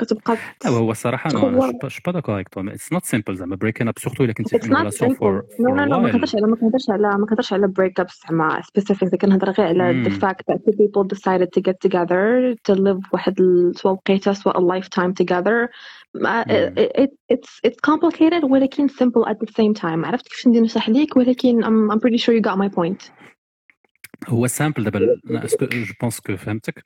وكتبقى 0.02 0.38
لا 0.66 0.70
هو 0.70 0.92
الصراحه 0.92 1.30
أنا 1.32 1.72
pas 2.06 2.12
d'accord 2.12 2.36
avec 2.36 2.50
toi 2.50 2.74
it's 2.74 2.94
not 2.94 3.06
simple 3.06 3.36
زعما 3.36 3.56
breaking 3.56 3.88
up 3.88 4.00
surtout 4.00 4.24
إلا 4.24 4.34
كنتي 4.34 4.60
في 4.60 4.68
relation. 4.68 5.14
for 5.16 5.42
No, 5.42 5.64
no, 5.64 5.90
no, 5.90 5.98
ما 5.98 6.12
كنهضرش 6.12 6.36
على 6.36 6.48
ما 6.48 6.56
كنهضرش 6.56 6.90
على 6.90 7.18
ما 7.18 7.26
كنهضرش 7.26 7.54
على 7.54 7.68
break 7.68 8.04
ups 8.04 8.28
زعما 8.28 8.62
specific 8.62 9.16
كنهضر 9.16 9.52
غير 9.52 9.68
على 9.68 10.04
the 10.04 10.14
fact 10.14 10.54
that 10.54 10.58
two 10.58 10.76
people 10.78 11.04
decided 11.04 11.48
to 11.58 11.62
get 11.62 11.76
together 11.88 12.56
to 12.70 12.76
live 12.76 13.14
واحد 13.14 13.36
سوا 13.76 13.92
وقيته 13.92 14.34
سوا 14.34 14.54
a 14.54 14.82
lifetime 14.82 15.14
together. 15.24 15.70
It's 17.34 17.68
it's 17.68 17.80
complicated 17.90 18.44
ولكن 18.44 18.88
simple 18.88 19.26
at 19.26 19.38
the 19.40 19.52
same 19.52 19.74
time. 19.74 20.06
عرفت 20.06 20.28
كيفاش 20.28 20.48
ندير 20.48 20.62
نشرح 20.62 20.90
ليك؟ 20.90 21.18
ولكن 21.18 21.64
I'm, 21.64 21.94
I'm 21.94 22.00
pretty 22.00 22.18
sure 22.18 22.34
you 22.34 22.42
got 22.42 22.58
my 22.58 22.70
point. 22.76 23.12
هو 24.28 24.48
simple 24.48 24.84
دابا. 24.84 25.20
est-ce 25.30 25.54
que 25.54 25.66
je 25.66 25.94
pense 26.02 26.20
que 26.20 26.38
فهمتك؟ 26.38 26.86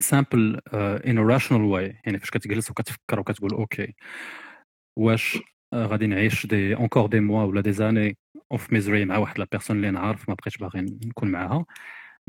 simple 0.00 0.60
in 0.74 1.18
rational 1.18 1.62
way 1.62 1.96
يعني 2.04 2.18
فاش 2.18 2.30
كتجلس 2.30 2.70
وكتفكر 2.70 3.20
وكتقول 3.20 3.50
okay 3.50 3.94
واش 4.96 5.38
آه، 5.72 5.86
غادي 5.86 6.06
نعيش 6.06 6.46
des 6.46 6.76
encore 6.76 7.06
des 7.06 7.20
mois 7.20 7.44
ولا 7.44 7.60
des 7.60 7.72
années 7.72 8.16
of 8.52 8.72
misery 8.72 9.04
مع 9.04 9.18
واحد 9.18 9.38
la 9.38 9.46
personne 9.52 9.76
اللي 9.76 9.90
نعرف 9.90 10.28
ما 10.28 10.34
بقيتش 10.34 10.56
باغي 10.56 10.80
نكون 10.80 11.30
معاها. 11.30 11.64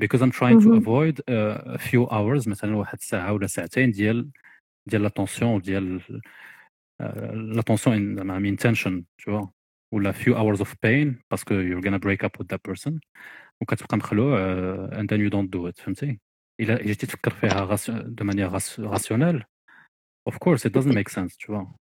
Because 0.02 0.20
I'm 0.20 0.32
trying 0.32 0.60
to 0.62 0.68
مهم. 0.68 0.82
avoid 0.82 1.16
uh, 1.16 1.76
a 1.76 1.80
few 1.80 2.06
hours 2.12 2.48
مثلا 2.48 2.76
واحد 2.76 2.98
الساعة 2.98 3.34
ولا 3.34 3.48
ساعتين 3.48 3.92
ديال 3.92 4.30
ديال 4.88 5.04
la 5.04 5.17
tension 5.17 5.62
ديال 5.62 6.02
la 7.56 7.69
tension 7.69 8.16
زعما 8.18 8.40
مين 8.40 8.58
tension 8.58 9.06
tu 9.22 9.26
vois 9.32 9.50
ولا 9.94 10.14
few 10.14 10.34
hours 10.36 10.62
of 10.62 10.68
pain 10.70 11.16
parce 11.32 11.47
que 11.47 11.56
you're 11.56 11.84
gonna 11.86 12.00
break 12.00 12.26
up 12.28 12.40
with 12.42 12.48
that 12.48 12.72
person 12.72 13.00
وكتبقى 13.62 13.98
مخلوع 13.98 14.38
uh, 14.40 14.92
and 14.94 15.08
then 15.10 15.20
you 15.20 15.30
don't 15.32 15.50
do 15.60 15.68
it 15.72 15.82
فهمتي 15.84 16.20
الا 16.60 16.84
جيتي 16.84 17.08
تفكر 17.08 17.32
فيها 17.32 17.78
de 18.02 18.26
manière 18.26 18.52
rationnelle 18.80 19.44
of 20.30 20.34
course 20.34 20.62
it 20.66 20.72
doesn't 20.74 20.96
make 20.96 21.10
sense 21.14 21.38
tu 21.38 21.48
vois 21.54 21.76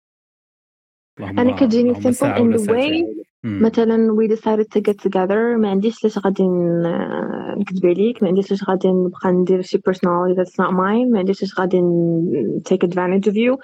اللهم 1.20 1.40
أنا 1.40 1.52
كتجيني 1.56 1.90
اللهم 1.90 2.02
simple 2.12 2.14
ساعة 2.14 2.38
in 2.38 2.42
ولا 2.42 2.56
the 2.56 2.60
way 2.60 2.66
ساعتين. 2.66 3.06
مم. 3.06 3.25
مثلا 3.45 4.15
we 4.17 4.27
decided 4.35 4.65
to 4.77 4.81
get 4.81 4.95
together 5.07 5.57
ما 5.59 5.69
عنديش 5.69 6.03
ليش 6.03 6.17
غادي 6.17 6.43
ن- 6.43 7.55
نكذب 7.59 7.85
عليك 7.85 8.23
ما 8.23 8.29
عنديش 8.29 8.51
ليش 8.51 8.63
غادي 8.69 8.87
نبقى 8.87 9.31
ندير 9.31 9.61
شي 9.61 9.77
personality 9.77 10.35
that's 10.37 10.53
not 10.65 10.71
mine 10.71 11.11
ما 11.11 11.19
عنديش 11.19 11.41
ليش 11.41 11.59
غادي 11.59 11.81
ن- 11.81 12.61
take 12.69 12.87
advantage 12.87 13.27
of 13.31 13.35
you 13.35 13.57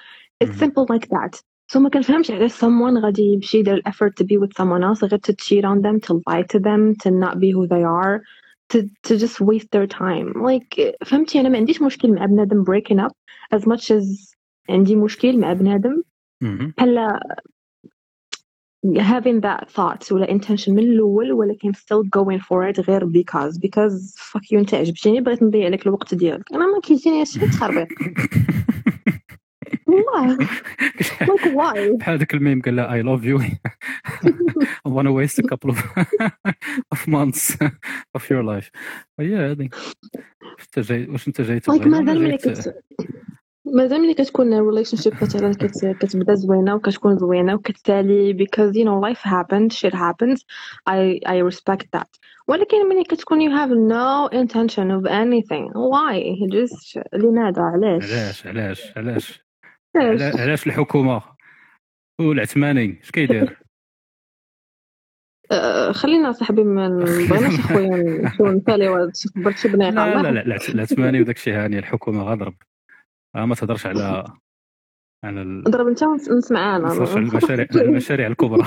it's 0.44 0.62
مهم. 0.62 0.70
simple 0.70 0.86
like 0.96 1.08
that 1.08 1.42
so 1.74 1.78
ما 1.78 1.90
كنفهمش 1.90 2.32
علاش 2.32 2.60
someone 2.66 3.04
غادي 3.04 3.22
يمشي 3.22 3.58
يدير 3.58 3.82
effort 3.90 4.12
to 4.22 4.26
be 4.26 4.38
with 4.38 4.54
someone 4.62 4.84
else 4.84 5.04
غير 5.04 5.20
to 5.20 5.34
cheat 5.34 5.64
on 5.64 5.82
them 5.82 6.00
to 6.08 6.14
lie 6.30 6.44
to 6.44 6.60
them 6.60 6.96
to 7.04 7.12
not 7.12 7.36
be 7.40 7.52
who 7.52 7.68
they 7.68 7.84
are 7.84 8.22
to, 8.74 8.80
to 9.08 9.18
just 9.18 9.42
waste 9.42 9.70
their 9.76 9.88
time 9.88 10.34
like 10.34 10.96
فهمتي 11.06 11.40
انا 11.40 11.50
ما 11.50 11.58
عنديش 11.58 11.82
مشكل 11.82 12.12
مع 12.14 12.26
بنادم 12.26 12.64
breaking 12.64 13.00
up 13.08 13.14
as 13.56 13.62
much 13.64 13.92
as 13.96 14.36
عندي 14.70 14.96
مشكل 14.96 15.40
مع 15.40 15.54
بنادم 15.54 16.02
مهم. 16.42 16.74
هلا 18.85 19.21
having 19.21 19.41
that 19.41 19.71
thought 19.71 20.13
ولا 20.13 20.27
intention 20.27 20.69
من 20.69 20.79
الأول 20.79 21.33
ولكن 21.33 21.73
still 21.73 22.03
going 22.19 22.41
for 22.41 22.73
it 22.73 22.81
غير 22.81 23.05
because 23.07 23.59
because 23.59 24.15
fuck 24.19 24.43
you 24.53 24.59
انت 24.59 24.75
عجبتيني 24.75 25.21
بغيت 25.21 25.43
نضيع 25.43 25.69
لك 25.69 25.87
الوقت 25.87 26.15
ديالك. 26.15 26.53
أنا 26.53 26.67
ما 26.67 26.81
كيجيني 26.81 27.21
هادشي 27.21 27.41
تخربيق. 27.41 27.89
والله 29.87 30.37
like 31.23 31.45
why? 31.55 31.97
بحال 31.99 32.15
هذاك 32.15 32.35
الميم 32.35 32.61
قال 32.63 32.77
لها 32.77 33.03
I 33.03 33.05
love 33.05 33.25
you. 33.25 33.39
I 34.87 34.89
want 34.89 35.07
to 35.07 35.13
waste 35.13 35.39
a 35.39 35.43
couple 35.43 35.71
of 35.71 35.79
of 36.95 37.09
months 37.09 37.57
of 38.17 38.31
your 38.31 38.43
life. 38.43 38.71
هي 39.21 39.37
هذه 39.37 39.69
واش 40.59 40.65
انت 40.65 40.79
جاي 40.79 41.09
واش 41.09 41.29
انت 41.29 41.41
جاي 41.41 41.61
like 41.61 41.63
تبغي 41.63 41.91
مازال 41.91 42.09
أنا 42.09 42.19
ملي 42.19 42.37
جاي 42.37 42.75
مازال 43.73 44.01
ملي 44.01 44.15
كتكون 44.15 44.59
relationship 44.69 45.13
مثلا 45.23 45.53
كت... 45.53 45.87
كتبدا 46.01 46.35
زوينة 46.35 46.75
وكتكون 46.75 47.19
زوينة 47.19 47.55
وكتسالي 47.55 48.35
because 48.35 48.73
you 48.75 48.85
know 48.85 49.01
life 49.09 49.23
happens 49.23 49.77
shit 49.79 49.95
happens 49.95 50.39
I 50.91 51.21
I 51.27 51.37
respect 51.51 51.87
that. 51.97 52.09
ولكن 52.49 52.89
ملي 52.89 53.05
كتكون 53.05 53.39
you 53.41 53.53
have 53.59 53.71
no 53.71 54.29
intention 54.39 54.91
of 54.91 55.07
anything. 55.07 55.71
Why? 55.73 56.47
Just 56.53 56.99
لماذا؟ 57.15 57.63
علاش؟ 57.63 58.13
علاش؟ 58.13 58.47
علاش؟ 58.47 58.93
علاش؟ 58.97 59.43
علاش؟ 59.97 60.23
علا- 60.23 60.41
علاش 60.43 60.67
الحكومة؟ 60.67 61.23
والعثماني 62.21 63.01
اش 63.03 63.11
كيدير؟ 63.11 63.59
آه، 65.53 65.93
خلينا 65.93 66.33
صاحبي 66.33 66.65
ما 66.65 66.89
بغيناش 67.31 67.61
خويا 67.61 67.89
نمشيو 67.89 68.47
نساليو 68.47 69.11
شي 69.15 69.29
خبرت 69.29 69.57
شي 69.59 69.69
بنيقه 69.69 69.91
لا 69.91 70.23
لا 70.23 70.31
لا 70.31 70.43
العث- 70.43 70.71
العثماني 70.71 71.21
وداك 71.21 71.37
الشيء 71.37 71.55
هاني 71.55 71.79
الحكومة 71.79 72.23
غضرب 72.23 72.55
ما 73.35 73.55
تهضرش 73.55 73.87
على 73.87 74.25
على 75.25 75.43
ال- 75.43 75.63
ضرب 75.65 75.87
أنت 75.89 76.03
ونسمع 76.03 76.61
تهضرش 76.61 76.75
على 76.75 76.87
أنا. 76.87 77.17
المشاريع 77.17 77.67
على 77.75 77.83
المشاريع 77.89 78.27
الكبرى. 78.27 78.63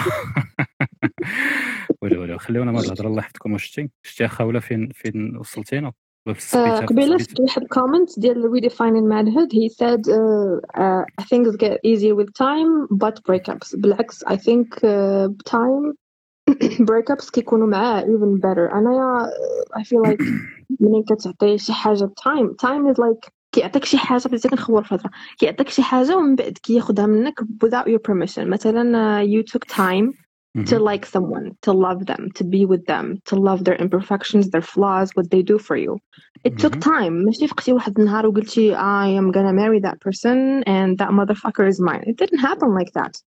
ولا 2.02 2.20
ولا 2.20 2.38
خليونا 2.38 2.72
ما 2.72 2.80
الهضرة 2.80 3.08
الله 3.08 3.20
يحفظكم. 3.20 3.54
واش 3.54 3.64
شتي؟ 3.64 3.90
شتي 4.04 4.26
أخا 4.26 4.44
ولا 4.44 4.60
فين 4.60 4.90
فين 4.94 5.38
وصلتينا 5.38 5.92
Uh, 6.28 6.86
قبيلة 6.86 7.18
شفت 7.18 7.40
واحد 7.40 7.62
الكومنت 7.62 8.20
ديال 8.20 8.52
redefining 8.52 9.06
manhood 9.14 9.52
he 9.54 9.70
said 9.70 10.02
uh, 10.08 10.60
uh, 10.82 11.04
things 11.30 11.56
get 11.56 11.78
easier 11.84 12.16
with 12.16 12.34
time 12.34 12.88
but 12.92 13.20
breakups. 13.30 13.76
بالعكس 13.80 14.24
I 14.26 14.36
think 14.36 14.68
uh, 14.78 15.30
time 15.52 15.94
breakups 16.92 17.32
كيكونوا 17.32 17.68
معاه 17.68 18.02
even 18.02 18.40
better. 18.40 18.74
أنايا 18.76 19.30
I 19.78 19.84
feel 19.84 20.10
like 20.10 20.24
منين 20.82 21.04
كتعطي 21.04 21.58
شي 21.58 21.74
حاجة 21.74 22.12
time. 22.22 22.56
Time 22.66 22.94
is 22.94 22.98
like 22.98 23.30
كيعطيك 23.56 23.86
شي 23.86 23.98
حاجة 23.98 24.28
بديت 24.28 24.48
كنخور 24.48 24.82
الهضرة 24.82 25.10
كيعطيك 25.38 25.70
شي 25.70 25.84
حاجة 25.84 26.18
ومن 26.18 26.36
بعد 26.36 26.58
كياخدها 26.64 27.06
منك 27.06 27.40
without 27.42 27.88
your 27.88 28.00
permission 28.00 28.48
مثلا 28.48 29.22
uh, 29.22 29.28
you 29.28 29.44
took 29.44 29.66
time 29.66 30.26
to 30.64 30.80
like 30.80 31.06
someone, 31.06 31.58
to 31.62 31.74
love 31.74 32.06
them, 32.06 32.32
to 32.36 32.44
be 32.44 32.66
with 32.66 32.86
them, 32.86 33.22
to 33.26 33.36
love 33.36 33.66
their 33.66 33.76
imperfections, 33.76 34.50
their 34.50 34.62
flaws, 34.62 35.12
what 35.14 35.30
they 35.30 35.42
do 35.42 35.60
for 35.60 35.76
you. 35.76 36.00
It 36.44 36.58
took 36.58 36.80
time. 36.80 37.26
ماشي 37.26 37.48
فقتي 37.48 37.74
واحد 37.74 38.00
النهار 38.00 38.28
وقلتي 38.28 38.76
I 38.76 39.08
am 39.08 39.32
gonna 39.32 39.54
marry 39.54 39.80
that 39.80 40.00
person 40.00 40.64
and 40.64 40.98
that 40.98 41.10
motherfucker 41.10 41.68
is 41.68 41.80
mine. 41.80 42.04
It 42.08 42.18
didn't 42.18 42.40
happen 42.40 42.74
like 42.74 42.92
that. 42.94 43.22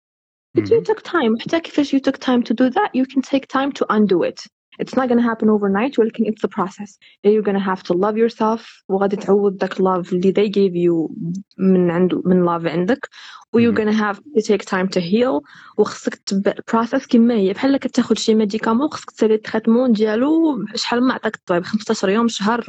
But 0.53 0.69
you 0.69 0.81
took 0.81 1.03
time. 1.03 1.37
حتى 1.39 1.59
كيفاش 1.59 1.95
you 1.95 1.99
took 1.99 2.17
time 2.17 2.43
to 2.43 2.53
do 2.53 2.69
that, 2.69 2.95
you 2.95 3.05
can 3.05 3.21
take 3.21 3.47
time 3.47 3.71
to 3.73 3.85
undo 3.89 4.23
it. 4.23 4.39
It's 4.83 4.95
not 4.95 5.09
gonna 5.09 5.21
happen 5.21 5.49
overnight. 5.49 5.99
ولكن 5.99 6.25
it's 6.25 6.41
the 6.41 6.49
process. 6.49 6.97
You're 7.25 7.41
gonna 7.41 7.59
have 7.59 7.83
to 7.83 7.93
love 7.93 8.17
yourself. 8.17 8.83
وغادي 8.89 9.15
تعوض 9.15 9.57
داك 9.57 9.68
ال 9.68 9.73
love 9.73 10.13
اللي 10.13 10.33
they 10.33 10.49
gave 10.49 10.73
you 10.75 11.15
من 11.57 11.91
عند 11.91 12.21
من 12.25 12.45
love 12.45 12.65
عندك. 12.65 13.09
و 13.53 13.59
you're 13.59 13.75
gonna 13.75 13.93
have 13.93 14.17
to 14.17 14.41
take 14.41 14.65
time 14.65 14.87
to 14.87 15.01
heal. 15.01 15.41
وخصك 15.77 16.15
تتبع 16.15 16.53
ال 16.57 16.64
process 16.64 17.07
كما 17.07 17.33
هي. 17.33 17.53
بحال 17.53 17.77
كتاخد 17.77 18.17
شي 18.17 18.35
médicament 18.35 18.87
خصك 18.87 19.11
تسالي 19.11 19.33
ال 19.35 19.41
traitement 19.41 19.91
ديالو 19.91 20.65
شحال 20.75 21.03
ما 21.07 21.13
عطاك 21.13 21.35
الطبيب 21.35 21.63
15 21.63 22.09
يوم 22.09 22.27
شهر 22.27 22.65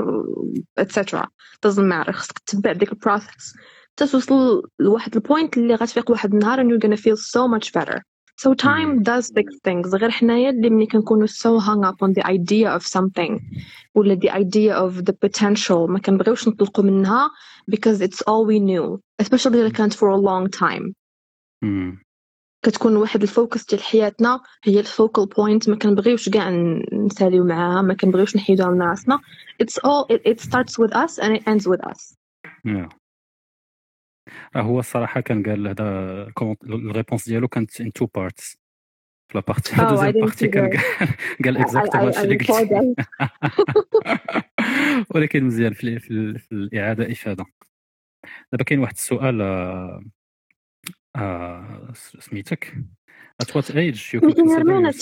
et 0.78 0.90
cetera 0.90 1.26
doesn't 1.66 1.92
matter. 1.92 2.10
خصك 2.10 2.38
تتبع 2.38 2.72
ديك 2.72 2.92
ال 2.92 3.00
process 3.00 3.54
توصل 3.96 4.62
لواحد 4.78 5.14
ال 5.16 5.23
point 5.23 5.56
اللي 5.56 5.74
غتفيق 5.74 6.10
واحد 6.10 6.32
النهار 6.34 6.58
and 6.58 6.70
you're 6.70 6.88
gonna 6.88 7.00
feel 7.00 7.16
so 7.16 7.48
much 7.48 7.72
better. 7.72 8.00
so 8.37 8.53
time 8.53 9.03
does 9.03 9.31
fix 9.31 9.59
things 9.67 9.95
غير 9.95 10.11
حنايا 10.11 10.49
اللي 10.49 10.69
ملي 10.69 10.85
كنكونوا 10.85 11.27
so 11.27 11.59
hung 11.59 11.83
up 11.85 12.07
on 12.07 12.13
the 12.13 12.25
idea 12.27 12.77
of 12.77 12.85
something 12.85 13.41
ولا 13.95 14.15
the 14.15 14.29
idea 14.29 14.73
of 14.73 15.05
the 15.05 15.13
potential 15.13 15.89
ما 15.89 15.99
كنبغيوش 15.99 16.47
نطلقوا 16.47 16.83
منها 16.83 17.31
because 17.71 18.01
it's 18.01 18.21
all 18.21 18.45
we 18.45 18.59
knew 18.59 18.99
especially 19.23 19.55
إذا 19.55 19.69
كانت 19.69 19.93
for 19.93 20.09
a 20.09 20.17
long 20.17 20.49
time 20.49 20.93
كتكون 22.63 22.95
واحد 22.95 23.21
الفوكس 23.21 23.65
ديال 23.65 23.83
حياتنا 23.83 24.39
هي 24.63 24.79
الفوكال 24.79 25.25
بوينت 25.25 25.69
ما 25.69 25.75
كنبغيوش 25.75 26.29
كاع 26.29 26.49
نساليو 26.93 27.45
معاها 27.45 27.81
ما 27.81 27.93
كنبغيوش 27.93 28.35
نحيدوها 28.35 28.69
من 28.69 28.81
راسنا 28.81 29.19
it's 29.63 29.77
all 29.77 30.15
it, 30.15 30.21
it 30.25 30.39
starts 30.39 30.77
with 30.77 30.93
us 30.93 31.19
and 31.19 31.33
it 31.35 31.43
ends 31.47 31.67
with 31.67 31.81
us 31.91 32.15
yeah. 32.65 32.96
هو 34.56 34.78
الصراحه 34.80 35.20
كان 35.20 35.42
قال 35.42 35.68
هذا 35.68 36.32
ال 36.64 36.72
réponse 36.72 37.28
ديالو 37.28 37.48
كانت 37.48 37.80
in 37.80 37.92
two 37.92 38.06
parts 38.06 38.58
في 39.28 39.38
la 39.38 39.44
partie 39.48 39.72
Oh, 39.72 39.78
I 39.78 39.80
deuxième 39.80 40.12
partie 40.12 40.48
كان 40.48 40.70
قال- 41.44 41.56
exactement 41.56 42.06
هادشي 42.06 42.20
اللي 42.22 42.36
قلتي. 42.36 42.94
ولكن 45.14 45.44
مزيان 45.44 45.72
في, 45.72 45.98
في, 45.98 46.38
في 46.38 46.52
الاعاده 46.52 47.12
إفادة. 47.12 47.44
دابا 48.52 48.64
كاين 48.64 48.78
واحد 48.80 48.92
السؤال 48.94 49.42
آه، 49.42 50.02
آه، 51.16 51.92
سميتك؟ 51.94 52.74
At 53.42 53.48
what 53.54 53.70
age 53.70 54.12
you 54.14 54.20
can 54.20 54.34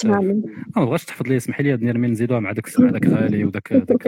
تماما 0.03 0.43
ما 0.76 0.84
بغاش 0.84 1.05
تحفظ 1.05 1.26
لي 1.28 1.37
اسمح 1.37 1.61
لي 1.61 1.72
هاد 1.72 1.82
نرمين 1.82 2.11
نزيدوها 2.11 2.41
مع 2.41 2.53
داك 2.53 2.80
مع 2.80 2.91
داك 2.91 3.07
غالي 3.07 3.45
وداك 3.45 3.72
داك 3.91 4.07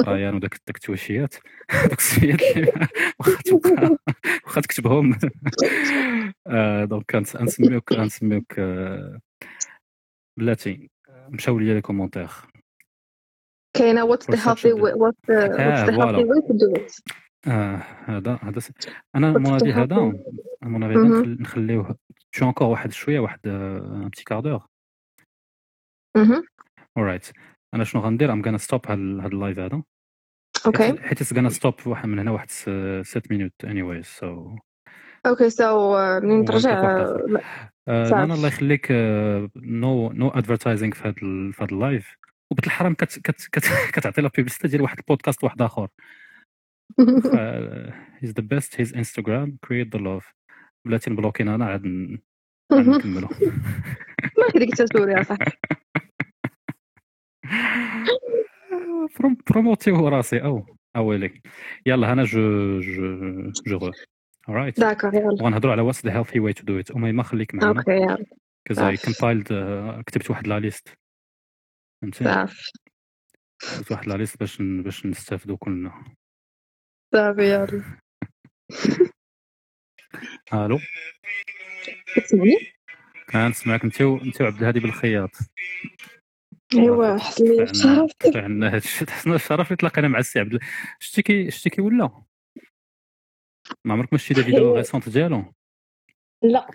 الريان 0.00 0.34
وداك 0.34 0.60
داك 0.66 0.76
التوشيات. 0.76 1.34
السميات 1.98 2.42
اللي 2.42 2.72
واخا 3.18 3.42
تبقى 3.42 3.96
واخا 4.44 4.60
تكتبهم. 4.60 5.18
آه، 6.46 6.84
دونك 6.84 7.14
نسميوك 7.14 7.92
نسميوك 7.92 8.58
آه، 8.58 9.20
بلاتي 10.38 10.90
مشاو 11.28 11.58
لي 11.58 11.74
لي 11.74 11.80
كومونتير. 11.80 12.28
كاينة 13.76 14.16
what's 14.16 14.26
the 14.26 14.36
For 14.36 14.36
such 14.36 14.40
a 14.40 14.44
healthy 14.44 14.68
day. 14.68 14.80
way 14.82 14.92
what's 14.92 15.20
the, 15.28 15.32
آه، 15.32 15.48
what's 15.48 15.90
the 15.90 15.92
healthy 15.92 16.24
voilà. 16.24 16.28
way 16.30 16.40
to 16.48 16.54
do 16.54 16.80
it. 16.80 17.02
آه 17.46 17.76
هذا 18.04 18.38
هذا 18.42 18.60
أنا 19.16 19.56
افي 19.56 19.72
هذا. 19.72 19.96
healthy 19.96 20.66
مون 20.66 20.82
نخليوه 22.34 22.34
شو 22.34 22.46
انكور 22.48 22.68
واحد 22.68 22.92
شوية 22.92 23.20
واحد 23.20 23.38
ان 23.46 24.08
بتي 24.08 24.24
كاردور. 24.24 24.66
alright 26.98 27.30
أنا 27.74 27.84
شنو 27.84 28.02
غندير 28.02 28.32
I'm 28.32 28.42
gonna 28.42 28.58
stop 28.58 28.86
هاد 28.88 28.98
هاد 28.98 29.32
ال 29.34 29.39
live 29.39 29.58
هذا 29.58 29.82
okay 30.66 30.82
حيت 30.82 31.00
حيت 31.00 31.32
gonna 31.34 31.48
stop 31.48 31.74
واحد 31.86 32.08
من 32.08 32.18
هنا 32.18 32.30
واحد 32.30 32.50
6 32.50 33.22
minutes 33.30 33.52
anyways 33.64 34.04
so 34.06 34.56
okay 35.26 35.50
so 35.50 35.96
منين 36.20 36.44
ترجع 36.44 36.80
لا. 37.86 38.24
الله 38.34 38.48
يخليك 38.48 38.88
no 39.56 40.12
no 40.12 40.28
advertising 40.28 40.92
في 40.94 41.08
ال- 41.08 41.52
في 41.52 41.64
هذا 41.64 41.72
ال 41.72 41.81
live 41.81 42.16
وبنت 42.50 42.66
الحرام 42.66 42.94
كت 42.94 43.18
كت 43.18 43.48
كت 43.52 43.64
كتعطي 43.92 44.20
la 44.22 44.30
publicité 44.36 44.68
ديال 44.68 44.82
واحد 44.82 44.98
البودكاست 44.98 45.44
واحد 45.44 45.62
اخر 45.62 45.88
he's 48.20 48.30
the 48.32 48.42
best 48.42 48.80
his 48.80 48.94
Instagram 48.94 49.58
كرييت 49.64 49.96
the 49.96 50.02
live 50.02 50.32
بلاتي 50.86 51.10
نبلوكينا 51.10 51.54
أنا 51.54 51.64
عاد 51.66 51.84
ن- 51.86 52.18
عاد 52.72 52.88
نكملو. 52.88 53.28
ما 54.38 54.46
هذيك 54.56 54.74
تسوري 54.74 55.12
يا 55.12 55.22
صاحبي. 55.22 55.50
بروم- 59.20 59.36
بروموتيو 59.50 60.08
راسي 60.08 60.42
أو 60.44 60.66
اويلي 60.96 61.40
يلا 61.86 62.12
أنا 62.12 62.24
جو 62.24 62.80
جو 62.80 63.50
جو 63.66 63.90
alright 64.50 64.74
داكور 64.80 65.14
يلا. 65.14 65.36
بغا 65.40 65.50
نهضروا 65.50 65.72
على 65.72 65.82
واتس 65.82 66.06
ذا 66.06 66.16
هيلثي 66.18 66.40
واي 66.40 66.52
تو 66.52 66.64
دو 66.64 66.78
ات 66.78 66.90
اميمه 66.90 67.22
خليك 67.22 67.54
معنا. 67.54 67.78
أوكي 67.78 67.90
يلا. 67.92 68.24
كز 68.68 68.78
اي. 68.78 68.96
كومبايلد 68.96 69.46
كتبت 70.06 70.30
واحد 70.30 70.46
لا 70.46 70.60
ليست 70.60 70.88
فهمتي 72.02 72.46
كتبت 73.60 73.92
واحد 73.92 74.06
لا 74.08 74.14
ليست 74.14 74.40
باش 74.40 74.62
باش 74.62 75.06
نستافدوا 75.06 75.56
كلنا. 75.56 76.04
صافي 77.14 77.52
يلا. 77.54 77.84
ألو؟ 80.54 80.78
تسمعني 82.16 82.56
كنسمعك 83.30 83.84
انت 83.84 84.02
و- 84.02 84.16
انت 84.16 84.40
وعبد 84.40 84.58
الهادي 84.58 84.80
بالخياط. 84.80 85.30
ايوا 86.74 87.18
حس 87.18 87.40
لي 87.40 87.56
فعنا 87.66 87.72
شرف 87.72 88.10
فعنا 88.34 88.68
هذا 88.68 88.76
الشيء 88.84 89.06
تحسنا 89.08 89.34
الشرف 89.34 89.66
اللي 89.66 89.76
تلاقينا 89.76 90.08
مع 90.08 90.18
السي 90.18 90.40
عبد 90.40 90.58
شتي 91.00 91.22
كي 91.22 91.50
شتي 91.50 91.70
كي 91.70 91.82
ولا؟ 91.82 92.10
ما 93.84 93.94
عمرك 93.94 94.12
ما 94.12 94.18
شتي 94.18 94.34
فيديو 94.34 94.74
ريسونت 94.76 95.08
ديالو 95.08 95.44
لا. 96.42 96.66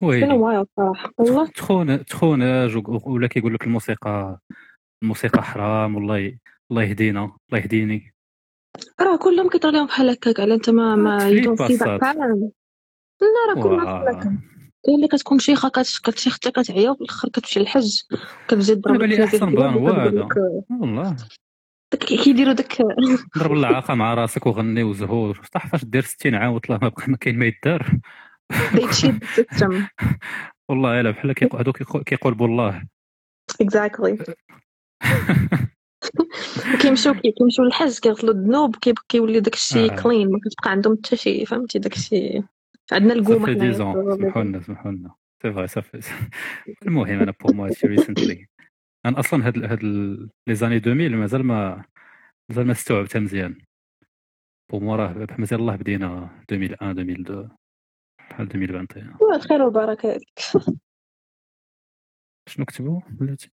كان 0.00 0.66
صراحة. 0.76 1.12
والله. 1.18 1.46
تخون 1.46 2.04
تخوناج 2.04 2.76
و- 2.76 3.00
ولا 3.06 3.26
كيقول 3.26 3.54
لك 3.54 3.64
الموسيقى 3.64 4.38
الموسيقى 5.02 5.42
حرام 5.42 5.94
والله 5.94 6.38
الله 6.70 6.82
يهدينا 6.82 7.24
الله 7.24 7.62
يهديني. 7.62 8.14
راه 9.00 9.16
كلهم 9.16 9.48
لهم 9.64 9.86
بحال 9.86 10.10
هكاك 10.10 10.40
على 10.40 10.54
أنت 10.54 10.70
ما 10.70 10.96
ما 10.96 11.18
you 11.18 12.62
لا 13.20 13.62
راه. 13.62 14.10
هكا 14.10 14.20
كاين 14.84 14.96
اللي 14.96 15.08
كتكون 15.08 15.38
شيخة 15.38 15.68
كت- 15.68 16.00
كتشيخ 16.04 16.34
حتى 16.34 16.50
كتعيا 16.50 16.90
وفي 16.90 17.00
الآخر 17.00 17.28
كتمشي 17.28 17.60
للحج. 17.60 18.00
كتجي 18.48 18.72
أنا 18.72 18.80
تضرب 18.80 18.98
بالي 18.98 19.24
أحسن 19.24 19.54
بلان 19.54 19.74
هو 19.74 19.88
هذا 19.88 20.28
والله. 20.80 21.16
داك 21.92 22.04
كيديروا 22.04 22.52
داك 22.52 22.78
ضرب 23.38 23.52
العاقه 23.52 23.94
مع 23.94 24.14
راسك 24.14 24.46
وغني 24.46 24.82
وزهور. 24.82 25.40
صح 25.54 25.66
فاش 25.66 25.84
دير 25.84 26.02
60 26.02 26.34
عام 26.34 26.52
وطلع 26.52 26.78
ما 26.82 26.88
بقى 26.88 27.04
ما 27.08 27.16
كاين 27.16 27.38
ما 27.38 27.46
يدار. 27.46 28.00
system 28.72 29.72
والله 30.70 31.00
إلا 31.00 31.10
بحال 31.10 31.34
هادو 31.54 31.72
كيقو- 31.72 32.02
كيقولبوا 32.02 32.46
الله. 32.46 32.82
Exactly. 33.62 34.16
كيمشيو 36.82 37.14
كي- 37.14 37.32
كيمشيو 37.38 37.64
للحج 37.64 37.98
كيغسلوا 37.98 38.34
الذنوب 38.34 38.76
كي- 38.76 38.94
كيولي 39.08 39.40
داك 39.40 39.54
الشيء 39.54 39.92
آه. 39.92 40.02
كلين 40.02 40.30
ما 40.32 40.38
كتبقى 40.44 40.70
عندهم 40.70 40.96
حتى 41.04 41.16
شي 41.16 41.46
فهمتي؟ 41.46 41.78
داك 41.78 41.92
الشيء 41.96 42.44
عندنا 42.92 43.14
حنايا 43.46 43.70
10 43.72 43.92
ans. 43.92 44.16
سمحوا 44.18 44.42
لنا 44.42 44.60
سمحوا 44.60 44.90
لنا 44.92 45.14
سي 45.42 45.52
فري 45.52 45.66
صافي 45.66 46.00
المهم 46.86 47.20
أنا 47.20 47.34
بور 47.40 47.54
موا 47.54 47.68
شي 47.72 47.86
ريسنتلي 47.86 48.46
أنا 49.06 49.20
أصلا 49.20 49.46
هاد 49.46 49.64
هاد 49.64 49.82
لي 50.46 50.54
زاني 50.54 50.76
2000 50.76 51.08
مازال 51.08 51.42
ما 51.44 51.84
مازال 52.50 52.66
ما 52.66 52.72
استوعبتها 52.72 53.20
مزيان. 53.20 53.58
بور 54.72 54.80
موا 54.82 54.96
راه 54.96 55.26
مازال 55.38 55.60
الله 55.60 55.76
بدينا 55.76 56.30
2001 56.50 56.98
2002 56.98 57.48
بحال 58.30 58.46
2021 58.46 59.14
الله 59.22 59.36
الخير 59.36 59.62
والبركه 59.62 60.20
شنو 62.48 62.64
كتبوا 62.64 63.00
بلاتي 63.10 63.50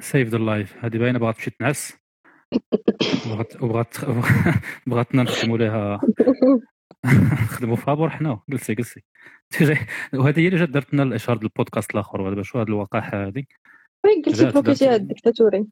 save 0.00 0.28
the 0.28 0.38
live 0.38 0.84
هذه 0.84 0.98
باينة 0.98 1.18
بغات 1.18 1.34
تمشي 1.36 1.50
تنعس. 1.50 1.96
وبغات 3.26 3.62
وبغات 3.62 3.96
بغاتنا 4.86 5.22
نخدموا 5.22 5.58
لها 5.58 6.00
نخدموا 7.14 7.76
فابور 7.76 8.10
حنا 8.10 8.40
جلسي 8.48 8.74
جلسي. 8.74 9.02
وهذه 10.14 10.40
هي 10.40 10.46
اللي 10.46 10.58
جات 10.58 10.68
دارت 10.68 10.94
لنا 10.94 11.02
الإشهار 11.02 11.36
ديال 11.36 11.50
البودكاست 11.50 11.90
الآخر 11.94 12.42
شو 12.42 12.58
هذه 12.58 12.66
الوقائح 12.68 13.14
هذه 13.14 13.44
وين 14.04 14.22
قلتي 14.22 14.44
بلوكيتي 14.44 14.88
هاد 14.88 15.00
الديكتاتوري 15.00 15.66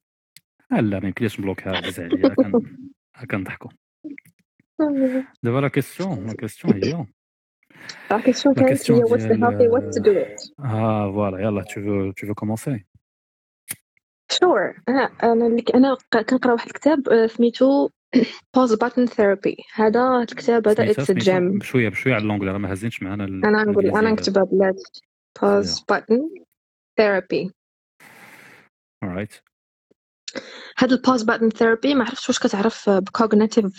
آه 0.72 0.80
لا 0.80 1.00
ما 1.00 1.06
يمكنليش 1.06 1.40
نبلوكها 1.40 1.76
عزيز 1.76 2.00
عليا 2.00 2.28
كن- 2.28 2.76
كنضحكوا 3.30 3.70
دابا 5.42 5.58
la 5.60 5.68
question 5.68 6.26
la 6.26 6.32
question 6.34 6.74
هي. 6.84 7.06
كانت 8.10 8.24
question 8.24 8.56
هي 8.58 8.64
do 10.00 10.26
it. 10.26 10.64
آه 10.64 11.12
voilà 11.12 11.38
يلا 11.40 11.62
veux 12.26 12.34
commencer 12.44 12.78
sure. 14.32 14.80
أنا 14.88 15.10
أنا 15.22 15.96
كنقرأ 16.28 16.52
واحد 16.52 16.66
الكتاب 16.66 17.08
آه، 17.08 17.26
سميتو 17.26 17.90
pause 18.56 18.76
button 18.76 19.06
therapy. 19.06 19.56
هذا 19.74 20.18
الكتاب 20.18 20.68
هذا 20.68 20.92
سميتها 20.92 21.04
it's 21.04 21.06
a 21.06 21.06
سميتها 21.06 21.38
gem 21.38 21.58
بشويه 21.60 21.88
بشوية 21.88 22.14
على 22.14 22.22
اللونجلي 22.22 22.50
راه 22.50 22.58
ما 22.58 22.72
هزينش 22.72 23.02
معنا 23.02 23.24
أنا 23.24 23.64
نقول 23.64 23.86
أنا 23.86 24.10
نكتبها 24.10 24.44
بلاتي 24.44 25.00
pause 25.38 25.78
button 25.92 26.44
therapy. 27.00 27.50
Alright. 29.04 29.40
هاد 30.78 30.92
ال 30.92 30.97
pause 30.97 31.22
button 31.22 31.48
therapy 31.48 31.94
ما 31.94 32.04
عرفتش 32.04 32.28
واش 32.28 32.38
كتعرف 32.38 32.90
ب 32.90 32.99
cognitive 32.99 33.78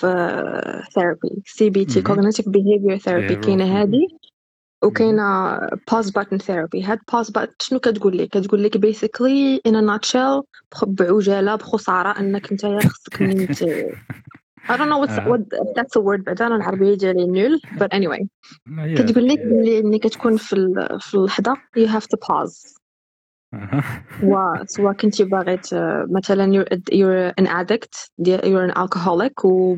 therapy 0.94 1.42
CBT 1.46 2.00
مهم. 2.00 2.08
cognitive 2.08 2.50
behavior 2.50 2.98
therapy. 2.98 3.36
كاينة 3.36 3.82
هادي 3.82 4.08
وكاينة 4.86 5.60
pause 5.92 6.10
button 6.10 6.38
therapy 6.38 6.84
هاد 6.84 7.00
pause 7.14 7.30
button 7.30 7.54
شنو 7.62 7.80
كتقول 7.80 8.18
لك 8.18 8.30
كتقول 8.30 8.64
لك 8.64 8.78
basically 8.78 9.62
in 9.66 9.86
a 9.86 9.92
nutshell 9.92 10.42
بعجالة 10.88 11.56
بخساره 11.56 12.20
إنك 12.20 12.52
أنت 12.52 12.66
خصك 12.66 13.22
من 13.22 13.48
ت- 13.48 13.64
I 14.72 14.78
don't 14.78 14.90
know 14.90 14.98
what's 14.98 15.20
آه. 15.20 15.28
what 15.30 15.42
that's 15.78 15.96
a 15.98 16.02
word 16.02 16.24
بعدا 16.24 16.48
أنا 16.48 16.56
العربية 16.56 16.94
ديالي 16.98 17.26
nulle 17.28 17.62
but 17.76 17.88
anyway. 17.98 18.26
هي- 18.80 18.96
كتقول 18.96 19.28
لك 19.28 19.40
بلي 19.40 19.82
ملي 19.84 20.00
كتكون 20.00 20.38
في 20.38 20.54
ال- 20.54 21.00
في 21.02 21.14
اللحظه 21.16 21.54
you 21.80 21.88
have 21.88 22.04
to 22.06 22.18
pause. 22.28 22.76
أها. 23.54 24.04
سواء 24.22 24.66
سواء 24.66 24.94
كنتي 24.94 25.24
باغي 25.24 25.60
مثلا 26.12 26.46
you're, 26.64 26.78
you're 26.94 27.34
an 27.44 27.48
addict 27.48 28.10
you're 28.28 28.72
an 28.72 28.74
alcoholic 28.78 29.46
و 29.46 29.78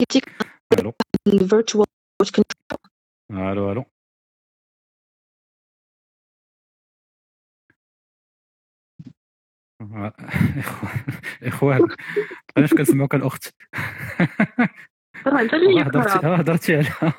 قلتي 0.00 0.20
ألو 0.78 0.92
ال 1.26 1.34
virtual 1.34 1.86
ألو 3.30 3.72
ألو 3.72 3.84
آه، 9.80 10.12
إخوان- 10.60 11.12
اخوان 11.42 11.88
علاش 12.56 12.74
كنسمعوك 12.74 13.14
الاخت 13.14 13.54
هضرتي 15.26 15.80
هضرتي 16.22 16.74
على 16.76 17.12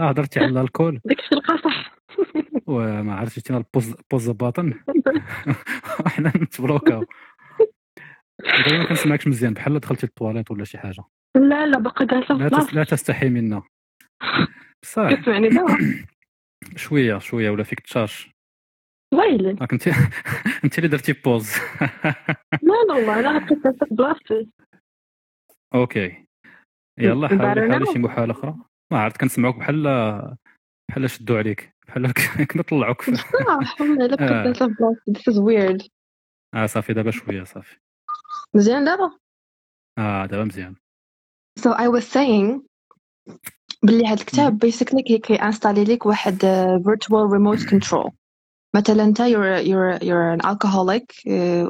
هضرتي 0.00 0.40
على 0.40 0.60
ال 0.60 0.67
call. 0.67 1.00
داك 1.04 1.18
الشيء 1.18 1.38
لقى 1.38 1.58
صح 1.58 1.96
وما 2.66 3.14
عرفتش 3.14 3.34
جيتينا 3.34 3.58
ال 3.58 3.64
pause 3.64 3.94
pause 4.10 4.30
button. 4.30 4.74
وحنا 6.06 6.32
نتبلوكاو 6.36 7.04
دابا 8.40 8.78
ما 8.78 8.88
كنسمعكش 8.88 9.26
مزيان. 9.26 9.54
بحال 9.54 9.80
دخلتي 9.80 10.06
للطواليت 10.06 10.50
ولا 10.50 10.64
شي 10.64 10.78
حاجة. 10.78 11.04
لا 11.36 11.66
لا 11.66 11.92
جالسه 12.00 12.34
لا 12.34 12.48
تس... 12.48 12.74
لا 12.74 12.84
تستحي 12.84 13.28
منا. 13.28 13.62
بصح. 14.82 15.12
كتسمعني 15.12 15.48
دابا 15.48 15.76
شوية 16.76 17.18
شوية 17.18 17.50
ولا 17.50 17.64
فيك 17.64 17.80
تشارج؟ 17.80 18.26
ويلي. 19.14 19.50
راك 19.50 19.72
انت 19.72 19.88
انت 20.64 20.78
اللي 20.78 20.88
درتي 20.88 21.12
pause. 21.12 21.52
لا 22.62 22.84
لا 22.88 22.94
والله 22.94 23.30
أنا 23.30 23.46
في 23.46 23.54
بلاصتي 23.90 24.48
okay. 25.74 26.26
يلا 26.98 27.28
حاولي 27.28 27.70
حاولي. 27.72 27.92
شي 27.92 27.98
محاولة 27.98 28.32
أخرى. 28.32 28.54
ما 28.92 28.98
عرفت 28.98 29.20
كنسمعوك 29.20 29.56
بحال 29.56 29.82
بحال 30.90 31.10
شدوا 31.10 31.38
عليك 31.38 31.74
بحال 31.86 32.12
كنا 32.52 32.62
طلعوك 32.70 33.02
في... 33.02 33.14
صح 33.14 33.80
والله 33.80 34.06
إلا 34.06 34.16
بقيت 34.16 34.62
آه. 34.62 34.66
بلاصتي 34.66 35.12
this 35.12 35.32
is 35.34 35.36
weird. 35.36 35.88
آه 36.54 36.66
صافي 36.66 36.92
دابا 36.92 37.10
شوية 37.10 37.44
صافي. 37.44 37.76
مزيان 38.54 38.84
دابا؟ 38.84 39.18
آه 39.98 40.26
دابا 40.26 40.44
مزيان. 40.44 40.76
So 41.59 41.69
I 41.71 41.87
was 41.87 42.03
saying 42.17 42.61
باللي 43.83 44.07
هاد 44.07 44.19
الكتاب 44.19 44.65
basically 44.65 45.03
كي 45.03 45.17
كيانستالي 45.17 45.83
لك 45.83 46.05
واحد 46.05 46.37
uh, 46.45 46.83
virtual 46.87 47.29
remote 47.37 47.65
control 47.69 48.11
مثلا 48.75 49.03
انت 49.03 49.21
you're 49.21 49.61
you're 49.67 49.99
you're 50.03 50.37
an 50.39 50.45
alcoholic 50.49 51.05
uh, 51.27 51.67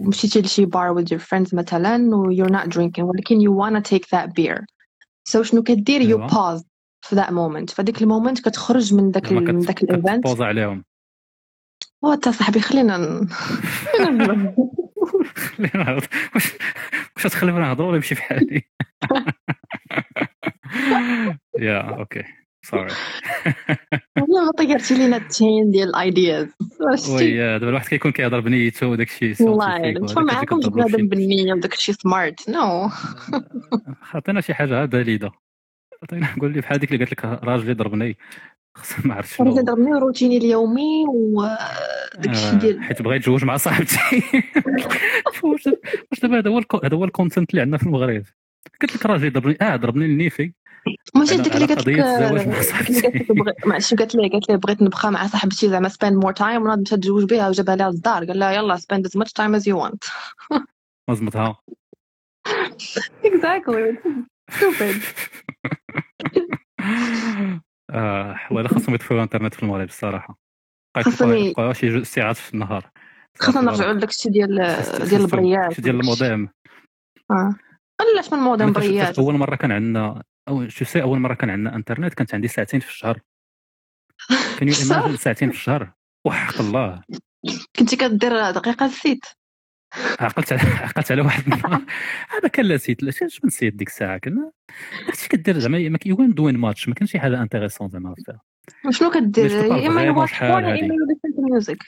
ومشيتي 0.00 0.40
لشي 0.40 0.66
bar 0.66 0.94
with 0.94 1.06
your 1.12 1.18
friends 1.20 1.54
مثلا 1.54 2.16
و 2.16 2.32
you're 2.34 2.52
not 2.52 2.68
drinking 2.68 2.98
ولكن 3.02 3.40
you 3.40 3.50
wanna 3.52 3.82
take 3.82 4.06
that 4.06 4.28
beer 4.34 4.64
so 5.28 5.42
شنو 5.42 5.62
كدير 5.62 6.00
you 6.00 6.04
أيوة. 6.04 6.28
pause 6.28 6.62
في 7.02 7.16
that 7.16 7.28
moment 7.30 7.74
فديك 7.74 8.02
المومنت 8.02 8.40
كتخرج 8.40 8.94
من 8.94 9.10
داك 9.10 9.26
زعما 9.26 9.40
ال- 9.40 9.54
من 9.54 9.60
كت- 9.60 9.66
داك 9.66 9.82
الايفنت 9.82 10.24
كتبوز 10.24 10.42
عليهم 10.42 10.84
وانت 12.05 12.29
صاحبي 12.29 12.59
خلينا 12.59 13.27
خلينا. 15.35 15.99
واش 16.35 16.51
واش 17.15 17.23
تخلينا 17.23 17.59
نهضروا 17.59 17.87
ولا 17.87 17.97
نمشي 17.97 18.15
بحالي 18.15 18.61
yeah 21.59 21.79
okay 21.79 22.23
sorry 22.61 22.93
والله 24.17 24.51
طيرتي 24.51 24.95
لينا 24.95 25.17
ال 25.17 25.26
chain 25.26 25.71
ديال 25.71 25.89
ال 25.89 25.99
ideas 25.99 26.47
oui 27.09 27.37
دابا 27.37 27.69
الواحد 27.69 27.87
كيكون 27.87 28.11
كيهضر 28.11 28.39
بنيته 28.39 28.87
وداك 28.87 29.07
الشيء 29.07 29.47
والله 29.47 29.89
أنتم 29.89 30.23
معاكم 30.23 30.59
بنادم 30.59 31.07
بالنية 31.07 31.53
وداك 31.53 31.73
الشيء 31.73 31.95
smart 31.95 32.49
no 32.49 32.89
عطينا 34.13 34.41
شي 34.41 34.53
حاجة 34.53 34.85
بليده 34.85 35.31
عطينا 36.03 36.27
قول 36.41 36.53
لي 36.53 36.61
بحال 36.61 36.79
ديك 36.79 36.91
اللي 36.91 37.05
قالت 37.05 37.11
لك 37.11 37.25
راجلي 37.25 37.73
ضربني. 37.73 38.17
ما 39.05 39.13
عرفت 39.13 39.41
أنا 39.41 39.51
شنو 39.51 39.61
ضربني 39.61 39.91
روتيني 39.91 40.37
اليومي 40.37 41.05
وداك 41.07 42.29
الشيء 42.29 42.53
آه، 42.53 42.53
ديال 42.53 42.83
حيت 42.83 43.01
بغا 43.01 43.15
يتزوج 43.15 43.45
مع 43.45 43.57
صاحبتي. 43.57 43.97
واش 45.43 45.69
دابا 46.21 46.39
هذا 46.39 46.49
هو 46.49 46.61
هذا 46.83 46.97
هو 46.97 47.03
ال 47.03 47.09
content 47.09 47.49
اللي 47.49 47.61
عندنا 47.61 47.77
في 47.77 47.85
المغرب؟ 47.85 48.23
قلت 48.81 48.95
لك 48.95 49.05
راجلي 49.05 49.29
ضربني 49.29 49.57
آه 49.61 49.75
ضربني 49.75 50.05
النيفي 50.05 50.53
ماشي 51.15 51.37
ديك 51.37 51.55
اللي 51.55 51.65
قالت 51.65 51.71
لك 51.71 51.79
قضية 51.79 52.15
الزواج 52.15 52.47
مع 52.47 53.77
ديك 53.77 53.91
اللي 53.91 53.97
قالت 53.97 54.15
لي 54.15 54.29
قالت 54.29 54.49
لي 54.49 54.57
بغيت 54.57 54.81
نبقى 54.81 55.11
مع 55.11 55.27
صاحبتي 55.27 55.69
زعما 55.69 55.89
spend 55.89 56.25
more 56.25 56.33
time 56.39 56.61
وناض 56.61 56.79
مشات 56.79 56.99
تزوج 56.99 57.23
بها 57.23 57.49
وجابها 57.49 57.75
لها 57.75 57.91
للدار 57.91 58.25
قال 58.25 58.39
لها 58.39 58.51
يلا 58.51 58.77
spend 58.77 59.01
as 59.01 59.19
much 59.19 59.31
time 59.39 59.55
as 59.59 59.63
you 59.67 59.75
want. 59.75 60.11
مزمتها 61.09 61.61
exactly. 63.23 63.97
Stupid. 64.51 65.01
آه 67.95 68.39
والله 68.51 68.69
خاصهم 68.69 68.95
يطفيو 68.95 69.17
الانترنت 69.17 69.53
في 69.53 69.63
المغرب 69.63 69.87
الصراحة. 69.87 70.37
خاصني- 70.97 71.53
بقى 71.57 71.73
شي 71.73 71.89
جوج 71.89 72.03
ساعات 72.03 72.37
في 72.37 72.53
النهار. 72.53 72.89
خاصنا 73.39 73.61
نرجعوا 73.61 73.93
لداك 73.93 74.09
الشيء 74.09 74.31
ديال 74.31 74.55
ديال 75.09 75.21
البريات 75.21 75.81
ديال 75.81 75.99
الموديم. 75.99 76.49
آه. 77.31 77.55
علاش 78.01 78.33
من 78.33 78.57
كنت- 78.57 78.75
بريات. 78.75 79.19
أول 79.19 79.33
مرة 79.33 79.55
كان 79.55 79.71
عندنا 79.71 80.23
أو 80.47 80.67
شو 80.67 80.85
سي 80.85 81.01
أول 81.01 81.19
مرة 81.19 81.33
كان 81.33 81.49
عندنا 81.49 81.75
إنترنت 81.75 82.13
كانت 82.13 82.33
عندي 82.35 82.47
ساعتين 82.47 82.79
في 82.79 82.89
الشهر. 82.89 83.19
كان 84.59 84.67
يو 85.11 85.15
ساعتين 85.17 85.51
في 85.51 85.57
الشهر؟ 85.57 85.91
وحق 86.25 86.61
الله. 86.61 87.01
كنتي 87.79 87.95
كدير 87.95 88.51
دقيقة 88.51 88.85
ال 88.85 88.93
site 88.93 89.25
عقلت 90.19 90.53
على 90.53 90.61
عقلت 90.87 91.11
على 91.11 91.21
واحد 91.21 91.43
النهار. 91.43 91.81
هذا 92.35 92.47
كان 92.47 92.65
لا 92.65 92.77
site 92.77 93.03
لا 93.03 93.11
شنو 93.11 93.29
نسيت 93.45 93.73
ديك 93.73 93.87
الساعة؟ 93.87 94.17
كنا 94.17 94.51
هادشي 95.07 95.29
كدير 95.29 95.59
زعما 95.59 95.89
ما 95.89 95.97
كيكون 95.97 96.33
doing 96.33 96.57
much 96.57 96.87
ما 96.89 96.95
كانش 96.95 97.11
شي 97.11 97.19
حاجة 97.19 97.41
intéressant 97.41 97.89
زعما 97.89 98.15
فيها 98.15 98.41
شنو 98.91 99.11
كدير؟ 99.11 99.51
يا 99.51 99.87
إما 99.87 100.03
you 100.03 100.16
watch 100.16 100.39
porn 100.39 100.63
يا. 100.65 100.85
إما 100.85 100.95
music 101.39 101.83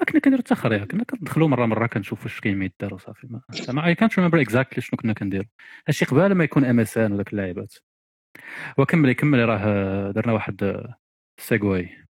ما 0.00 0.06
كنا 0.06 0.20
كنديرو 0.20 0.40
التخريع 0.40 0.84
كنا 0.84 1.04
كندخلو 1.04 1.48
مرة 1.48 1.66
مرة 1.66 1.86
كنشوف 1.86 2.22
واش 2.24 2.40
كاين 2.40 2.58
ما 2.58 2.64
يدار 2.64 2.94
وصافي 2.94 3.26
ما 3.68 3.86
اي 3.86 3.94
كانت 3.94 4.18
ريمبر 4.18 4.40
اكزاكتلي 4.40 4.82
شنو 4.82 4.98
كنا 5.00 5.12
كنديرو. 5.12 5.44
هادشي 5.88 6.04
قبل 6.04 6.32
ما 6.32 6.44
يكون 6.44 6.64
MSN 6.64 7.12
وداك 7.12 7.32
اللعيبات. 7.32 7.74
وكملي 8.78 9.14
كملي 9.14 9.44
راه 9.44 10.10
درنا 10.12 10.32
واحد 10.32 10.86
سيغوي 11.40 12.09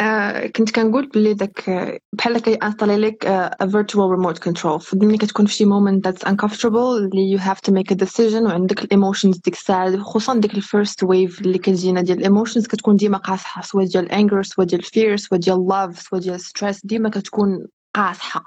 آه 0.00 0.46
كنت 0.46 0.70
كنقول 0.70 1.06
بلي 1.06 1.34
داك 1.34 1.70
بحال 2.12 2.38
كيانستالي 2.38 2.96
لك 2.96 3.26
virtual 3.62 4.16
remote 4.16 4.38
control. 4.38 4.76
فملي 4.76 5.18
كتكون 5.18 5.46
في 5.46 5.52
شي 5.54 5.64
moment 5.64 6.00
that's 6.06 6.28
uncomfortable 6.28 6.76
اللي 6.76 7.38
you 7.38 7.40
have 7.40 7.60
to 7.68 7.72
make 7.72 7.94
a 7.94 7.96
decision 8.06 8.42
وعندك 8.42 8.84
ال 8.84 8.90
emotions 8.90 9.38
ديك 9.38 9.54
الساعة 9.54 9.98
خصوصا 9.98 10.38
ديك 10.40 10.54
ال 10.54 10.62
first 10.62 11.02
wave 11.02 11.40
اللي 11.40 11.58
كتجينا 11.58 12.00
ديال 12.00 12.18
ال 12.18 12.23
emotions 12.23 12.66
كتكون 12.66 12.96
ديما 12.96 13.18
قاصحة 13.18 13.62
سواء 13.62 13.84
ديال 13.84 14.08
anger 14.08 14.40
سواء 14.42 14.66
ديال 14.66 14.84
fear 14.84 15.14
سواء 15.16 15.40
ديال 15.40 15.68
love 15.70 16.00
سواء 16.00 16.20
ديال 16.20 16.40
stress 16.40 16.80
ديما 16.84 17.08
كتكون 17.08 17.66
قاصحة. 17.94 18.44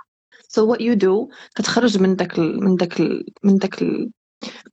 So 0.54 0.62
what 0.66 0.80
you 0.82 0.95
do 0.95 1.36
كتخرج 1.56 2.02
من 2.02 2.16
داك 2.16 2.39
من 2.39 2.76
داك 2.76 3.02
من 3.43 3.58
داك 3.58 3.84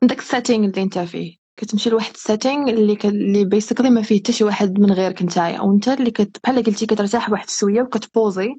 من 0.03 0.09
داك 0.09 0.19
ال 0.19 0.25
setting 0.25 0.65
اللي 0.69 0.83
انت 0.83 0.99
فيه. 0.99 1.46
كتمشي 1.57 1.91
لواحد 1.91 2.13
ال 2.15 2.22
setting 2.22 2.71
اللي 2.71 2.97
ك... 2.97 3.07
اللي 3.07 3.45
basically 3.45 3.91
ما 3.91 4.03
فيه 4.03 4.19
حتى 4.19 4.33
شي 4.33 4.45
واحد 4.45 4.81
من 4.81 4.93
غيرك 4.93 5.23
نتايا. 5.23 5.57
أو 5.57 5.75
أنت 5.75 5.89
اللي 5.89 6.11
كت... 6.11 6.39
بحال 6.45 6.63
قلتي 6.63 6.87
كترتاح 6.87 7.31
واحد 7.31 7.51
شوية 7.51 7.83
وكتبوزي 7.83 8.55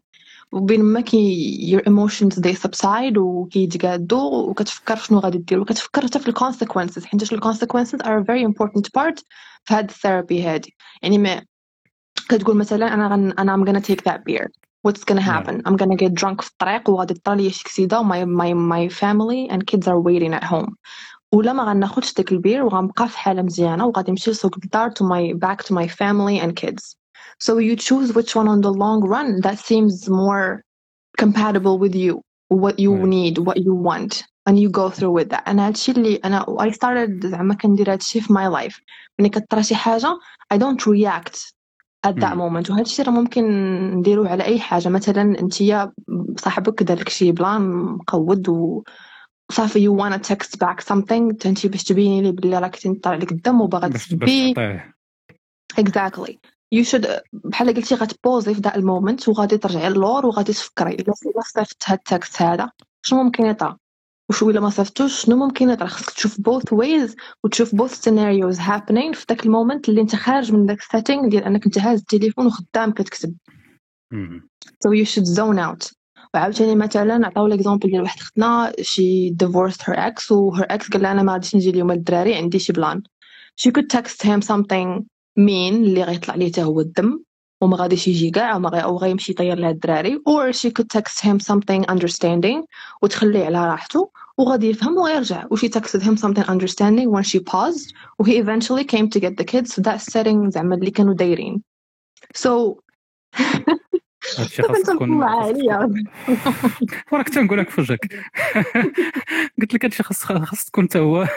وبين 0.52 0.84
ما 0.84 1.02
كي 1.02 1.78
your 1.78 1.90
emotions 1.90 2.36
they 2.40 2.56
subside 2.68 3.18
وكيتقادوا 3.18 4.50
وكتفكر 4.50 4.96
شنو 4.96 5.20
غادي 5.20 5.38
دير. 5.38 5.60
وكتفكر 5.60 6.06
حتى 6.06 6.20
في 6.20 6.28
ال 6.28 6.34
consequences 6.34 7.06
حيت 7.06 7.34
ال 7.34 7.39
consequences 7.39 8.00
are 8.02 8.22
a 8.22 8.24
very 8.24 8.44
important 8.50 8.86
part 8.98 9.24
في 9.64 9.74
هاد 9.74 9.90
ال 9.90 9.96
therapy 9.96 10.44
هادي. 10.44 10.76
يعني 11.02 11.18
ما 11.18 11.42
كتقول 12.30 12.58
مثلا 12.58 12.94
أنا 12.94 13.08
غن... 13.08 13.32
أنا 13.32 13.58
I'm 13.58 13.68
gonna 13.68 13.82
take 13.82 14.02
that 14.12 14.20
beer. 14.30 14.48
What's 14.88 15.04
gonna 15.04 15.16
نعم. 15.16 15.44
happen? 15.44 15.62
I'm 15.68 15.76
gonna 15.76 15.96
get 15.96 16.14
drunk 16.14 16.42
في 16.42 16.50
الطريق 16.52 16.90
وغادي 16.90 17.14
تطرى 17.14 17.36
لي 17.36 17.50
شي 17.50 17.64
كسيدة. 17.64 18.04
My, 18.04 18.26
my, 18.26 18.54
my 18.54 18.90
family 18.90 19.54
and 19.54 19.68
kids 19.68 19.88
are 19.88 20.00
waiting 20.00 20.34
at 20.34 20.44
home. 20.44 20.76
ولا 21.34 21.54
ما 21.54 21.64
غناخدش 21.64 22.14
داك 22.14 22.32
البير 22.32 22.64
وغنبقى 22.64 23.08
في 23.08 23.18
حالة 23.18 23.42
مزيانة 23.42 23.86
وغادي 23.86 24.12
نمشي 24.12 24.32
لسوق 24.32 24.56
الدار 24.64 24.90
to 24.92 25.04
my 25.04 25.34
back 25.48 25.64
to 25.66 25.74
my 25.74 25.88
family 25.88 26.40
and 26.40 26.56
kids 26.56 26.96
so 27.44 27.58
you 27.58 27.76
choose 27.76 28.14
which 28.14 28.36
one 28.36 28.48
on 28.48 28.62
the 28.62 28.72
long 28.84 29.02
run 29.14 29.42
that 29.42 29.58
seems 29.60 30.10
more 30.10 30.64
compatible 31.24 31.78
with 31.84 31.96
you 31.96 32.22
what 32.64 32.76
you 32.80 32.92
Right. 32.96 33.10
need 33.18 33.34
what 33.48 33.58
you 33.66 33.74
want 33.90 34.14
and 34.48 34.56
you 34.62 34.70
go 34.70 34.90
through 34.90 35.14
with 35.20 35.30
that 35.30 35.44
أنا 35.48 35.68
هادشي 35.68 35.92
اللي 35.92 36.16
أنا 36.16 36.46
I 36.60 36.72
started 36.72 37.26
زعما 37.28 37.54
كندير 37.54 37.92
هادشي 37.92 38.22
في 38.22 38.34
my 38.34 38.48
life 38.60 38.82
ملي 39.20 39.30
كطرى 39.30 39.64
شي 39.64 39.76
حاجة 39.76 40.20
I 40.54 40.58
don't 40.58 40.82
react 40.86 41.38
at 42.08 42.16
that 42.16 42.36
moment 42.36 42.70
وهذا 42.70 42.82
الشيء 42.82 43.06
راه 43.06 43.12
ممكن 43.12 43.44
نديروه 43.98 44.30
على 44.30 44.44
اي 44.44 44.60
حاجة 44.60 44.90
مثلا 44.90 45.22
انت 45.40 45.54
صاحبك 46.40 46.84
دارلك 46.84 47.10
شي 47.10 47.32
plan 47.32 47.62
مقود 47.72 48.50
و 48.50 48.84
صافي 49.52 49.88
you 49.88 49.92
wanna 49.92 50.20
text 50.20 50.58
back 50.58 50.82
something 50.94 51.46
انت 51.46 51.68
باش 51.68 51.84
تبيني 51.84 52.22
لي 52.22 52.32
بلي 52.32 52.60
راك 52.60 52.80
طالع 53.04 53.18
لك 53.18 53.32
الدم 53.32 53.62
وباغا 53.62 53.88
تسبي. 53.88 54.54
exactly. 55.82 56.38
You 56.76 56.84
should 56.84 57.08
بحال 57.34 57.74
قلتي 57.74 57.96
غتبوزي 57.96 58.54
في 58.54 58.62
ذا 58.62 58.76
ال 58.76 58.83
moment 58.83 59.28
وغادي 59.28 59.58
ترجعي 59.58 59.90
للور 59.90 60.26
وغادي 60.26 60.54
تفكري 60.54 60.90
إلا 60.90 61.14
الا 61.26 61.42
صيفط 61.42 61.84
هاد 61.86 61.98
ال 61.98 62.07
text 62.07 62.42
هذا 62.42 62.72
شنو 63.06 63.24
ممكن 63.24 63.46
يطرا؟ 63.46 63.78
وشو 64.30 64.50
إلا 64.50 64.60
ما 64.60 64.70
صيفطوش 64.70 65.22
شنو 65.26 65.36
ممكن 65.36 65.70
يطرا؟ 65.70 65.88
خصك 65.88 66.10
تشوف 66.10 66.36
both 66.36 66.78
ways 66.78 67.16
وتشوف 67.44 67.76
both 67.76 67.92
scenarios 67.92 68.60
happening 68.60 69.14
في 69.14 69.26
ذاك 69.30 69.46
ال 69.46 69.52
moment 69.52 69.90
اللي 69.90 70.02
انت 70.02 70.16
خارج 70.16 70.52
من 70.54 70.66
ذاك 70.66 70.80
ال 70.80 70.86
setting 70.86 71.32
ديال 71.32 71.44
انك 71.44 71.66
انت 71.66 71.80
هاز 71.80 72.00
التليفون 72.00 72.46
وخدام 72.46 72.92
كتكتب. 72.92 73.36
so 74.86 74.90
you 74.92 75.06
should 75.06 75.26
zone 75.26 75.60
out. 75.60 75.97
وعاوتاني 76.34 76.76
مثلا 76.76 77.28
عطاو 77.28 77.48
l'exemple 77.48 77.90
ديال 77.90 78.02
واحد 78.02 78.20
اختنا 78.20 78.72
she 78.82 79.34
divorced 79.44 79.82
her 79.82 79.96
ex 79.96 80.32
و 80.32 80.56
her 80.56 80.66
ex 80.66 80.90
قال 80.90 81.02
لها 81.02 81.12
أنا 81.12 81.24
ما 81.24 81.34
غاديش 81.34 81.56
نجي 81.56 81.70
اليوم 81.70 81.92
الدراري 81.92 82.36
عندي 82.36 82.60
شي 82.60 82.74
plan 82.74 83.04
she 83.62 83.72
could 83.72 83.98
text 83.98 84.24
him 84.24 84.42
something 84.42 85.04
mean 85.40 85.74
اللي 85.74 86.04
غيطلع 86.04 86.36
ليه 86.36 86.48
حتى 86.48 86.64
هو 86.64 86.80
الدم 86.80 87.20
وما 87.62 87.78
غاديش 87.78 88.08
يجي 88.08 88.30
كاع 88.30 88.56
أو 88.56 88.98
غيمشي 88.98 89.32
يطير 89.32 89.58
لها 89.58 89.70
الدراري. 89.70 90.16
Or 90.18 90.54
she 90.54 90.70
could 90.72 90.90
text 90.98 91.20
him 91.20 91.40
something 91.40 91.86
understanding 91.86 92.66
وتخليه 93.02 93.46
على 93.46 93.68
راحته 93.68 94.12
وغادي 94.38 94.70
يفهم 94.70 94.98
ويرجع 94.98 95.46
و 95.52 95.58
she 95.58 95.70
texted 95.70 96.02
him 96.02 96.18
something 96.18 96.44
understanding 96.44 97.10
when 97.12 97.24
she 97.24 97.40
paused 97.40 97.94
و 98.20 98.24
he 98.24 98.38
eventually 98.44 98.84
came 98.84 99.10
to 99.10 99.20
get 99.20 99.38
the 99.38 99.46
kids. 99.46 99.74
في 99.74 99.82
that 99.82 100.02
setting 100.02 100.50
زعما 100.50 100.76
اللي 100.76 100.92
كانوا 100.92 101.14
دايرين. 101.14 101.64
So 102.38 102.76
هادشي 104.40 104.62
خاص 104.64 104.82
تكون 104.82 105.24
عليا 105.24 105.94
وراك 107.12 107.30
تنقول 107.30 107.60
لك 107.60 107.70
في 107.70 107.82
وجهك 107.82 108.00
قلت 109.62 109.74
لك 109.74 109.86
هادشي 109.86 110.04
خاص 110.04 110.24
خاص 110.24 110.66
تكون 110.66 110.84
حتى 110.84 111.00
هو 111.00 111.28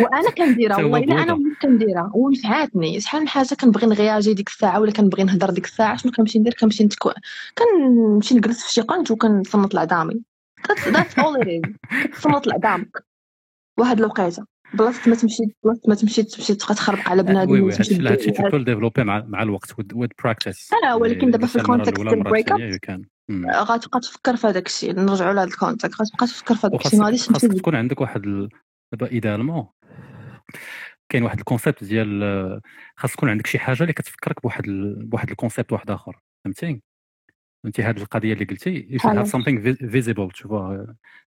وأنا 0.00 0.30
كنديرها 0.36 0.76
والله 0.82 0.98
إلا 0.98 1.22
أنا. 1.22 1.32
وليت 1.32 1.58
كنديرها 1.62 2.10
ونفعاتني 2.14 3.00
شحال 3.00 3.20
من 3.20 3.28
حاجة 3.28 3.54
كنبغي 3.54 3.86
نغياجي 3.86 4.34
ديك 4.34 4.48
الساعة 4.48 4.80
ولا 4.80 4.92
كنبغي 4.92 5.24
نهضر 5.24 5.50
ديك 5.50 5.64
الساعة؟ 5.64 5.96
شنو 5.96 6.12
كنمشي 6.12 6.38
ندير؟ 6.38 6.54
كنمشي 6.60 6.84
نتكو 6.84 7.12
كنمشي 7.58 8.34
نجلس 8.34 8.64
في 8.64 8.72
شي 8.72 8.80
قنت 8.80 9.10
وكنصنت 9.10 9.74
لعظامي 9.74 10.22
That's, 10.68 10.84
that's 10.84 11.14
all 11.24 11.34
it 11.42 11.48
is. 11.48 11.70
كتصنت 12.12 12.46
لعظامك 12.46 13.04
واحد 13.78 13.98
الوقيتة. 13.98 14.46
بلاصة 14.74 15.10
ما 15.10 15.16
تمشي 15.16 15.42
بلاصة 15.64 15.80
ما 15.88 15.94
تمشي 15.94 16.22
تمشي 16.22 16.54
تبقى 16.54 16.74
تخربق 16.74 17.08
على 17.08 17.22
بنادم 17.22 17.50
وي 17.50 17.60
وي 17.60 17.72
هادشي 17.72 17.94
تدير- 17.94 18.14
تقدر 18.16 18.62
développer 18.62 19.04
مع 19.04 19.24
مع 19.28 19.42
الوقت 19.42 19.72
with 19.72 20.08
practice 20.24 20.70
لا، 20.82 20.94
ولكن 20.94 21.30
دابا 21.30 21.46
في 21.46 21.56
ال 21.56 21.61
context 21.61 21.96
ديال 21.96 22.08
ال 22.18 22.24
break 22.24 22.52
up 22.52 22.78
غتبقى 23.46 24.00
تفكر 24.00 24.36
في 24.36 24.46
هذاك 24.46 24.66
الشيء 24.66 24.92
نرجعوا 24.94 25.32
لهذا 25.34 25.48
ال 25.48 25.54
context 25.54 25.94
غتبقى 25.94 26.26
تفكر 26.26 26.54
في 26.54 26.66
هذاك 26.66 26.86
الشيء 26.86 26.98
ما 27.00 27.04
غاديش 27.06 27.26
تمشي 27.26 27.40
خاصك 27.48 27.58
تكون 27.58 27.74
عندك 27.74 28.00
واحد. 28.00 28.48
دابا 28.92 29.10
également 29.12 29.66
كاين 31.08 31.22
واحد 31.22 31.38
ال 31.38 31.44
concept 31.44 31.84
ديال 31.84 32.22
آه، 32.22 32.60
خاص 32.96 33.12
تكون 33.12 33.28
عندك 33.28 33.46
شي 33.46 33.58
حاجة 33.58 33.82
اللي 33.82 33.92
كتفكرك 33.92 34.42
بواحد 34.42 34.68
ال... 34.68 35.06
بواحد 35.06 35.30
ال 35.30 35.35
concept 35.35 35.72
واحد 35.72 35.90
آخر 35.90 36.20
فهمتي؟ 36.44 36.82
فهمتي 37.62 37.82
هذه 37.82 37.96
القضية 37.96 38.32
اللي 38.32 38.44
قلتي 38.44 38.88
you 38.90 39.02
something 39.24 39.58
vi- 39.64 39.86
visible 39.92 40.32
تشوفوا 40.32 40.86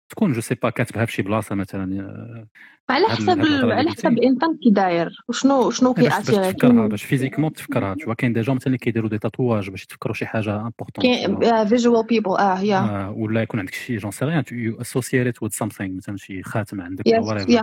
تكون 0.09 0.33
je 0.33 0.41
sais 0.41 0.55
pas 0.55 0.71
كاتبها 0.71 1.05
في 1.05 1.13
شي 1.13 1.23
بلاصة 1.23 1.55
مثلا 1.55 2.01
آه، 2.01 2.47
على 2.93 3.07
حسب 3.07 3.31
على. 3.31 3.91
حسب 3.91 4.07
الانسان 4.13 4.57
كي 4.63 4.71
داير 4.71 5.25
وشنو 5.29 5.71
شنو 5.71 5.93
باش 5.93 6.05
باش 6.05 6.27
تفكرها 6.27 6.87
باش 6.87 7.05
physiquement 7.05 7.53
تفكرها 7.53 7.95
تشوفوا 7.95 8.15
كاين 8.15 8.33
des 8.33 8.41
gens 8.41 8.55
مثلا 8.57 8.67
اللي 8.67 8.79
كيديروا 8.79 9.09
des 9.09 9.19
tatouages 9.19 9.71
باش 9.71 9.83
يتفكروا 9.85 10.15
شي 10.15 10.27
حاجة 10.27 10.57
importante 10.57 11.03
كاين 11.05 11.67
visual 11.67 12.07
people 12.07 12.31
آه 12.31 12.61
yeah 12.61 12.79
آه 12.79 13.11
ولا 13.11 13.43
يكون 13.43 13.61
عندك 13.61 13.75
شي 13.75 13.97
j'en 13.97 14.11
sais 14.11 14.25
rien 14.25 14.45
you 14.53 14.81
associate 14.81 15.43
with 15.43 15.51
something 15.51 15.97
مثلا 15.97 16.17
شي 16.17 16.43
خاتم 16.43 16.81
عندك 16.81 17.07
ولا 17.07 17.47
yeah 17.49 17.63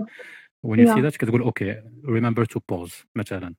when 0.63 0.79
you 0.79 0.95
Yeah. 0.95 0.99
that 0.99 1.17
كتقول 1.17 1.41
okay 1.41 1.75
remember 2.07 2.45
to 2.45 2.59
pause 2.69 2.93
مثلا. 3.15 3.53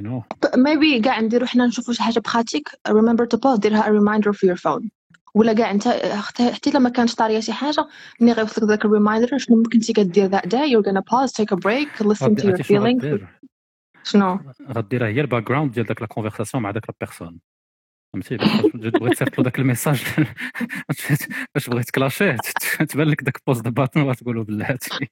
You 0.00 0.02
know. 0.02 0.22
maybe 0.56 1.00
كاع 1.00 1.20
نديرو 1.20 1.46
حنا 1.46 1.66
نشوفو 1.66 1.92
شي 1.92 2.02
حاجة 2.02 2.20
pratique. 2.20 2.68
Remember 2.88 3.26
to 3.34 3.38
pause. 3.38 3.60
ديرها 3.60 3.82
a 3.82 3.86
reminder 4.00 4.30
في 4.30 4.54
your 4.54 4.58
phone. 4.58 4.88
ولا 5.34 5.52
كاع 5.52 5.70
أنت 5.70 5.88
حتى 6.52 6.70
لما 6.74 6.88
كانت 6.88 7.14
طارية 7.14 7.40
شي 7.40 7.52
حاجة 7.52 7.86
ملي 8.20 8.32
غيوصلك 8.32 8.68
داك 8.68 8.84
ال 8.84 8.90
reminder 8.90 9.38
شنو 9.38 9.56
ممكن 9.56 9.78
انت 9.78 9.92
كدير 9.92 10.30
that 10.30 10.42
day 10.42 10.66
you're 10.72 10.86
gonna 10.88 11.02
pause 11.02 11.32
take 11.32 11.56
a 11.56 11.60
break 11.60 12.06
listen 12.06 12.34
to 12.36 12.42
your 12.42 12.46
عرفتي 12.46 12.62
شنو 12.62 12.80
feelings. 12.80 13.04
غدير؟ 13.04 13.26
شنو؟ 14.04 14.38
غديرها 14.70 15.08
هي 15.08 15.20
ال 15.20 15.42
background 15.48 15.72
ديال 15.72 15.86
داك 15.86 16.00
la 16.02 16.06
conversation 16.06 16.62
مع 16.62 16.70
داك 16.70 16.88
la 16.88 16.94
personne 17.00 17.38
فهمتي؟ 18.12 18.36
بغيت 18.74 19.14
تصيفط 19.14 19.38
له 19.38 19.44
داك 19.44 19.58
ال 19.58 19.63
message. 19.63 20.02
باش 21.54 21.68
بغيت 21.68 21.90
clasher؟ 21.90 22.36
تبان 22.90 23.08
لك 23.08 23.22
داك 23.22 23.38
pause 23.46 23.60
button 23.60 24.00
وتقولوا 24.00 24.44
بلاتي. 24.44 25.08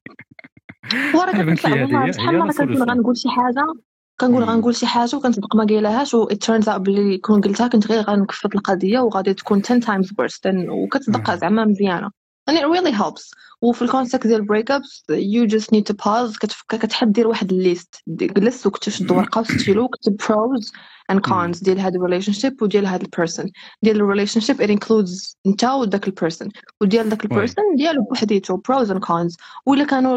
ورا 1.14 1.30
أنا 1.30 1.42
بنت 1.42 1.64
لي 1.66 1.84
كتطلع 1.84 2.10
شحال 2.10 2.38
مرة 2.38 2.52
كنكون. 2.52 2.90
غنقول 2.90 3.16
شي 3.16 3.28
حاجة؟ 3.28 3.74
كنقول 4.20 4.42
مم. 4.42 4.50
غنقول 4.50 4.76
شي 4.76 4.86
حاجة 4.86 5.16
وكنصدق 5.16 5.56
ما 5.56 5.64
قايلهاش 5.64 6.14
و 6.14 6.28
it 6.28 6.36
turns 6.46 6.64
out 6.68 6.76
بلي 6.76 7.18
كون 7.18 7.40
قلتها 7.40 7.68
كنت 7.68 7.86
غير 7.92 8.02
غنكفط 8.02 8.54
القضية 8.54 8.98
وغادي 8.98 9.34
تكون 9.34 9.62
10 9.64 9.80
times 9.80 10.06
worse 10.06 10.36
than 10.46 10.68
وكتصدقها 10.68 11.34
مم. 11.34 11.40
زعما 11.40 11.64
مزيانة. 11.64 12.10
And 12.50 12.54
it 12.54 12.66
really 12.66 12.92
helps. 12.92 13.30
وفي 13.62 13.82
ال 13.82 13.88
concept 13.88 14.26
ديال 14.26 14.44
break 14.46 14.70
ups 14.70 15.04
you 15.10 15.48
just 15.48 15.64
need 15.64 15.84
to 15.92 15.94
pause 16.04 16.38
كتفكر 16.40 16.76
كتحب 16.76 17.12
دير 17.12 17.28
واحد 17.28 17.52
ال 17.52 17.58
liste. 17.58 17.94
جلس 18.06 18.66
وكتشد 18.66 19.10
ورقه 19.10 19.40
وستيلو 19.40 19.84
وكتب 19.84 20.22
pros 20.22 20.64
and 21.12 21.16
cons 21.30 21.64
ديال 21.64 21.80
هاد 21.80 21.94
ال 21.94 22.32
relationship 22.32 22.62
وديال 22.62 22.86
هاد 22.86 23.02
ال 23.02 23.07
personne 23.07 23.50
ديال 23.82 23.96
ال 23.96 24.40
relationship 24.40 24.62
it 24.62 24.70
includes 24.78 25.34
انت 25.46 25.64
وداك 25.64 26.06
ال 26.06 26.11
personne 26.11 26.48
وديال 26.80 27.08
داك. 27.08 27.24
ال 27.24 27.28
personne 27.28 27.64
ديالو 27.76 28.02
بوحديتو 28.02 28.56
pros 28.56 28.86
and 28.88 28.98
cons. 29.00 29.36
وإلا 29.66 29.84
كانوا 29.84 30.16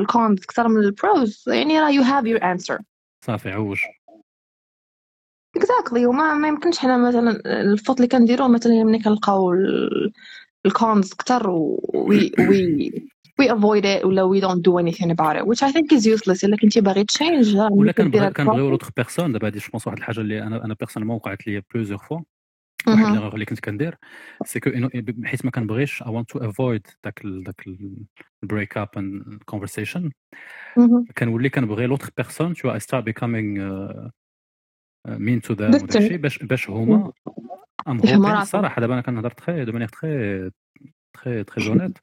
ال 0.00 0.08
cons 0.08 0.38
أكثر 0.42 0.68
من 0.68 0.76
ال 0.84 0.96
pros 0.96 1.44
يعني 1.46 1.80
راه 1.80 1.90
you 1.90 2.04
have 2.04 2.26
your 2.26 2.42
answer. 2.42 2.78
صافي 3.24 3.50
عوج 3.50 3.80
exactly. 5.58 6.06
وما 6.06 6.34
ما 6.34 6.48
يمكنش 6.48 6.78
حنا 6.78 7.08
مثلا 7.08 7.30
ال 7.46 7.54
faute 7.54 7.96
اللي 7.96 8.08
كنديروه 8.08 8.48
مثلا 8.48 8.84
ملي 8.84 8.98
كنلقاو 8.98 9.52
ال 10.66 10.75
cons 10.75 11.12
أكثر 11.12 11.50
و 11.50 11.80
we 12.08 12.30
we 12.40 12.90
we 13.42 13.48
avoid 13.48 13.84
it 13.84 14.04
ولا 14.04 14.32
we 14.32 14.40
don't 14.42 14.62
do 14.62 14.78
anything 14.78 15.10
about 15.10 15.36
it 15.36 15.46
which 15.46 15.62
I 15.62 15.72
think 15.72 15.92
is 15.92 16.06
useless. 16.06 16.44
إلا 16.44 16.56
كنتي 16.56 16.80
باغي 16.80 17.04
change 17.04 17.56
ولا 17.56 17.92
كنبغي 17.92 18.30
كنبغيو 18.30 18.70
l'autre 18.70 18.90
personne 18.96 19.32
دابا 19.32 19.46
هادي 19.46 19.58
je 19.58 19.68
pense 19.70 19.86
واحد 19.86 19.98
الحاجة 19.98 20.20
اللي 20.20 20.42
أنا 20.42 20.64
أنا 20.64 20.74
personnellement 20.74 21.16
وقعت 21.16 21.46
لي 21.46 21.62
plusieurs 21.74 21.98
fois 21.98 22.20
واحد 22.86 23.12
ليغور 23.12 23.34
اللي 23.34 23.44
كنت 23.44 23.60
كندير 23.60 23.96
c'est 24.44 24.60
que 24.60 24.70
حيت 25.24 25.44
ما 25.44 25.50
كنبغيش 25.50 26.02
I 26.02 26.10
want 26.10 26.30
to 26.30 26.38
avoid 26.38 26.86
داك 27.04 27.24
ال 27.24 27.44
داك 27.44 27.64
ال 28.42 28.48
break 28.48 28.76
up 28.76 28.88
and 28.96 29.42
conversation 29.44 30.10
كنولي 31.18 31.48
كنبغي 31.48 31.86
l'autre 31.86 32.10
personne 32.16 32.54
to 32.54 32.72
I 32.72 32.80
start 32.80 33.04
becoming 33.04 33.92
mean 35.08 35.40
to 35.40 35.54
the. 35.54 35.68
وداكشي 35.82 36.16
باش 36.16 36.38
باش 36.38 36.70
هما. 36.70 37.12
الصراحه 38.42 38.80
دابا 38.80 38.94
أنا 38.94 39.02
كنهضر 39.02 39.30
très 39.30 39.64
de 39.64 39.72
manière 39.72 39.88
très 39.88 40.50
très 41.12 41.44
très 41.44 41.60
honnête 41.60 41.98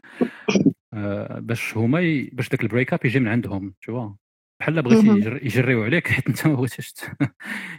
باش 1.38 1.78
هما 1.78 2.28
باش 2.34 2.50
داك 2.50 2.62
ال 2.64 2.69
break 2.69 2.94
up 2.94 3.06
يجي 3.06 3.20
من 3.20 3.28
عندهم 3.28 3.74
tu 3.82 3.91
vois 3.91 4.10
بحال 4.61 4.83
بغيتي 4.83 5.07
مهم. 5.07 5.17
يجر- 5.19 5.45
يجريو 5.47 5.85
عليك 5.85 6.09
حيت 6.09 6.27
انت 6.27 6.47
ما 6.47 6.55
بغيتيش 6.55 6.93
ت- 6.93 7.01
you 7.05 7.27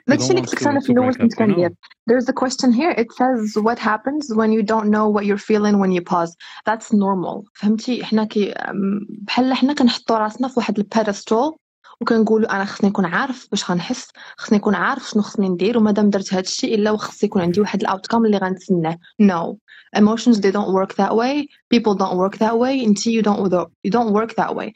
داكشي 0.08 0.28
don't 0.28 0.30
اللي 0.32 0.42
want 0.42 0.50
قلت 0.50 0.64
to- 0.64 0.68
انا 0.68 0.80
to 0.80 0.84
في 0.84 0.92
الاول 0.92 1.14
break 1.14 1.16
up, 1.18 1.22
كنت 1.22 1.34
you 1.34 1.36
know? 1.36 1.40
كندير 1.40 1.70
there's 2.12 2.26
a 2.26 2.34
question 2.34 2.70
here 2.72 3.00
it 3.00 3.08
says 3.14 3.64
what 3.64 3.80
happens 3.80 4.36
when 4.36 4.50
you 4.52 4.64
don't 4.64 4.90
know 4.90 5.08
what 5.16 5.24
you're 5.26 5.46
feeling 5.52 5.76
when 5.84 5.92
you 5.98 6.02
pause 6.14 6.32
that's 6.70 6.88
normal 6.94 7.50
فهمتي 7.54 8.04
حنا 8.06 8.26
كي 8.26 8.52
أم، 8.52 9.00
بحال 9.10 9.54
حنا 9.54 9.74
كنحطوا 9.74 10.18
راسنا 10.18 10.48
في 10.48 10.54
واحد 10.58 10.78
البيدستول 10.80 11.56
وكنقولوا 12.01 12.57
أنا 12.57 12.65
خصني 12.65 12.91
نكون 12.91 13.05
عارف 13.05 13.49
باش 13.51 13.71
غنحس 13.71 14.09
خصني 14.37 14.59
نكون 14.59 14.75
عارف 14.75 15.11
شنو 15.11 15.23
خصني 15.23 15.49
ندير 15.49 15.79
ومادام 15.79 16.11
درت 16.11 16.33
هذا 16.35 16.41
الشيء 16.41 16.75
الا 16.75 16.91
وخص 16.91 17.25
يكون 17.25 17.43
عندي 17.43 17.61
واحد 17.61 17.81
ال 17.81 17.87
outcome 17.87 18.27
اللي 18.27 18.37
غنتسناه 18.37 18.99
no 19.23 19.57
emotions 19.97 20.37
they 20.41 20.53
don't 20.53 20.73
work 20.73 20.95
that 20.97 21.15
way 21.17 21.47
people 21.71 21.95
don't 21.95 22.17
work 22.17 22.37
that 22.39 22.59
way 22.59 22.75
until 22.89 23.13
you 23.17 23.23
don't 23.23 23.41
you 23.85 23.91
don't 23.91 24.13
work 24.13 24.35
that 24.41 24.55
way 24.55 24.73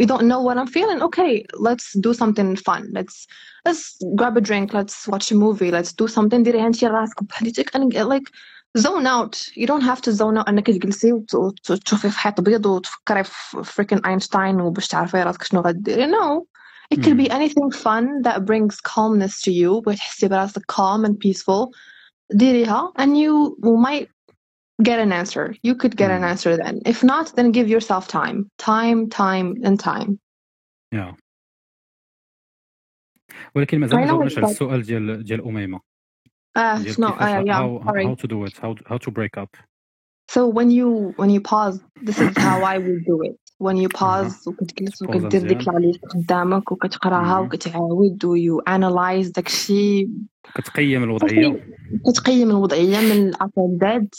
you 0.00 0.06
don't 0.06 0.26
know 0.30 0.40
what 0.46 0.56
I'm 0.60 0.70
feeling 0.76 1.00
okay 1.08 1.44
let's 1.68 1.86
do 2.06 2.14
something 2.14 2.56
fun 2.68 2.82
let's 2.92 3.26
let's 3.66 3.82
grab 4.18 4.36
a 4.36 4.40
drink 4.40 4.72
let's 4.78 4.96
watch 5.12 5.26
a 5.32 5.34
movie 5.34 5.70
let's 5.70 5.92
do 5.92 6.06
something 6.08 6.42
ديري 6.42 6.60
هانتي 6.60 6.86
راسك 6.86 7.22
بحاليتك 7.22 7.76
and 7.76 7.94
like 7.94 8.30
zone 8.77 9.05
out 9.05 9.35
you 9.55 9.67
don't 9.67 9.81
have 9.81 10.01
to 10.01 10.11
zone 10.11 10.37
out 10.37 10.49
انك 10.49 10.67
تجلسي 10.67 11.13
وتشوفي 11.13 12.09
في 12.09 12.19
حيط 12.19 12.41
بيض 12.41 12.65
وتفكري 12.65 13.23
في 13.23 13.63
فريكن 13.63 14.05
اينشتاين 14.05 14.61
وباش 14.61 14.87
تعرفي 14.87 15.23
راسك 15.23 15.43
شنو 15.43 15.61
غديري 15.61 16.07
no 16.07 16.45
it 16.93 16.97
could 17.03 17.17
be 17.17 17.29
anything 17.29 17.71
fun 17.71 18.21
that 18.23 18.45
brings 18.45 18.75
calmness 18.81 19.41
to 19.41 19.51
you 19.51 19.81
بغيتي 19.81 19.99
تحسي 19.99 20.27
براسك 20.27 20.71
calm 20.71 21.05
and 21.05 21.13
peaceful 21.13 21.71
ديريها 22.33 22.93
and 22.99 23.17
you 23.17 23.55
might 23.65 24.07
get 24.81 24.99
an 24.99 25.11
answer 25.11 25.55
you 25.67 25.75
could 25.75 25.95
get 25.95 26.11
an 26.11 26.23
answer 26.23 26.57
then 26.57 26.75
if 26.85 27.03
not 27.03 27.35
then 27.35 27.51
give 27.51 27.67
yourself 27.67 28.07
time 28.07 28.49
time 28.57 29.09
time 29.09 29.55
and 29.63 29.79
time 29.79 30.17
yeah 30.95 31.15
ولكن 33.55 33.79
مازال 33.79 33.99
ما 33.99 34.05
جاوبناش 34.05 34.37
على 34.37 34.47
السؤال 34.47 34.83
ديال 34.83 35.23
ديال 35.23 35.41
اميمه 35.41 35.79
uh, 36.55 36.83
no, 36.97 37.07
uh, 37.07 37.43
yeah, 37.45 37.53
how, 37.53 37.81
sorry. 37.85 38.05
how 38.05 38.15
to 38.15 38.27
do 38.27 38.43
it, 38.45 38.57
how, 38.57 38.75
how 38.85 38.97
to 38.97 39.11
break 39.11 39.37
up. 39.37 39.55
So 40.27 40.47
when 40.47 40.71
you 40.71 41.13
when 41.17 41.29
you 41.29 41.41
pause, 41.41 41.81
this 42.01 42.17
is 42.19 42.37
how 42.37 42.63
I 42.63 42.77
would 42.77 43.05
do 43.05 43.21
it. 43.21 43.37
When 43.57 43.77
you 43.77 43.89
pause 43.89 44.47
وكتجلس 44.47 45.01
وكدير 45.01 45.47
ديك 45.47 45.67
لا 45.67 45.79
ليست 45.79 46.05
قدامك 46.05 46.71
وكتقراها 46.71 47.39
وكتعاود 47.39 48.25
و 48.25 48.35
you 48.37 48.61
analyze 48.69 49.31
داك 49.31 49.47
الشيء 49.47 50.09
كتقيم 50.55 51.03
الوضعية 51.03 51.65
كتقيم 52.07 52.49
الوضعية 52.49 52.99
من 52.99 53.29
الأ 53.29 53.49
زد 53.81 54.09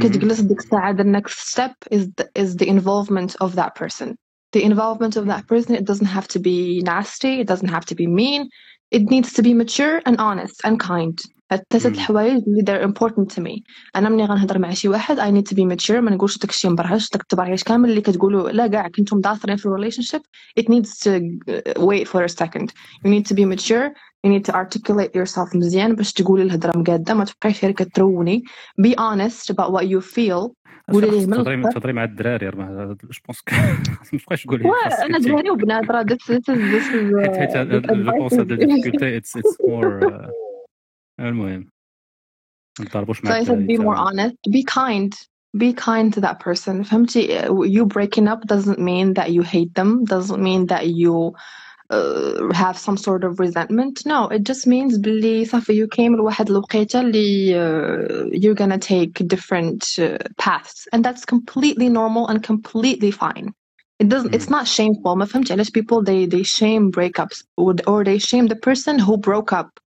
كتجلس 0.00 0.40
ديك 0.40 0.58
الساعة 0.58 0.96
the 0.96 1.04
next 1.04 1.48
step 1.48 1.74
is 1.90 2.08
the, 2.16 2.28
is 2.34 2.56
the 2.56 2.68
involvement 2.68 3.36
of 3.40 3.54
that 3.56 3.74
person. 3.74 4.16
The 4.52 4.62
involvement 4.62 5.16
of 5.16 5.26
that 5.26 5.46
person 5.46 5.74
it 5.74 5.84
doesn't 5.84 6.12
have 6.16 6.28
to 6.28 6.38
be 6.38 6.82
nasty, 6.82 7.40
it 7.40 7.48
doesn't 7.48 7.68
have 7.76 7.86
to 7.86 7.94
be 7.94 8.06
mean. 8.06 8.48
It 8.90 9.02
needs 9.10 9.32
to 9.32 9.42
be 9.42 9.52
mature 9.52 10.00
and 10.06 10.16
honest 10.18 10.60
and 10.64 10.78
kind. 10.78 11.20
الثلاثة 11.51 11.89
الحوايج 11.89 12.43
اللي 12.47 12.63
they're 12.67 12.87
important 12.87 13.35
to 13.35 13.43
me. 13.43 13.61
أنا 13.95 14.09
ملي 14.09 14.25
غنهضر 14.25 14.59
مع 14.59 14.71
شي 14.71 14.87
واحد 14.89 15.19
I 15.19 15.41
need 15.41 15.53
to 15.53 15.55
be 15.55 15.75
mature. 15.75 15.91
ما 15.91 16.11
نقولش 16.11 16.37
داك 16.37 16.49
الشيء 16.49 16.71
مبرهش 16.71 17.09
داك 17.09 17.21
التبرهيش 17.21 17.63
كامل 17.63 17.89
اللي 17.89 18.01
كتقولوا 18.01 18.49
لا 18.49 18.67
كاع 18.67 18.87
كنتم 18.87 19.21
داثرين 19.21 19.55
في 19.55 19.69
relationship 19.69 20.21
it 20.59 20.65
needs 20.67 20.89
to 20.99 21.21
wait 21.79 22.07
for 22.07 22.23
a 22.23 22.29
second. 22.29 22.67
You 23.05 23.09
need 23.09 23.25
to 23.25 23.35
be 23.35 23.45
mature. 23.45 23.87
You 24.25 24.29
need 24.29 24.45
to 24.45 24.53
articulate 24.53 25.11
yourself 25.15 25.55
مزيان 25.55 25.95
باش 25.95 26.13
تقولي 26.13 26.43
الهضرة 26.43 26.77
مقادة 26.77 27.13
ما 27.13 27.25
تبقايش 27.25 27.65
غير 27.65 27.73
كتروني. 27.73 28.43
Be 28.81 28.91
honest 28.91 29.53
about 29.53 29.71
what 29.71 29.83
you 29.83 30.01
feel. 30.01 30.51
قولي 30.91 31.09
لي 31.09 31.25
تهضري 31.25 31.63
تهضري 31.63 31.93
مع 31.93 32.03
الدراري 32.03 32.49
je 32.49 32.57
pense 33.27 33.41
ما 34.13 34.17
تبقاش 34.19 34.43
تقولي 34.43 34.63
أنا 35.05 35.17
دراري 35.19 35.49
وبنات 35.49 35.91
راه 35.91 36.05
حيت 36.27 36.51
جو 37.61 38.11
بونس 38.11 38.33
هاد 38.33 38.51
ال 38.51 38.57
difficulté 38.57 39.17
it's 39.17 39.37
more 39.67 39.99
المهم 41.20 41.68
نضربوش 42.80 43.24
معاك 43.24 43.44
so 43.44 43.46
I 43.46 43.48
said 43.48 43.66
be 43.66 43.78
more 43.78 43.96
honest 43.96 44.36
be 44.50 44.62
kind 44.62 45.14
be 45.56 45.72
kind 45.72 46.12
to 46.14 46.20
that 46.20 46.40
person 46.40 46.82
فهمتي 46.84 47.38
you 47.48 47.86
breaking 47.86 48.28
up 48.28 48.46
doesn't 48.46 48.78
mean 48.78 49.14
that 49.14 49.32
you 49.32 49.42
hate 49.42 49.74
them 49.74 50.04
doesn't 50.04 50.42
mean 50.42 50.66
that 50.66 50.86
you 50.86 51.34
uh, 51.90 52.52
have 52.52 52.76
some 52.76 52.96
sort 52.96 53.24
of 53.24 53.40
resentment 53.40 54.04
no 54.04 54.28
it 54.28 54.42
just 54.44 54.66
means 54.66 54.98
بلي 54.98 55.44
صافي 55.44 55.84
you 55.84 55.88
came 55.88 56.16
لواحد 56.16 56.50
الوقيته 56.50 57.00
اللي 57.00 57.54
uh, 57.54 58.38
you're 58.38 58.54
gonna 58.54 58.78
take 58.78 59.26
different 59.26 59.82
uh, 59.98 60.18
paths 60.38 60.88
and 60.92 61.04
that's 61.04 61.24
completely 61.24 61.88
normal 61.88 62.28
and 62.28 62.42
completely 62.42 63.10
fine 63.10 63.52
it 63.98 64.08
doesn't 64.08 64.34
it's 64.34 64.50
not 64.50 64.66
shameful 64.66 65.16
ما 65.16 65.24
فهمتش 65.24 65.52
علاش 65.52 65.70
people 65.70 66.02
they 66.02 66.26
they 66.26 66.42
shame 66.42 66.90
breakups 66.90 67.42
or, 67.56 67.74
or 67.86 68.04
they 68.04 68.18
shame 68.18 68.46
the 68.48 68.60
person 68.68 68.98
who 68.98 69.16
broke 69.16 69.52
up 69.52 69.80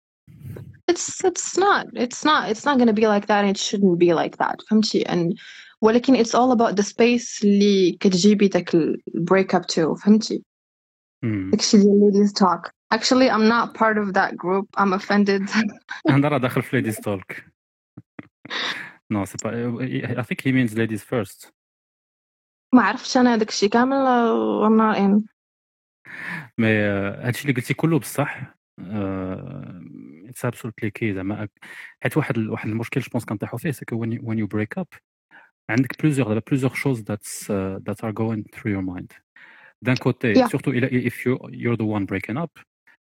it's 0.91 1.23
it's 1.23 1.57
not 1.57 1.85
it's 1.93 2.23
not 2.23 2.49
it's 2.49 2.65
not 2.65 2.77
gonna 2.79 2.93
be 2.93 3.07
like 3.07 3.27
that 3.27 3.41
and 3.43 3.49
it 3.49 3.57
shouldn't 3.57 3.97
be 3.99 4.13
like 4.13 4.37
that 4.37 4.61
فهمتي 4.69 5.03
and 5.03 5.33
ولكن 5.81 6.15
it's 6.23 6.33
all 6.35 6.51
about 6.51 6.75
the 6.75 6.83
space 6.83 7.43
اللي 7.43 7.91
كتجيبي 7.99 8.47
داك 8.47 8.71
break 9.31 9.53
up 9.53 9.65
to 9.65 9.93
فهمتي 9.93 10.43
داكشي 11.23 11.77
ديال 11.77 12.11
ladies 12.11 12.33
talk 12.33 12.71
actually 12.93 13.29
I'm 13.29 13.47
not 13.47 13.73
part 13.73 13.97
of 13.97 14.13
that 14.13 14.37
group 14.37 14.67
I'm 14.77 14.93
offended 14.93 15.49
انا 16.09 16.27
راه 16.27 16.37
داخل 16.37 16.61
في 16.61 16.81
ladies 16.81 16.95
talk 16.95 17.41
no 19.13 19.25
c'est 19.25 19.41
pas 19.43 19.51
I 20.19 20.23
think 20.23 20.41
he 20.41 20.51
means 20.51 20.73
ladies 20.77 21.03
first 21.03 21.51
ما 22.73 22.81
عرفتش 22.81 23.17
انا 23.17 23.35
داكشي 23.35 23.69
كامل 23.69 23.95
I'm 24.67 24.77
not 24.77 24.97
in 24.97 25.25
مي 26.57 26.79
هادشي 26.79 27.41
اللي 27.41 27.53
قلتي 27.53 27.73
كله 27.73 27.99
بصح 27.99 28.57
it's 30.32 30.44
absolutely 30.44 30.90
key 30.90 31.14
زعما 31.14 31.48
حيت 32.02 32.16
واحد 32.16 32.38
واحد 32.38 32.68
المشكل 32.68 33.00
je 33.00 33.08
pense 33.12 33.24
كنطيحوا 33.24 33.58
فيه 33.58 33.70
c'est 33.70 33.86
que 33.86 33.96
when 33.96 34.38
you 34.38 34.46
break 34.46 34.78
up 34.78 34.86
عندك 35.70 36.02
plusieurs 36.02 36.28
دابا 36.28 36.42
plusieurs 36.46 36.74
choses 36.74 37.02
that's 37.02 37.50
that 37.52 38.04
are 38.04 38.10
going 38.10 38.44
through 38.54 38.70
your 38.72 38.82
mind 38.82 39.12
d'un 39.82 39.96
côté 39.96 40.48
surtout 40.48 40.70
إلى 40.70 41.06
if 41.06 41.26
you 41.26 41.38
you're 41.52 41.74
the 41.74 41.84
one 41.84 42.04
breaking 42.04 42.38
up 42.38 42.50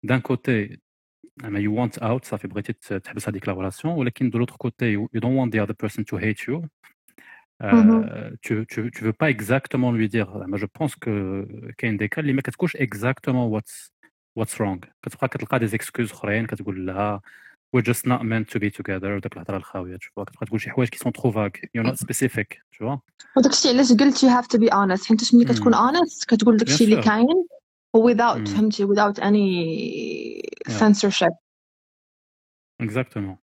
d'un 0.03 0.21
côté 0.21 0.79
زعما 1.43 1.59
you 1.59 1.75
want 1.75 1.99
out 1.99 2.25
صافي 2.25 2.49
بغيتي 2.49 2.73
تحبس 2.73 3.29
هذيك 3.29 3.49
la 3.49 3.55
relation 3.55 3.95
ولكن 3.95 4.31
de 4.31 4.39
l'autre 4.39 4.57
côté 4.57 4.87
you 4.87 5.09
don't 5.15 5.25
want 5.39 5.57
the 5.57 5.63
other 5.63 5.75
person 5.81 6.05
to 6.05 6.17
hate 6.17 6.49
you 6.49 6.69
tu, 8.43 8.67
tu, 8.67 8.91
tu 8.91 9.05
veux 9.05 9.13
pas 9.13 9.31
exactement 9.31 9.91
lui 9.93 10.09
dire. 10.09 10.31
Mais 10.49 10.59
je 10.59 10.67
pense 10.67 10.95
que 10.97 11.47
كاين 11.79 11.97
des 11.97 12.09
cas 12.09 12.25
اللي 12.25 12.33
ما 12.33 12.43
كتكونش 12.43 12.77
exactement 12.77 13.49
what's 13.51 13.91
what's 14.40 14.54
wrong 14.60 14.80
كتبقى 15.02 15.28
كتلقى 15.28 15.60
دي 15.60 15.68
زيكسكوز 15.68 16.12
اخرين 16.12 16.46
كتقول 16.46 16.86
لها 16.86 17.22
we're 17.78 17.84
just 17.84 18.06
not 18.06 18.22
meant 18.22 18.48
to 18.54 18.60
be 18.60 18.70
together 18.70 19.04
وداك 19.04 19.34
الهضره 19.34 19.58
الخاويه 19.58 19.98
تشوف 19.98 20.20
كتبقى 20.20 20.46
تقول 20.46 20.62
شي 20.62 20.70
حوايج 20.70 20.90
كي 20.90 20.98
سون 20.98 21.12
ترو 21.12 21.32
فاغ 21.32 21.50
you're 21.50 21.88
not 21.88 21.96
specific 21.96 22.46
تشوف 22.72 23.00
وداك 23.38 23.52
الشيء 23.52 23.74
علاش 23.74 23.94
قلت 23.94 24.26
you 24.26 24.30
have 24.30 24.48
to 24.48 24.60
be 24.60 24.70
honest 24.72 25.08
حيت 25.08 25.36
ملي 25.36 25.46
كتكون 25.46 25.74
honest 25.74 26.26
كتقول 26.28 26.58
داك 26.58 26.68
الشيء 26.68 26.88
اللي 26.88 27.02
كاين 27.02 27.46
without 27.98 28.50
فهمتي 28.50 28.86
without 28.86 29.20
any 29.20 30.42
censorship 30.72 31.34
exactement 32.84 33.38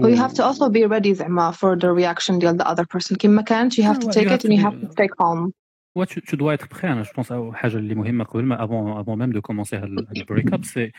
Well, 0.00 0.10
you 0.10 0.16
have 0.16 0.34
to 0.34 0.44
also 0.44 0.68
be 0.68 0.86
ready 0.86 1.12
زعما 1.12 1.52
for 1.52 1.76
the 1.76 1.92
reaction 1.92 2.38
ديال 2.38 2.58
the 2.58 2.66
other 2.66 2.84
person 2.84 3.16
كيما 3.16 3.42
كانت 3.42 3.80
you 3.80 3.84
have 3.84 3.98
to 3.98 4.06
take 4.06 4.30
it 4.30 4.44
and 4.44 4.52
you 4.52 4.60
have 4.60 4.80
to 4.80 4.92
stay 4.92 5.08
calm 5.08 5.52
Ouais, 5.94 6.06
tu, 6.06 6.22
tu 6.22 6.36
dois 6.36 6.54
être 6.54 6.68
prêt. 6.68 6.88
Hein. 6.88 7.02
Je 7.02 7.12
pense 7.12 7.30
à 7.30 7.52
حاجة 7.52 7.76
اللي 7.76 7.94
مهمة 7.94 8.24
قبل 8.24 8.52
avant, 8.52 8.98
avant 8.98 9.16
même 9.16 9.32
de 9.32 9.40
commencer 9.40 9.78
le 9.78 10.24
break-up, 10.24 10.64
c'est 10.64 10.92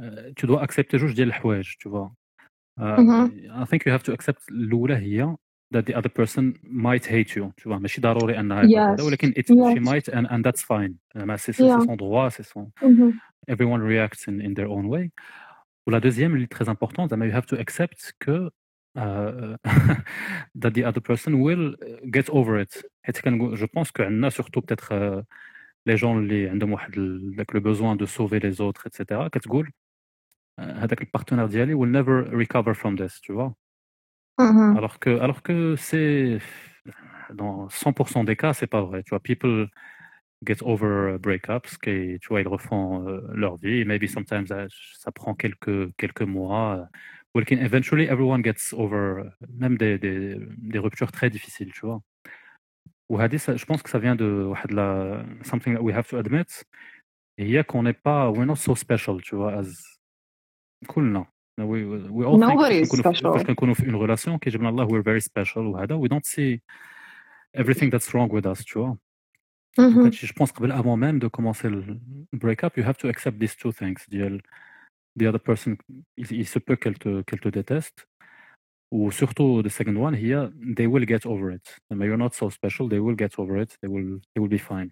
euh, 0.00 0.32
tu 0.36 0.46
dois 0.46 0.62
accepter 0.62 0.96
جوج 0.96 1.14
ديال 1.14 1.28
الحوايج, 1.28 1.76
tu 1.78 1.88
vois. 1.88 2.12
Uh, 2.80 3.28
I 3.54 3.64
think 3.66 3.84
you 3.84 3.92
have 3.92 4.02
to 4.02 4.12
accept 4.12 4.50
الأولى 4.50 4.96
هي 4.96 5.36
that 5.74 5.86
the 5.86 5.94
other 5.94 6.08
person 6.08 6.54
might 6.62 7.06
hate 7.06 7.36
you, 7.36 7.52
tu 7.56 7.68
vois. 7.68 7.78
ماشي 7.78 8.00
ضروري 8.00 8.40
أنها 8.40 8.62
yes. 8.62 9.02
ولكن 9.02 9.32
it, 9.32 9.50
yes. 9.50 9.74
she 9.74 9.80
might 9.80 10.08
and, 10.08 10.26
and 10.30 10.42
that's 10.42 10.62
fine. 10.62 10.94
C'est 11.36 11.58
yeah. 11.58 11.80
son 11.80 11.96
droit, 11.96 12.30
c'est 12.30 12.46
son... 12.52 12.70
Mm 12.82 12.94
-hmm. 12.96 13.12
Everyone 13.48 13.82
reacts 13.82 14.22
in, 14.28 14.40
in 14.46 14.54
their 14.54 14.68
own 14.76 14.86
way. 14.86 15.10
Ou 15.86 15.90
la 15.90 16.00
deuxième, 16.00 16.36
elle 16.36 16.44
est 16.48 16.54
très 16.58 16.68
importante, 16.68 17.10
you 17.10 17.36
have 17.40 17.46
to 17.46 17.56
accept 17.64 18.12
que 18.24 18.36
uh, 18.46 18.50
that 18.96 20.74
the 20.74 20.84
other 20.84 21.00
person 21.00 21.40
will 21.40 21.74
get 22.10 22.28
over 22.30 22.58
it 22.64 22.84
حيت 23.02 23.18
كنقول 23.20 23.54
جو 23.56 23.66
بونس 23.74 23.90
كو 23.90 24.02
عندنا 24.02 24.28
سورتو 24.30 24.60
بتيتر 24.60 25.24
لي 25.86 25.94
جون 25.94 26.18
اللي 26.18 26.48
عندهم 26.48 26.72
واحد 26.72 26.92
داك 27.36 27.54
لو 27.54 27.60
بوزوان 27.60 27.96
دو 27.96 28.06
سوفي 28.06 28.38
لي 28.38 28.50
زوتر 28.50 28.82
اتسيتيرا 28.86 29.28
كتقول 29.28 29.70
هذاك 30.58 31.02
البارتنير 31.02 31.46
ديالي 31.46 31.74
will 31.74 31.92
never 32.02 32.30
recover 32.42 32.74
from 32.74 32.96
this 32.96 33.20
tu 33.20 33.32
vois 33.32 33.52
alors 34.78 34.98
que 34.98 35.10
alors 35.24 35.42
que 35.42 35.76
c'est 35.76 36.38
dans 37.40 37.68
100% 37.68 38.24
des 38.24 38.36
cas 38.36 38.52
c'est 38.52 38.72
pas 38.76 38.82
vrai 38.82 39.02
tu 39.02 39.10
vois 39.10 39.20
people 39.20 39.68
get 40.48 40.60
over 40.72 41.18
breakups 41.26 41.72
qui 41.84 42.18
tu 42.20 42.28
vois 42.30 42.40
ils 42.44 42.48
refont 42.56 42.84
euh, 43.08 43.20
leur 43.42 43.54
vie 43.64 43.84
maybe 43.84 44.06
sometimes 44.16 44.46
ça, 44.52 44.60
ça 45.04 45.10
prend 45.20 45.34
quelques 45.42 45.78
quelques 46.00 46.26
mois 46.36 46.88
ولكن 47.34 47.58
eventually 47.68 48.08
everyone 48.08 48.42
gets 48.42 48.72
over 48.72 49.30
même 49.58 49.76
des, 49.78 49.98
des, 49.98 50.36
des 50.72 50.78
ruptures 50.78 51.12
très 51.12 51.30
difficiles 51.30 51.72
tu 51.72 51.86
vois 51.86 52.02
وهذه 53.10 53.36
je 53.56 53.64
pense 53.64 53.82
que 53.82 53.90
ça 53.90 53.98
vient 53.98 54.16
de 54.16 54.22
واحد 54.46 54.72
la 54.72 55.24
something 55.44 55.74
that 55.74 55.82
we 55.82 55.92
have 55.92 56.08
to 56.08 56.16
admit 56.18 56.64
هي 57.38 57.62
qu'on 57.64 57.82
n'est 57.82 57.98
pas 58.06 58.30
we're 58.30 58.46
not 58.46 58.56
so 58.56 58.74
special 58.74 59.20
tu 59.22 59.36
vois 59.36 59.60
as 59.62 59.98
كلنا 60.86 61.26
we, 61.60 61.84
we 62.10 62.24
all 62.24 62.38
Nobody 62.38 62.80
think 62.80 62.94
is 62.94 63.00
special 63.00 63.32
فاش 63.32 63.42
كنكونوا 63.42 63.74
في 63.74 63.82
une 63.82 63.96
relation 63.96 64.38
كيجيبنا 64.38 64.68
الله 64.68 64.86
we're 64.88 65.04
very 65.04 65.20
special 65.20 65.56
وهذا 65.58 65.96
we 65.96 66.08
don't 66.08 66.26
see 66.26 66.60
everything 67.60 67.90
that's 67.90 68.08
wrong 68.14 68.30
with 68.30 68.46
us 68.46 68.64
tu 68.64 68.78
vois 68.78 68.96
Mhm. 69.78 70.04
هادشي 70.04 70.26
جو 70.26 70.32
بونس 70.38 70.50
قبل 70.50 70.72
avant 70.72 70.96
même 70.96 71.18
de 71.18 71.28
commencer 71.28 71.68
le 71.70 71.82
break 72.36 72.62
up 72.64 72.76
you 72.76 72.84
have 72.84 72.96
to 72.98 73.08
accept 73.08 73.38
these 73.38 73.56
two 73.56 73.72
things 73.72 74.08
ديال 74.08 74.42
the 75.19 75.25
other 75.27 75.39
person 75.39 75.77
il, 76.17 76.31
il 76.31 76.47
se 76.47 76.59
peut 76.59 76.75
qu'elle 76.75 76.97
te 76.99 77.21
qu'elle 77.23 77.39
te 77.39 77.49
déteste 77.49 78.07
ou 78.93 79.11
surtout 79.11 79.63
the 79.63 79.69
second 79.69 79.97
one 79.97 80.15
هي 80.15 80.51
they 80.77 80.87
will 80.87 81.05
get 81.05 81.25
over 81.25 81.51
it 81.55 81.67
لما 81.91 82.05
you're 82.05 82.19
not 82.29 82.33
so 82.35 82.49
special 82.49 82.87
they 82.89 82.99
will 82.99 83.15
get 83.15 83.39
over 83.39 83.57
it 83.63 83.71
they 83.81 83.89
will 83.89 84.19
they 84.35 84.41
will 84.41 84.59
be 84.59 84.59
fine 84.69 84.91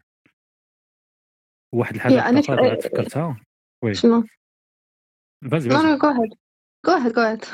واحد 1.73 1.95
الحاجة 1.95 2.13
Yeah, 2.13 2.27
أنا 2.27 2.41
بعد 2.41 2.81
فكرتها 2.81 3.39
وي 3.83 3.93
شنو؟ 3.93 4.23
فازي 5.51 5.69
فازي 5.69 5.97
go 5.97 6.09
ahead. 6.09 6.31
Go 6.87 6.95
ahead, 6.97 7.13
go 7.13 7.21
ahead. 7.21 7.45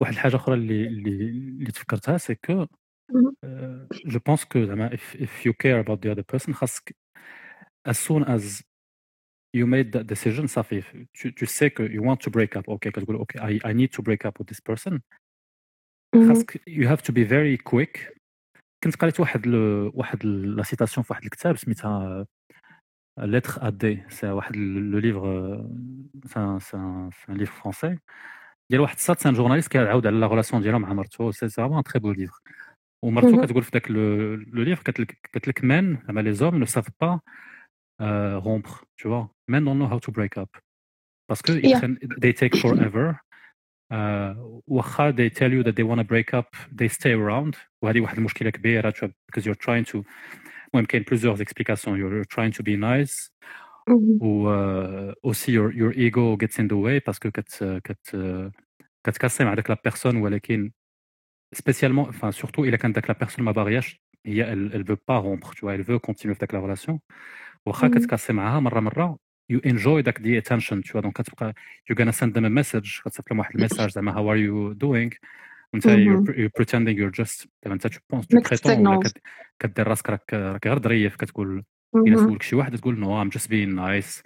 واحد 0.00 0.12
الحاجة 0.12 0.36
أخرى 0.36 0.54
اللي 0.54 0.86
اللي 0.86 1.10
اللي 1.30 1.72
تفكرتها 1.72 2.18
سي 2.18 2.34
كو 2.34 2.66
Mhm. 3.12 3.34
جو 4.06 4.18
بونس 4.26 4.44
كو 4.44 4.64
زعما 4.64 4.90
if, 4.90 5.14
if 5.16 5.46
you 5.46 5.52
care 5.52 5.84
about 5.84 5.98
the 6.02 6.10
other 6.14 6.24
person 6.36 6.52
خاصك 6.52 6.96
as 7.88 7.94
soon 7.98 8.24
as 8.24 8.62
you 9.56 9.66
made 9.66 9.92
that 9.92 10.04
decision 10.06 10.46
صافي 10.46 10.82
tu, 11.18 11.32
tu 11.32 11.46
sais 11.46 11.70
que 11.70 11.82
you 11.82 12.02
want 12.02 12.18
to 12.26 12.30
break 12.30 12.56
up 12.58 12.68
OK 12.68 12.90
كتقول 12.90 13.16
OK 13.16 13.38
I, 13.38 13.60
I 13.66 13.72
need 13.72 13.90
to 13.98 14.02
break 14.02 14.24
up 14.28 14.32
with 14.40 14.46
this 14.54 14.60
person. 14.72 14.98
Mhm. 16.16 16.28
خاصك 16.28 16.60
you 16.68 16.86
have 16.86 17.02
to 17.02 17.12
be 17.12 17.24
very 17.24 17.56
quick. 17.70 18.20
كنت 18.84 18.96
قريت 18.96 19.20
واحد 19.20 19.46
ل... 19.46 19.54
واحد 19.94 20.26
la 20.26 20.62
citation 20.62 21.04
في 21.04 21.12
واحد 21.12 21.24
الكتاب 21.24 21.56
سميتها 21.56 22.26
Lettre 23.18 23.66
à 23.66 23.70
D 23.70 24.02
c'est 24.08 24.30
واحد 24.30 24.56
le 24.56 24.98
livre 24.98 25.66
c'est 26.26 26.49
un 26.49 26.58
c'est 26.58 26.95
un 26.95 27.10
c'est 27.26 27.33
un 27.33 27.36
livre 27.36 27.52
français 27.52 27.98
ديال 28.70 28.80
واحد 28.80 28.94
السات 28.94 29.20
c'est 29.20 29.30
un 29.30 29.34
journaliste 29.34 29.68
كيعاود 29.72 30.06
على 30.06 30.16
la 30.20 30.26
relation 30.26 30.62
ديالو 30.62 30.78
مع 30.78 30.92
مرتو. 30.92 31.30
c'est 31.30 31.48
vraiment 31.48 31.82
très 31.82 32.00
beau 32.00 32.12
livre 32.12 32.40
ومرتو 33.04 33.36
Mhm. 33.42 33.44
كتقول 33.44 33.62
في 33.62 33.70
ذاك 33.74 33.90
le 33.90 34.34
le 34.34 34.62
livre 34.62 34.82
قالت 34.82 35.00
لك 35.00 35.30
قالت 35.34 35.48
لك 35.48 35.60
men 35.60 36.06
زعما 36.06 36.20
les 36.20 36.32
hommes 36.32 36.56
ne 36.56 36.64
savent 36.64 36.88
pas 37.00 37.20
rompre 38.45 38.85
tu 38.97 39.07
vois 39.07 39.29
men 39.47 39.63
don't 39.65 39.77
know 39.81 39.89
how 39.93 39.99
to 39.99 40.11
break 40.11 40.37
up 40.37 40.51
parce 41.27 41.41
que 41.41 41.53
ils 41.53 41.69
Yeah. 41.69 41.79
prennent- 41.79 41.99
they 42.23 42.33
take 42.33 42.55
forever 42.63 43.15
آه، 43.91 44.61
واخا 44.67 45.11
they 45.11 45.29
tell 45.29 45.51
you 45.53 45.63
that 45.63 45.73
they 45.75 45.83
want 45.91 45.99
to 45.99 46.03
break 46.03 46.33
up 46.39 46.47
they 46.81 46.89
stay 46.89 47.13
around 47.13 47.55
وهذه 47.81 48.01
واحد 48.01 48.17
المشكله 48.17 48.49
كبيره 48.49 48.89
tu 48.91 48.95
vois, 49.05 49.09
because 49.31 49.43
you're 49.45 49.65
trying 49.65 49.85
to 49.91 50.03
المهم 50.73 50.85
كاين 50.87 51.03
plusieurs 51.03 51.39
explications 51.41 51.97
you're 51.97 52.25
trying 52.35 52.51
to 52.57 52.63
be 52.63 52.75
nice 52.77 53.29
Mhm. 53.89 54.17
ou 54.21 54.47
euh, 54.49 55.13
aussi 55.23 55.51
your, 55.51 55.69
your 55.81 55.91
ego 56.05 56.35
gets 56.43 56.57
in 56.61 56.67
the 56.67 56.77
way 56.85 56.99
parce 56.99 57.19
que 57.19 57.27
كت 57.29 57.81
كت 57.83 58.15
كتكاسي 59.03 59.43
مع 59.45 59.53
داك 59.53 59.69
لا 59.69 59.77
بيرسون 59.83 60.15
ولكن 60.17 60.71
spécialement 61.55 62.07
enfin 62.09 62.31
surtout 62.31 62.59
الا 62.59 62.77
كانت 62.77 62.95
داك 62.95 63.09
لا 63.09 63.17
بيرسون 63.19 63.45
ما 63.45 63.51
باغياش 63.51 64.01
هي 64.25 64.43
elle, 64.45 64.71
elle 64.75 64.83
veut 64.91 64.99
pas 65.11 65.19
rompre 65.19 65.51
tu 65.55 65.61
vois 65.65 65.73
elle 65.75 65.83
veut 65.83 65.99
continuer 65.99 66.33
في 66.33 66.39
داك 66.39 66.53
لا 66.53 66.75
relation 66.75 66.97
واخا 67.66 67.88
كتكاسي 67.88 68.32
معاها 68.32 68.60
مرة 68.60 68.80
مرة 68.80 69.18
you 69.50 69.60
enjoy 69.66 70.02
داك 70.02 70.20
the 70.20 70.38
attention 70.38 70.82
tu 70.82 70.88
vois 70.88 71.00
donc 71.00 71.14
كتبقى 71.20 71.54
you 71.90 71.96
gonna 71.98 72.10
send 72.10 72.38
them 72.38 72.44
a 72.44 72.48
message 72.48 73.00
كتصيفط 73.04 73.30
لهم 73.30 73.38
واحد 73.38 73.54
ال 73.54 73.59
message 73.59 73.90
زعما 73.90 74.12
how 74.16 74.30
are 74.32 74.36
you 74.36 74.72
doing 74.72 75.10
انت 75.74 75.86
يو 75.86 76.48
بريتندينغ 76.56 76.98
يو 76.98 77.10
جاست 77.10 77.48
زعما 77.64 77.74
انت 77.74 77.86
tu 77.86 78.00
penses 78.10 78.26
tu 78.26 78.36
prétends 78.48 79.02
كدير 79.58 79.88
راسك 79.88 80.10
راك 80.10 80.34
راك 80.34 80.66
غير 80.66 80.78
ظريف 80.82 81.16
كتقول 81.16 81.64
إلى 82.06 82.16
سولك 82.26 82.42
شي 82.42 82.56
واحد 82.56 82.76
تقول 82.78 82.98
no 83.00 83.22
I'm 83.22 83.28
just 83.28 83.50
being 83.50 83.74
nice 83.74 84.22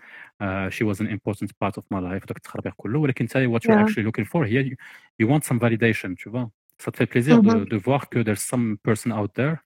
she 0.68 0.84
was 0.84 1.02
an 1.02 1.08
important 1.08 1.50
part 1.60 1.74
of 1.76 1.92
my 1.92 2.02
life 2.02 2.24
داك 2.26 2.36
التخربيق 2.36 2.74
كله 2.76 2.98
ولكن 2.98 3.24
انت 3.24 3.36
what 3.36 3.64
you 3.64 3.70
actually 3.80 4.04
looking 4.04 4.24
for 4.24 4.46
هي 4.46 4.76
you 5.18 5.32
want 5.32 5.44
some 5.44 5.58
validation 5.58 6.14
tu 6.14 6.25
vois 6.25 6.46
ça 6.78 6.90
te 6.90 6.95
fait 6.95 7.04
plaisir 7.04 7.36
de 7.64 7.80
voir 7.80 8.04
que 8.04 8.20
there 8.20 8.34
some 8.34 8.78
person 8.84 9.12
out 9.12 9.40
there 9.40 9.56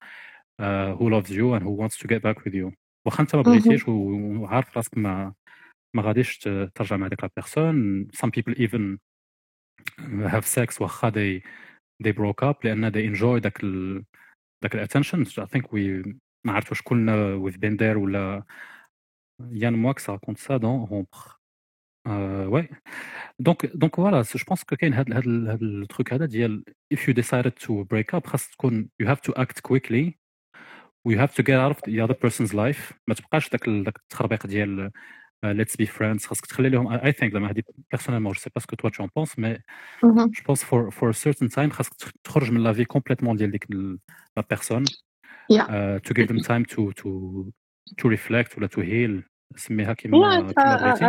who 0.61 1.09
loves 1.09 1.33
you 1.33 1.57
and 1.57 1.63
who 1.63 1.81
wants 1.81 1.99
to 1.99 2.09
get 2.09 2.23
back 2.23 2.47
with 2.47 2.55
you 2.55 2.73
واخا 3.09 3.23
انت 3.23 3.37
ما 3.37 3.43
Mhm. 3.43 3.47
بغيتيش 3.47 3.89
وعارف 3.89 4.77
راسك 4.77 4.99
ما 4.99 5.35
ما 5.97 6.03
غاديش 6.03 6.39
ترجع 6.75 6.97
مع 6.97 7.09
ديك 7.09 7.23
la 7.25 7.31
personne 7.37 8.09
some 8.17 8.31
people 8.31 8.55
even 8.55 8.99
have 10.31 10.45
sex 10.45 10.81
واخا 10.81 11.11
they 11.11 11.43
they 12.05 12.13
broke 12.13 12.49
up 12.49 12.65
لأن 12.65 12.91
they 12.93 13.17
enjoy 13.19 13.39
داك 13.43 13.65
ال 13.65 14.05
داك 14.63 14.75
ال 14.75 14.80
attention 14.80 15.25
I 15.25 15.47
think 15.47 15.63
we 15.63 16.15
ما 16.47 16.53
عرفت 16.53 16.69
واش 16.71 16.83
كلنا 16.83 17.43
we've 17.45 17.57
been 17.59 17.77
there 17.79 17.97
ولا 17.97 18.45
Yann 19.41 19.77
Moix 19.77 19.95
raconte 20.09 20.39
ça 20.39 20.59
dans 20.59 20.85
Rompre. 20.85 21.41
Euh, 22.09 22.47
ouais. 22.47 22.69
Donc, 23.39 23.61
donc 23.75 23.99
voilà, 23.99 24.23
je 24.23 24.45
pense 24.45 24.65
que 24.65 24.75
كاين 24.75 24.95
هاد 24.95 25.13
هاد 25.13 25.27
ال- 25.27 25.49
هاد 25.49 25.63
ال 25.63 25.73
truc 25.73 26.13
هذا 26.13 26.27
ديال 26.27 26.65
if 26.95 26.99
you 26.99 27.13
decided 27.15 27.53
to 27.67 27.85
break 27.85 28.15
up 28.15 28.27
you 29.01 29.07
have 29.07 29.21
to 29.21 29.33
act 29.37 29.61
quickly 29.63 30.17
و 31.09 31.13
you 31.13 31.19
have 31.19 31.33
to 31.35 31.43
get 31.43 31.59
out 31.59 31.73
of 31.77 31.81
the 31.91 32.01
other 32.07 32.15
person's 32.27 32.53
life 32.53 32.93
ما 33.09 33.15
تبقاش 33.15 33.49
داك 33.51 33.69
ال- 33.69 33.85
داك 33.85 33.97
التخربيق 33.97 34.47
ديال 34.47 34.91
uh, 35.47 35.49
let's 35.49 35.73
be 35.83 35.87
friends 35.87 36.27
خاصك 36.27 36.47
تخلي 36.47 36.69
لهم 36.69 36.99
I 36.99 37.13
think 37.13 37.33
زعما 37.33 37.53
ce 38.35 38.49
que 38.49 38.77
toi 38.77 38.91
tu 38.91 39.03
en 39.03 39.09
penses 39.09 39.37
mais 39.39 39.59
Mhm. 40.05 40.31
je 40.33 40.43
pense 40.43 40.63
for 40.63 40.91
for 40.91 41.09
a 41.09 41.19
certain 41.27 41.49
time 41.49 41.71
خاصك 41.71 41.95
تخ- 41.95 42.13
تخرج 42.25 42.51
من 42.53 42.63
لا 42.63 42.73
في 42.73 42.85
complètement 42.85 43.37
ديال 43.37 43.51
ديك 43.51 43.67
Yeah. 45.53 45.67
uh, 45.67 45.99
to 46.09 46.13
give 46.15 46.27
them 46.29 46.41
time 46.51 46.65
to 46.75 46.93
to 47.01 47.09
to 48.01 48.05
reflect 48.17 48.57
ولا 48.59 48.69
to 48.69 48.81
heal 48.81 49.23
سميها 49.57 49.93
كيما 49.93 50.53
كيما 50.53 50.77
uh, 50.77 50.81
بغيتي 50.83 51.05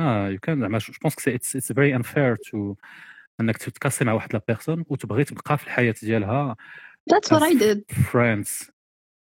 آه 0.00 0.30
you 0.36 0.38
can 0.46 0.58
زعما 0.60 0.78
جو 0.78 0.92
بونس 1.02 1.14
it's 1.28 1.60
it's 1.60 1.74
very 1.74 2.02
unfair 2.02 2.36
to 2.50 2.74
انك 3.40 3.56
تتكاسي 3.56 4.04
مع 4.04 4.12
واحد 4.12 4.32
لا 4.32 4.40
بيرسون 4.48 4.84
وتبغي 4.88 5.24
تبقى 5.24 5.58
في 5.58 5.64
الحياة 5.64 5.94
ديالها 6.02 6.56
That's 7.06 7.30
what 7.30 7.42
I 7.42 7.54
did. 7.54 7.84
France. 7.88 8.70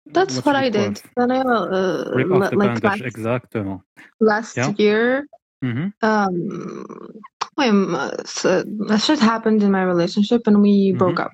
That's 0.06 0.36
what, 0.36 0.46
what 0.46 0.56
I 0.56 0.68
did. 0.68 1.00
Then 1.16 1.30
I, 1.30 1.40
uh, 1.40 2.10
like 2.52 2.80
bandage. 2.80 2.82
last, 2.82 3.00
exactly. 3.02 3.78
Last 4.20 4.56
yeah. 4.56 4.72
year, 4.76 5.26
mm-hmm. 5.64 5.88
um, 6.02 7.20
that 7.56 8.44
uh, 8.44 8.92
uh, 8.92 8.98
shit 8.98 9.18
happened 9.18 9.62
in 9.62 9.70
my 9.70 9.82
relationship 9.82 10.46
and 10.46 10.60
we 10.60 10.88
mm-hmm. 10.88 10.98
broke 10.98 11.20
up. 11.20 11.32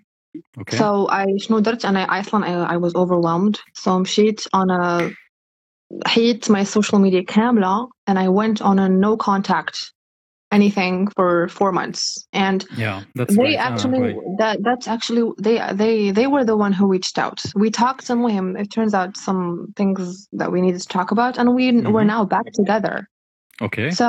Okay. 0.60 0.76
So 0.76 1.08
I 1.08 1.26
schnoodert 1.26 1.84
and 1.84 1.96
I 1.98 2.06
Iceland 2.08 2.44
I, 2.44 2.74
I 2.74 2.76
was 2.76 2.94
overwhelmed. 2.94 3.58
So 3.74 3.92
I'm 3.92 4.04
shit 4.04 4.46
on 4.52 4.70
a 4.70 5.10
hit 6.06 6.50
my 6.50 6.64
social 6.64 6.98
media 6.98 7.24
camera 7.24 7.86
and 8.06 8.18
I 8.18 8.28
went 8.28 8.60
on 8.60 8.78
a 8.78 8.88
no 8.88 9.16
contact 9.16 9.92
anything 10.59 11.07
for 11.17 11.29
four 11.57 11.71
months 11.79 12.01
and 12.45 12.59
yeah 12.83 12.97
that's 13.15 13.35
they 13.35 13.43
right 13.55 13.57
actually 13.69 14.01
ah, 14.01 14.05
right. 14.05 14.37
that 14.41 14.55
that's 14.67 14.87
actually 14.95 15.23
they 15.45 15.55
they 15.81 15.95
they 16.11 16.27
were 16.33 16.45
the 16.51 16.57
one 16.65 16.73
who 16.77 16.85
reached 16.95 17.17
out 17.23 17.39
we 17.55 17.67
talked 17.83 18.03
some 18.09 18.21
him 18.37 18.47
it 18.63 18.69
turns 18.75 18.93
out 18.99 19.11
some 19.27 19.41
things 19.79 20.27
that 20.39 20.49
we 20.53 20.59
needed 20.65 20.81
to 20.85 20.87
talk 20.97 21.09
about 21.15 21.33
and 21.39 21.47
we 21.57 21.65
we're 21.93 22.03
Mhm. 22.07 22.13
now 22.15 22.23
back 22.35 22.47
together 22.61 22.95
okay 23.67 23.89
so 24.01 24.07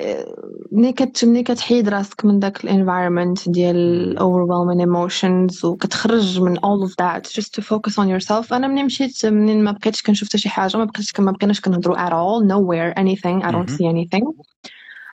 آه، 0.00 0.34
ملي 0.72 0.92
كت 0.92 1.24
ملي 1.24 1.42
كتحيد 1.42 1.88
راسك 1.88 2.24
من 2.24 2.38
داك 2.38 2.64
الانفايرمنت 2.64 3.48
ديال 3.48 4.16
Mm. 4.18 4.20
overwhelming 4.22 4.80
emotions 4.88 5.64
وكتخرج 5.64 6.40
من 6.40 6.58
all 6.58 6.82
of 6.88 6.92
that 7.00 7.22
just 7.38 7.54
to 7.54 7.62
focus 7.62 7.92
on 7.98 8.08
yourself 8.08 8.52
انا 8.52 8.66
ملي 8.68 8.82
مشيت 8.82 9.26
منين 9.26 9.64
ما 9.64 9.72
بقيتش 9.72 10.02
كنشوف 10.02 10.28
حتى 10.28 10.38
شي 10.38 10.48
حاجه 10.48 10.76
ما 10.76 10.84
بقيتش 10.84 11.20
ما 11.20 11.32
بقيناش 11.32 11.60
كنهضروا 11.60 11.96
at 11.96 12.10
all 12.12 12.44
nowhere 12.46 12.98
anything 13.00 13.42
I 13.42 13.50
don't 13.52 13.70
Mhm. 13.70 13.76
see 13.78 13.86
anything 13.86 14.24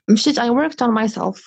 مشيت 0.08 0.40
I 0.40 0.50
worked 0.50 0.82
on 0.86 0.90
myself 0.92 1.38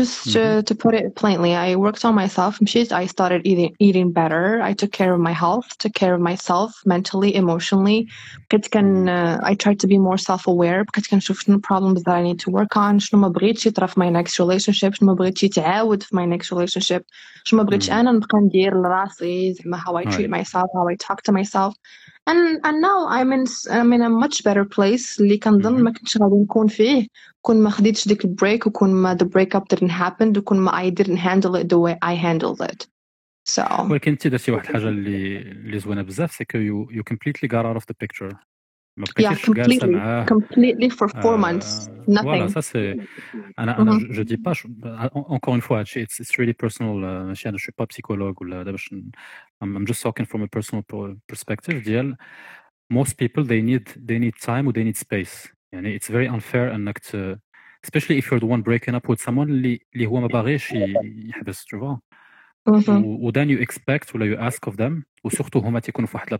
just 0.00 0.32
to, 0.32 0.38
Mhm. 0.38 0.64
to 0.68 0.74
put 0.84 0.94
it 1.00 1.06
plainly 1.20 1.52
I 1.54 1.76
worked 1.76 2.02
on 2.08 2.14
myself 2.22 2.62
مشيت 2.62 2.92
I 2.94 3.06
started 3.06 3.40
eating 3.44 3.70
eating 3.86 4.10
better 4.20 4.44
I 4.70 4.72
took 4.82 4.92
care 4.98 5.12
of 5.16 5.20
my 5.28 5.34
health 5.44 5.68
took 5.82 5.94
care 6.02 6.14
of 6.14 6.20
myself 6.30 6.70
mentally 6.86 7.30
emotionally 7.42 8.06
بقيت 8.50 8.66
كان 8.66 9.06
uh, 9.08 9.44
I 9.44 9.54
tried 9.54 9.78
to 9.80 9.86
be 9.88 9.98
more 9.98 10.18
self-aware 10.18 10.84
بقيت 10.84 11.06
كنشوف 11.10 11.40
شنو 11.40 11.58
problems 11.60 11.98
that 12.02 12.14
I 12.14 12.22
need 12.22 12.38
to 12.44 12.50
work 12.52 12.76
on 12.76 12.98
شنو 12.98 13.20
ما 13.20 13.28
بغيتش 13.28 13.66
يطرا 13.66 13.86
في 13.86 14.00
my 14.00 14.10
next 14.22 14.32
relationship 14.32 14.94
شنو 14.94 15.08
ما 15.08 15.14
بغيتش 15.14 15.42
يتعاود 15.42 16.02
في 16.02 16.16
my 16.16 16.36
next 16.38 16.46
relationship 16.56 17.02
شنو 17.44 17.62
ما 17.62 17.62
بغيتش 17.62 17.90
Mm. 17.90 17.92
أنا 17.92 18.12
نبقى 18.12 18.38
ندير 18.38 18.74
لراسي 18.82 19.52
زعما 19.52 19.78
how 19.78 19.92
I 20.04 20.04
treat 20.04 20.30
Right. 20.30 20.30
myself 20.40 20.66
how 20.76 20.86
I 20.92 20.96
talk 21.06 21.18
to 21.28 21.32
myself 21.32 21.74
and 22.30 22.60
and 22.66 22.76
now 22.88 22.98
I'm 23.16 23.32
in 23.32 23.44
I'm 23.70 23.92
in 23.96 24.02
a 24.02 24.10
much 24.24 24.42
better 24.44 24.64
place 24.76 25.20
اللي 25.20 25.38
كنظن 25.38 25.76
Mhm. 25.76 25.82
ما 25.82 25.90
كنتش 25.92 26.18
غادي 26.18 26.34
نكون 26.34 26.68
فيه 26.68 27.06
كون 27.42 27.62
ما 27.62 27.70
خديتش 27.70 28.08
ديك 28.08 28.24
البريك 28.24 28.66
وكون 28.66 28.94
ما 28.94 29.16
the 29.22 29.26
breakup 29.26 29.62
didn't 29.76 29.90
happen 29.90 30.38
وكون 30.38 30.60
ما 30.60 30.70
I 30.72 30.90
didn't 30.90 31.18
handle 31.18 31.56
it 31.56 31.68
the 31.68 31.78
way 31.78 31.94
I 32.04 32.14
handled 32.14 32.66
it 32.72 32.86
so 33.50 33.80
ولكن 33.80 34.10
انت 34.12 34.26
درتي 34.26 34.52
واحد 34.52 34.66
الحاجه 34.68 34.88
اللي 34.88 35.38
اللي 35.38 35.78
زوينه 35.78 36.02
بزاف 36.02 36.32
سي 36.32 36.44
كو 36.44 36.58
you 36.58 36.92
you 36.96 37.02
completely 37.12 37.48
got 37.48 37.64
out 37.66 37.76
of 37.82 37.84
the 37.84 37.96
picture 38.06 38.34
ما 38.34 38.38
yeah 39.00 39.04
بقيتيش 39.16 39.50
جالسه 39.50 39.86
completely 39.86 39.90
معاه 39.90 40.26
completely 40.26 40.88
for 40.90 41.08
four 41.08 41.36
months 41.38 41.90
آه، 41.90 42.04
فوالا 42.22 42.48
nothing 42.48 42.50
ça 42.50 42.62
c'est 42.62 43.06
انا 43.58 43.82
انا 43.82 43.98
Mhm. 43.98 44.12
جو 44.12 44.22
دي 44.22 44.36
با 44.36 44.54
encore 45.38 45.54
une 45.60 45.62
fois 45.66 45.72
هادشي 45.72 46.06
it's, 46.06 46.24
it's 46.24 46.30
really 46.38 46.54
personal 46.66 46.82
آه، 47.04 47.24
ماشي 47.24 47.48
انا 47.48 47.58
شو 47.58 47.72
با 47.78 47.86
psychologue 47.94 48.40
ولا 48.40 48.60
هذا 48.60 48.70
باش 48.70 48.92
ن- 48.92 49.10
I'm, 49.64 49.78
I'm 49.78 49.86
just 49.92 49.98
talking 50.02 50.24
from 50.26 50.40
a 50.42 50.48
personal 50.58 50.82
pro- 50.92 51.16
perspective 51.36 51.74
ديال 51.84 52.16
most 52.94 53.10
people 53.22 53.44
they 53.44 53.62
need 53.62 53.88
they 54.08 54.18
need 54.18 54.46
time 54.46 54.66
و 54.66 54.72
they 54.72 54.84
need 54.92 54.98
space 55.00 55.48
يعني 55.72 55.98
it's 55.98 56.06
very 56.08 56.28
unfair 56.40 56.54
انك 56.74 56.98
ت 56.98 57.38
especially 57.86 58.20
if 58.20 58.24
you're 58.24 58.40
the 58.40 58.46
one 58.56 58.62
breaking 58.62 58.94
up 58.94 59.08
with 59.12 59.20
someone 59.26 59.28
اللي 59.48 59.80
اللي 59.94 60.06
هو 60.06 60.20
ما 60.20 60.26
باغيش 60.26 60.70
ي- 60.72 61.28
يحبس 61.28 61.64
tu 61.64 61.78
vois 61.78 61.98
Mhm. 62.68 62.88
و 62.90 63.28
و 63.28 63.32
then 63.32 63.48
you 63.48 63.66
expect 63.66 64.14
ولا 64.14 64.36
you 64.36 64.50
ask 64.52 64.70
of 64.72 64.74
them 64.76 65.02
وسورتو 65.24 65.58
هما 65.58 65.80
تيكونوا 65.80 66.08
في 66.08 66.16
واحد 66.16 66.38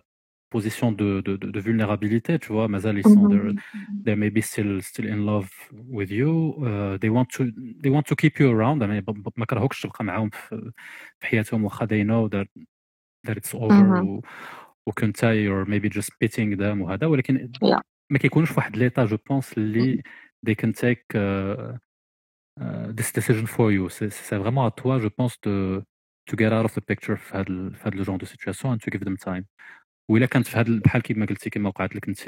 position 0.55 0.93
de, 0.93 1.20
de, 1.23 1.36
de, 1.36 1.51
de 1.51 1.61
vulnérabilité, 1.61 2.39
tu 2.39 2.53
vois. 2.53 2.69
مازال 2.69 2.99
ils 2.99 3.03
sont 3.09 3.27
Mhm. 3.27 3.31
they're, 3.31 3.55
they're 4.05 4.16
maybe 4.24 4.43
still 4.43 4.82
still 4.82 5.07
in 5.15 5.24
love 5.24 5.49
with 5.99 6.11
you. 6.11 6.31
Uh, 6.59 6.99
they 6.99 7.11
want 7.11 7.28
to 7.36 7.43
they 7.82 7.90
want 7.90 8.07
to 8.07 8.15
keep 8.15 8.39
you 8.39 8.49
around. 8.51 8.82
يعني 8.82 9.01
ب- 9.01 9.05
ب- 9.11 9.32
ما 9.36 9.47
كرهوكش 9.47 9.81
تبقى 9.82 10.05
معاهم 10.05 10.31
في 10.31 10.73
في 11.20 11.27
حياتهم 11.27 11.65
واخا 11.65 11.86
they 11.86 12.05
know 12.05 12.28
that 12.28 12.47
that 13.28 13.36
it's 13.36 13.55
over 13.55 13.82
Mhm. 13.82 14.05
و 14.07 14.20
وكنت 14.86 15.24
or 15.24 15.65
maybe 15.69 15.89
just 15.89 16.11
pitying 16.24 16.57
them 16.57 16.81
وهذا 16.81 17.07
ولكن 17.07 17.53
Yeah. 17.65 17.81
ما 18.11 18.19
كيكونوش 18.19 18.49
في 18.53 18.55
واحد 18.57 18.77
ليطا 18.77 19.05
جو 19.05 19.16
بونس 19.28 19.59
اللي 19.59 20.03
they 20.47 20.55
can 20.55 20.73
take 20.73 21.16
uh, 21.16 21.77
uh, 22.61 22.93
this 22.99 23.12
decision 23.12 23.47
for 23.47 23.70
you. 23.77 23.89
C'est 23.89 24.11
c'est 24.11 24.36
vraiment 24.44 24.65
à 24.66 24.70
toi, 24.70 24.99
je 25.05 25.09
pense, 25.09 25.35
de 25.47 25.82
to 26.31 26.36
get 26.36 26.53
out 26.53 26.65
of 26.65 26.74
the 26.74 26.81
picture 26.93 27.15
في 27.16 27.35
هذا 27.36 27.49
ال- 27.49 27.74
في 27.74 27.89
هذا 27.89 27.94
الجون 27.94 28.16
دو 28.16 28.27
سيتوياسيون 28.27 28.78
and 28.78 28.81
to 28.82 28.90
give 28.99 29.05
them 29.05 29.16
time. 29.16 29.44
وإلا 30.09 30.27
كانت 30.27 30.47
في 30.47 30.57
هذا 30.59 30.69
ال- 30.69 30.81
بحال 30.81 31.03
كيما 31.03 31.27
قلتي 31.27 31.51
كيما 31.51 31.69
وقعت 31.69 31.97
لك 31.97 32.09
انت 32.09 32.20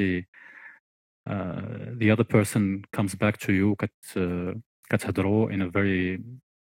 uh, 1.28 1.96
the 2.00 2.10
other 2.10 2.24
person 2.24 2.82
comes 2.96 3.14
back 3.14 3.36
to 3.38 3.50
you 3.52 3.74
كت 3.78 3.92
uh, 4.16 4.58
كتهضروا 4.90 5.50
in 5.50 5.60
a 5.62 5.68
very 5.70 6.22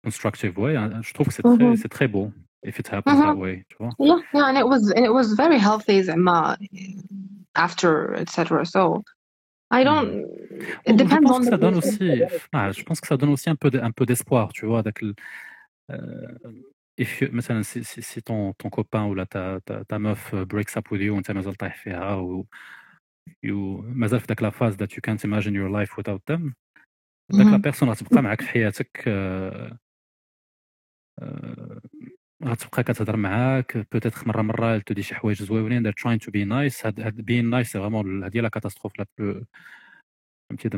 constructive 0.08 0.58
way 0.58 0.74
je 1.02 1.14
trouve 1.14 1.28
que 1.28 1.34
c'est 1.34 1.44
très 1.44 1.58
Mhm. 1.58 1.76
c'est 1.78 1.92
très 1.98 2.08
beau 2.08 2.32
if 2.68 2.80
it 2.80 2.88
happens 2.88 3.20
that 3.22 3.36
Mhm. 3.36 3.40
way 3.44 3.64
tu 3.70 3.76
vois 3.80 3.94
Yeah, 4.00 4.20
yeah, 4.34 4.46
and 4.50 4.58
it 4.64 4.68
was 4.74 4.82
and 4.96 5.04
it 5.10 5.14
was 5.20 5.28
very 5.44 5.60
healthy 5.60 6.02
زعما 6.02 6.58
after 7.56 8.14
etc. 8.16 8.66
So 8.66 9.04
I 9.80 9.84
don't. 9.84 10.10
It 10.90 10.94
Ou- 10.94 10.98
je 10.98 11.04
depends 11.04 11.24
pense 11.26 11.38
on 11.38 11.42
que 11.42 11.46
the 11.46 11.52
ça 11.54 11.58
donne 11.58 11.76
person. 11.76 11.92
aussi 11.92 12.10
ah, 12.54 12.72
je 12.78 12.84
pense 12.88 13.00
que 13.02 13.08
ça 13.08 13.18
donne 13.22 13.30
aussi 13.36 13.50
un 13.50 13.56
peu 13.64 13.70
de- 13.74 13.80
un 13.90 13.92
peu 13.98 14.06
d'espoir 14.06 14.48
tu 14.58 14.66
vois 14.66 14.82
داك 14.84 15.04
ال- 15.04 15.16
euh, 15.92 16.38
if 16.99 17.21
you, 17.21 17.29
مثلا 17.33 17.63
si 17.63 18.23
ton, 18.23 18.55
ton 18.55 18.71
copain 18.71 19.05
ou 19.05 19.15
là, 19.15 19.27
ta, 19.27 19.61
ta, 19.61 19.85
ta 19.85 19.99
meuf 19.99 20.33
uh, 20.33 20.45
breaks 20.45 20.77
up 20.77 20.91
with 20.91 21.01
you 21.01 21.11
وانت 21.11 21.31
مازال 21.31 21.55
طايح 21.55 21.77
فيها 21.77 22.15
و 22.15 22.47
you 23.47 23.83
مازال 23.83 24.21
في 24.21 24.27
داك 24.27 24.43
la 24.43 24.51
phase 24.51 24.75
that 24.77 24.93
you 24.93 25.01
can't 25.09 25.25
imagine 25.25 25.55
your 25.55 25.71
life 25.71 25.97
without 25.97 26.21
them 26.31 26.53
داك 27.31 27.47
la 27.47 27.57
personne 27.57 27.89
غتبقى 27.91 28.23
معاك 28.23 28.41
في 28.41 28.49
حياتك 28.49 29.05
آه، 29.09 29.79
آه، 31.23 31.81
غتبقى 32.45 32.83
كتهضر 32.83 33.17
معاك 33.17 33.87
peut-être 33.93 34.29
مرة 34.29 34.43
مرة 34.43 34.79
تدي 34.79 35.03
شي 35.03 35.15
حوايج 35.15 35.43
زوينين 35.43 35.83
they're 35.83 36.03
trying 36.03 36.27
to 36.27 36.31
be 36.31 36.45
nice 36.45 36.87
هاد 36.87 37.01
هاد 37.01 37.21
being 37.21 37.55
nice 37.55 37.69
c'est 37.73 37.79
vraiment 37.79 38.25
هادي 38.25 38.41
la 38.41 38.49
catastrophe 38.49 38.99
la 38.99 39.07
plus 39.19 39.45
فهمتي 40.51 40.69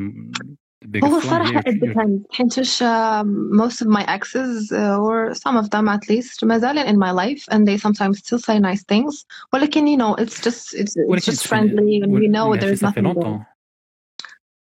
the 0.78 0.86
the 0.86 0.88
biggest 1.00 1.04
هو 1.04 1.18
one 1.20 1.24
الصراحة 1.24 1.50
هي 1.50 1.60
it 1.60 1.64
you're- 1.64 1.88
depends 1.88 2.22
حيتاش 2.30 2.82
um, 2.82 3.26
most 3.60 3.82
of 3.82 3.88
my 3.88 4.04
exes 4.04 4.72
uh, 4.72 4.98
or 4.98 5.34
some 5.34 5.56
of 5.56 5.68
them 5.70 5.88
at 5.88 6.08
least 6.10 6.44
مازالين 6.44 6.86
in 6.86 6.98
my 6.98 7.12
life 7.12 7.44
and 7.54 7.66
they 7.66 7.78
sometimes 7.78 8.18
still 8.18 8.38
say 8.38 8.58
nice 8.60 8.82
things 8.84 9.24
ولكن 9.52 9.86
you 9.86 9.96
know 9.98 10.14
it's 10.24 10.40
just 10.40 10.74
it's, 10.74 10.96
it's 10.96 11.08
ولكن 11.08 11.32
just 11.32 11.42
تفني- 11.42 11.48
friendly 11.48 12.02
and 12.02 12.10
we 12.10 12.28
ول- 12.28 12.32
know 12.32 12.50
mais 12.56 12.60
there's 12.60 12.80
ça 12.80 12.92
fait 12.92 13.02
nothing 13.02 13.04
there. 13.04 13.14
longtemps 13.14 13.44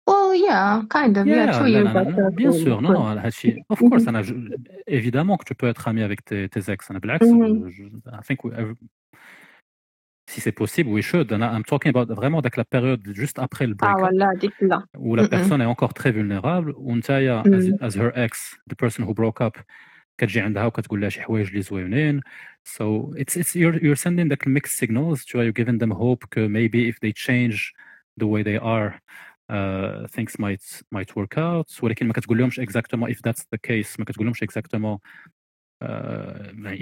Well 0.07 0.33
yeah 0.49 0.81
kind 0.97 1.15
of 1.17 1.23
yeah, 1.27 1.45
Yeah, 1.45 1.59
two 1.59 1.67
لا 1.67 1.83
years 1.83 1.93
لا 1.93 2.03
but 2.03 2.07
لا 2.07 2.29
uh, 2.29 2.35
bien 2.35 2.51
cool, 2.51 2.63
sûr 2.63 2.81
non 2.81 2.87
cool. 2.87 2.97
non 2.97 3.17
هادشي 3.17 3.55
of 3.73 3.79
Mhm. 3.81 3.89
course 3.89 4.07
انا 4.07 4.21
je- 4.23 4.55
évidemment 4.87 5.37
que 5.37 5.45
tu 5.45 5.55
peux 5.55 5.67
être 5.73 5.87
ami 5.87 6.01
avec 6.03 6.25
tes, 6.25 6.49
tes 6.49 6.69
ex 6.73 6.89
انا 6.91 6.99
بالعكس 6.99 7.25
Mhm. 7.27 7.31
je- 7.31 7.71
je- 7.71 8.11
I 8.19 8.21
think 8.27 8.43
we, 8.43 8.51
every- 8.51 8.77
Si 10.28 10.40
c'est 10.40 10.52
possible 10.52 10.90
we 10.90 11.02
should 11.02 11.32
and 11.32 11.42
I'm 11.44 11.64
talking 11.64 11.90
about 11.94 12.08
vraiment 12.14 12.40
داك 12.40 12.56
la 12.58 12.64
période 12.64 13.02
juste 13.14 13.38
après 13.38 13.66
le 13.66 13.74
آه 13.82 14.10
break 14.10 14.10
لا 14.12 14.84
où 14.98 15.14
la 15.16 15.22
Mm-mm. 15.22 15.28
personne 15.28 15.60
est 15.62 15.66
encore 15.66 15.94
très 15.94 16.10
vulnérable 16.12 16.74
ونتايا 16.76 17.42
as, 17.42 17.46
Mm. 17.46 17.78
as 17.80 17.94
her 17.96 18.12
ex 18.16 18.56
the 18.70 18.76
person 18.76 19.02
who 19.04 19.14
broke 19.14 19.40
up 19.40 19.58
كتجي 20.18 20.40
عندها 20.40 20.66
وكتقول 20.66 21.00
لها 21.00 21.08
شي 21.08 21.22
حوايج 21.22 21.48
اللي 21.48 21.62
زوينين 21.62 22.20
so 22.68 23.12
it's 23.16 23.36
it's 23.36 23.54
you're 23.54 23.78
you're 23.82 24.02
sending 24.06 24.28
the 24.28 24.36
mixed 24.50 24.76
signals 24.82 25.24
to 25.24 25.38
you're 25.38 25.52
giving 25.62 25.78
them 25.78 25.90
hope 25.90 26.24
que 26.34 26.48
maybe 26.48 26.88
if 26.88 26.96
they 27.00 27.12
change 27.12 27.72
the 28.20 28.26
way 28.26 28.42
they 28.42 28.58
are 28.58 28.88
uh, 29.56 30.06
things 30.16 30.32
might 30.38 30.64
might 30.90 31.10
work 31.16 31.38
out 31.38 31.82
ولكن 31.82 32.06
ما 32.06 32.12
كتقول 32.12 32.38
لهمش 32.38 32.60
exactement 32.60 33.08
if 33.10 33.18
that's 33.28 33.42
the 33.54 33.58
case 33.68 33.98
ما 33.98 34.04
كتقول 34.04 34.26
لهمش 34.26 34.44
exactement 34.44 34.98
uh, 34.98 35.35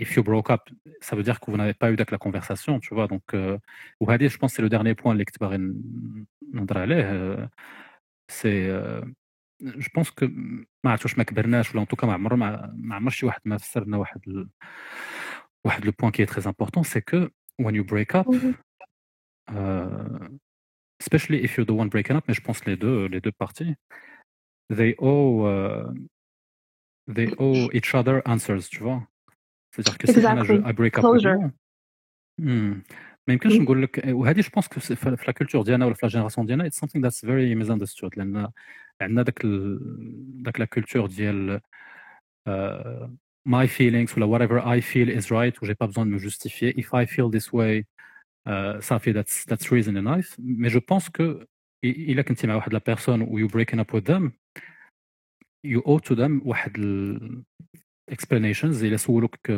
if 0.04 0.10
you 0.18 0.24
broke 0.24 0.50
up 0.56 0.64
ça 1.02 1.16
veut 1.16 1.24
dire 1.24 1.40
que 1.40 1.52
vous 1.52 1.58
n'avez 1.58 1.74
pas 1.74 1.90
eu 1.92 1.96
داك 1.96 2.12
la 2.12 2.18
conversation 2.18 2.80
tu 2.80 2.94
vois 2.96 3.08
donc 3.08 3.34
uh, 3.34 3.60
وهذه 4.00 4.28
je 4.30 4.38
pense 4.38 4.54
c'est 4.54 4.62
le 4.62 4.70
dernier 4.70 4.96
point 4.96 5.12
اللي 5.12 5.26
كنت 5.26 5.40
باغي 5.40 5.58
ن- 5.58 6.26
نهضر 6.54 6.78
عليه 6.78 7.36
uh, 7.36 7.48
c'est 8.32 8.70
uh, 8.70 9.08
جو 9.62 9.88
بونس 9.96 10.10
كو 10.10 10.26
ما 10.84 10.92
عرفت 10.92 11.06
واش 11.06 11.18
ما 11.18 11.24
كبرناش 11.24 11.72
ولا 11.72 11.82
ان 11.82 11.88
توكا 11.88 12.08
ما 12.08 12.14
عمر 12.14 12.36
ما 12.36 12.74
ما 12.78 12.96
عمر 12.96 13.10
شي 13.12 13.26
واحد 13.26 13.42
ما 13.46 13.58
فسر 13.58 13.86
لنا 13.86 13.98
واحد 13.98 14.22
ال... 14.28 14.50
واحد 15.66 15.86
لو 15.86 15.92
بوين 16.00 16.12
كي 16.12 16.26
تري 16.26 16.46
امبورطون 16.46 16.84
سي 16.84 17.02
كو 17.02 17.28
when 17.62 17.74
you 17.76 17.84
break 17.84 18.16
up 18.20 18.26
Mhm. 18.28 18.54
uh, 19.52 20.28
especially 21.04 21.40
if 21.46 21.52
you're 21.58 21.70
the 21.72 21.78
one 21.82 21.90
breaking 21.94 22.16
up 22.18 22.24
mais 22.28 22.36
je 22.40 22.44
pense 22.48 22.60
les 22.70 22.78
deux 22.84 23.00
les 23.14 23.22
deux 23.26 23.36
parties 23.44 23.74
they 24.78 24.92
owe 25.12 25.36
uh, 25.54 25.88
they 27.16 27.28
owe 27.38 27.70
each 27.78 27.92
other 28.00 28.22
answers 28.34 28.70
tu 28.70 28.80
vois 28.84 29.02
c'est-à-dire 29.72 29.98
que 29.98 30.08
si 30.08 30.18
انا 30.18 30.44
Exactly. 30.44 30.48
je, 30.48 30.70
I 30.70 30.74
break 30.74 30.98
up 30.98 31.04
Closure. 31.06 31.38
with 31.38 31.44
you 31.44 31.52
hmm, 32.42 32.74
ما 33.28 33.34
يمكنش 33.34 33.54
Mm. 33.58 33.62
نقول 33.62 33.84
لك 33.84 34.02
وهذه 34.08 34.42
جو 34.42 34.50
بونس 34.54 34.68
كو 34.68 34.80
في 34.80 35.18
لا 35.28 35.32
كولتور 35.34 35.64
ديالنا 35.64 35.86
ولا 35.86 35.94
في 35.96 36.06
لا 36.06 36.10
جينيراسيون 36.10 36.48
ديالنا 36.48 36.66
اتس 36.66 36.86
something 36.86 37.02
that's 37.02 37.22
very 37.26 37.56
misunderstood 37.66 38.10
لان 38.18 38.48
عندنا 39.02 39.22
داك 39.24 39.46
ال... 39.46 39.80
داك 40.44 40.60
لا 40.60 40.66
كولتور 40.66 41.08
ديال 41.08 41.62
uh, 42.50 43.08
my 43.50 43.68
feelings 43.68 44.18
ولا 44.18 44.26
whatever 44.38 44.62
I 44.62 44.82
feel 44.82 45.10
is 45.20 45.26
right 45.32 45.64
و 45.64 45.66
j'ai 45.66 45.76
pas 45.76 45.88
besoin 45.88 46.06
de 46.06 46.12
me 46.12 46.20
justifier 46.20 46.74
if 46.78 46.94
I 46.94 47.06
feel 47.06 47.30
this 47.30 47.48
way 47.54 47.84
uh, 48.48 48.80
صافي 48.80 49.14
that's 49.14 49.46
that's 49.46 49.72
reason 49.72 49.96
enough 49.96 50.38
mais 50.40 50.70
je 50.70 50.80
pense 50.80 51.10
que 51.10 51.46
i- 51.86 52.10
الا 52.12 52.22
كنتي 52.22 52.48
مع 52.48 52.56
واحد 52.56 52.74
لا 52.74 52.82
بيرسون 52.88 53.22
و 53.22 53.48
you 53.48 53.52
breaking 53.52 53.80
up 53.80 53.94
with 54.00 54.06
them 54.12 54.32
you 55.65 55.81
owe 55.87 55.99
to 56.09 56.15
them 56.17 56.47
واحد 56.47 56.79
ال 56.79 57.43
explanations 58.13 58.83
الا 58.83 58.97
سولوك 58.97 59.37
uh, 59.49 59.55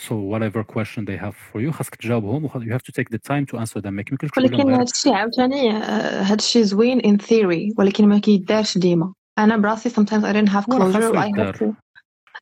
so 0.00 0.14
whatever 0.32 0.64
question 0.64 1.04
they 1.04 1.16
have 1.16 1.34
for 1.52 1.60
you 1.60 1.70
خاصك 1.70 1.94
تجاوبهم 1.94 2.44
و 2.44 2.48
you 2.48 2.72
have 2.78 2.82
to 2.82 2.92
take 2.92 3.08
the 3.16 3.18
time 3.18 3.46
to 3.46 3.58
answer 3.60 3.80
them 3.80 3.86
ما 3.90 4.04
يمكنش 4.10 4.30
تقول 4.30 4.44
لهم 4.44 4.54
ولكن 4.54 4.68
غير. 4.68 4.80
هادشي 4.80 5.10
عاوتاني 5.10 5.70
آه، 5.70 6.22
هادشي 6.22 6.64
زوين 6.64 7.00
in 7.00 7.20
theory 7.20 7.74
ولكن 7.78 8.08
ما 8.08 8.18
كيدارش 8.18 8.78
ديما. 8.78 9.12
أنا 9.38 9.56
براسي 9.56 9.90
sometimes 9.90 10.22
I 10.24 10.32
didn't 10.32 10.52
have 10.52 10.66
closure 10.66 11.14
I 11.16 11.30
have 11.38 11.58
to 11.58 11.72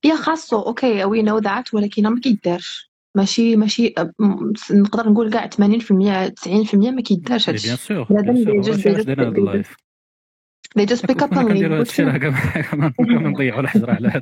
يا 0.05 0.17
خاصو 0.17 0.61
okay 0.61 1.05
we 1.05 1.27
know 1.27 1.41
that 1.45 1.75
ولكن 1.75 2.03
ما 2.09 2.21
كيدارش. 2.21 2.91
ماشي 3.17 3.57
ماشي 3.57 3.95
آه، 3.99 4.13
نقدر 4.71 5.09
نقول 5.09 5.31
كاع 5.31 5.47
80% 5.49 5.51
90% 5.51 6.75
ما 6.75 7.03
كيدارش 7.03 7.49
هادشي. 7.49 7.77
sûr 7.77 8.13
بنادم 8.13 8.63
bien 8.63 9.65
sûr 9.65 9.92
they 10.79 10.87
just- 10.87 11.07
pick 11.07 11.23
up 11.23 11.33
on 11.37 11.43
كنا 12.97 13.29
نضيعوا 13.29 13.61
الحجره 13.61 13.93
على 13.93 14.21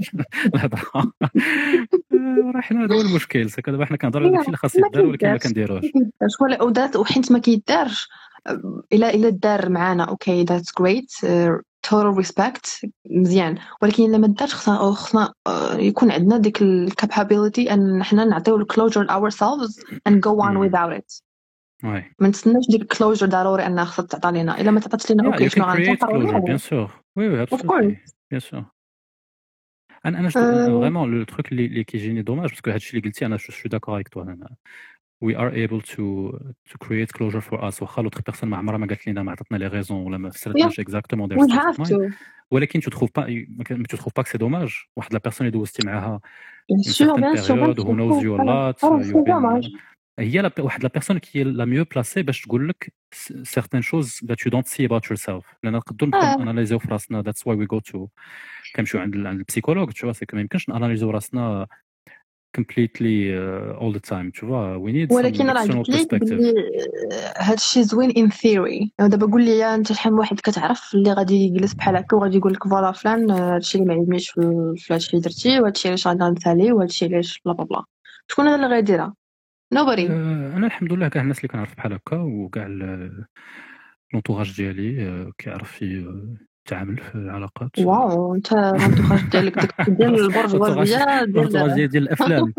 الهضره 0.54 1.12
راه 2.54 2.60
حنا 2.60 2.84
هذا 2.84 2.94
هو 2.94 3.00
المشكل 3.00 3.50
c'est 3.50 3.64
que 3.64 3.72
دابا 3.72 3.84
حنا 3.84 3.96
كنهضروا 3.96 4.26
على 4.26 4.32
داكشي 4.36 4.46
اللي 4.46 4.56
خاص 4.56 4.76
يدار 4.76 5.06
ولكن 5.06 5.28
ما. 5.30 5.36
كنديروش. 5.36 5.84
ولا 6.40 6.62
ودات 6.62 6.96
وحيت 6.96 7.32
ما 7.32 7.38
كيدارش. 7.38 8.08
آه، 8.46 8.82
الا 8.92 9.14
إلا 9.14 9.28
دار 9.28 9.68
معانا. 9.68 10.04
okay 10.04 10.44
that's 10.44 10.72
great 10.78 11.12
total 11.86 12.22
respect. 12.22 12.88
مزيان. 13.10 13.58
ولكن 13.82 14.02
إلا 14.04 14.18
ما 14.18 14.26
دارش 14.26 14.54
خصنا 14.54 14.76
خصنا 14.92 15.32
آه، 15.46 15.74
يكون 15.76 16.10
عندنا 16.10 16.36
ديك 16.38 16.62
ال 16.62 16.72
capability 16.72 17.72
أن 17.72 18.02
حنا 18.02 18.24
نعطيو 18.24 18.56
ال 18.56 18.62
closure 18.63 19.06
ourselves 19.06 19.82
and 20.08 20.12
go 20.12 20.42
on 20.42 20.50
مم. 20.50 20.68
without 20.68 20.98
it. 20.98 21.22
oui 21.22 21.29
ما 21.82 22.28
نتسناش 22.28 22.64
ديك 22.70 22.82
ال 22.82 22.88
closure 22.88 23.26
ضروري 23.26 23.66
انها 23.66 23.84
خصها 23.84 24.06
تعطى 24.06 24.32
لينا 24.32 24.60
الا 24.60 24.70
ما 24.70 24.80
تعطاتش 24.80 25.10
لينا 25.10 25.22
Yeah, 25.22 25.26
okay 25.26 25.48
شنو 25.48 25.64
sûr. 26.58 26.90
Oui, 27.18 27.26
oui, 27.28 27.40
Of 27.40 27.52
absolument. 27.52 27.96
Bien 28.30 28.40
sûr. 28.40 28.62
أنا 30.06 30.18
أنا 30.18 30.28
Euh, 30.28 30.32
vraiment 30.80 31.06
le 31.06 31.34
truc 31.34 31.52
اللي 31.52 31.84
كيجيني 31.84 32.22
dommage 32.22 32.50
parce 32.50 32.63
que 32.63 32.70
هادشي 32.70 32.96
اللي 32.96 33.08
قلتي 33.08 33.26
أنا 33.26 33.36
je 33.36 33.52
suis 33.52 33.68
d'accord 33.70 33.94
avec 34.00 34.10
toi 34.14 34.22
أنا. 34.22 34.48
we 35.24 35.34
are 35.36 35.52
able 35.52 35.82
to 35.82 36.32
to 36.70 36.78
create 36.84 37.12
closure 37.12 37.42
for 37.50 37.58
us 37.70 37.82
واخا 37.82 38.02
l'autre 38.02 38.20
personne 38.32 38.44
ما 38.44 38.56
عمرها 38.56 38.78
ما 38.78 38.86
قالت 38.86 39.08
لنا 39.08 39.22
ما 39.22 39.32
عطاتنا 39.32 39.56
les 39.56 39.82
raisons 39.82 39.90
ولا 39.90 40.18
ما 40.18 40.30
فسرتناش 40.30 40.80
mind 40.80 41.86
to 41.88 42.12
ولكن 42.50 42.80
trouves 42.80 43.10
pas 43.18 43.26
tu 43.92 43.96
trouves 43.96 44.12
pas 44.18 44.22
que 44.24 44.28
c'est 44.28 44.40
dommage 44.40 44.88
واحد 44.96 45.12
la 45.14 45.20
personne 45.28 45.40
اللي 45.40 45.50
دوزتي 45.50 45.86
معاها 45.86 46.20
bien 46.72 46.76
une 46.76 46.92
sûr 46.92 47.06
certaine 47.06 47.34
bien 47.34 47.42
sûr 47.42 47.54
bien 47.54 47.74
période 49.26 49.70
هي 50.20 50.38
لا 50.38 50.52
واحد 50.58 50.82
la 50.82 50.88
personne 50.88 51.18
qui 51.18 51.44
est 51.44 51.56
la 51.56 51.64
mieux 51.64 51.84
placée 51.84 52.22
باش 52.22 52.40
تقول 52.40 52.68
لك 52.68 52.92
certaines 53.56 53.84
choses 53.84 54.26
that 54.26 54.36
you 54.44 54.50
don't 54.50 54.68
see 54.68 54.84
about 54.84 55.10
yourself. 55.10 55.44
لأن 55.62 55.72
نقدروا 55.72 56.08
نبقاو 56.08 56.38
آه. 56.38 56.42
اناليزيو 56.42 56.78
في 56.78 56.88
راسنا 56.88 57.22
that's 57.22 57.42
why 57.42 57.54
we 57.54 57.76
go 57.76 57.80
to 57.92 57.98
كنمشيو 58.76 59.00
عند 59.00 59.16
عند 59.16 59.38
ال 59.38 59.43
psychologue 59.43 59.90
c'est 59.90 60.26
que 60.30 60.34
ما 60.34 60.40
يمكنش 60.40 60.68
ناناليزيو 60.68 61.10
راسنا 61.10 61.66
completely 62.58 63.30
uh, 63.30 63.82
all 63.82 63.92
the 63.92 64.04
time 64.12 64.32
tu 64.32 64.46
vois 64.46 64.78
we 64.78 64.92
need 64.92 65.08
some 65.08 65.16
ولكن 65.16 65.50
راه 65.50 65.62
قلت 65.62 66.12
لك 66.12 66.14
بلي 66.14 66.54
هادشي 67.36 67.82
زوين 67.82 68.10
in 68.10 68.30
theory 68.30 68.92
دابا 68.98 69.26
قول 69.26 69.44
لي 69.44 69.74
انت 69.74 69.92
شحال 69.92 70.12
من 70.12 70.18
واحد 70.18 70.40
كتعرف 70.40 70.94
اللي 70.94 71.12
غادي 71.12 71.34
يجلس 71.34 71.74
بحال 71.74 71.96
هكا 71.96 72.16
وغادي 72.16 72.36
يقول 72.36 72.52
لك 72.52 72.68
voilà 72.68 72.92
فلان 72.92 73.30
آه، 73.30 73.54
هادشي 73.54 73.78
اللي 73.78 73.88
ما 73.88 74.00
عجبنيش 74.00 74.30
في 74.30 74.74
في 74.76 74.94
هادشي 74.94 75.10
اللي 75.10 75.22
درتي 75.22 75.60
وهادشي 75.60 75.88
علاش 75.88 76.06
غادي 76.06 76.24
نسالي 76.24 76.72
وهادشي 76.72 77.04
علاش 77.04 77.40
bla 77.44 77.54
bla 77.54 77.64
bla. 77.64 77.84
شكون 78.28 78.46
هذا 78.46 78.54
اللي 78.54 78.66
غيديرها 78.66 79.14
nobody. 79.74 80.10
آه، 80.10 80.52
أنا 80.56 80.66
الحمد 80.66 80.92
لله 80.92 81.08
كاع 81.08 81.22
الناس 81.22 81.38
اللي 81.38 81.48
كنعرف 81.48 81.76
بحال 81.76 81.92
هكا 81.92 82.16
وكاع 82.16 82.66
l'entourage 84.14 84.56
ديالي 84.56 85.08
آه، 85.08 85.32
كيعرف 85.38 85.82
ي- 85.82 86.36
يتعامل 86.66 86.96
في 86.98 87.14
العلاقات. 87.14 87.78
wow 87.78 88.34
أنت 88.34 88.52
ال 88.52 88.59
entourage 88.59 89.20
ديالك 89.30 89.74
ديال 89.88 90.20
البرجوازيه 90.20 91.24
l'entourage 91.24 91.72
ديال 91.74 91.88
ديال 91.88 92.02
الأفلام. 92.02 92.52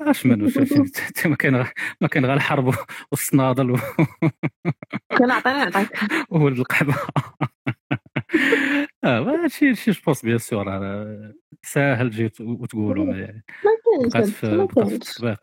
اش 0.00 0.18
شفتي 0.48 1.28
ما 1.28 1.36
كاين 1.36 1.64
ما 2.00 2.08
كاين 2.08 2.24
غير 2.26 2.34
الحرب 2.34 2.74
والصنادل 3.10 3.76
كان 5.18 5.30
عطيني 5.30 5.58
نعطيك 5.58 5.90
وولد 6.30 6.58
القحبه 6.58 6.94
آه 9.04 9.20
هادشي 9.42 9.74
شي 9.74 9.90
je 9.90 9.99
pense 9.99 10.22
bien 10.24 10.38
sûr 10.38 10.64
ساهل 11.62 12.10
تجي 12.10 12.24
وت- 12.24 12.40
وتقولوا 12.40 13.04
ما 13.04 13.18
يعني 13.18 13.44
ما 13.64 13.70
كاينش 13.98 14.12
بقات 14.12 14.16
هادشي، 14.16 14.32
في 14.32 14.46
ما 14.46 15.36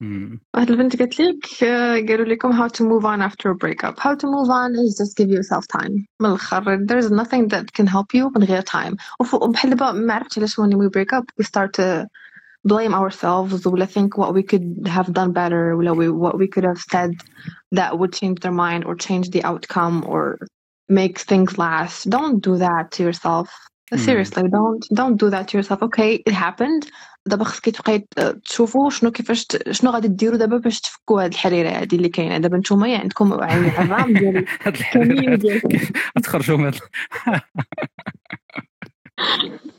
في 0.00 0.02
كاينش 0.02 0.02
التسبيق 0.02 0.02
مم. 0.02 0.40
واحد 0.56 0.70
البنت 0.70 0.96
قالت 0.98 1.20
لك 1.20 1.64
آه، 1.64 1.94
قالوا 2.08 2.26
لكم 2.26 2.52
how 2.52 2.70
to 2.70 2.80
move 2.82 3.04
on 3.06 3.22
after 3.30 3.50
a 3.50 3.56
breakup 3.56 4.00
how 4.00 4.14
to 4.14 4.26
move 4.28 4.50
on 4.50 4.74
is 4.74 4.96
just 4.98 5.16
give 5.16 5.30
yourself 5.30 5.66
time 5.80 6.06
من 6.20 6.26
الاخر 6.30 6.78
there's 6.86 7.10
nothing 7.10 7.48
that 7.48 7.66
can 7.74 7.86
help 7.88 8.14
you 8.14 8.32
من 8.36 8.44
غير 8.44 8.62
time 8.62 8.96
وف- 9.20 9.34
وبحال 9.34 9.70
دابا 9.70 9.92
ما 9.92 10.14
عرفتش 10.14 10.38
علاش 10.38 10.60
when 10.60 10.70
we 10.74 10.88
break 10.98 11.18
up 11.18 11.24
we 11.40 11.46
start 11.46 11.70
to 11.82 12.06
blame 12.68 12.94
ourselves 12.94 13.66
ولا 13.66 13.86
think 13.86 14.18
what 14.18 14.34
we 14.34 14.42
could 14.42 14.88
have 14.88 15.12
done 15.12 15.32
better 15.32 15.76
ولا 15.76 15.94
we, 15.94 16.10
what 16.10 16.38
we 16.38 16.48
could 16.48 16.64
have 16.64 16.80
said 16.80 17.12
that 17.72 17.98
would 17.98 18.12
change 18.12 18.40
their 18.40 18.52
mind 18.52 18.84
or 18.84 18.94
change 18.96 19.30
the 19.30 19.44
outcome 19.44 20.04
or 20.06 20.38
make 20.90 21.18
things 21.18 21.58
last 21.58 22.10
don't 22.10 22.40
do 22.48 22.56
that 22.58 22.90
to 22.92 23.02
yourself 23.04 23.48
Seriously 23.95 24.49
don't 24.49 24.85
don't 24.93 25.15
do 25.15 25.29
that 25.29 25.47
to 25.47 25.57
yourself. 25.57 25.81
Okay 25.81 26.21
it 26.25 26.33
happened. 26.33 26.89
دابا 27.25 27.43
خصك 27.43 27.69
تبقاي 27.69 28.07
تشوفوا 28.45 28.89
شنو 28.89 29.11
كيفاش 29.11 29.47
شنو 29.71 29.91
غادي 29.91 30.07
ديروا 30.07 30.37
دابا 30.37 30.57
باش 30.57 30.81
تفكوا 30.81 31.23
هاد 31.23 31.31
الحريرة 31.31 31.69
هادي 31.69 31.95
اللي 31.95 32.09
كاينة. 32.09 32.37
دابا 32.37 32.57
نتوما 32.57 32.87
يعني 32.87 33.01
عندكم 33.01 33.39
يعني 33.41 33.69
عظام 33.69 34.13
ديال 34.13 34.45
هاد 34.63 34.75
الكمية 34.75 35.11
الحرير 35.11 35.35
ديال 35.35 35.61
كيف 35.61 35.91
تخرجوا 36.23 36.57
من 36.57 36.71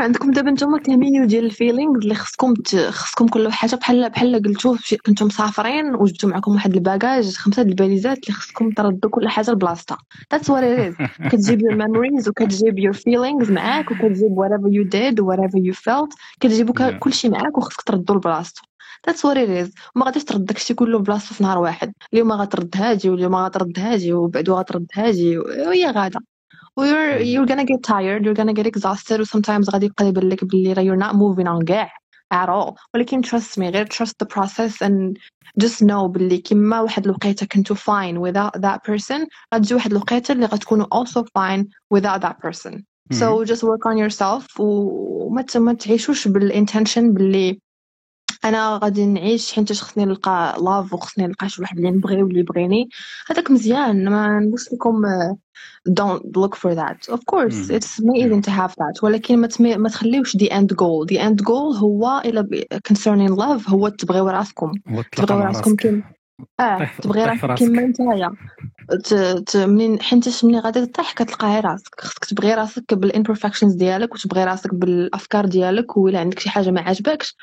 عندكم 0.00 0.30
دابا 0.30 0.50
نتوما 0.50 0.78
كمية 0.78 1.24
ديال 1.24 1.44
ال 1.44 1.50
feelings 1.50 2.02
اللي 2.02 2.14
خصكم 2.14 2.54
ت... 2.54 2.76
خصكم 2.76 3.28
كل 3.28 3.52
حاجة 3.52 3.76
بحال 3.76 4.10
بحال 4.10 4.42
قلتو 4.42 4.76
كنتو 5.06 5.24
مسافرين 5.24 5.94
وجبتو 5.94 6.28
معكم 6.28 6.52
واحد 6.52 6.74
ال 6.74 6.83
bagage 6.83 7.36
خمسة 7.36 7.62
الباليزات 7.62 8.18
اللي 8.18 8.32
خصكم 8.32 8.70
تردوا 8.70 9.10
كل 9.10 9.28
حاجة 9.28 9.50
لبلاصتها. 9.50 9.98
That's 10.34 10.46
what 10.46 10.62
it 10.62 10.78
is. 10.78 11.06
كتجيب 11.30 11.60
your 11.60 11.74
memories 11.74 12.28
وكتجيب 12.28 12.80
your 12.80 12.96
feelings 12.96 13.50
معاك 13.50 13.90
وكتجيب 13.90 14.36
whatever 14.36 14.68
you 14.68 14.84
did 14.84 15.24
whatever 15.24 15.58
you 15.70 15.74
felt. 15.74 16.16
كتجيبو 16.40 16.72
Yeah. 16.72 16.82
كل 16.98 17.12
شيء 17.12 17.30
معاك 17.30 17.58
وخصك 17.58 17.82
تردو 17.82 18.14
لبلاصتو. 18.14 18.62
That's 19.08 19.20
what 19.20 19.36
it 19.36 19.48
is. 19.66 19.72
وما 19.96 20.04
غاديش 20.04 20.24
ترد 20.24 20.44
داكشي 20.44 20.74
كله 20.74 20.98
بلاصتو 20.98 21.34
في 21.34 21.42
نهار 21.42 21.58
واحد. 21.58 21.92
اليوم 22.12 22.32
غترد 22.32 22.76
هادي 22.76 23.10
واليوم 23.10 23.36
غترد 23.36 23.78
هادي 23.78 24.12
وبعدو 24.12 24.54
غترد 24.54 24.86
هادي 24.94 25.38
وهي 25.38 25.90
غادا. 25.90 26.20
you're 26.77 27.19
Mm. 27.19 27.25
you're 27.33 27.45
gonna 27.51 27.65
get 27.65 27.81
tired 27.83 28.25
you're 28.25 28.33
gonna 28.41 28.53
get 28.53 28.67
exhausted 28.67 29.19
و 29.19 29.25
sometimes 29.25 29.69
غادي 29.73 29.85
يبقى 29.85 30.07
يبان 30.07 30.29
لك 30.29 30.43
بلي 30.45 30.73
راه 30.73 30.83
you're 30.83 31.01
not 31.03 31.13
moving 31.15 31.47
on 31.47 31.63
كاع 31.65 31.89
at 32.33 32.47
all 32.49 32.73
ولكن 32.93 33.21
trust 33.23 33.57
me 33.59 33.63
غير 33.63 33.85
trust 33.85 34.13
the 34.23 34.27
process 34.35 34.73
and 34.87 35.17
just 35.63 35.81
know 35.85 36.05
بلي 36.07 36.37
كيما 36.37 36.79
واحد 36.81 37.05
الوقيته 37.05 37.45
كنتو 37.45 37.75
fine 37.75 38.17
without 38.17 38.59
that 38.61 38.79
person 38.91 39.27
غتجي 39.55 39.73
واحد 39.75 39.91
الوقيته 39.91 40.31
اللي 40.31 40.45
غتكونوا 40.45 40.85
also 40.95 41.21
fine 41.21 41.63
without 41.97 42.21
that 42.21 42.35
person 42.47 42.73
so 43.13 43.45
just 43.51 43.63
work 43.63 43.83
on 43.91 43.97
yourself 43.97 44.59
وما 44.59 45.41
ت- 45.41 45.57
ما 45.57 45.73
تعيشوش 45.73 46.27
بالintention 46.27 46.99
بلي 46.99 47.59
أنا 48.44 48.80
غادي 48.82 49.06
نعيش 49.06 49.52
حيت 49.52 49.72
خصني 49.72 50.04
نلقى 50.04 50.56
لاف 50.64 50.92
وخصني 50.92 51.26
نلقى 51.26 51.48
شي 51.48 51.62
واحد 51.62 51.76
اللي 51.76 51.90
نبغي 51.90 52.22
واللي 52.22 52.40
يبغيني. 52.40 52.88
هذاك 53.30 53.50
مزيان 53.50 54.08
ما 54.08 54.40
نقولش 54.40 54.72
لكم 54.72 55.04
آه، 55.06 55.36
don't 55.90 56.22
look 56.38 56.54
for 56.54 56.74
that. 56.74 57.14
Of 57.14 57.20
course 57.32 57.68
Mm. 57.68 57.74
it's 57.76 57.98
amazing 58.00 58.42
to 58.42 58.50
have 58.50 58.72
that. 58.72 59.02
ولكن 59.02 59.38
ما, 59.38 59.46
تمي... 59.46 59.76
ما 59.76 59.88
تخليوش 59.88 60.36
the 60.36 60.48
end 60.50 60.72
goal. 60.76 61.06
The 61.12 61.18
end 61.18 61.44
goal 61.44 61.76
هو 61.76 62.22
إلى 62.24 62.66
concerning 62.92 63.36
love 63.36 63.70
هو 63.70 63.88
تبغيو 63.88 64.28
راسكم 64.28 64.72
تبغيو 65.12 65.40
راسكم 65.40 65.70
راسك 65.70 65.80
كيما 65.80 66.02
آه 66.60 66.90
تبغي 67.02 67.24
راسك 67.24 67.54
كيما. 67.54 67.82
نتايا. 67.82 68.30
منين 69.66 70.02
حيت 70.02 70.44
ملي 70.44 70.58
غادي 70.58 70.86
تطيح 70.86 71.12
كتلقاها 71.12 71.60
راسك. 71.60 72.00
خصك 72.00 72.24
تبغي 72.24 72.54
راسك 72.54 72.94
بالimperfections 72.94 73.76
ديالك 73.76 74.14
وتبغي 74.14 74.44
راسك 74.44 74.74
بالأفكار 74.74 75.46
ديالك 75.46 75.96
ولا 75.96 76.20
عندك 76.20 76.38
شي 76.38 76.50
حاجة 76.50 76.70
ما 76.70 76.80
عجبكش 76.80 77.36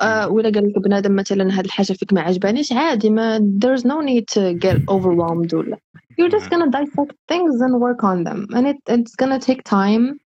آه 0.00 0.28
ولا 0.28 0.50
قال 0.50 0.68
لك 0.68 0.78
بنادم 0.78 1.16
مثلا 1.16 1.58
هاد 1.58 1.64
الحاجه 1.64 1.92
فيك 1.92 2.12
ما 2.12 2.20
عجبانيش 2.20 2.72
عادي 2.72 3.10
ما 3.10 3.38
there's 3.38 3.82
no 3.82 4.00
need 4.02 4.24
to 4.34 4.66
get 4.66 4.76
overwhelmed 4.94 5.54
ولا 5.54 5.76
you're 6.18 6.30
just 6.30 6.50
gonna 6.50 6.70
dissect 6.70 7.14
things 7.28 7.60
and 7.60 7.80
work 7.80 8.02
on 8.04 8.24
them 8.24 8.46
and 8.56 8.66
it 8.66 8.76
it's 8.88 9.14
gonna 9.22 9.38
take 9.38 9.62
time 9.64 10.20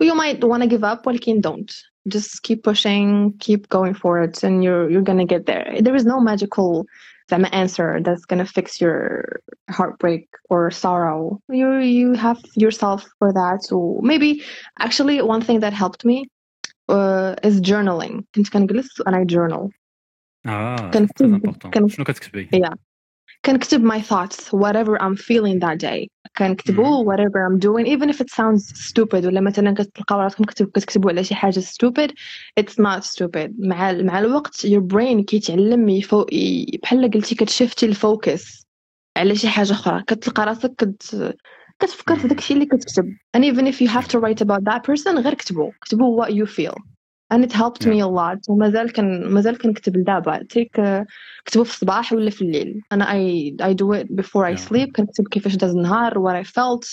you 0.00 0.14
might 0.14 0.44
want 0.44 0.62
to 0.62 0.68
give 0.68 0.84
up 0.84 1.06
ولكن 1.06 1.40
don't 1.40 1.72
just 2.08 2.42
keep 2.42 2.62
pushing 2.62 3.32
keep 3.38 3.68
going 3.68 3.94
for 3.94 4.22
it 4.22 4.42
and 4.42 4.64
you're 4.64 4.90
you're 4.90 5.08
gonna 5.10 5.26
get 5.34 5.46
there 5.46 5.66
there 5.80 5.96
is 5.96 6.04
no 6.04 6.20
magical 6.20 6.86
زعما 7.30 7.48
answer 7.48 8.00
that's 8.02 8.24
gonna 8.24 8.46
fix 8.46 8.80
your 8.80 9.40
heartbreak 9.70 10.28
or 10.50 10.70
sorrow 10.70 11.40
you 11.48 11.68
you 11.76 12.12
have 12.14 12.40
yourself 12.56 13.00
for 13.18 13.32
that 13.32 13.62
so 13.62 14.00
maybe 14.02 14.42
actually 14.78 15.20
one 15.20 15.42
thing 15.42 15.60
that 15.60 15.72
helped 15.72 16.04
me 16.04 16.28
uh, 16.91 17.35
is 17.49 17.61
journaling. 17.61 18.21
كنت 18.35 18.49
كنجلس 18.49 19.01
and 19.01 19.13
I 19.15 19.25
journal. 19.35 19.69
آه 20.45 20.91
كنكتب- 20.91 21.87
شنو 21.87 22.05
كتكتبي 22.05 22.49
Yeah. 22.55 22.73
كنكتب 23.45 23.85
my 23.93 23.99
thoughts 24.01 24.37
whatever 24.53 24.97
I'm 25.01 25.15
feeling 25.15 25.59
that 25.59 25.77
day. 25.79 26.07
كنكتبو 26.37 27.05
whatever 27.11 27.39
I'm 27.49 27.59
doing. 27.59 27.85
Even 27.87 28.09
if 28.09 28.21
it 28.21 28.29
sounds 28.29 28.87
stupid 28.89 29.25
ولا 29.25 29.41
مثلا 29.41 29.71
كتلقاو 29.73 30.19
راسكم 30.19 30.43
كتب 30.43 30.65
كتكتبوا 30.67 31.11
على 31.11 31.23
شي 31.23 31.35
حاجة 31.35 31.59
stupid 31.59 32.09
it's 32.59 32.73
not 32.73 33.03
stupid. 33.03 33.51
مع 33.59 33.91
مع 33.91 34.19
الوقت 34.19 34.67
your 34.67 34.81
brain 34.93 35.23
كيتعلم 35.25 35.89
يفو... 35.89 36.25
بحال 36.83 37.11
قلتي 37.11 37.35
كتشفتي 37.35 37.85
الفوكس 37.85 38.67
على 39.17 39.35
شي 39.35 39.49
حاجة 39.49 39.71
أخرى. 39.71 40.03
كتلقى 40.07 40.45
راسك 40.45 40.75
كت... 40.77 41.35
كتفكر 41.79 42.15
في 42.15 42.27
داكشي 42.27 42.53
اللي 42.53 42.65
كتكتب. 42.65 43.05
And 43.37 43.41
even 43.41 43.67
if 43.67 43.81
you 43.81 43.87
have 43.87 44.07
to 44.07 44.19
write 44.19 44.41
about 44.41 44.63
that 44.63 44.83
person 44.83 45.17
غير 45.19 45.33
كتبو. 45.33 45.71
كتبو 45.81 46.23
what 46.23 46.29
you 46.29 46.45
feel. 46.45 46.75
And 47.33 47.43
it 47.43 47.53
helped 47.53 47.85
me 47.85 47.99
a 47.99 48.07
lot. 48.07 48.39
ومازال 48.49 48.93
كن 48.93 49.27
مازال 49.27 49.57
كنكتب 49.57 49.97
لدابا. 49.97 50.43
تيك 50.43 50.81
كتبو 51.45 51.63
في 51.63 51.73
الصباح 51.73 52.13
ولا 52.13 52.29
في 52.29 52.41
الليل. 52.41 52.81
أنا 52.91 53.05
I, 53.05 53.51
I 53.61 53.73
do 53.73 54.01
it 54.01 54.07
before 54.21 54.45
I 54.45 54.51
Yeah. 54.51 54.69
sleep. 54.69 54.91
كنكتب 54.95 55.27
كيفاش 55.27 55.55
داز 55.55 55.75
النهار 55.75 56.13
what 56.13 56.45
I 56.45 56.49
felt 56.49 56.85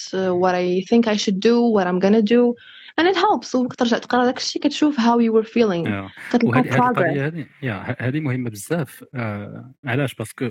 what 0.43 0.55
I 0.55 0.85
think 0.91 1.07
I 1.09 1.17
should 1.17 1.41
do 1.41 1.57
what 1.77 1.87
I'm 1.87 2.01
gonna 2.05 2.23
do. 2.23 2.55
And 3.01 3.07
it 3.09 3.17
helps. 3.17 3.55
وكترجع 3.55 3.99
تقرا 3.99 4.25
داك 4.25 4.39
الشيء 4.39 4.63
كتشوف 4.63 4.97
how 5.01 5.19
you 5.19 5.33
were 5.33 5.49
feeling. 5.49 5.87
آه. 5.89 6.11
كتلقى 6.33 6.63
progress. 6.63 7.65
هذه 8.03 8.21
مهمة 8.21 8.51
بزاف. 8.51 9.05
آه 9.15 9.75
علاش؟ 9.85 10.15
parce 10.15 10.37
que 10.37 10.51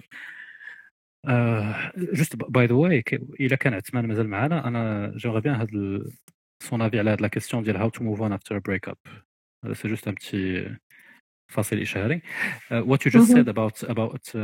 juste 1.98 2.36
by 2.36 2.66
the 2.66 2.74
way 2.74 3.04
الا 3.40 3.56
كان 3.56 3.74
عثمان 3.74 4.08
مازال 4.08 4.28
معنا 4.30 4.68
أنا 4.68 5.12
je 5.16 5.40
reviens 5.40 5.56
هاد 5.56 5.70
son 6.64 6.82
avis 6.82 7.00
على 7.00 7.10
هاد 7.12 7.22
la 7.22 7.28
question 7.28 7.64
ديال 7.64 7.78
how 7.78 7.90
to 7.90 8.04
move 8.04 8.22
on 8.22 8.34
after 8.34 8.60
break 8.60 8.90
up 8.90 8.98
هذا 9.66 9.74
c'est 9.74 9.88
juste 9.88 10.08
un 10.08 10.14
petit 10.14 10.70
فاصل 11.52 11.78
إشاري 11.78 12.22
what 12.72 13.06
you 13.06 13.12
just 13.12 13.32
Mhm. 13.32 13.34
said 13.34 13.50
about 13.50 13.84
about 13.84 14.38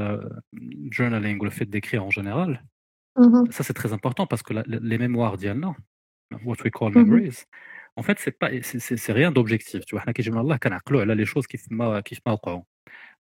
journaling 0.95 1.37
ou 1.39 1.45
le 1.45 1.49
fait 1.49 1.65
d'écrire 1.69 2.03
en 2.05 2.09
général 2.09 2.63
Mhm. 3.19 3.51
ça 3.51 3.63
c'est 3.63 3.77
très 3.81 3.93
important 3.93 4.25
parce 4.27 4.43
que 4.43 4.53
la- 4.53 4.63
les 4.91 4.97
mémoires 4.97 5.35
ديالنا 5.37 5.75
what 6.45 6.57
we 6.65 6.71
call 6.79 6.91
Mhm. 6.91 6.97
memories 6.97 7.43
en 7.99 8.03
fait 8.03 8.17
c'est 8.23 8.37
pas 8.41 8.49
c'est- 8.67 8.79
c'est 8.85 8.97
c'est 9.03 9.13
rien 9.13 9.31
d'objectif 9.31 9.85
tu 9.85 9.95
vois 9.95 10.01
حنا 10.01 10.11
كيجي 10.11 10.31
من 10.31 10.37
الله 10.37 10.57
كنعقلوا 10.57 11.01
على 11.01 11.25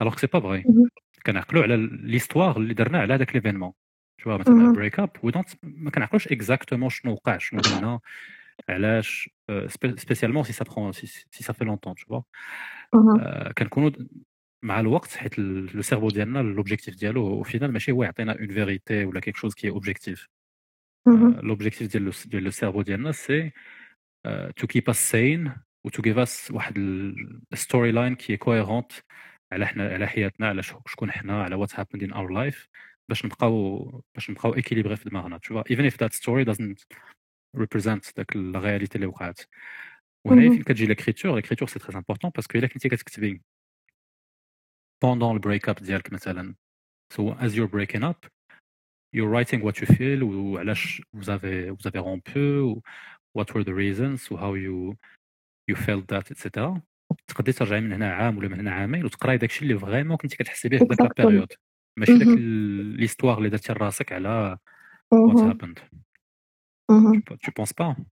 alors 0.02 0.14
que 0.16 0.20
c'est 0.20 0.32
pas 0.36 0.40
vrai 0.42 0.62
Mhm. 0.66 0.88
كنعقلوا 1.26 1.62
على 1.62 1.76
les 2.02 2.16
histoires 2.16 2.56
اللي 2.56 2.74
درنا 2.74 2.98
على 3.00 3.14
هذاك 3.14 3.34
l'événement 3.34 3.72
tu 4.22 4.24
vois 4.24 4.28
مثلا 4.40 4.72
Mhm. 4.72 4.76
break 4.76 5.00
up 5.00 5.10
we 5.22 5.32
don't 5.32 5.48
ما 5.62 5.90
كنعقلوش 5.90 6.28
exactement 6.28 6.88
شنو 6.90 7.12
وقع 7.12 7.38
شنو 7.38 7.60
درنا 7.60 8.00
علاش 8.68 9.30
spécialement 9.96 10.42
si 10.44 10.52
ça 10.52 10.64
prend 10.64 10.92
si 10.92 11.06
ça 11.30 11.52
fait 11.52 11.64
longtemps 11.64 11.94
tu 11.94 12.02
vois 12.10 12.22
Mhm. 12.96 13.20
آه، 13.20 13.52
كنكونوا 13.52 13.88
د- 13.90 14.08
مع 14.64 14.80
الوقت 14.80 15.16
حيت 15.16 15.38
le 15.38 15.82
cerveau 15.82 16.08
ديالنا 16.08 16.38
l'objectif 16.38 16.96
ديالو 16.96 17.26
au 17.26 17.42
final 17.42 17.72
ماشي 17.72 17.92
هو 17.92 18.04
يعطينا 18.04 18.38
une 18.38 18.48
vérité 18.48 19.04
ولا 19.04 19.20
quelque 19.20 19.36
chose 19.36 19.54
qui 19.54 19.70
est 19.70 19.86
objectif 19.86 20.28
Mhm. 21.08 21.44
l'objectif 21.44 21.92
ديال 21.92 22.04
le 22.04 22.12
ديال 22.26 22.44
le 22.44 22.50
cerveau 22.50 22.82
ديالنا 22.82 23.12
c'est 23.12 23.50
to 24.56 24.66
keep 24.66 24.90
us 24.90 25.10
sane 25.10 25.52
و 25.84 25.88
to 25.88 26.02
give 26.02 26.18
us 26.18 26.50
واحد 26.50 26.78
ال 27.52 27.59
story 27.59 27.92
line 27.92 28.14
qui 28.14 28.36
est 28.36 28.50
cohérente 28.50 28.92
على 29.52 29.66
حنا 29.66 29.88
على 29.88 30.06
حياتنا 30.06 30.48
على 30.48 30.62
شك- 30.62 30.88
شكون 30.88 31.10
حنا 31.12 31.42
على 31.42 31.54
what 31.54 31.80
happened 31.80 32.02
in 32.02 32.12
our 32.12 32.32
life 32.32 32.68
باش 33.08 33.24
نبقاو 33.24 33.78
باش 34.14 34.30
نبقاو 34.30 34.54
équilibrés 34.54 34.96
في 34.96 35.08
دماغنا 35.08 35.38
vois. 35.38 35.64
Even 35.72 35.84
if 35.90 35.96
that 35.96 36.12
story 36.12 36.44
doesn't 36.44 36.84
represent 37.56 38.12
داك 38.16 38.36
ال 38.36 38.43
reality 38.43 38.94
اللي 38.96 39.06
وقعت. 39.06 39.40
وهنا. 40.26 40.50
فين 40.50 40.62
كتجي 40.62 40.86
l'écriture 40.86 41.34
l'écriture 41.36 41.68
c'est 41.68 41.78
très 41.78 41.96
important 41.96 42.30
parce 42.30 42.48
que 42.48 42.58
إلا 42.58 42.66
كنتي 42.66 42.88
كتكتبي 42.88 43.42
pendant 45.04 45.34
le 45.34 45.40
break-up 45.40 45.82
ديالك 45.82 46.12
مثلا 46.12 46.54
so 47.14 47.20
as 47.40 47.50
you're 47.54 47.68
breaking 47.68 48.02
up 48.02 48.26
you're 49.16 49.30
writing 49.34 49.60
what 49.62 49.76
you 49.82 49.86
feel 49.86 50.22
وعلاش 50.22 51.02
vous 51.16 51.24
avez 51.28 51.70
vous 51.70 51.86
avez 51.90 51.98
rompu 51.98 52.80
what 53.38 53.46
were 53.54 53.64
the 53.64 53.74
reasons 53.74 54.32
و 54.32 54.36
how 54.36 54.54
you 54.56 54.96
you 55.70 55.76
felt 55.76 56.06
that 56.12 56.30
etc 56.30 56.80
تقدري 57.26 57.52
ترجعي 57.52 57.80
من 57.80 57.92
هنا 57.92 58.12
عام 58.12 58.38
ولا 58.38 58.48
من 58.48 58.60
هنا 58.60 58.70
عامين 58.70 59.04
وتقراي 59.04 59.38
داكشي 59.38 59.62
اللي 59.64 59.78
vraiment 59.78 60.16
كنتي 60.16 60.36
كتحسي 60.36 60.68
به 60.68 60.78
في 60.78 60.84
ذاك 60.84 61.00
Exactly. 61.00 61.20
ال 61.20 61.24
période 61.24 61.52
ماشي 61.96 62.18
داك. 62.18 62.28
l'histoire 62.98 63.38
اللي 63.38 63.48
درتي 63.48 63.72
لراسك 63.72 64.12
على 64.12 64.58
happened 65.14 65.80
مهم. 66.90 67.22
tu 67.30 67.50
penses 67.60 67.72
pas 67.82 68.02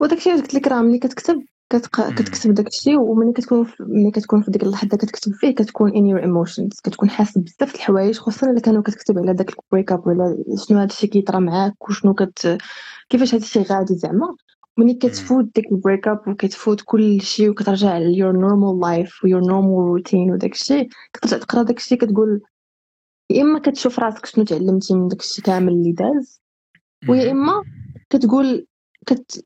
وداكشي 0.00 0.30
اللي 0.30 0.42
قلت 0.42 0.54
لك 0.54 0.66
راه 0.68 0.82
ملي 0.82 0.98
كتكتب 0.98 1.44
كتق... 1.70 2.10
كتكتب 2.14 2.54
داكشي 2.54 2.96
وملي 2.96 3.32
كتكون 3.32 3.64
في... 3.64 3.82
ملي 3.82 4.10
كتكون 4.10 4.42
في 4.42 4.50
ديك 4.50 4.62
اللحظة 4.62 4.96
كتكتب 4.96 5.32
فيه 5.32 5.54
كتكون 5.54 5.90
in 5.90 5.94
your 5.94 6.24
emotions 6.24 6.80
كتكون 6.84 7.10
حاسس 7.10 7.38
بزاف 7.38 7.74
الحوايج 7.74 8.18
خصوصا 8.18 8.50
إلا 8.50 8.60
كانوا 8.60 8.82
كتكتب 8.82 9.18
على 9.18 9.34
داك 9.34 9.50
ال 9.58 9.64
break 9.64 9.92
up 9.92 10.06
ولا 10.06 10.44
شنو 10.68 10.78
هادشي 10.78 11.06
كيطرا 11.06 11.38
معاك 11.38 11.88
وشنو 11.88 12.14
كت 12.14 12.58
كيفاش 13.08 13.34
هادشي 13.34 13.62
غادي 13.62 13.94
زعما 13.94 14.36
ملي 14.78 14.94
كتفوت 14.94 15.54
ديك 15.54 15.72
ال 15.72 15.78
break 15.78 16.08
up 16.08 16.28
وكتفوت 16.28 16.82
كل 16.84 17.20
شيء 17.20 17.50
وكترجع 17.50 17.98
ل 17.98 18.14
your 18.14 18.34
normal 18.36 18.74
life 18.86 19.24
و 19.24 19.28
your 19.28 19.42
normal 19.44 20.02
routine 20.02 20.32
وداكشي 20.32 20.88
كترجع 21.12 21.38
تقرا 21.38 21.62
داكشي 21.62 21.96
كتقول 21.96 22.40
يا 23.30 23.42
إما 23.42 23.58
كتشوف 23.58 23.98
راسك 23.98 24.26
شنو 24.26 24.44
تعلمتي 24.44 24.94
من 24.94 25.08
داكشي 25.08 25.42
كامل 25.42 25.72
اللي 25.72 25.92
داز 25.92 26.42
ويا 27.08 27.30
إما 27.30 27.64
كتقول 28.10 28.67
كت 29.08 29.44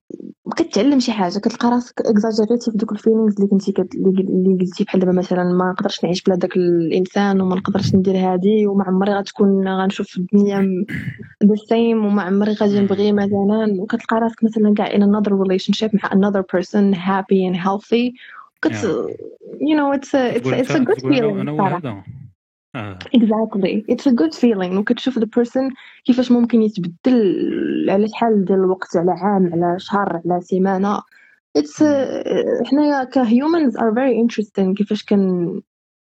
كتعلم 0.56 1.00
شي 1.00 1.12
حاجة 1.12 1.38
كتلقى 1.38 1.70
راسك 1.70 2.00
اكزاجيريتي 2.00 2.70
في 2.70 2.76
دوك 2.76 2.92
ال 2.92 2.97
feelings 2.97 3.34
اللي 3.36 3.48
كنتي 3.48 3.72
كت... 3.72 3.94
اللي 3.94 4.58
قلتي 4.60 4.84
بحال 4.84 5.00
دابا 5.00 5.12
مثلا 5.12 5.44
ما 5.44 5.70
نقدرش 5.70 6.04
نعيش 6.04 6.22
بلا 6.22 6.36
داك 6.36 6.56
الإنسان 6.56 7.40
وما 7.40 7.56
نقدرش 7.56 7.94
ندير 7.94 8.16
هادي 8.16 8.66
وما 8.66 8.84
عمري 8.84 9.12
غتكون 9.12 9.68
غنشوف 9.68 10.16
الدنيا 10.16 10.84
ذا 11.44 11.54
سيم 11.68 12.06
وما 12.06 12.22
عمري 12.22 12.52
غادي 12.52 12.80
نبغي 12.80 13.12
مثلا. 13.12 13.76
وكتلقى 13.78 14.16
راسك 14.16 14.44
مثلا 14.44 14.74
كاع 14.74 14.88
in 14.88 15.02
another 15.02 15.32
relationship 15.32 15.90
مع 15.94 16.10
another 16.10 16.42
person 16.42 16.94
happy 16.94 17.52
and 17.52 17.56
healthy. 17.56 18.14
كت 18.62 18.72
you 19.60 19.76
know 19.76 19.98
it's 19.98 20.14
a 20.14 20.36
it's, 20.36 20.40
تقول 20.40 20.64
it's 20.64 20.70
a 20.70 20.84
good 20.84 21.00
تقول 21.00 21.14
أنا 21.14 21.56
feeling 21.56 21.84
أنا 21.84 22.02
صراحة. 22.74 22.88
وهذا 22.88 22.98
آه 22.98 22.98
exactly. 23.16 23.84
It's 23.94 24.06
a 24.06 24.14
good 24.14 24.34
feeling. 24.34 24.78
وكتشوف 24.78 25.18
the 25.18 25.26
person 25.26 25.74
كيفاش 26.04 26.32
ممكن 26.32 26.62
يتبدل 26.62 27.90
على 27.90 28.08
شحال 28.08 28.44
ديال 28.44 28.58
الوقت 28.58 28.96
على 28.96 29.10
عام 29.12 29.52
على 29.52 29.78
شهر 29.78 30.20
على 30.26 30.40
سيمانة. 30.40 31.00
It's 31.58 31.82
uh, 31.82 32.66
حنايا 32.70 33.04
ك 33.04 33.18
humans 33.18 33.74
are 33.76 33.92
very 33.92 34.16
interesting. 34.16 34.74
كيفاش 34.74 35.04
كن 35.04 35.62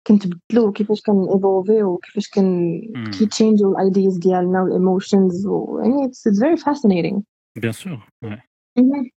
كنتبدلو 0.08 0.72
كيفاش 0.72 1.02
كن 1.02 1.28
evolve 1.28 1.84
وكيفاش 1.84 2.30
كن 2.30 2.72
مم. 2.96 3.12
كي 3.12 3.26
change 3.26 3.62
ال 3.66 3.92
ideas 3.92 4.20
ديالنا 4.20 4.62
وال 4.62 4.72
emotions 4.72 5.48
و 5.48 5.80
يعني 5.80 6.08
it's, 6.08 6.32
it's 6.32 6.40
very 6.40 6.58
fascinating. 6.64 7.22
بيان 7.56 7.72
سور 7.72 8.00
Mhm. 8.80 9.10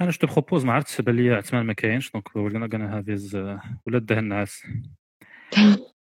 أنا 0.00 0.10
جو 0.10 0.28
بروبوز 0.32 0.64
ما 0.64 0.72
عرفتش 0.72 1.00
بان 1.00 1.16
لي 1.16 1.34
احتمال 1.38 1.66
ما 1.66 1.72
كاينش 1.72 2.12
دونك 2.12 2.36
ولينا 2.36 2.68
غانا 2.72 2.98
هافيز 2.98 3.36
ولا 3.86 3.98
داه 3.98 4.18
الناس. 4.18 4.62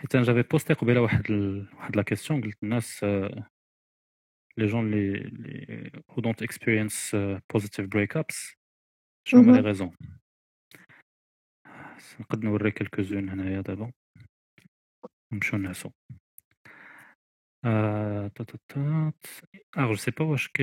حيت 0.00 0.14
أنا 0.14 0.24
جافي 0.24 0.42
بوستي 0.42 0.74
قبيلة 0.74 1.00
واحد 1.00 1.30
ال... 1.30 1.68
واحد 1.74 1.96
لا 1.96 2.02
كيسيون 2.02 2.40
قلت 2.40 2.62
الناس 2.62 3.04
لي 4.58 4.66
جون 4.66 4.92
اللي 4.92 5.90
who 6.12 6.22
don't 6.22 6.46
experience 6.46 7.14
uh, 7.14 7.40
positive 7.56 7.86
breakups 7.94 8.56
شنو 9.28 9.40
هما 9.40 9.52
لي. 9.52 9.60
ريزون 9.60 9.96
نقد 12.20 12.44
نوري 12.44 12.70
كلكو 12.70 13.02
زون 13.02 13.28
هنايا 13.28 13.60
دابا. 13.60 13.92
نمشيو 15.32 15.58
نعسو. 15.58 15.90
آه 17.64 18.28
تا 18.28 18.44
تا 18.44 18.58
تا 18.68 19.12
آه 19.78 19.86
جو 19.86 19.94
سي 19.94 20.10
با 20.10 20.24
واش 20.24 20.48
كي 20.48 20.62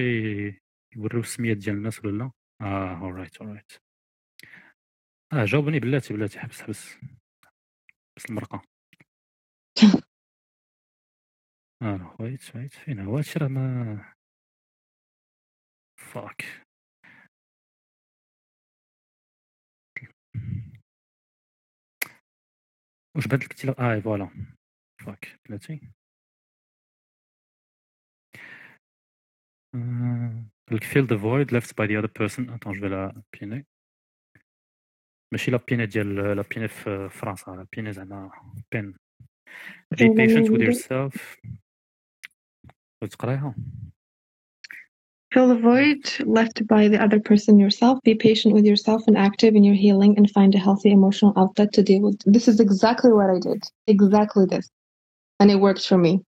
يوريو 0.96 1.22
السميات 1.22 1.58
ديال 1.58 1.76
الناس 1.76 2.06
ولا 2.06 2.18
لا 2.18 2.32
آه 2.62 2.98
اورايت 3.02 3.38
اورايت 3.38 3.72
آه 5.34 5.46
جاوبني 5.46 5.80
بلاتي 5.80 6.14
بلاتي 6.14 6.40
حبس 6.40 6.62
حبس. 6.62 6.96
حبس 8.18 8.26
المرقة. 8.30 8.62
آه 11.82 12.16
ويت 12.20 12.56
ويت 12.56 12.74
فين 12.74 13.00
هو؟ 13.00 13.18
هادشي 13.18 13.40
راه 13.40 13.48
ما 13.48 14.16
فاك 15.98 16.46
واش 23.16 23.28
بان 23.28 23.40
لك 23.40 23.66
انت 23.66 23.80
آه 23.80 24.00
فوالا. 24.00 24.30
فاك 25.06 25.40
بلاتي. 25.50 25.92
آه، 29.76 30.46
قال 30.69 30.77
لك 30.77 30.85
fill 30.85 31.07
the 31.07 31.19
void 31.19 31.53
left 31.53 31.75
by 31.77 31.87
the 31.87 31.97
other 31.97 32.09
person 32.09 32.49
attends 32.51 32.75
je 32.75 32.81
vais 32.81 32.89
la 32.89 33.13
piner 33.33 33.65
ماشي 35.33 35.51
لا 35.51 35.61
بيني 35.69 35.87
ديال 35.87 36.37
لا 36.37 36.45
بيني 36.55 36.69
في 36.69 37.09
فرنسا 37.09 37.51
لا 37.51 37.67
بيني 37.77 37.93
زعما 37.93 38.31
بين 38.73 38.95
be 39.95 39.99
لا، 40.01 40.07
لا، 40.07 40.15
patient 40.15 40.51
with 40.51 40.61
لا. 40.61 40.73
yourself 40.73 41.39
بغيت 43.01 43.13
تقرايها 43.13 43.55
Fill 45.35 45.49
the 45.49 45.61
void 45.61 46.05
left 46.39 46.65
by 46.69 46.87
the 46.87 47.01
other 47.05 47.19
person 47.19 47.59
yourself. 47.59 47.99
Be 48.05 48.15
patient 48.15 48.55
with 48.55 48.65
yourself 48.65 49.03
and 49.09 49.19
active 49.19 49.57
in 49.57 49.65
your 49.65 49.75
healing 49.75 50.17
and 50.17 50.31
find 50.31 50.55
a 50.55 50.61
healthy 50.67 50.93
emotional 50.93 51.33
outlet 51.37 51.73
to 51.73 51.83
deal 51.83 52.03
with. 52.03 52.21
This 52.25 52.47
is 52.47 52.61
exactly 52.61 53.13
what 53.13 53.29
I 53.37 53.41
did. 53.41 53.61
Exactly 53.89 54.47
this. 54.47 54.69
And 55.41 55.51
it 55.51 55.59
worked 55.67 55.85
for 55.89 55.99
me. 55.99 56.23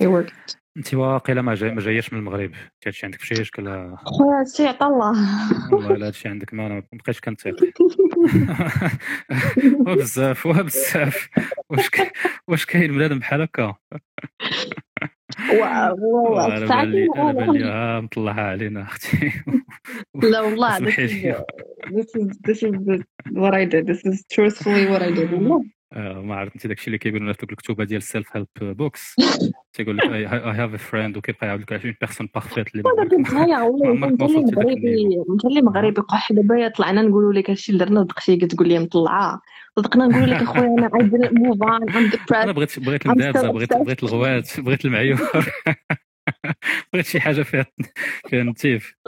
It 0.00 0.08
worked. 0.08 0.56
انت 0.77 0.93
واقيلا 0.93 1.41
ما 1.41 1.55
جاي 1.55 1.71
ما 1.71 1.81
جاياش 1.81 2.13
من 2.13 2.19
المغرب. 2.19 2.51
هادشي 2.85 3.05
عندك 3.05 3.21
شي 3.21 3.41
اشكال 3.41 3.97
خويا 3.97 4.39
هادشي 4.39 4.67
عطا 4.67 4.87
الله. 4.87 5.13
والله 5.73 5.95
الا 5.95 6.07
هادشي 6.07 6.29
عندك 6.29 6.53
ما 6.53 6.67
أنا 6.67 6.75
ما 6.75 6.83
بقيتش 6.93 7.21
كنثيق 7.21 7.55
وبزاف 9.87 10.45
وبزاف. 10.45 11.29
واش 11.69 11.89
ك... 11.89 12.11
واش 12.47 12.65
كاين 12.65 12.91
بنادم 12.91 13.19
بحال 13.19 13.41
هكا؟ 13.41 13.75
والله 15.53 16.57
أنا 16.57 16.65
بان 16.65 16.91
لي 16.91 17.07
أنا 17.15 17.31
بان 17.31 17.51
لي 17.51 17.63
ها 17.63 17.99
مطلعها 17.99 18.41
علينا 18.41 18.81
أختي. 18.81 19.31
لا 20.15 20.41
والله 20.41 20.79
this 21.97 22.11
is, 22.19 22.37
this 22.47 22.63
is 22.63 22.75
what 23.31 23.53
I 23.53 23.65
did. 23.65 23.87
This 23.87 24.01
is 24.05 24.25
truthfully 24.33 24.85
what 24.87 25.01
I 25.01 25.11
did. 25.11 25.29
آه، 25.93 26.21
ما 26.21 26.35
عرفت 26.35 26.55
انت 26.55 26.67
داكشي 26.67 26.87
اللي 26.87 26.97
كيقولوا 26.97 27.23
لنا 27.23 27.33
في 27.33 27.43
الكتوبة 27.43 27.83
ديال 27.83 27.97
ال 27.97 28.05
self 28.05 28.37
help 28.37 28.47
books 28.77 29.15
تيقول 29.73 29.97
لك 29.97 30.03
I 30.03 30.25
have 30.25 30.73
a 30.73 30.77
friend 30.77 31.17
وكيبقى 31.17 31.47
يعاود 31.47 31.61
لك 31.61 31.73
على 31.73 31.81
une 31.85 31.95
personne 32.01 32.29
parfaite 32.35 32.75
اللي 32.75 32.83
عمرك 33.53 34.19
ما 34.21 34.25
وصلتي 34.25 34.55
مغربي. 34.55 35.23
انت 35.29 35.45
اللي 35.45 35.61
مغربي 35.61 36.01
قح 36.01 36.31
دابا 36.31 36.67
طلعنا 36.67 37.01
نقولوا 37.01 37.33
لك 37.33 37.49
هادشي 37.49 37.71
اللي 37.71 37.85
درنا 37.85 38.03
دقشي 38.03 38.37
تقول 38.37 38.67
لي 38.67 38.79
مطلعة. 38.79 39.41
صدقنا 39.75 40.07
نقول 40.07 40.31
لك 40.31 40.41
أخويا 40.41 40.67
أنا 40.67 40.89
didn't 40.89 41.31
move 41.31 41.57
on 41.67 41.93
I'm 41.93 42.33
أنا 42.35 42.51
بغيت 42.51 42.79
بغيت 42.79 43.07
still 43.07 43.45
بغيت. 43.45 43.73
بغيت 43.73 44.03
الغوات 44.03 44.59
بغيت 44.59 44.85
المعيور 44.85 45.19
بغيت 46.93 47.05
شي 47.05 47.19
حاجة 47.19 47.43
فيها 47.43 47.65
فيها 48.29 48.41
النتيف 48.41 48.95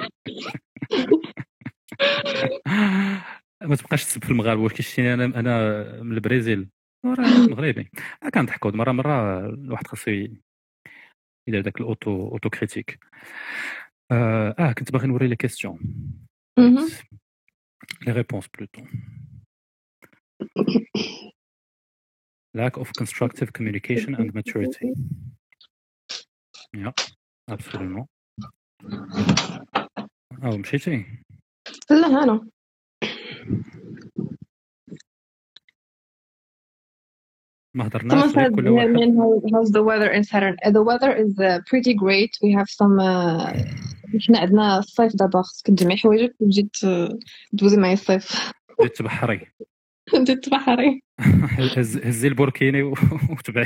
ما 3.61 3.75
تبقاش 3.75 4.05
تسب 4.05 4.23
في 4.23 4.31
المغاربه 4.31 4.61
واش 4.61 4.73
كيشتيني 4.73 5.13
أنا 5.13 5.25
أنا 5.25 5.83
من 6.01 6.11
البرازيل. 6.11 6.69
راه 7.05 7.15
مغربي. 7.51 7.89
آه، 8.23 8.29
كنضحكوا 8.29 8.71
مرة 8.71 8.91
مرة 8.91 9.45
الواحد 9.49 9.87
خاصو 9.87 10.11
يدير 10.11 11.61
داك 11.61 11.77
ال 11.81 12.27
auto 12.27 12.49
auto-critique 12.49 12.99
آه, 14.11 14.55
آه 14.59 14.71
كنت 14.71 14.91
باغي 14.91 15.07
نوري 15.07 15.27
les 15.27 15.35
questions. 15.35 15.79
لي 18.07 18.11
ريبونس 18.11 18.47
بلوتو 18.57 18.81
lack 22.57 22.75
of 22.81 22.87
constructive 23.01 23.49
communication 23.57 24.11
and 24.19 24.33
maturity. 24.33 24.89
Yeah 26.77 26.93
absolument. 27.51 28.05
آه 30.43 30.57
مشيتي 30.57 31.05
لا 31.89 32.07
أنا 32.23 32.49
ما 37.73 37.87
هضرناش 37.87 38.33
said, 38.33 38.55
كل 38.55 38.67
واحد. 38.67 38.87
How, 38.87 39.41
how's 39.53 39.71
the 39.71 39.83
weather 39.83 40.11
in 40.11 40.23
Saturn? 40.23 40.55
Uh, 40.65 40.71
the 40.71 40.83
weather 40.83 41.11
is 41.11 41.39
uh, 41.39 41.59
pretty 41.69 41.93
great. 41.93 42.31
We 42.43 42.51
have 42.51 42.69
some. 42.69 42.99
Uh, 42.99 43.89
إحنا 44.17 44.39
عندنا 44.39 44.79
الصيف 44.79 45.15
دابا 45.15 45.41
خصك 45.41 45.67
تجمعي 45.67 45.97
حوايجك 45.97 46.35
وتجي 46.39 46.69
تدوزي 47.51 47.77
معايا 47.77 47.93
الصيف. 47.93 48.51
تبحري. 48.95 49.47
انت 50.15 50.31
تبحري. 50.31 51.01
هز 51.77 51.97
هزي 51.97 52.27
البوركيني 52.27 52.83
وتبعي. 52.83 53.65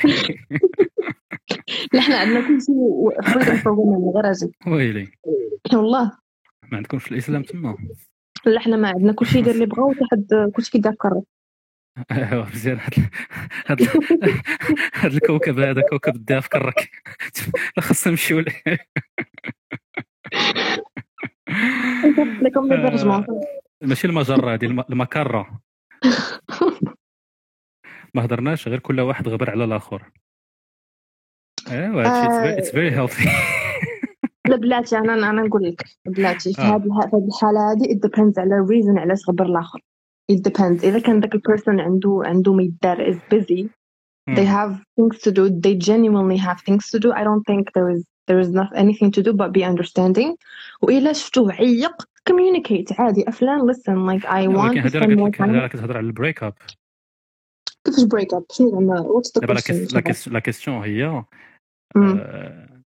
لا 1.94 2.02
حنا 2.02 2.18
عندنا 2.18 2.48
كلشي 2.48 2.72
freedom 3.24 3.58
for 3.58 3.72
women 3.74 4.12
غير 4.16 4.32
أجي 4.32 4.52
ويلي. 4.68 5.08
والله. 5.74 6.12
ما 6.72 6.78
عندكمش 6.78 7.04
في 7.04 7.12
الإسلام 7.12 7.44
تما؟ 7.44 7.78
لا 8.46 8.60
حنا 8.60 8.78
ما 8.78 8.88
عندنا 8.88 9.14
كلشي 9.14 9.40
يدير 9.40 9.54
اللي 9.54 9.66
بغا 9.66 9.84
وحتى 9.84 10.06
حد 10.12 10.52
كلشي 10.56 10.72
كيدير 10.72 10.94
كرو. 10.94 11.26
ايوا 12.12 12.46
مزيان 12.46 12.80
هاد 12.80 12.94
هاد 13.68 13.82
هاد 14.94 15.14
الكوكب 15.14 15.60
هذا 15.60 15.82
كوكب 15.90 16.16
الضياف 16.16 16.48
كرك 16.48 16.90
خاصنا 17.80 18.12
نمشيو 18.12 18.40
ليه 18.40 18.64
لي 18.66 18.78
ماشي 23.82 24.08
المجرة 24.08 24.54
هذه 24.54 24.66
الم- 24.66 24.84
المكرة. 24.90 25.60
ما 28.14 28.26
هضرناش 28.26 28.68
غير 28.68 28.80
كل 28.80 29.00
واحد 29.02 29.28
غبر 29.28 29.50
على 29.50 29.64
الآخر. 29.64 30.12
ايوا 31.72 32.02
هادشي 32.04 32.60
it's 32.60 32.72
very 32.72 32.92
healthy 32.92 33.30
لا 34.48 34.56
بلاتي 34.56 34.98
أنا 34.98 35.14
أنا 35.14 35.42
نقول 35.42 35.64
لك 35.64 35.84
بلاتي 36.06 36.54
في 36.54 36.62
آه. 36.62 36.66
هذه 36.66 37.26
الحالة 37.28 37.72
هذه 37.72 37.84
it 37.84 37.98
depends 38.10 38.40
على 38.40 38.56
ال 38.56 38.62
reason 38.62 38.98
علاش 39.00 39.30
غبر 39.30 39.46
الآخر. 39.46 39.82
it 40.33 40.43
depends 40.43 40.85
اذا 40.85 40.99
كان 40.99 41.21
ذاك 41.21 41.35
البيرسون 41.35 41.81
عنده 41.81 42.23
عنده 42.25 42.53
ما 42.55 42.63
يدار 42.63 43.13
is 43.13 43.17
busy 43.35 43.69
they 44.39 44.45
have 44.45 44.73
things 45.01 45.17
to 45.25 45.31
do 45.33 45.45
they 45.65 45.75
genuinely 45.89 46.39
have 46.49 46.59
things 46.69 46.85
to 46.93 46.99
do 47.05 47.09
I 47.13 47.23
don't 47.29 47.45
think 47.51 47.65
there 47.77 47.91
is 47.97 48.03
there 48.29 48.41
is 48.45 48.51
not 48.61 48.71
anything 48.85 49.11
to 49.17 49.23
do 49.23 49.33
but 49.33 49.53
be 49.53 49.65
understanding 49.65 50.37
وإلا 50.83 51.13
شفتوه 51.13 51.53
عيق 51.53 52.03
communicate 52.31 53.01
عادي 53.01 53.29
أفلان 53.29 53.73
listen 53.73 53.97
like 54.07 54.25
I 54.25 54.49
want 54.49 54.59
ولكن 54.59 54.83
to 54.83 54.85
هذه 54.85 54.91
spend 54.91 55.03
راه 55.03 55.17
more 55.17 55.21
قلت 55.25 55.41
لك 55.41 55.41
هذه 55.41 55.59
راه 55.61 55.69
time 55.69 55.71
كتهضر 55.73 55.97
على 55.97 56.07
البريك 56.07 56.43
اب 56.43 56.55
كيفاش 57.85 58.05
break 58.05 58.39
up 58.39 58.45
شنو 58.53 58.71
زعما 58.71 59.03
what's 59.03 59.31
the 59.31 59.41
دابا 59.41 59.53
لا 59.53 59.61
question 59.61 59.65
كيس- 59.67 59.95
لا 59.95 60.01
كيس- 60.01 60.29
لا 60.29 60.39
كيستيون 60.39 60.77
هي 60.83 61.25
مم. 61.97 62.19
آه، 62.19 62.83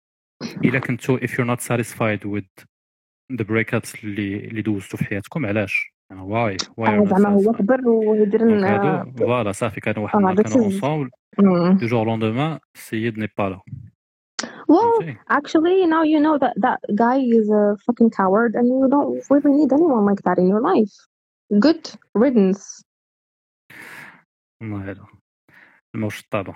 الا 0.65 0.80
كنتو 0.80 1.18
if 1.18 1.30
you're 1.30 1.48
not 1.56 1.61
satisfied 1.61 2.26
with 2.26 2.65
the 3.34 3.44
breakups 3.45 4.03
اللي 4.03 4.36
اللي 4.38 4.61
دوزتو 4.61 4.98
في 4.98 5.06
حياتكم 5.06 5.45
علاش 5.45 5.91
يعني 6.11 6.22
why 6.22 6.57
why 6.80 6.90
آه، 6.90 6.99
are 6.99 7.02
you 7.02 7.10
not 7.10 7.10
زعما 7.10 7.30
هو 7.30 7.53
satisfied 7.53 7.57
خبر 7.57 7.88
ويدير 7.88 8.40
دونك 8.40 8.64
هادو 8.64 9.11
فوالا 9.11 9.52
صافي 9.52 9.82
كانوا 9.82 10.03
واحد 10.03 10.15
آه، 10.15 10.19
النهار 10.19 10.36
that 10.38 10.41
كانوا 10.44 10.57
is- 10.69 10.74
اونصامبل 10.74 11.10
مم. 11.40 11.78
دو 11.78 11.88
جور 11.88 12.06
لوندومان 12.06 12.60
السيد 12.76 13.19
ني 13.19 13.28
با 13.38 13.44
لا 13.49 13.60
well 14.72 14.99
فهمتي 14.99 15.18
Actually, 15.30 15.78
now 15.94 16.03
you 16.14 16.19
know 16.26 16.36
that 16.44 16.53
that 16.65 16.80
guy 17.03 17.18
is 17.40 17.48
a 17.61 17.64
fucking 17.86 18.10
coward 18.19 18.52
and 18.57 18.65
you 18.68 18.88
don't 18.95 19.14
really 19.32 19.53
need 19.60 19.72
anyone 19.78 20.06
like 20.11 20.22
that 20.28 20.38
in 20.41 20.48
your 20.53 20.61
life. 20.72 20.95
Good 21.65 21.84
riddance. 22.24 22.84
والله 24.61 24.91
هذا 24.91 25.07
الموش 25.95 26.22
الطابة 26.22 26.56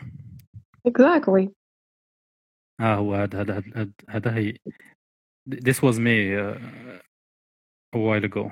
Exactly. 0.87 1.49
ها 2.81 2.95
هو 2.95 3.15
هذا 3.15 3.41
هذا 3.41 3.57
هذا- 3.75 3.93
هذا 4.09 4.35
هي 4.35 4.53
this 5.49 5.77
was 5.83 5.95
me 5.99 6.17
uh, 6.41 6.57
a 7.95 7.99
while 7.99 8.25
ago 8.25 8.51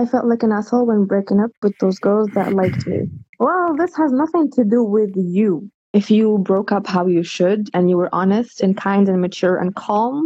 I 0.00 0.04
felt 0.12 0.26
like 0.26 0.42
an 0.42 0.52
asshole 0.52 0.86
when 0.86 1.04
breaking 1.04 1.40
up 1.40 1.52
with 1.62 1.74
those 1.82 1.98
girls 1.98 2.28
that 2.36 2.52
liked 2.52 2.82
me. 2.86 3.00
Well, 3.38 3.68
this 3.80 3.92
has 3.96 4.10
nothing 4.22 4.50
to 4.56 4.62
do 4.64 4.82
with 4.82 5.12
you. 5.16 5.70
If 6.00 6.10
you 6.10 6.38
broke 6.38 6.70
up 6.72 6.86
how 6.86 7.06
you 7.06 7.22
should 7.22 7.62
and 7.74 7.88
you 7.90 7.96
were 7.96 8.10
honest 8.20 8.54
and 8.64 8.76
kind 8.76 9.08
and 9.08 9.20
mature 9.20 9.56
and 9.62 9.70
calm, 9.86 10.16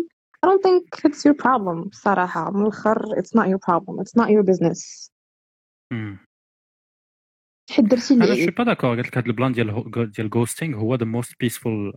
I 0.43 0.47
don't 0.49 0.63
think 0.63 0.83
it's 1.05 1.25
your 1.27 1.35
problem. 1.35 1.91
صراحة 1.93 2.51
من 2.51 2.67
الآخر, 2.67 3.19
it's 3.19 3.35
not 3.35 3.49
your 3.49 3.59
problem. 3.59 4.01
It's 4.01 4.17
not 4.17 4.31
your 4.31 4.43
business. 4.43 5.11
Hmm. 5.93 6.17
حيت 7.71 7.85
درتي 7.85 8.15
اللي 8.15 8.25
انا 8.25 8.35
شو 8.35 8.43
عليك. 8.43 8.59
با 8.59 8.65
داكور 8.65 8.97
قلت 8.97 9.07
لك 9.07 9.19
هذا 9.19 9.27
البلان 9.27 9.53
ديال 9.53 9.71
هو- 9.71 10.05
ديال 10.05 10.31
غوستينغ 10.35 10.77
هو 10.79 10.95
ذا 10.95 11.05
موست 11.05 11.33
بيسفول 11.41 11.93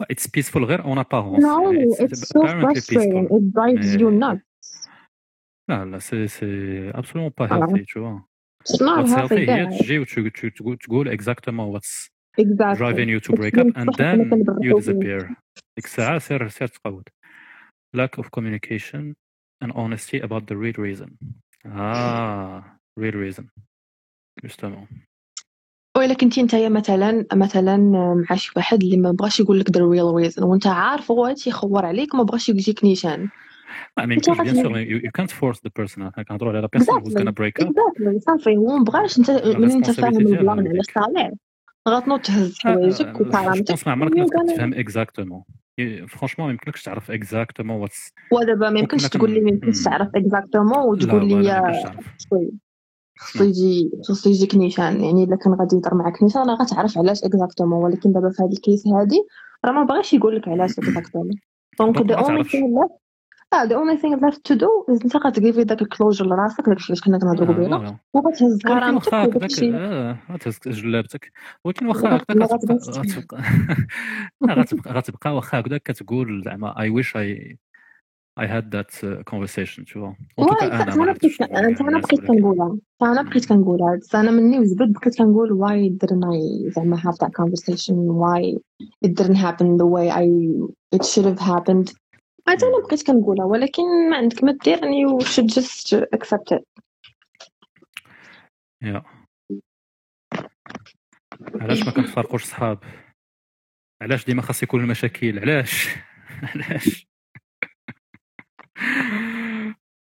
اتس 0.00 0.26
بيسفول 0.28 0.64
غير 0.64 0.84
اون 0.84 0.98
ابارونس 0.98 1.44
No, 1.44 1.72
it's 2.04 2.28
so 2.28 2.40
frustrating. 2.60 3.24
It 3.36 3.52
drives 3.52 3.94
you 4.00 4.10
nuts. 4.10 4.45
لا 5.69 5.85
لا 5.85 5.99
سي 5.99 6.27
سي 6.27 6.45
ابسولومون 6.89 7.31
با. 7.37 7.45
هيلثي 7.55 7.85
تو 7.93 8.19
It's 8.69 8.79
not 8.79 8.81
واتس 8.97 9.13
healthy. 9.13 9.31
هيلثي 9.33 9.51
هي. 9.51 9.79
تجي 9.79 9.99
وتقول 9.99 10.77
تقول 10.77 11.07
اكزاكتومون 11.09 11.67
واتس 11.67 12.07
Exactly. 12.41 12.77
driving 12.77 13.09
you 13.09 13.19
to 13.27 13.33
It's 13.33 13.39
break 13.39 13.55
up 13.59 13.65
من 13.65 13.73
and 13.73 13.89
الصح 13.89 14.01
أنا 14.01 14.23
then 14.23 14.29
كنبغي 14.29 14.69
you 14.69 14.69
نقول. 14.69 14.81
disappear 14.81 15.25
ديك 15.77 15.85
الساعة 15.85 16.19
سير 16.19 16.47
سير 16.47 16.67
تقود 16.67 17.03
lack 17.97 18.21
of 18.21 18.25
communication 18.37 19.13
and 19.65 19.71
honesty 19.71 20.19
about 20.21 20.43
the 20.51 20.55
real 20.55 20.77
reason 20.77 21.09
ah 21.65 22.61
real 22.99 23.15
reason 23.15 23.45
justement 24.45 24.87
وإلا 25.97 26.13
كنتي 26.13 26.43
نتايا 26.43 26.69
مثلا 26.69 27.25
مثلا 27.33 27.77
مع 28.29 28.35
شي 28.35 28.51
واحد 28.55 28.83
اللي 28.83 28.97
ما 28.97 29.11
بغاش 29.11 29.39
يقول 29.39 29.59
لك 29.59 29.69
the 29.69 29.81
real 29.81 30.31
reason 30.31 30.43
وانت 30.43 30.67
عارف 30.67 31.11
هو 31.11 31.33
تيخور 31.33 31.85
عليك 31.85 32.15
بغاش 32.15 32.49
يجيك 32.49 32.83
نيشان 32.83 33.29
يمكنش 33.99 34.25
بيان 34.29 34.37
غتجي- 34.47 34.61
سور 34.63 34.73
you, 34.85 35.01
you 35.03 35.11
can't 35.21 35.31
force 35.31 35.59
the 35.59 35.71
person 35.81 36.21
كنهضروا 36.27 36.51
على 36.57 36.67
la 36.67 36.79
person 36.79 36.85
who's 36.85 37.13
gonna 37.13 37.31
break 37.41 37.63
up 37.63 37.67
exactly 37.67 38.17
صافي 38.19 38.57
هو 38.57 38.77
ما 38.77 38.83
بغاش 38.83 39.19
انت 39.19 39.31
من 39.31 39.71
انت 39.71 39.91
فاهم 39.91 40.17
البلان 40.17 40.59
هذيك. 40.67 40.79
الصالير 40.79 41.31
غتنوض 41.89 42.19
تهز 42.21 42.57
حوايجك 42.59 43.05
جو 43.07 43.25
وكرامتك 43.25 43.87
ما 43.87 43.91
عمرك 43.93 44.13
تفهم 44.53 44.73
اكزاكتومون 44.73 45.43
فرونشمون 46.07 46.47
ما 46.47 46.51
يمكنلكش 46.51 46.83
تعرف 46.83 47.11
اكزاكتومون 47.11 47.77
واتس 47.81 48.11
ودابا 48.31 48.69
ما 48.69 48.79
يمكنش 48.79 49.07
تقول 49.07 49.31
لي 49.31 49.41
ما 49.41 49.49
يمكنش. 49.49 49.83
تعرف 49.83 50.09
اكزاكتومون 50.15 50.73
لا 50.73 50.79
وتقول 50.83 51.27
لي 51.27 51.71
خصو 53.19 53.43
يجي 53.43 53.91
خصو 54.09 54.29
يجيك 54.29 54.55
نيشان 54.55 55.03
يعني 55.03 55.23
الا 55.23 55.35
كان 55.35 55.53
غادي 55.53 55.75
يهضر 55.75 55.95
معاك 55.95 56.23
نيشان 56.23 56.41
راه 56.49 56.55
غتعرف 56.55 56.97
علاش 56.97 57.23
اكزاكتومون 57.23 57.83
ولكن 57.83 58.11
دابا 58.11 58.29
في 58.29 58.43
هذا 58.43 58.51
الكيس 58.51 58.87
هادي 58.87 59.23
راه 59.65 59.71
ما 59.71 59.83
بغاش 59.83 60.13
يقول 60.13 60.35
لك 60.35 60.47
علاش 60.47 60.79
exactement 60.79 61.29
donc 61.79 61.97
donc 61.97 62.47
the 62.47 62.55
ما 62.55 62.87
آه 63.53 63.65
the 63.65 63.71
only 63.75 63.97
thing 64.01 64.13
left 64.19 64.39
to 64.51 64.55
do 64.55 64.69
is 64.93 65.03
انت 65.03 65.17
غت 65.17 65.30
give 65.30 65.56
ي 65.56 65.63
داك 65.63 65.81
ال 65.81 65.86
closure 65.86 66.25
لراسك 66.25 66.69
داكشي 66.69 66.85
علاش 66.93 67.01
كنا 67.01 67.17
كنهضروا 67.19 67.55
قبيله 67.55 67.97
وغتهز 68.13 68.53
ولكن 68.65 68.99
كرامتك 68.99 69.13
غتهز 70.31 70.59
جلابتك. 70.67 71.31
ولكن 71.63 71.85
واخا 71.87 72.07
لا 72.07 72.15
هكذاك 72.17 72.51
غتبقى 72.51 73.41
غتبقى. 74.61 74.93
غتبقى 74.93 75.35
واخا 75.35 75.59
هكذاك 75.59 75.81
كتقول 75.83 76.41
زعما 76.45 76.73
I 76.73 76.89
wish 77.01 77.07
I 77.15 77.55
I 78.39 78.45
had 78.45 78.65
that 78.75 78.91
uh, 79.03 79.23
conversation 79.31 79.81
tu 79.85 79.99
vois. 79.99 80.15
أنا 80.39 80.47
بقيت 80.51 80.71
أنا 80.71 80.95
ولكن- 81.87 82.17
كنقولها. 82.27 82.77
أنا 83.01 83.21
بقيت 83.21 83.45
كنقولها. 83.45 83.99
أنا 84.15 84.31
مني 84.31 84.59
وزبد 84.59 84.91
بقيت 84.93 85.17
كنقول 85.17 85.49
why 85.49 86.05
didn't 86.05 86.23
I 86.23 86.71
زعما 86.75 86.97
have 86.97 87.15
that 87.15 87.31
conversation? 87.41 87.95
Why 87.95 88.57
it 89.05 89.13
didn't 89.13 89.35
happen 89.35 89.77
the 89.77 89.85
way 89.85 90.11
I 90.11 90.25
it 90.95 91.05
should 91.05 91.25
have 91.25 91.39
happened? 91.39 91.93
عاد 92.47 92.63
أنا 92.63 92.87
بقيت 92.87 93.07
كنقولها 93.07 93.45
ولكن 93.45 94.09
ما 94.09 94.17
عندك 94.17 94.43
ما 94.43 94.51
دير 94.51 94.77
and 94.77 94.81
you 94.81 95.25
should 95.25 95.47
just 95.47 95.95
accept 96.15 96.57
it 96.57 96.63
يا 98.81 99.03
علاش 101.61 101.83
ما 101.83 101.91
كنتفارقوش 101.91 102.43
صحاب؟ 102.43 102.83
علاش 104.01 104.25
ديما 104.25 104.41
خاص 104.41 104.63
يكون 104.63 104.81
المشاكل؟ 104.81 105.39
علاش؟ 105.39 105.87
علاش؟ 106.53 107.07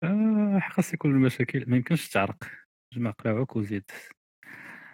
آه 0.02 0.60
خاص 0.70 0.94
يكون 0.94 1.10
المشاكل. 1.10 1.64
ما 1.66 1.76
يمكنش 1.76 2.08
تعرق. 2.08 2.44
جمع 2.94 3.10
قلاوعك 3.10 3.56
وزيد. 3.56 3.90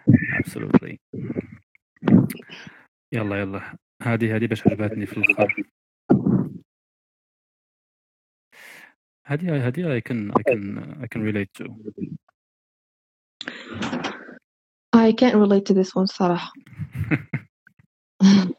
Absolutely. 0.09 0.97
يلا 3.13 3.41
يلا. 3.41 3.77
هذه 4.01 4.35
هذه 4.35 4.47
باش 4.47 4.67
عجبتني 4.67 5.05
في 5.05 5.17
الآخر 5.17 5.63
Hadia, 9.33 9.59
Hadia, 9.63 9.91
I 9.91 9.99
can, 10.01 10.31
I 10.35 10.43
can, 10.43 10.99
I 11.01 11.07
can 11.07 11.23
relate 11.23 11.49
to. 11.55 11.65
I 14.93 15.11
can't 15.11 15.35
relate 15.35 15.65
to 15.65 15.73
this 15.73 15.95
one, 15.95 16.07
Sarah. 16.07 16.41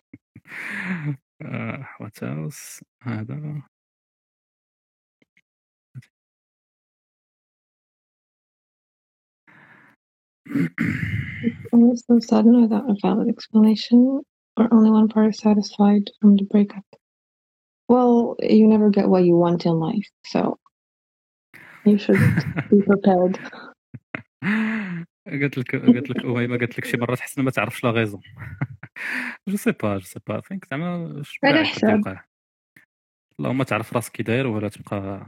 Uh, 1.45 1.77
what 1.99 2.23
else? 2.23 2.81
I 3.05 3.17
don't 3.25 3.43
know. 3.43 3.61
Most 11.73 12.05
of 12.09 12.17
us 12.19 12.27
don't 12.27 12.71
know 12.71 12.85
a 12.89 12.95
valid 13.03 13.29
explanation, 13.29 14.23
or 14.57 14.69
only 14.73 14.91
one 14.91 15.09
part 15.09 15.35
satisfied 15.35 16.05
from 16.21 16.37
the 16.37 16.45
breakup. 16.45 16.85
Well, 17.93 18.37
you 18.41 18.67
never 18.67 18.89
get 18.91 19.09
what 19.09 19.25
you 19.25 19.37
want 19.37 19.67
in 19.67 19.75
life, 19.89 20.09
so 20.33 20.59
you 21.85 21.99
should 21.99 22.23
be 22.71 22.81
prepared. 22.91 23.35
قالت 25.27 25.59
لك 25.59 25.77
قالت 25.77 26.11
لك 26.11 26.25
أميمة 26.25 26.59
قالت 26.59 26.79
لك 26.79 26.85
شي 26.85 26.97
مرات 26.97 27.21
حسنا 27.21 27.45
ما 27.45 27.51
تعرفش 27.51 27.85
la 27.85 27.91
raison 27.91 28.21
je 29.49 29.57
sais 29.57 29.73
pas 29.73 29.99
je 29.99 30.05
sais 30.05 30.21
pas 30.27 30.41
think 30.41 30.67
زعما 30.71 31.23
شنو 31.23 31.51
على 31.51 31.57
رايك 31.57 31.67
حساب. 31.67 31.91
كيوقع 31.91 32.25
اللهم 33.39 33.63
تعرف 33.63 33.93
راسك 33.93 34.13
كي 34.13 34.23
داير 34.23 34.47
ولا 34.47 34.69
تبقى 34.69 35.27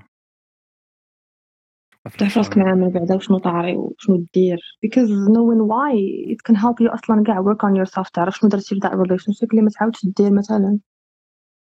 تبقى 1.92 2.10
في 2.10 2.18
تعرف 2.18 2.38
راسك 2.38 2.56
الحشرة. 2.56 2.64
مع 2.64 2.74
من 2.74 2.90
بعدا 2.90 3.14
وشنو 3.14 3.38
طاري 3.38 3.76
وشنو 3.76 4.26
دير 4.34 4.58
because 4.86 5.08
knowing 5.08 5.62
why 5.68 5.94
it 6.32 6.38
can 6.48 6.56
help 6.56 6.80
you 6.80 6.94
أصلا 6.94 7.22
كاع 7.26 7.42
work 7.42 7.58
on 7.58 7.76
yourself 7.86 8.10
تعرف 8.10 8.36
شنو 8.36 8.50
درتي 8.50 8.74
في 8.74 8.80
that 8.80 8.92
relationship 8.92 9.48
اللي 9.50 9.62
ما 9.62 9.70
تعاودش 9.70 10.06
دير 10.06 10.32
مثلا 10.32 10.78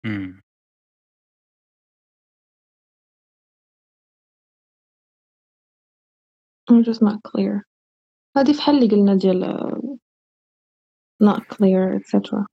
مم. 0.06 0.41
I'm 6.72 6.82
just 6.84 7.02
not 7.02 7.22
clear. 7.22 7.64
هذه 8.36 8.52
فحال 8.52 8.74
اللي 8.74 8.88
قلنا 8.88 9.14
ديال 9.14 9.44
uh, 9.44 9.80
not 11.22 11.40
clear 11.56 12.00
etc 12.00 12.44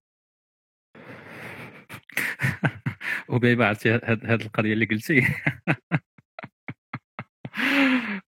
وبيبة 3.30 3.66
عرفتي 3.66 3.90
هاد 4.04 4.42
القضية 4.42 4.74
اللي 4.74 4.86
قلتي. 4.86 5.22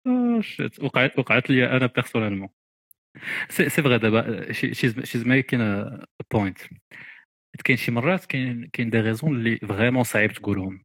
آه،. 0.06 0.42
وقعت 0.82 1.18
وقعت 1.18 1.50
لي 1.50 1.76
أنا 1.76 1.86
personnellement 1.86 2.48
c'est 3.48 3.70
vrai 3.70 3.98
دابا 3.98 4.52
she's 4.52 5.26
making 5.26 5.60
point 6.32 6.58
كاين 7.64 7.76
شي 7.78 7.90
مرات 7.90 8.24
كاين 8.24 8.70
كاين 8.72 8.90
des 8.90 9.00
raisons 9.00 9.36
اللي 9.36 9.56
vraiment 9.56 10.02
صعيب 10.04 10.32
تقولهم. 10.32 10.82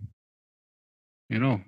you 1.31 1.39
know 1.39 1.59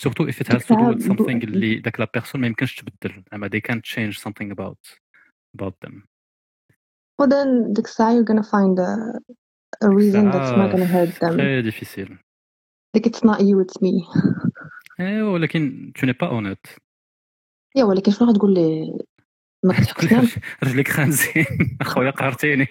surtout 0.00 0.26
if 0.26 0.34
it 0.34 0.48
has 0.48 0.64
to 0.64 0.74
do 0.74 0.94
with 0.94 1.02
something 1.06 1.44
اللي 1.44 1.74
داك 1.74 2.00
la 2.00 2.10
personne 2.14 2.40
ما 2.40 2.46
يمكنش 2.46 2.74
تبدل 2.74 3.22
زعما 3.32 3.48
they 3.48 3.60
can't 3.70 3.82
change 3.84 4.18
something 4.18 4.50
about 4.50 4.98
about 5.56 5.74
them 5.84 5.94
well 7.22 7.28
then 7.28 7.72
ديك 7.72 7.84
الساعة 7.84 8.12
you're 8.12 8.28
gonna 8.32 8.42
find 8.42 8.78
a, 8.78 9.18
a 9.84 9.88
reason 9.88 10.30
that's 10.30 10.56
not 10.56 10.70
gonna 10.72 10.90
hurt 10.96 11.20
them 11.20 11.36
très 11.36 11.62
difficile 11.70 12.14
like 12.96 13.06
it's 13.06 13.22
not 13.24 13.40
you 13.40 13.60
it's 13.64 13.82
me 13.82 13.94
ايوا 15.00 15.32
ولكن 15.32 15.92
tu 15.98 16.06
n'es 16.06 16.14
pas 16.14 16.30
honnête 16.30 16.78
yeah 17.76 17.84
ولكن 17.84 18.12
شنو 18.12 18.28
غتقول 18.28 18.54
لي 18.54 18.98
ما 19.64 19.74
كتحكش 19.74 20.38
رجليك 20.64 20.88
خانزين 20.88 21.46
اخويا 21.80 22.10
قهرتيني 22.10 22.66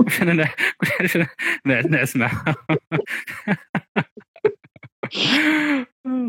واش 0.00 0.22
أنا 0.22 0.48
واش 1.00 1.16
أنا 1.16 1.28
نعس 1.86 2.16
معها 2.16 2.54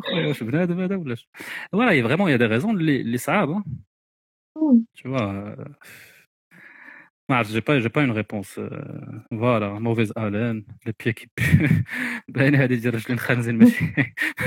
خويا 0.01 0.27
واش 0.27 0.43
بنادم 0.43 0.79
هذا 0.79 0.95
ولا 0.95 1.15
voilà 1.71 2.07
vraiment 2.07 2.31
y 2.31 2.35
a 2.37 2.39
des 2.39 2.45
raisons 2.45 2.77
اللي 2.77 3.01
اللي 3.01 3.17
صعاب 3.17 3.63
tu 4.97 5.07
vois 5.07 5.75
ما 7.29 7.35
عرفت 7.35 7.51
j'ai 7.51 7.59
pas 7.59 7.79
j'ai 7.79 7.89
pas 7.89 8.01
une 8.01 8.11
réponse 8.11 8.61
voilà 9.31 9.79
mauvaise 9.79 10.13
haleine 10.17 10.65
les 10.85 10.93
pieds 11.03 11.13
qui 11.13 11.27
puent 12.27 12.55
هذه 12.55 12.75
ديال 12.75 12.95
رجلين 12.95 13.19
خانزين 13.19 13.57
ماشي 13.57 13.93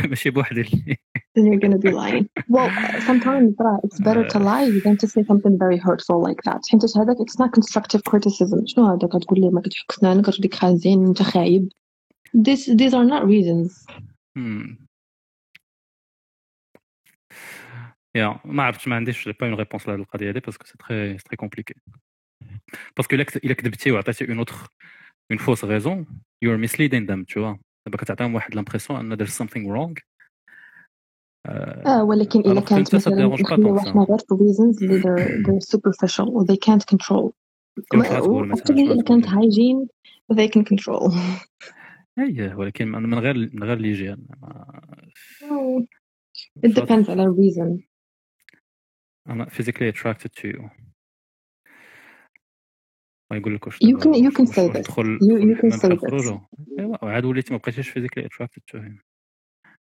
ماشي 0.08 0.30
بوحدي 0.30 0.60
اللي 0.60 0.96
then 1.38 1.46
you're 1.46 1.60
gonna 1.60 1.78
be 1.78 1.92
lying. 1.92 2.28
Well 2.48 2.70
sometimes 3.10 3.54
it's 3.84 4.00
better 4.00 4.24
to 4.34 4.38
lie 4.38 4.70
than 4.84 4.96
to 5.02 5.06
say 5.06 5.22
something 5.30 5.54
very 5.64 5.78
hurtful 5.78 6.18
like 6.28 6.40
that. 6.44 6.60
حيت 6.70 6.96
هذاك 6.96 7.16
it's 7.16 7.38
not 7.38 7.50
constructive 7.52 8.02
criticism. 8.10 8.66
شنو 8.66 8.86
هذا 8.86 9.08
كتقول 9.08 9.40
لي 9.40 9.50
ما 9.50 9.60
كتحك 9.60 9.92
سنانك 9.92 10.28
رجليك 10.28 10.54
خانزين 10.54 11.06
انت 11.06 11.22
خايب 11.22 11.68
this 12.36 12.68
these 12.68 12.94
are 12.94 13.04
not 13.04 13.24
reasons. 13.24 13.86
yeah 18.14 18.40
ما 18.44 18.62
عرفتش 18.62 18.89
ما 18.89 18.97
عنديش 18.97 19.28
pas 19.28 19.46
une 19.46 19.55
réponse 19.55 19.88
لهاد 19.89 19.98
القضية 19.98 20.28
هادي 20.28 20.40
parce 20.40 20.57
que 20.57 20.66
c'est 20.66 20.74
très 20.78 21.16
très 21.16 21.36
compliqué 21.36 21.74
parce 22.96 23.08
que 23.08 23.14
الا 23.16 23.26
الا 23.44 23.55
كذبتي 23.55 23.93
وعطيتي 23.93 24.28
une 24.28 24.38
autre 24.38 24.55
une 25.30 25.38
fausse 25.38 25.64
raison 25.64 26.06
you 26.42 26.52
are 26.52 26.56
misleading 26.56 27.06
them 27.06 27.24
too 27.24 27.56
دابا 27.86 27.98
كتعطيهم 27.98 28.35
واحد 28.35 28.55
l'impression 28.55 29.12
ان 29.12 29.18
there's 29.18 29.30
something 29.30 29.66
wrong. 29.66 30.02
آه 31.47 32.05
ولكن 32.05 32.40
الا 32.40 32.60
كانت 32.60 32.94
مثلا 32.94 33.26
واحد 33.26 33.44
غير 33.44 34.18
في 34.18 34.35
reasons 34.35 34.82
اللي 34.82 35.60
superficial 35.60 36.28
و 36.28 36.44
they 36.44 36.56
can't 36.56 36.85
control. 36.94 37.32
الا 37.94 39.02
كانت 39.02 39.26
hygiene 39.26 39.86
they 40.32 40.48
can 40.48 40.62
control. 40.62 41.14
إيه 42.18 42.55
ولكن 42.55 42.89
من 42.89 43.18
غير 43.18 43.51
من 43.52 43.64
غير 43.64 43.78
l'hygiène 43.78 44.26
it 46.66 46.70
depends 46.70 47.10
على 47.10 47.26
reason. 47.26 47.89
I'm 49.30 49.38
not 49.38 49.51
physically 49.51 49.88
attracted 49.88 50.31
to 50.41 50.47
you 50.47 50.69
ما 53.31 53.38
يقول 53.38 53.55
لك 53.55 53.67
واش 53.67 53.77
you 53.77 53.97
can 53.97 54.13
you 54.13 54.31
can 54.31 54.45
say 54.45 54.67
this 54.69 54.88
you, 54.97 55.38
you 55.38 55.55
can 55.55 55.71
say 55.71 55.89
this 55.89 56.39
ايوا 56.80 57.03
وعاد 57.03 57.25
وليتي 57.25 57.53
ما 57.53 57.59
بقيتيش 57.59 57.89
physically 57.89 58.23
attracted 58.23 58.63
to 58.71 58.77
him 58.77 59.01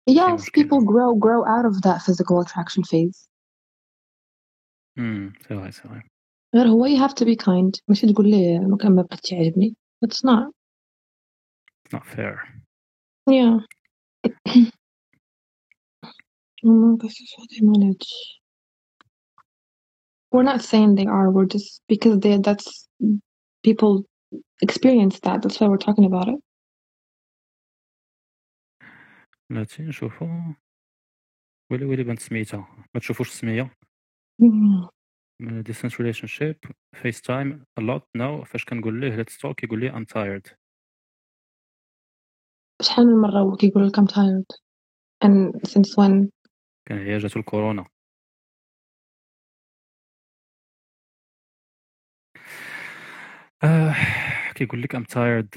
yes 0.07 0.49
people 0.51 0.81
grow 0.93 1.15
grow 1.15 1.41
out 1.55 1.67
of 1.71 1.83
that 1.83 1.99
physical 2.03 2.41
attraction 2.41 2.83
phase 2.83 3.29
امم 4.99 5.33
سي 5.41 5.49
فري 5.49 5.73
سي 5.73 5.83
فري 5.83 6.03
غير 6.55 6.69
هو 6.69 6.87
you 6.87 7.09
have 7.09 7.15
to 7.15 7.25
be 7.25 7.37
kind 7.37 7.81
ماشي 7.89 8.13
تقول 8.13 8.31
ليه 8.31 8.59
ما 8.59 8.77
كان 8.77 8.95
ما 8.95 9.03
بقيت 9.03 9.21
تعجبني 9.21 9.77
it's 10.07 10.23
not 10.25 10.51
it's 11.85 11.93
not 11.97 12.07
fair 12.07 12.35
yeah 13.31 13.59
oh, 16.67 16.97
this 17.03 17.15
is 17.23 17.29
what 17.37 17.49
they 17.53 17.63
manage 17.73 18.09
we're 20.37 20.43
not 20.43 20.63
saying 20.63 20.95
they 20.95 21.07
are 21.07 21.31
we're 21.31 21.51
just 21.57 21.83
because 21.89 22.19
they 22.21 22.37
that's 22.39 22.89
people 23.63 24.05
experience 24.61 25.21
that 25.21 25.43
that's 25.43 25.61
why 25.61 25.69
we're 25.69 25.87
talking 25.89 26.05
about 26.05 26.29
it 26.29 26.41
بلاتي 29.51 29.83
نشوفو 29.83 30.27
ويلي 31.71 31.85
ويلي 31.85 32.03
بنت 32.03 32.19
سميتها 32.19 32.87
ما 32.95 33.01
تشوفوش 33.01 33.29
السمية 33.29 33.77
distance 35.43 35.95
relationship 35.99 36.57
FaceTime 36.97 37.65
a 37.81 37.83
lot 37.83 38.03
now 38.19 38.45
فاش 38.45 38.65
كنقول 38.65 39.01
ليه 39.01 39.23
let's 39.23 39.37
talk 39.37 39.65
يقول 39.65 39.81
لي 39.81 39.93
I'm 39.93 40.07
tired 40.07 40.57
شحال 42.83 43.07
من 43.07 43.21
مرة 43.21 43.39
هو 43.39 43.57
كيقول 43.57 43.89
لك 43.89 44.01
I'm 44.01 44.07
tired 44.07 44.47
and 45.25 45.69
since 45.69 45.97
when 45.97 46.29
كان 46.89 46.99
هي 46.99 47.19
جاتو 47.19 47.41
الكورونا 47.41 47.87
آه، 53.64 53.96
كيقول 54.56 54.82
لك 54.82 54.96
ام 54.96 55.04
تايرد 55.04 55.50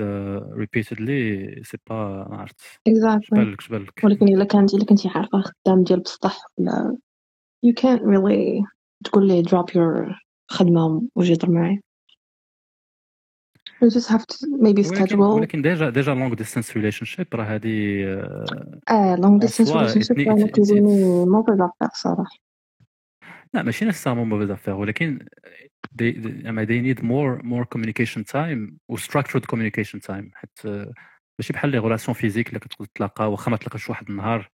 ريبيتدلي 0.57 1.47
سي 1.65 1.79
با 1.91 2.27
ما 2.31 2.37
عرفت. 2.37 2.61
بالك 2.87 3.71
بالك؟ 3.71 4.05
ولكن 4.05 4.29
إلا 4.29 4.45
كانت 4.45 4.75
إلا 4.75 4.85
كنتي 4.85 5.09
عارفة 5.09 5.41
خدام 5.41 5.83
ديال 5.85 6.01
بسطح 6.01 6.39
ولا 6.59 6.99
يو 7.63 7.75
كان 7.75 7.99
ريلي 7.99 8.65
تقول 9.05 9.29
لي 9.29 9.43
دروب 9.43 9.71
يور 9.75 10.19
خدمة 10.51 11.03
وجي 11.15 11.33
يهضر 11.33 11.51
معايا 11.51 11.81
You 13.85 13.89
just 13.89 14.09
have 14.09 14.27
to 14.27 14.37
maybe 14.63 14.83
schedule. 14.83 15.21
ولكن 15.21 15.63
déjà 15.63 15.91
déjà 15.91 16.15
long 16.15 16.35
distance 16.35 16.77
relationship 16.77 17.27
راه 17.35 17.45
هذه 17.45 18.05
آه 18.91 19.17
long 19.17 19.39
distance 19.39 19.71
relationship 19.73 20.29
راه 20.29 20.47
تجيني 20.47 21.25
mauvaise 21.25 21.61
affaire 21.61 21.89
صراحة. 21.95 22.37
لا 23.55 23.63
ماشي 23.63 23.85
nécessairement 23.85 24.31
mauvaise 24.31 24.59
affaire 24.59 24.69
ولكن 24.69 25.27
they, 26.03 26.13
they, 26.13 26.67
they 26.67 26.81
need 26.81 27.03
more 27.03 27.43
more 27.43 27.65
communication 27.75 28.23
time 28.33 28.73
و 28.89 28.97
structured 28.97 29.45
communication 29.53 30.01
time. 30.11 30.31
حيت 30.35 30.67
ماشي 31.39 31.53
بحال 31.53 31.71
les 31.71 31.79
relations 31.79 32.15
physiques 32.15 32.49
اللي 32.49 32.61
كتقدر 32.61 32.89
تلاقى 32.95 33.31
واخا 33.31 33.51
ما 33.51 33.57
تلاقاش 33.57 33.91
واحد 33.91 34.11
النهار 34.11 34.51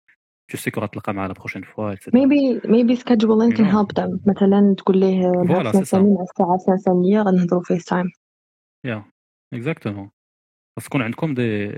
tu 0.53 0.57
sais 0.57 0.77
غتلاقى 0.77 1.13
معاه 1.13 1.27
la 1.27 1.33
prochaine 1.33 1.63
fois 1.63 1.95
maybe 1.95 2.61
maybe 2.63 2.99
scheduling 2.99 3.55
can 3.57 3.65
help 3.65 3.99
them. 3.99 4.19
مثلا 4.27 4.75
تقول 4.77 4.97
ليه 4.97 5.21
voilà 5.21 5.71
مع 5.71 5.79
الساعة 5.79 6.57
سنة 6.57 6.77
ثانية 6.77 7.21
غنهضروا 7.21 7.63
FaceTime 7.63 8.11
يا 8.85 9.05
اكزاكتومون 9.53 10.09
خاص 10.77 10.85
تكون 10.85 11.01
عندكم 11.01 11.33
دي 11.33 11.69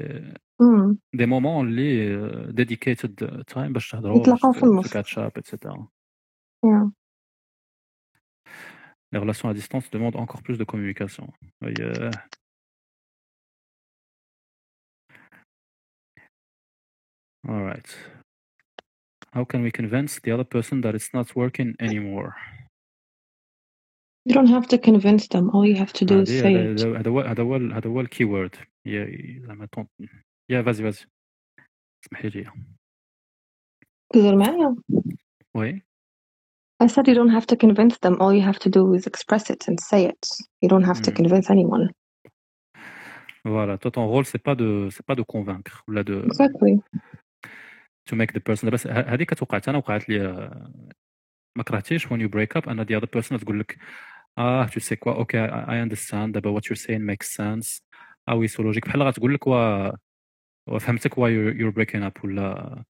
mm. 0.64 0.96
دي 1.14 1.26
مومون 1.26 1.68
اللي 1.68 2.54
ديديكيتد 2.54 3.44
تايم 3.48 3.74
باش 3.74 3.92
تهضروا 3.92 4.20
يتلاقاو 4.20 4.52
في 4.52 4.64
النص. 4.64 4.94
كاتشاب 4.94 5.32
اتسيتيرا 5.38 5.88
yeah. 6.66 6.99
Les 9.13 9.19
relations 9.19 9.49
à 9.49 9.55
distance 9.55 9.91
demandent 9.91 10.17
encore 10.17 10.43
plus 10.43 10.59
de 10.59 10.65
communication. 10.65 11.33
Yeah. 11.63 12.11
All 17.49 17.63
right. 17.63 17.89
How 19.33 19.45
can 19.45 19.63
we 19.63 19.71
convince 19.71 20.21
the 20.21 20.33
other 20.33 20.45
person 20.45 20.81
that 20.83 20.95
it's 20.95 21.13
not 21.13 21.35
working 21.37 21.75
anymore? 21.79 22.35
You 24.27 24.35
don't 24.35 24.49
have 24.49 24.67
to 24.69 24.79
convince 24.79 25.29
them. 25.29 25.51
All 25.51 25.67
you 25.67 25.77
have 25.77 25.93
to 25.93 26.05
do 26.05 26.21
is 26.21 26.29
say 26.29 26.55
it. 26.55 26.81
هذا 26.81 27.11
هو 27.11 27.21
هذا 27.21 27.43
هو 27.43 27.55
هذا 27.55 27.91
هو 27.91 28.01
الكيورد 28.01 28.57
زعما 28.87 29.69
يا 30.51 30.63
فازي 30.63 30.83
فازي 30.83 31.07
اسمحي 32.05 32.29
لي 32.29 32.53
تهضر 34.13 34.37
معايا 34.37 34.77
وي 35.55 35.83
I 36.85 36.87
said 36.89 37.07
you 37.09 37.15
don't 37.21 37.35
have 37.39 37.47
to 37.53 37.57
convince 37.57 37.97
them. 38.05 38.15
All 38.21 38.33
you 38.39 38.43
have 38.51 38.59
to 38.67 38.71
do 38.79 38.83
is 38.95 39.07
express 39.13 39.45
it 39.55 39.61
and 39.69 39.77
say 39.91 40.01
it. 40.13 40.23
You 40.63 40.69
don't 40.69 40.85
have 40.91 41.01
to 41.07 41.11
Mm. 41.11 41.17
convince 41.21 41.47
anyone. 41.57 41.85
Voilà, 43.45 43.77
toi 43.79 43.91
ton 43.91 44.07
rôle 44.07 44.25
c'est 44.25 44.43
pas 44.49 44.55
de 44.55 44.89
c'est 44.95 45.05
pas 45.07 45.15
de 45.15 45.23
convaincre 45.23 45.85
ولا 45.89 46.03
de 46.03 46.17
Exactly. 46.27 46.81
to 48.11 48.15
make 48.17 48.33
the 48.33 48.41
person 48.41 48.71
بس 48.71 48.87
هذه 48.87 49.23
كتوقعت 49.25 49.69
انا 49.69 49.79
وقعت 49.79 50.09
لي 50.09 50.19
ما 51.57 51.63
كرهتيش 51.63 52.07
when 52.07 52.19
you 52.21 52.29
break 52.29 52.57
up 52.61 52.67
and 52.71 52.79
the 52.81 52.95
other 53.01 53.09
person 53.19 53.39
تقول 53.41 53.61
لك 53.61 53.79
اه 54.39 54.67
tu 54.67 54.81
sais 54.81 54.97
quoi 54.97 55.15
okay 55.25 55.49
I, 55.51 55.71
I 55.71 55.89
understand 55.89 56.31
دابا 56.33 56.61
what 56.61 56.63
you're 56.65 56.81
saying 56.87 57.03
makes 57.13 57.29
sense 57.37 57.83
اه 58.29 58.35
وي 58.35 58.49
سو 58.49 58.63
لوجيك 58.63 58.87
بحال 58.87 59.03
غتقول 59.03 59.35
لك 59.35 59.47
و 59.47 59.91
وفهمتك 60.69 61.15
why 61.15 61.29
you're, 61.29 61.55
you're 61.61 61.75
breaking 61.79 62.03
up 62.11 62.25
ولا 62.25 62.85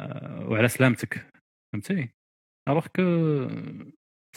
آه 0.00 0.48
وعلى 0.48 0.68
سلامتك 0.68 1.26
فهمتي 1.72 2.10
alors 2.69 2.87
que 2.91 3.05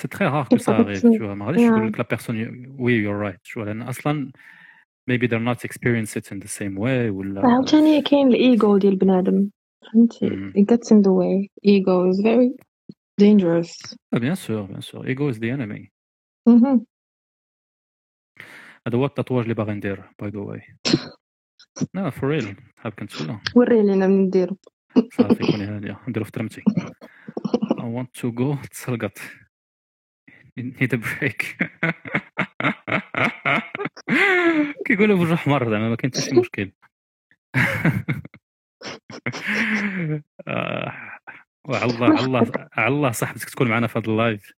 c'est 0.01 0.09
très 0.17 0.27
rare 0.27 0.49
que 0.49 0.59
ça 0.59 0.77
arrive 0.77 1.01
tu 1.01 1.19
vois 1.19 1.35
ما 1.35 1.47
غاديش 1.47 1.61
Yeah. 1.63 1.71
نقول 1.71 1.89
لك 1.89 1.99
لا 1.99 2.07
بيرسون 2.11 2.67
وي 2.79 3.05
you're 3.05 3.33
right 3.33 3.41
شو 3.43 3.63
لأن 3.63 3.83
أصلا 3.83 4.33
maybe 5.11 5.27
they're 5.27 5.49
not 5.55 5.65
experience 5.65 6.17
it 6.17 6.33
in 6.33 6.39
the 6.39 6.49
same 6.49 6.77
way 6.77 7.11
ولا 7.11 7.49
عاوتاني 7.49 8.03
كاين 8.03 8.29
الايجو 8.29 8.79
ديال 8.79 8.97
بنادم 8.97 9.51
فهمتي 9.93 10.31
مم. 10.31 10.53
it 10.57 10.75
gets 10.75 10.91
in 10.91 11.03
the 11.03 11.13
way. 11.13 11.49
Ego 11.65 12.11
is 12.11 12.21
very 12.23 12.51
dangerous. 13.21 13.71
Ah, 14.15 14.19
bien 14.19 14.35
sûr 14.35 14.67
bien 14.69 14.81
sûr. 14.81 15.01
Ego 15.09 15.29
is 15.33 15.39
the 15.39 15.51
enemy. 15.51 15.91
مهم. 16.49 16.87
هذا 18.87 18.99
هو 18.99 19.05
التطواج 19.05 19.43
اللي 19.43 19.55
باغي 19.55 19.75
ندير 19.75 20.05
باي 20.21 20.31
ذا 20.31 20.39
واي 20.39 20.63
لا 21.95 22.11
فور 22.11 22.29
ريل 22.29 22.57
حاب 22.77 22.93
كنتسولى 22.93 23.39
وري 23.57 23.83
لينا 23.83 24.07
من 24.07 24.23
نديرو 24.23 24.57
صافي 25.13 25.53
كوني 25.53 25.65
هاديه 25.65 26.01
نديرو 26.09 26.25
في 26.25 26.31
ترمتي 26.31 26.63
I 27.79 27.85
want 27.85 28.13
to 28.21 28.33
go 28.33 28.57
تسلقط 28.71 29.19
need 30.59 30.93
a 30.93 30.97
break. 30.97 31.57
كيقولوا 34.87 35.17
بوجه 35.17 35.35
حمر 35.35 35.71
زعما 35.71 35.89
ما 35.89 35.97
كاين 35.97 36.13
حتى 36.13 36.23
شي 36.23 36.35
مشكل. 36.35 36.73
آه، 40.49 40.93
وعلى 41.65 41.93
الله 41.93 42.07
على 42.07 42.25
الله 42.25 42.53
على 42.73 42.95
الله 42.95 43.11
صاحبتك 43.11 43.51
تكون 43.51 43.69
معنا 43.69 43.87
في 43.87 43.99
هذا 43.99 44.11
اللايف. 44.11 44.53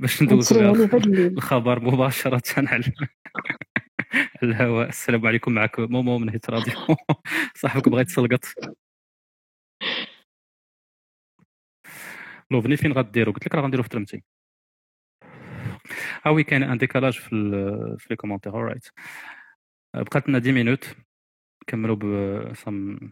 باش 0.00 0.14
فهاد 0.14 0.94
الليل. 0.94 1.32
الخبر 1.32 1.80
مباشرة 1.80 2.42
على 2.56 2.92
على 4.14 4.28
الهواء. 4.42 4.88
السلام 4.88 5.26
عليكم 5.26 5.52
معك 5.52 5.80
مومو 5.80 6.18
من 6.18 6.28
هيت 6.28 6.50
راديو. 6.50 6.96
صاحبك 7.54 7.88
بغا 7.88 8.00
يتسلقط 8.00 8.44
لوفني 12.50 12.76
فين 12.76 12.92
غديرو؟ 12.92 13.32
قلت 13.32 13.46
لك 13.46 13.54
راه 13.54 13.62
غنديرو 13.62 13.82
في 13.82 13.88
ترمتي. 13.88 14.22
آه 16.26 16.30
وي 16.30 16.44
كاين 16.44 16.62
ان 16.62 16.78
ديكالاج 16.78 17.18
في 17.18 17.32
ال- 17.32 17.98
في 17.98 18.06
لي 18.10 18.16
كومونتير 18.16 18.52
اورايت 18.52 18.86
بقات 19.94 20.28
لنا 20.28 20.38
10 20.38 20.52
مينوت 20.52 20.96
نكملوا 21.62 21.96
ب 21.96 22.04
some 22.54 23.08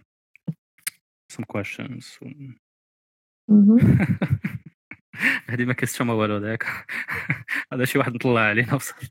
some 1.32 1.44
questions. 1.56 2.18
مهم. 3.50 3.78
هذه 5.48 5.64
ما 5.64 5.72
كيستشوم 5.72 6.06
ما 6.06 6.12
والو 6.12 6.36
ذاك 6.38 6.64
هذا 7.72 7.84
شي 7.84 7.98
واحد 7.98 8.14
مطلع 8.14 8.40
علينا 8.40 8.74
وصافي. 8.74 9.08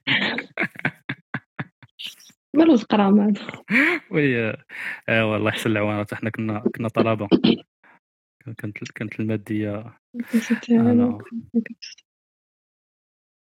مالو 2.56 2.74
القرام 2.74 3.20
هذا 3.20 3.64
وي 4.12 4.50
آه 5.10 5.26
والله 5.32 5.50
يحسن 5.50 5.72
العوانات. 5.72 6.14
إحنا 6.14 6.30
كنا 6.30 6.60
كنا 6.76 6.88
طلبة. 6.88 7.28
كانت 8.59 8.93
كانت 8.95 9.21
الماديه 9.21 9.99
انا 10.71 11.19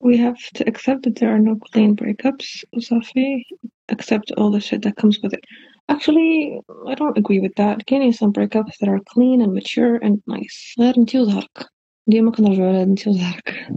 We 0.04 0.16
have 0.18 0.38
to 0.58 0.64
accept 0.72 1.02
that 1.06 1.16
there 1.20 1.32
are 1.36 1.40
no 1.40 1.56
clean 1.56 1.96
breakups 1.96 2.64
وصافي 2.74 3.44
accept 3.92 4.32
all 4.38 4.52
the 4.52 4.62
shit 4.62 4.82
that 4.84 4.96
comes 5.02 5.16
with 5.24 5.34
it 5.34 5.44
actually 5.90 6.60
I 6.92 6.96
don't 6.96 7.18
agree 7.18 7.40
with 7.40 7.56
that 7.56 7.86
كاينين 7.86 8.14
some 8.14 8.32
breakups 8.32 8.78
that 8.80 8.90
are 8.90 9.00
clean 9.14 9.42
and 9.42 9.54
mature 9.54 9.96
and 10.04 10.18
nice 10.28 10.76
غير 10.80 10.98
انتي 10.98 11.20
وزهرك 11.20 11.66
ديما 12.08 12.32
كنرجعو 12.32 12.68
على 12.68 12.84
انتي 12.84 13.10
وزهرك 13.10 13.68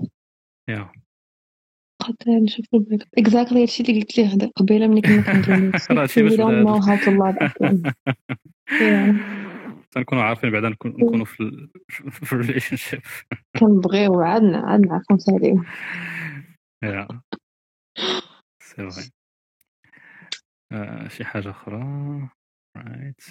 يا 0.68 0.90
قد 2.01 2.16
نشوفو 2.28 2.77
البريك 2.77 3.02
اب 3.18 3.24
exactly 3.28 3.56
هادشي 3.56 3.82
اللي 3.82 4.01
قلت 4.01 4.18
ليه 4.18 4.27
هذا 4.27 4.47
قبيله 4.56 4.86
ملي 4.86 5.01
كنا 5.01 5.22
كندوي 5.22 5.70
راه 5.90 6.02
هادشي 6.02 6.20
we 6.20 6.24
باش 6.24 6.35
don't 6.39 6.40
بدا- 6.40 6.64
know 6.64 6.81
how 6.86 6.97
to 7.05 7.10
love 7.10 7.36
again 7.47 7.93
yeah. 8.81 9.43
تنكونوا 9.95 10.23
عارفين 10.23 10.49
بعدا 10.51 10.69
نكون- 10.69 10.91
نكونوا 10.91 11.26
في 11.26 11.67
في 12.26 12.34
الريليشن 12.34 12.76
شيب 12.76 13.01
كنبغيو 13.59 14.22
عادنا 14.22 14.57
عادنا 14.57 14.93
عفوا 14.95 15.17
سالي 15.17 15.63
يا. 16.84 17.07
سي 18.61 18.89
فري 18.89 19.11
آه، 20.72 21.07
شي 21.07 21.26
حاجة 21.26 21.49
أخرى؟ 21.49 21.80
رايت 22.77 23.22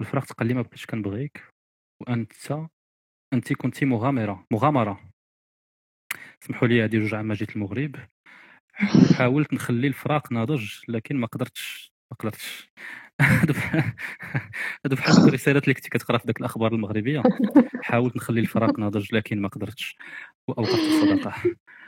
الفراق 0.00 0.24
تقال 0.24 0.48
لي 0.48 0.54
ما 0.54 0.62
بقيتش 0.62 0.86
كنبغيك 0.86 1.42
وانت 2.00 2.32
أنت 3.32 3.52
كنتي 3.52 3.84
مغامرة 3.84 4.46
مغامرة. 4.52 5.10
سمحوا 6.40 6.68
لي 6.68 6.84
هذه 6.84 6.98
جوج 6.98 7.14
عام 7.14 7.32
جيت 7.32 7.56
المغرب. 7.56 7.96
حاولت 9.16 9.54
نخلي 9.54 9.86
الفراق 9.86 10.32
ناضج 10.32 10.72
لكن 10.88 11.16
ما 11.16 11.26
قدرتش 11.26 11.92
ما 12.10 12.16
قدرتش. 12.16 12.70
هادو 13.20 13.52
بحال- 14.96 15.28
الرسالات 15.28 15.62
اللي 15.64 15.74
كنتي 15.74 15.88
كتقرا 15.88 16.18
في 16.18 16.26
داك 16.26 16.40
الأخبار 16.40 16.74
المغربية. 16.74 17.22
حاولت 17.82 18.16
نخلي 18.16 18.40
الفراق 18.40 18.78
ناضج 18.78 19.14
لكن 19.14 19.40
ما 19.40 19.48
قدرتش 19.48 19.96
وأوقفت 20.48 20.74
الصداقة. 20.74 21.42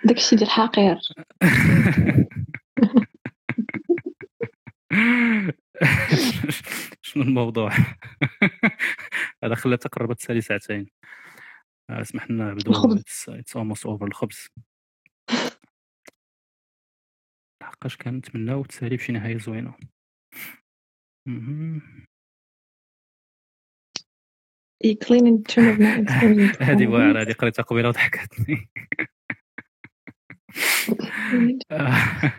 داكشي 0.05 0.37
ديال 0.37 0.51
حقير. 0.51 0.99
شنو 7.03 7.23
الموضوع؟ 7.23 7.71
هذا 9.45 9.55
خلاتها 9.55 9.89
قربت 9.89 10.19
تسالي 10.19 10.41
ساعتين. 10.41 10.91
آه، 11.91 12.01
اسمح 12.01 12.31
لنا 12.31 12.45
نعبدو 12.45 12.71
الخبز. 12.71 13.25
it's 13.29 13.57
almost 13.57 13.87
over 13.87 14.07
الخبز. 14.07 14.49
لحقاش 17.63 17.97
كنتمناو 17.97 18.65
تسالي 18.65 18.97
بشي 18.97 19.13
نهاية 19.13 19.39
زوينة. 19.39 19.75
هذه. 26.61 26.87
واعرة 26.87 27.23
هذه 27.23 27.33
قريتها 27.33 27.63
قبيلة 27.63 27.89
وضحكتني. 27.89 28.71
آه، 31.71 32.33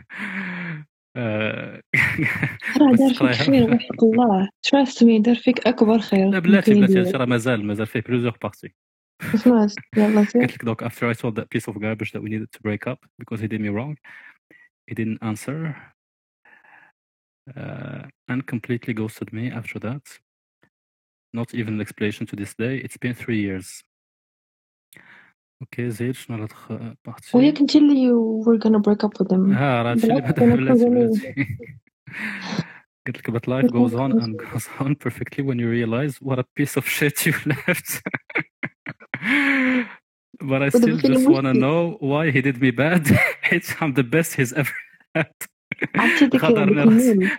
راه 1.17 2.93
بس 2.93 2.99
دار 2.99 3.09
فيك 3.09 3.19
تقرايها. 3.19 3.45
خير 3.45 3.75
وحق 3.75 4.05
الله 4.05 4.49
trust 4.67 5.05
me 5.05 5.21
دار 5.21 5.35
فيك 5.35 5.67
اكبر 5.67 5.99
خير 5.99 6.31
لا 6.31 6.39
بلاتي 6.39 6.71
ممكن 6.71 6.81
بلاتي 6.81 6.93
يدير. 6.93 7.07
هادشي 7.07 7.19
راه 7.19 7.25
مازال 7.25 7.67
مازال 7.67 7.87
فيه 7.87 8.01
بلوزيغ 8.01 8.33
بارتي 8.43 8.75
سمعت 9.35 9.73
يلا 9.97 10.25
سير 10.25 10.43
قلت 10.43 10.55
لك 10.55 10.65
دوك 10.65 10.85
after 10.85 11.15
I 11.15 11.15
told 11.15 11.35
that 11.37 11.49
piece 11.51 11.69
of 11.69 11.75
garbage 11.81 12.13
that 12.13 12.23
we 12.23 12.29
needed 12.29 12.51
to 12.53 12.61
break 12.63 12.87
up 12.87 12.99
because 13.23 13.41
he 13.41 13.49
did 13.49 13.61
me 13.61 13.69
wrong 13.69 13.97
he 14.91 14.95
didn't 14.95 15.23
answer 15.23 15.77
uh, 17.57 18.03
and 18.31 18.41
completely 18.55 18.93
ghosted 19.01 19.33
me 19.33 19.45
after 19.61 19.79
that 19.87 20.05
not 21.41 21.49
even 21.61 21.73
an 21.77 21.81
explanation 21.87 22.25
to 22.31 22.37
this 22.37 22.53
day 22.65 22.75
it's 22.85 22.99
been 23.05 23.15
three 23.25 23.41
years 23.49 23.67
اوكي 25.63 25.91
زيد 25.91 26.15
شنو 26.15 26.45
الخ 26.45 26.73
بارتي 27.07 27.37
وياك 27.37 27.61
انت 27.61 27.77
اللي 27.77 28.09
you 28.09 28.45
were 28.45 28.59
gonna 28.59 28.79
break 28.81 29.09
up 29.09 29.11
with 29.23 29.29
them 29.29 29.57
ها 29.57 29.83
راه 29.83 29.91
هادشي 29.91 30.07
اللي 30.07 30.21
بالعكس، 30.21 30.33
بدا 30.33 30.45
أنا 30.45 30.55
بلاتي 30.57 30.85
كنقول 30.85 31.07
بلاتي 31.09 31.35
قلت 33.07 33.17
لك 33.19 33.31
but 33.31 33.45
life 33.49 33.69
goes 33.71 33.95
on 33.95 34.13
and 34.23 34.33
goes 34.37 34.67
on 34.81 34.95
perfectly 35.07 35.43
when 35.43 35.59
you 35.59 35.69
realize 35.69 36.15
what 36.29 36.39
a 36.39 36.45
piece 36.59 36.77
of 36.81 36.85
shit 36.89 37.27
you 37.27 37.35
left 37.53 38.01
but 40.51 40.61
I 40.63 40.69
still 40.69 40.99
فين 40.99 41.13
just 41.15 41.27
wanna 41.29 41.51
المشكل؟ 41.51 41.61
know 41.61 41.99
why 42.01 42.31
he 42.35 42.41
did 42.43 42.57
me 42.63 42.71
bad 42.71 43.03
it's 43.55 43.71
I'm 43.81 43.93
the 44.01 44.07
best 44.15 44.31
he's 44.39 44.53
ever 44.61 44.77
had 45.17 45.33
عرفتي 45.97 46.27
ديك 46.27 46.41
خطر 46.41 46.65
ديك 46.65 46.77
نفس. 46.79 47.07
الميم 47.07 47.31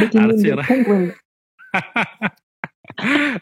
ديك 0.00 0.16
الميم 0.16 0.24
عرفتي 0.24 0.42
ديال 0.42 0.58
راه 0.58 0.64
penguin. 0.64 1.12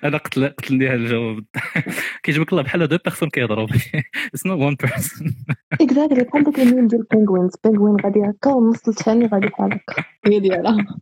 أنا 0.03 0.17
قتل 0.17 0.47
قتلني 0.47 0.87
هذا 0.87 0.95
الجواب. 0.95 1.43
كيجبك 2.23 2.51
الله 2.51 2.63
بحال 2.63 2.87
deux 2.87 2.97
personnes 3.05 3.29
كيهضروا 3.29 3.67
it's 4.35 4.43
not 4.45 4.57
one 4.57 4.75
person. 4.87 5.33
exactly 5.81 6.23
بحال 6.23 6.43
ديك 6.43 6.59
الميم 6.59 6.87
ديال 6.87 7.07
penguins. 7.13 7.51
Penguin 7.67 8.05
غادي 8.05 8.19
هكا 8.29 8.53
والنص 8.53 8.87
الثاني 8.87 9.25
غادي 9.27 9.47
بحال 9.47 9.73
هكا. 9.73 10.03
هي 10.25 10.39
ديالها. 10.39 10.85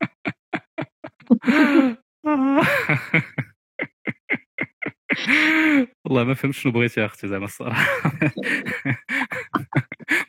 والله 6.06 6.23
ما 6.23 6.34
فهمت 6.34 6.53
شنو 6.53 6.72
بغيتي 6.72 6.99
يا 7.02 7.06
أختي 7.06 7.27
زعما 7.27 7.45
الصراحة. 7.45 8.11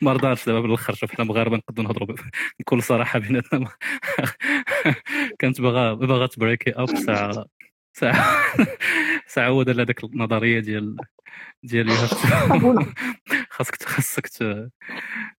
ما 0.01 0.13
رضاتش 0.13 0.45
دابا 0.45 0.59
بالأخر. 0.59 0.93
شوف 0.93 1.11
حنا 1.11 1.25
مغاربة 1.25 1.57
نقدروا 1.57 1.87
نهضروا 1.87 2.15
بكل 2.59 2.83
صراحة 2.83 3.19
بيناتنا. 3.19 3.67
كانت 5.39 5.61
باغا 5.61 5.93
باغا 5.93 6.27
تبريكي 6.27 6.71
اب 6.71 6.97
ساعه 6.97 7.45
هو 9.37 9.63
دار 9.63 9.81
هذاك 9.81 10.03
النظرية 10.03 10.59
ديال 10.59 10.97
ديال. 11.63 11.89
خاصك 13.49 13.83
خاصك 13.83 14.27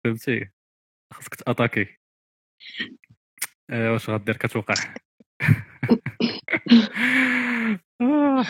فهمتي؟ 0.03 0.49
خاصك 1.13 1.35
تأتاكي. 1.35 1.97
آه، 3.69 3.91
واش 3.93 4.09
غدير 4.09 4.37
كتوقع؟ 4.37 4.73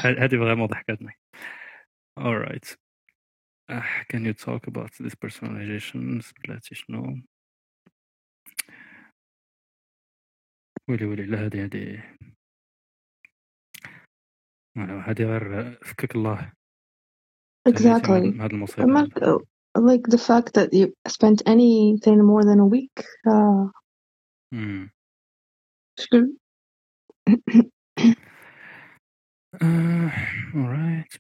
هذه 0.04 0.30
فريمون 0.30 0.68
ضحكتني. 0.68 1.14
Alright 2.20 2.78
uh, 3.70 3.82
can 4.10 4.26
you 4.26 4.34
talk 4.34 4.68
about 4.68 4.92
this 5.00 5.16
personalizations 5.16 6.34
بلاتي 6.44 6.76
شنو؟ 6.76 7.22
ويلي 10.90 11.06
ويلي 11.06 11.26
لا 11.26 11.46
هذه 11.46 11.66
هذه 11.66 12.04
هذه 14.77 15.23
غير 15.23 15.79
فكك 15.85 16.15
الله 16.17 16.53
exactly 17.69 18.41
هذا 18.41 18.47
المصيبة 18.47 18.87
Mark, 18.87 19.43
like 19.79 20.07
the 20.09 20.19
fact 20.19 20.53
that 20.55 20.73
you 20.73 20.93
spent 21.09 21.43
anything 21.47 22.19
more 22.25 22.45
than 22.45 22.61
a 22.61 22.67
week 22.67 23.05
uh, 23.27 23.71
مم. 24.53 24.91
شكون 25.99 26.37
Uh, 29.53 30.11
alright 30.55 31.13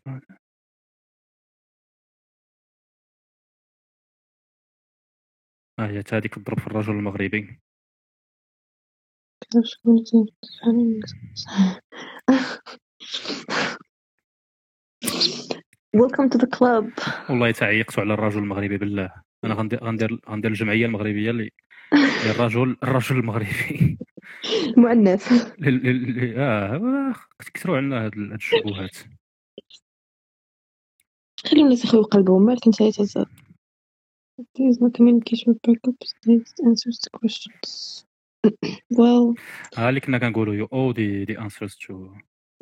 ها 5.78 5.86
هي 5.86 6.02
تا 6.02 6.16
هذيك 6.16 6.34
تضرب 6.34 6.60
في 6.60 6.66
الرجل 6.66 6.92
المغربي 6.92 7.58
Welcome 15.97 16.29
to 16.29 16.37
the 16.37 16.47
club. 16.57 16.91
والله 17.29 17.51
تعيقت 17.51 17.99
على 17.99 18.13
الرجل 18.13 18.39
المغربي 18.39 18.77
بالله. 18.77 19.11
أنا 19.43 19.53
غندير 19.53 19.83
غندير 19.83 20.19
غندير 20.29 20.51
الجمعية 20.51 20.85
المغربية 20.85 21.31
اللي 21.31 21.49
الرجل 22.31 22.77
الرجل 22.83 23.17
المغربي. 23.19 23.97
مؤنث. 24.77 25.31
ل- 25.59 25.69
ل- 25.69 26.33
ل- 26.33 26.33
آه 26.37 27.13
كثروا 27.53 27.77
عندنا 27.77 28.05
هاد 28.05 28.13
ال- 28.13 28.25
هاد 28.31 28.33
الشبهات. 28.33 28.97
خلي 31.45 31.61
الناس 31.61 31.85
يخويو 31.85 32.03
قلبهم 32.03 32.45
مالك 32.45 32.67
إنت 32.67 32.81
There 34.39 34.69
is 34.71 34.77
no 34.81 34.89
communication 34.97 35.47
with 35.53 35.61
breakups. 35.67 36.09
Needs 36.27 36.51
answers 36.67 36.97
to 37.03 37.09
questions. 37.19 38.03
well, 38.93 39.35
ها 39.77 39.89
اللي 39.89 39.99
كنا 39.99 40.17
كنقولوا 40.17 40.55
you 40.55 40.65
owe 40.65 40.91
the 40.91 41.25
the 41.25 41.39
answers 41.39 41.75
to 41.75 42.09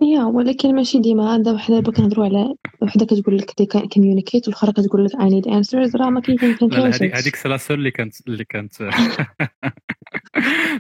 yeah, 0.02 0.24
ولكن 0.36 0.76
ماشي 0.76 1.00
ديما 1.00 1.36
هذا 1.36 1.52
وحده 1.52 1.76
دابا 1.76 1.92
كنهضروا 1.92 2.26
على 2.26 2.56
وحده 2.82 3.06
كتقول 3.06 3.38
لك 3.38 3.52
they 3.52 3.66
can't 3.66 3.86
communicate 3.86 4.48
والاخرى 4.48 4.72
كتقول 4.72 5.06
لك 5.06 5.12
I 5.12 5.16
need 5.16 5.46
answers 5.52 5.96
راه 5.96 6.10
ما 6.10 6.20
كاين 6.22 6.58
لا 6.62 6.90
هذيك 7.20 7.36
c'est 7.36 7.50
la 7.50 7.58
seule 7.58 7.78
اللي 7.78 7.92
كانت 7.92 8.28
اللي 8.28 8.46
كانت 8.46 8.74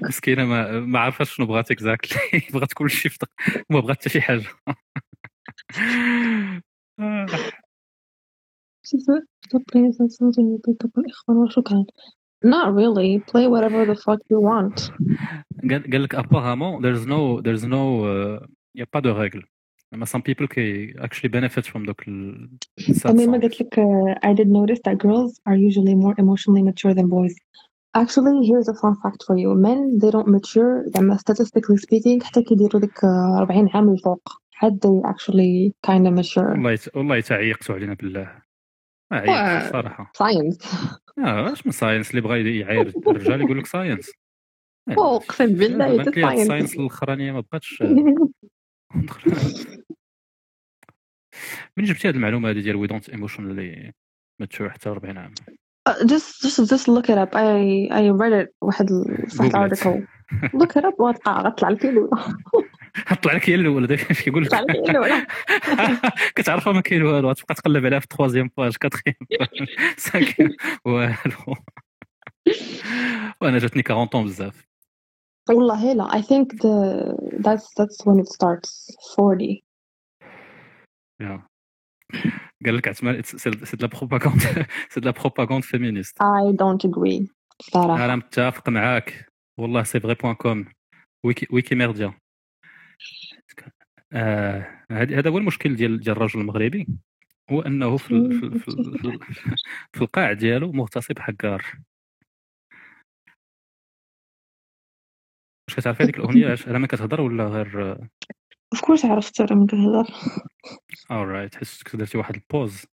مسكينة 0.07 0.45
ما 0.45 0.79
ما 0.79 0.99
عارفاش 0.99 1.35
شنو 1.35 1.45
بغات 1.45 1.71
exactly 1.71 2.41
بغات 2.53 2.73
كل 2.73 2.89
شيء 2.89 3.11
في 3.11 3.17
دق- 3.21 3.63
ما 3.69 3.79
بغات 3.79 3.97
حتى 3.97 4.09
شي 4.09 4.21
والإخوان 10.97 11.37
وشكرا. 11.37 11.85
Not 12.45 12.75
really. 12.75 13.19
Play 13.31 13.47
whatever 13.47 13.85
the 13.85 13.95
fuck 13.95 14.19
you 14.29 14.39
want. 14.39 14.91
قال 15.71 16.03
لك 16.03 16.15
apparemment 16.15 16.81
there's 16.81 17.05
no 17.05 17.41
there's 17.41 17.65
no 17.65 18.03
uh, 18.05 18.45
y 18.75 18.81
a 18.81 18.85
pas 18.85 19.01
de 19.01 19.09
règle 19.09 19.43
اما 19.93 20.05
some 20.05 20.21
people 20.21 20.47
qui 20.47 20.93
actually 21.05 21.29
benefit 21.29 21.65
from 21.65 21.85
دوك 21.85 22.07
ال 22.07 22.49
sad 22.79 23.09
And 23.09 23.19
then 23.19 23.29
ما 23.29 23.37
songs. 23.39 23.43
قلت 23.43 23.61
لك 23.61 23.79
uh, 23.79 24.27
I 24.29 24.33
did 24.33 24.47
notice 24.47 24.79
that 24.87 24.97
girls 24.97 25.31
are 25.49 25.55
usually 25.69 25.95
more 25.95 26.15
emotionally 26.23 26.63
mature 26.63 26.93
than 26.93 27.07
boys. 27.09 27.35
Actually, 28.03 28.35
here's 28.49 28.67
a 28.73 28.77
fun 28.83 28.93
fact 29.03 29.21
for 29.27 29.35
you. 29.43 29.49
Men, 29.67 29.79
they 30.01 30.11
don't 30.15 30.27
mature 30.27 30.83
زعما 30.95 31.17
statistically 31.17 31.77
speaking 31.77 32.23
حتى 32.23 32.43
كيديروا 32.43 32.81
uh, 32.81 33.03
40 33.03 33.69
عام 33.73 33.89
الفوق. 33.93 34.29
حد 34.51 34.79
they 34.85 35.09
actually 35.09 35.71
kind 35.91 36.07
of 36.07 36.13
mature. 36.23 36.37
والله 36.37 36.77
والله 36.95 37.19
تعيقتوا 37.21 37.75
علينا 37.75 37.93
بالله 37.93 38.31
عيقت 39.11 39.65
الصراحه 39.65 40.11
Science. 40.23 40.67
آه 41.19 41.53
اش 41.53 41.65
من 41.65 41.71
science 41.71 42.09
اللي 42.09 42.21
بغى 42.21 42.59
يعاير 42.59 42.93
الرجال 43.07 43.41
يقول 43.41 43.57
لك 43.57 43.65
ساينس 43.65 44.11
أقسم 44.89 45.45
بالله. 45.45 46.01
ال 46.33 46.38
science 46.39 46.75
الاخرانيه 46.75 47.31
ما 47.31 47.39
بقاتش 47.39 47.83
من 51.77 51.83
جبتي 51.83 52.07
هاد 52.07 52.15
المعلومة 52.15 52.49
هذه 52.49 52.59
ديال 52.59 52.75
we 52.75 52.87
don't 52.87 53.09
emotionally 53.09 53.91
mature 54.41 54.69
حتى 54.69 54.89
40 54.89 55.17
عام 55.17 55.33
Uh, 55.89 55.93
just 56.11 56.29
just 56.43 56.59
just 56.73 56.87
look 56.95 57.07
it 57.13 57.17
up. 57.23 57.31
I 57.35 57.47
I 57.99 58.01
read 58.21 58.33
it 58.43 58.47
واحد 58.61 58.89
it. 58.89 59.55
article. 59.55 60.01
Look 60.53 60.71
it 60.77 60.85
up 60.85 60.99
وغتلقى 60.99 61.43
غتطلع 61.43 61.69
لك 61.69 61.85
هي 61.85 61.89
الأولى. 61.89 62.37
طلع 63.23 63.33
لك 63.33 63.49
هي 63.49 63.55
الأولى 63.55 63.97
كيقول 63.97 64.43
لك 64.43 64.51
طلع 64.51 64.61
لك. 64.61 65.27
كتعرفها 66.35 66.73
ما 66.73 66.81
كاين 66.81 67.03
والو 67.03 67.29
غتبقى 67.29 67.55
تقلب 67.55 67.85
عليها 67.85 67.99
في 67.99 68.07
troisième 68.07 68.49
page 68.57 68.75
quatrième 68.75 69.15
page 69.39 69.67
cinquième 69.97 70.49
والو 70.85 71.55
وأنا 73.41 73.57
جاتني 73.59 73.83
40 73.89 74.07
طون 74.07 74.25
بزاف 74.25 74.65
والله 75.49 75.93
لا 75.93 76.07
I 76.07 76.21
think 76.21 76.47
the 76.57 76.75
that's 77.45 77.65
that's 77.77 78.05
when 78.05 78.19
it 78.19 78.27
starts. 78.27 78.95
40 79.19 79.61
yeah. 81.21 81.47
قال 82.65 82.75
لك 82.77 82.87
عثمان 82.87 83.21
c'est 83.23 83.49
la 83.81 83.87
propagande 83.87 84.39
c'est 84.89 84.99
la 84.99 85.11
propagande 85.11 85.63
féministe 85.63 86.17
I 86.23 86.51
don't 86.55 86.89
agree. 86.89 87.27
صراحة 87.61 88.05
أنا 88.05 88.15
متفق 88.15 88.69
معاك. 88.69 89.25
والله 89.59 89.83
سي 89.83 89.99
فري 89.99 90.13
بوان 90.15 90.33
كوم 90.35 90.65
ويكي 91.51 91.75
ميرديا 91.75 92.13
آه، 94.13 94.83
هذا 94.91 95.29
هو 95.29 95.37
المشكل 95.37 95.75
ديال 95.75 95.99
ديال 95.99 96.15
الرجل 96.17 96.39
المغربي. 96.39 96.87
هو 97.51 97.61
أنه 97.61 97.97
في 97.97 98.07
في, 98.29 98.49
في, 98.49 98.59
في, 98.59 98.67
ال- 98.67 99.19
في 99.93 100.01
القاع 100.01 100.33
ديالو 100.33 100.71
مغتصب 100.71 101.19
حكار 101.19 101.65
واش 105.75 105.81
كتعرفي 105.83 106.03
هذيك 106.03 106.17
الأغنية 106.17 106.57
ما 106.67 106.87
كتهضر 106.87 107.21
ولا 107.21 107.47
غير؟ 107.47 107.95
Of 108.75 108.79
course 108.79 109.05
عرفت 109.05 109.41
راه 109.41 109.55
من 109.55 109.67
كتهضر. 109.67 110.03
Alright 111.11 111.55
حسيتك 111.55 111.95
درتي 111.95 112.17
واحد 112.17 112.35
البوز 112.35 112.85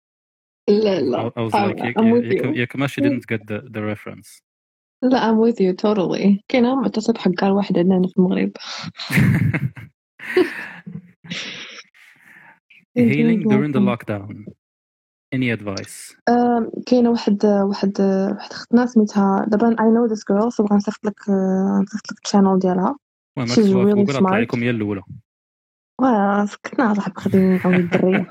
لا 0.68 1.00
لا. 1.00 1.30
I 1.30 1.32
was 1.32 1.54
like 1.54 1.78
ياك- 1.84 1.98
I'm 1.98 2.12
with 2.12 2.24
ياك 2.24 2.42
you. 2.42 2.58
ياك 2.58 2.76
ما 2.76 2.86
she 2.86 3.00
didn't 3.02 3.24
get 3.34 3.40
the, 3.40 3.60
the 3.70 3.80
reference. 3.80 4.42
لا 5.02 5.18
I'm 5.32 5.36
with 5.38 5.56
you 5.60 5.74
totally. 5.82 6.40
كاينة 6.48 6.80
معتصب 6.80 7.18
حكار 7.18 7.52
واحد 7.52 7.78
عندنا 7.78 8.08
في 8.08 8.18
المغرب. 8.18 8.52
Healing 12.98 13.42
during 13.48 13.72
the 13.72 13.80
lockdown. 13.90 14.44
Advice? 15.34 16.14
Um, 16.30 16.82
كاينة 16.86 17.10
واحد 17.10 17.46
واحد 17.46 18.00
واحد 18.00 18.50
اختنا 18.52 18.86
سميتها 18.86 19.44
دابا 19.48 19.70
I 19.70 19.84
know 19.84 20.14
this 20.14 20.20
girl 20.24 20.50
so 20.50 20.62
بغا 20.64 20.76
نصيفط 20.76 21.04
لك 21.04 21.20
uh, 21.20 21.30
نصيفط 21.82 22.12
لك 22.12 22.18
الشانل 22.24 22.58
ديالها 22.58 22.96
كتبوها 23.38 23.84
في 23.84 23.92
really 23.92 23.94
جوجل 24.06 24.18
طلع. 24.18 24.38
لكم 24.38 24.62
هي 24.62 24.70
الأولى. 24.70 25.02
واه 26.00 26.44
سكتنا 26.44 26.94
صاحب 26.94 27.18
خديني 27.18 27.56
نعاود 27.58 27.74
الدرية. 27.74 28.26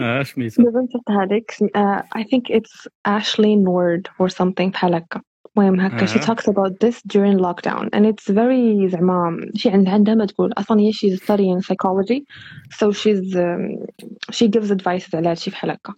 آه 0.00 0.22
سميتها 0.22 0.64
دابا 0.64 0.80
نصيفط 0.80 1.10
هذيك 1.10 1.50
سم- 1.50 1.66
uh, 1.66 2.02
I 2.18 2.22
think 2.22 2.50
it's 2.56 2.86
Ashley 3.08 3.56
Nord 3.56 4.08
or 4.20 4.28
something 4.28 4.70
بحال 4.70 4.94
هكا. 4.94 5.20
المهم 5.57 5.79
هكا 5.79 6.05
she 6.05 6.09
أها. 6.19 6.25
talks 6.25 6.47
about 6.47 6.73
this 6.79 7.01
during 7.13 7.37
lockdown 7.37 7.89
and 7.93 8.05
it's 8.05 8.27
very 8.29 8.87
زعما 8.87 9.49
شي 9.55 9.69
عندها 9.69 9.93
عندها 9.93 10.15
ما 10.15 10.25
تقول 10.25 10.53
اصلا 10.57 10.79
هي 10.79 10.91
she's 10.93 11.19
studying 11.23 11.61
psychology 11.61 12.21
so 12.77 12.91
she's 12.91 13.35
um, 13.35 13.85
she 14.31 14.47
gives 14.47 14.71
advice 14.71 15.15
على 15.15 15.29
هادشي 15.29 15.51
بحال 15.51 15.69
هكا 15.71 15.93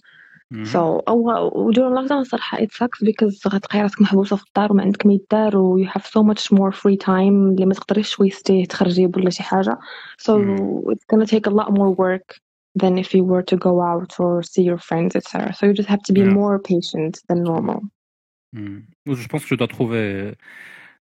مهم. 0.52 0.66
so 0.66 0.76
أو 1.08 1.72
during 1.72 1.96
lockdown 1.98 2.12
الصراحة 2.12 2.58
it 2.58 2.70
sucks 2.72 3.04
because 3.08 3.48
غتلقاي 3.48 3.82
راسك 3.82 4.02
محبوسة 4.02 4.36
في 4.36 4.44
الدار 4.48 4.72
وما 4.72 4.82
عندك 4.84 5.06
ما 5.06 5.14
يدار 5.14 5.58
و 5.58 5.84
you 5.84 5.88
have 5.88 6.04
so 6.06 6.24
much 6.24 6.52
more 6.58 6.72
free 6.72 6.98
time 7.06 7.12
اللي 7.52 7.66
ما 7.66 7.74
تقدريش 7.74 8.20
ويستيه 8.20 8.66
تخرجي 8.66 9.06
ولا 9.06 9.30
شي 9.30 9.44
حاجة 9.44 9.78
so 10.22 10.30
مم. 10.30 10.82
it's 10.82 11.16
gonna 11.16 11.26
take 11.26 11.48
a 11.48 11.54
lot 11.56 11.72
more 11.72 11.92
work 11.92 12.38
than 12.84 12.98
if 12.98 13.08
you 13.16 13.24
were 13.24 13.44
to 13.52 13.58
go 13.58 13.82
out 13.92 14.12
or 14.20 14.44
see 14.44 14.64
your 14.70 14.78
friends 14.90 15.16
etc 15.16 15.54
so 15.54 15.62
you 15.68 15.74
just 15.74 15.90
have 15.94 16.04
to 16.08 16.14
be 16.14 16.22
Yeah. 16.22 16.38
more 16.40 16.56
patient 16.72 17.14
than 17.30 17.40
normal 17.52 17.80
Hmm. 18.56 18.80
Je 19.24 19.28
pense 19.28 19.44
que 19.44 19.50
tu 19.50 19.58
dois 19.58 19.68
trouver 19.68 20.36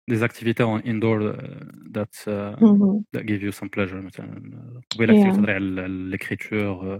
des 0.07 0.23
activités 0.23 0.63
en 0.63 0.77
indoor 0.93 1.19
euh, 1.21 1.35
that, 1.95 2.13
uh, 2.27 2.55
Mhm. 2.61 3.03
that 3.13 3.23
give 3.25 3.41
you 3.43 3.51
some 3.51 3.69
pleasure 3.69 4.01
مثلا 4.01 4.81
قبيله 4.95 5.13
كنتي 5.13 5.31
Yeah. 5.31 5.35
تهضري 5.35 5.53
على 5.53 6.17
l'écriture 6.17 6.99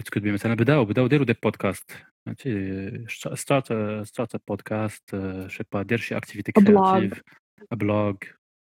it 0.00 0.04
could 0.14 0.22
be 0.24 0.28
مثلا 0.32 0.54
بداو 0.54 0.84
بداو 0.84 1.06
ديروا 1.06 1.26
دي 1.26 1.34
بودكاست 1.42 1.90
فهمتي 2.26 3.04
ستارت 3.34 3.72
ستارت 4.06 4.34
ا 4.34 4.38
بودكاست 4.48 5.16
شي 5.46 5.64
با 5.72 5.82
دير 5.82 5.98
شي 5.98 6.16
اكتيفيتي 6.16 6.52
A 6.52 6.54
blog. 6.54 6.66
كرياتيف 6.66 7.22
ا 7.72 7.74
بلوج 7.74 8.16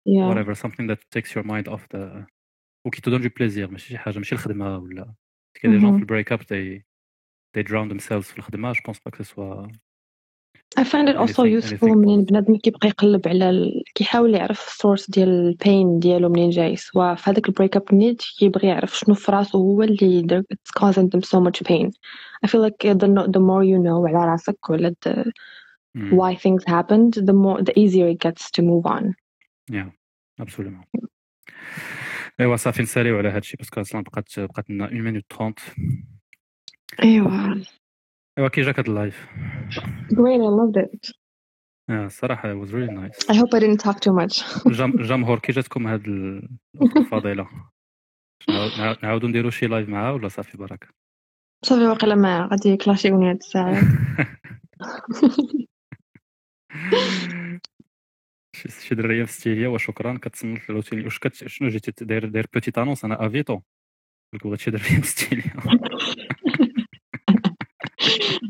yeah 0.09 0.31
whatever 0.31 0.55
something 0.55 0.87
that 0.91 1.01
takes 1.17 1.31
your 1.37 1.45
mind 1.45 1.69
off 1.75 1.83
the 1.95 2.25
وكي 2.87 3.01
تدون 3.03 3.21
دو 3.23 3.29
بليزير 3.39 3.71
ماشي 3.71 3.89
شي 3.89 3.99
حاجه 3.99 4.19
ماشي 4.19 4.35
الخدمه 4.35 4.79
ولا 4.79 5.15
كاين 5.55 5.73
دي 5.75 5.79
جون 5.79 5.93
Mhm. 5.93 5.97
في 5.97 6.01
البريك 6.03 6.33
اب 6.33 6.41
they 6.43 6.83
they 7.59 7.63
drown 7.65 7.91
themselves 7.95 8.27
في 8.33 8.39
الخدمه 8.39 8.73
جو 8.73 8.81
بونس 8.87 8.99
با 9.07 9.11
كو 9.11 9.23
سوا 9.23 9.69
I 10.78 10.84
find 10.84 11.08
it 11.10 11.16
also 11.16 11.44
Anything- 11.44 11.54
useful 11.60 11.88
anything 11.90 11.98
منين 11.98 12.20
positive. 12.20 12.30
بنادم 12.32 12.56
كيبقى 12.58 12.88
يقلب 12.88 13.28
على 13.28 13.50
ال... 13.50 13.84
كيحاول 13.96 14.36
يعرف 14.36 14.68
ال 14.68 14.74
source 14.74 15.10
ديال 15.10 15.30
ال 15.30 15.44
pain 15.44 16.00
ديالو 16.00 16.30
منين 16.30 16.50
جاي. 16.50 16.76
سواء 16.76 17.16
في 17.16 17.30
هذاك 17.30 17.48
ال 17.50 17.54
break 17.54 17.76
up 17.76 17.84
نيت 17.94 18.22
كيبغي 18.40 18.68
يعرف 18.68 18.98
شنو 19.00 19.16
في 19.16 19.32
راسو 19.32 19.58
هو 19.58 19.84
اللي 19.84 20.22
در- 20.22 20.44
it's 20.54 20.82
causing 20.82 21.08
them 21.16 21.22
so 21.22 21.40
much 21.40 21.64
pain. 21.68 21.90
I 22.46 22.48
feel 22.48 22.62
like 22.68 22.98
the, 23.00 23.08
no- 23.08 23.28
the 23.28 23.40
more 23.40 23.64
you 23.64 23.80
know 23.86 24.08
على 24.08 24.32
راسك 24.32 24.70
ولا 24.70 24.96
the, 25.08 25.32
مم. 25.96 26.20
why 26.20 26.36
things 26.36 26.64
happened 26.68 27.24
the 27.26 27.34
more 27.34 27.62
the 27.64 27.74
easier 27.80 28.08
it 28.16 28.28
gets 28.28 28.50
to 28.52 28.62
move 28.64 28.92
on. 28.92 29.14
يا 29.72 29.92
absolument 30.40 30.82
ايوا 32.40 32.56
صافي 32.56 32.82
نساليو 32.84 33.18
على 33.18 33.30
هادشي 33.30 33.58
parce 33.58 33.73
que 33.73 33.82
أصلا 33.82 34.02
بقات 34.04 34.40
بقات 34.40 34.70
لنا 34.70 34.86
1 34.86 34.94
minute 34.96 35.24
30 35.34 35.54
ايوا. 37.04 37.64
ايوا 38.38 38.48
كي 38.50 38.62
جاك 38.62 38.80
هاد 38.80 38.88
ال 38.90 38.98
live 38.98 39.28
great 40.14 40.42
I 40.42 40.50
loved 40.60 40.78
it. 40.86 41.12
آه، 41.90 42.06
الصراحه 42.06 42.54
it 42.54 42.66
was 42.66 42.70
really 42.72 42.92
nice. 42.92 43.18
I 43.32 43.38
hope 43.38 43.54
I 43.58 43.60
didn't 43.60 43.82
talk 43.88 43.96
too 44.00 44.14
much. 44.14 44.66
الجم- 44.68 45.00
الجمهور 45.00 45.40
كي 45.40 45.52
جاتكم 45.52 45.88
هاد 45.88 46.08
ال- 46.08 46.50
الأخت 46.76 46.98
الفضيلة. 46.98 47.48
نعاود- 48.50 48.72
نعاود- 48.80 48.98
نعاودو 49.04 49.28
نديرو 49.28 49.50
شي 49.50 49.68
live 49.68 49.90
معاها 49.90 50.12
ولا 50.12 50.28
صافي 50.28 50.58
بركة؟ 50.58 50.88
صافي 51.66 51.82
واقيلا 51.86 52.16
ما 52.16 52.48
غادي 52.52 52.70
يكلاشيوني 52.70 53.30
هاد 53.30 53.36
الساعة. 53.36 53.82
شي 58.86 58.96
دريه 58.96 59.24
في 59.24 59.32
ستيليا 59.32 59.68
وشكرا. 59.68 60.18
كتصنت 60.18 60.70
لوتيني 60.70 61.04
واش 61.06 61.20
شنو 61.34 61.70
جيتي 61.70 62.06
داير 62.06 62.26
داير 62.30 62.48
بوتيت 62.54 62.78
انونس 62.78 63.06
أنا 63.06 63.26
أفيتو. 63.26 63.60
قلت 64.34 64.44
بغيت 64.48 64.60
شي 64.60 64.72
دريه 64.72 64.82
في 65.02 65.08
ستيليا 65.08 65.54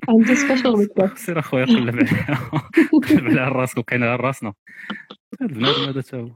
عندي 0.10 0.36
special 0.36 0.86
request 0.86 1.16
سير 1.16 1.40
أخويا 1.40 1.66
قلب 1.66 1.96
عليها. 1.96 2.52
قلب 3.10 3.28
عليها 3.28 3.50
راسك 3.50 3.78
وكاين 3.78 4.04
غير 4.04 4.20
راسنا. 4.20 4.54
هاد 5.42 5.50
البنادم 5.50 5.84
هذا 5.84 6.02
تا 6.02 6.18
هو 6.18 6.36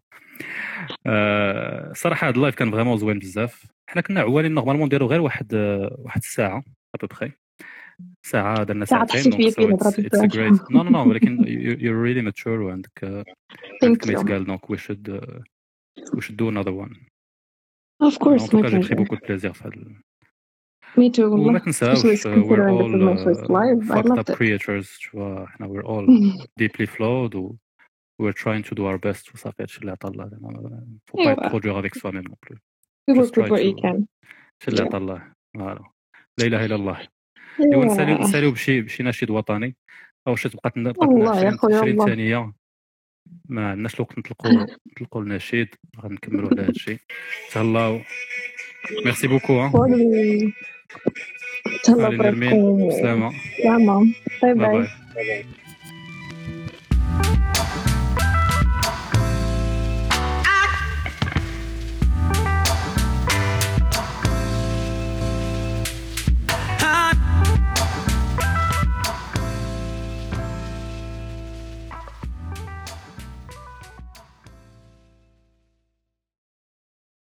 صراحة 1.93 2.27
هاد 2.27 2.35
ال 2.35 2.39
live 2.39 2.55
كان 2.55 2.71
vraiment 2.71 2.97
زوين 2.97 3.19
بزاف. 3.19 3.65
حنا 3.89 4.01
كنا 4.01 4.21
عوالين 4.21 4.53
normalement 4.53 4.85
نديرو 4.85 5.07
غير 5.07 5.21
واحد 5.21 5.55
واحد 5.99 6.21
الساعة 6.21 6.63
ابوبخي 6.95 7.31
ساعة 8.23 8.63
درنا 8.63 8.85
ساعة 8.85 9.05
ساعتين 9.05 9.33
it's. 9.33 10.19
جريت 10.21 10.71
no 10.71 10.83
no 10.83 10.89
no 10.89 11.09
ولكن 11.09 11.37
you're 11.79 12.03
really 12.05 12.31
mature 12.31 12.47
وعندك 12.47 13.25
عندك 13.83 14.07
ما 14.07 14.13
يتقال 14.13 14.45
donc 14.45 14.65
we 14.65 14.77
should 14.77 15.21
we 16.15 16.21
should 16.21 16.37
do 16.37 16.47
another 16.49 16.73
one. 16.73 16.93
Of 18.01 18.13
en 18.13 18.19
course 18.23 18.49
tout 18.49 18.57
my 18.57 18.63
cas 18.63 18.69
j'ai 18.69 18.79
pris 18.79 18.95
beaucoup 18.95 19.15
de 19.15 19.25
plaisir 19.27 19.51
في 19.51 19.67
me 20.97 21.09
too 21.09 21.19
والله. 21.19 21.59
تنساوش 21.59 21.97
especially 21.99 22.43
uh, 22.43 22.45
we're 22.49 23.31
is 23.31 23.49
my 23.49 23.67
all 23.71 23.81
uh, 23.81 24.03
fucked 24.03 24.19
up 24.19 24.29
it. 24.29 24.35
creatures 24.37 24.89
حنا 25.47 25.67
we're 25.67 25.85
all 25.85 26.07
deeply 26.61 26.85
flawed. 26.87 27.35
و 27.35 27.55
we're 28.21 28.33
trying 28.43 28.63
to 28.69 28.75
do 28.75 28.81
our 28.81 28.97
best 28.97 29.33
وصافي 29.33 29.63
هادشي 29.63 29.79
اللي 29.81 29.91
عطا 29.91 30.07
الله 30.09 30.29
faut 31.11 31.17
pas 31.17 31.31
être 31.33 31.49
trop 31.49 31.59
dur 31.59 31.77
avec 31.77 31.95
soi-même 31.95 32.27
non 32.31 32.37
plus. 32.45 32.57
You 33.07 33.15
Just 33.15 33.17
work 33.17 33.35
with 33.37 33.47
try 33.47 33.51
what 33.51 33.63
you 33.63 33.75
to- 33.75 33.81
can. 33.81 34.05
هادشي 34.61 34.67
اللي 34.67 34.77
Yeah. 34.77 34.85
عطا 34.87 34.97
الله 34.97 35.23
voilà 35.53 35.83
لا 36.39 36.45
اله 36.47 36.65
الا 36.65 36.75
الله 36.75 37.07
ايوا 37.59 37.85
نساليو. 37.85 38.17
نساليو 38.17 38.51
بشي 38.51 38.81
بشي 38.81 39.03
نشيد 39.03 39.29
وطني 39.29 39.75
أو 40.27 40.35
شي 40.35 40.49
بقات 40.49 40.77
والله 40.77 41.35
يا 41.41 41.47
20 41.47 41.57
خويا 41.57 41.75
20 41.77 41.89
والله. 41.99 42.05
ثانية. 42.05 42.53
ما 43.49 43.69
عندناش 43.71 43.95
الوقت 43.95 44.19
نطلقوا 44.19 44.51
نطلقوا 44.91 45.21
النشيد 45.21 45.75
غنكملوا 46.03 46.49
على 46.51 46.61
هادشي. 46.61 46.97
تهلاو 47.51 47.99
merci 49.05 49.27
beaucoup 49.27 49.53
ها 50.93 50.99
Sorry. 51.69 51.83
تهلا 51.83 52.05
علي 52.05 52.17
نرمين 52.17 52.49
براسكم 52.77 53.01
سلامه 53.01 53.31
سلامة 53.63 54.07
باي 54.41 54.53
باي 54.53 54.55
باي 54.55 54.87
باي 55.15 55.43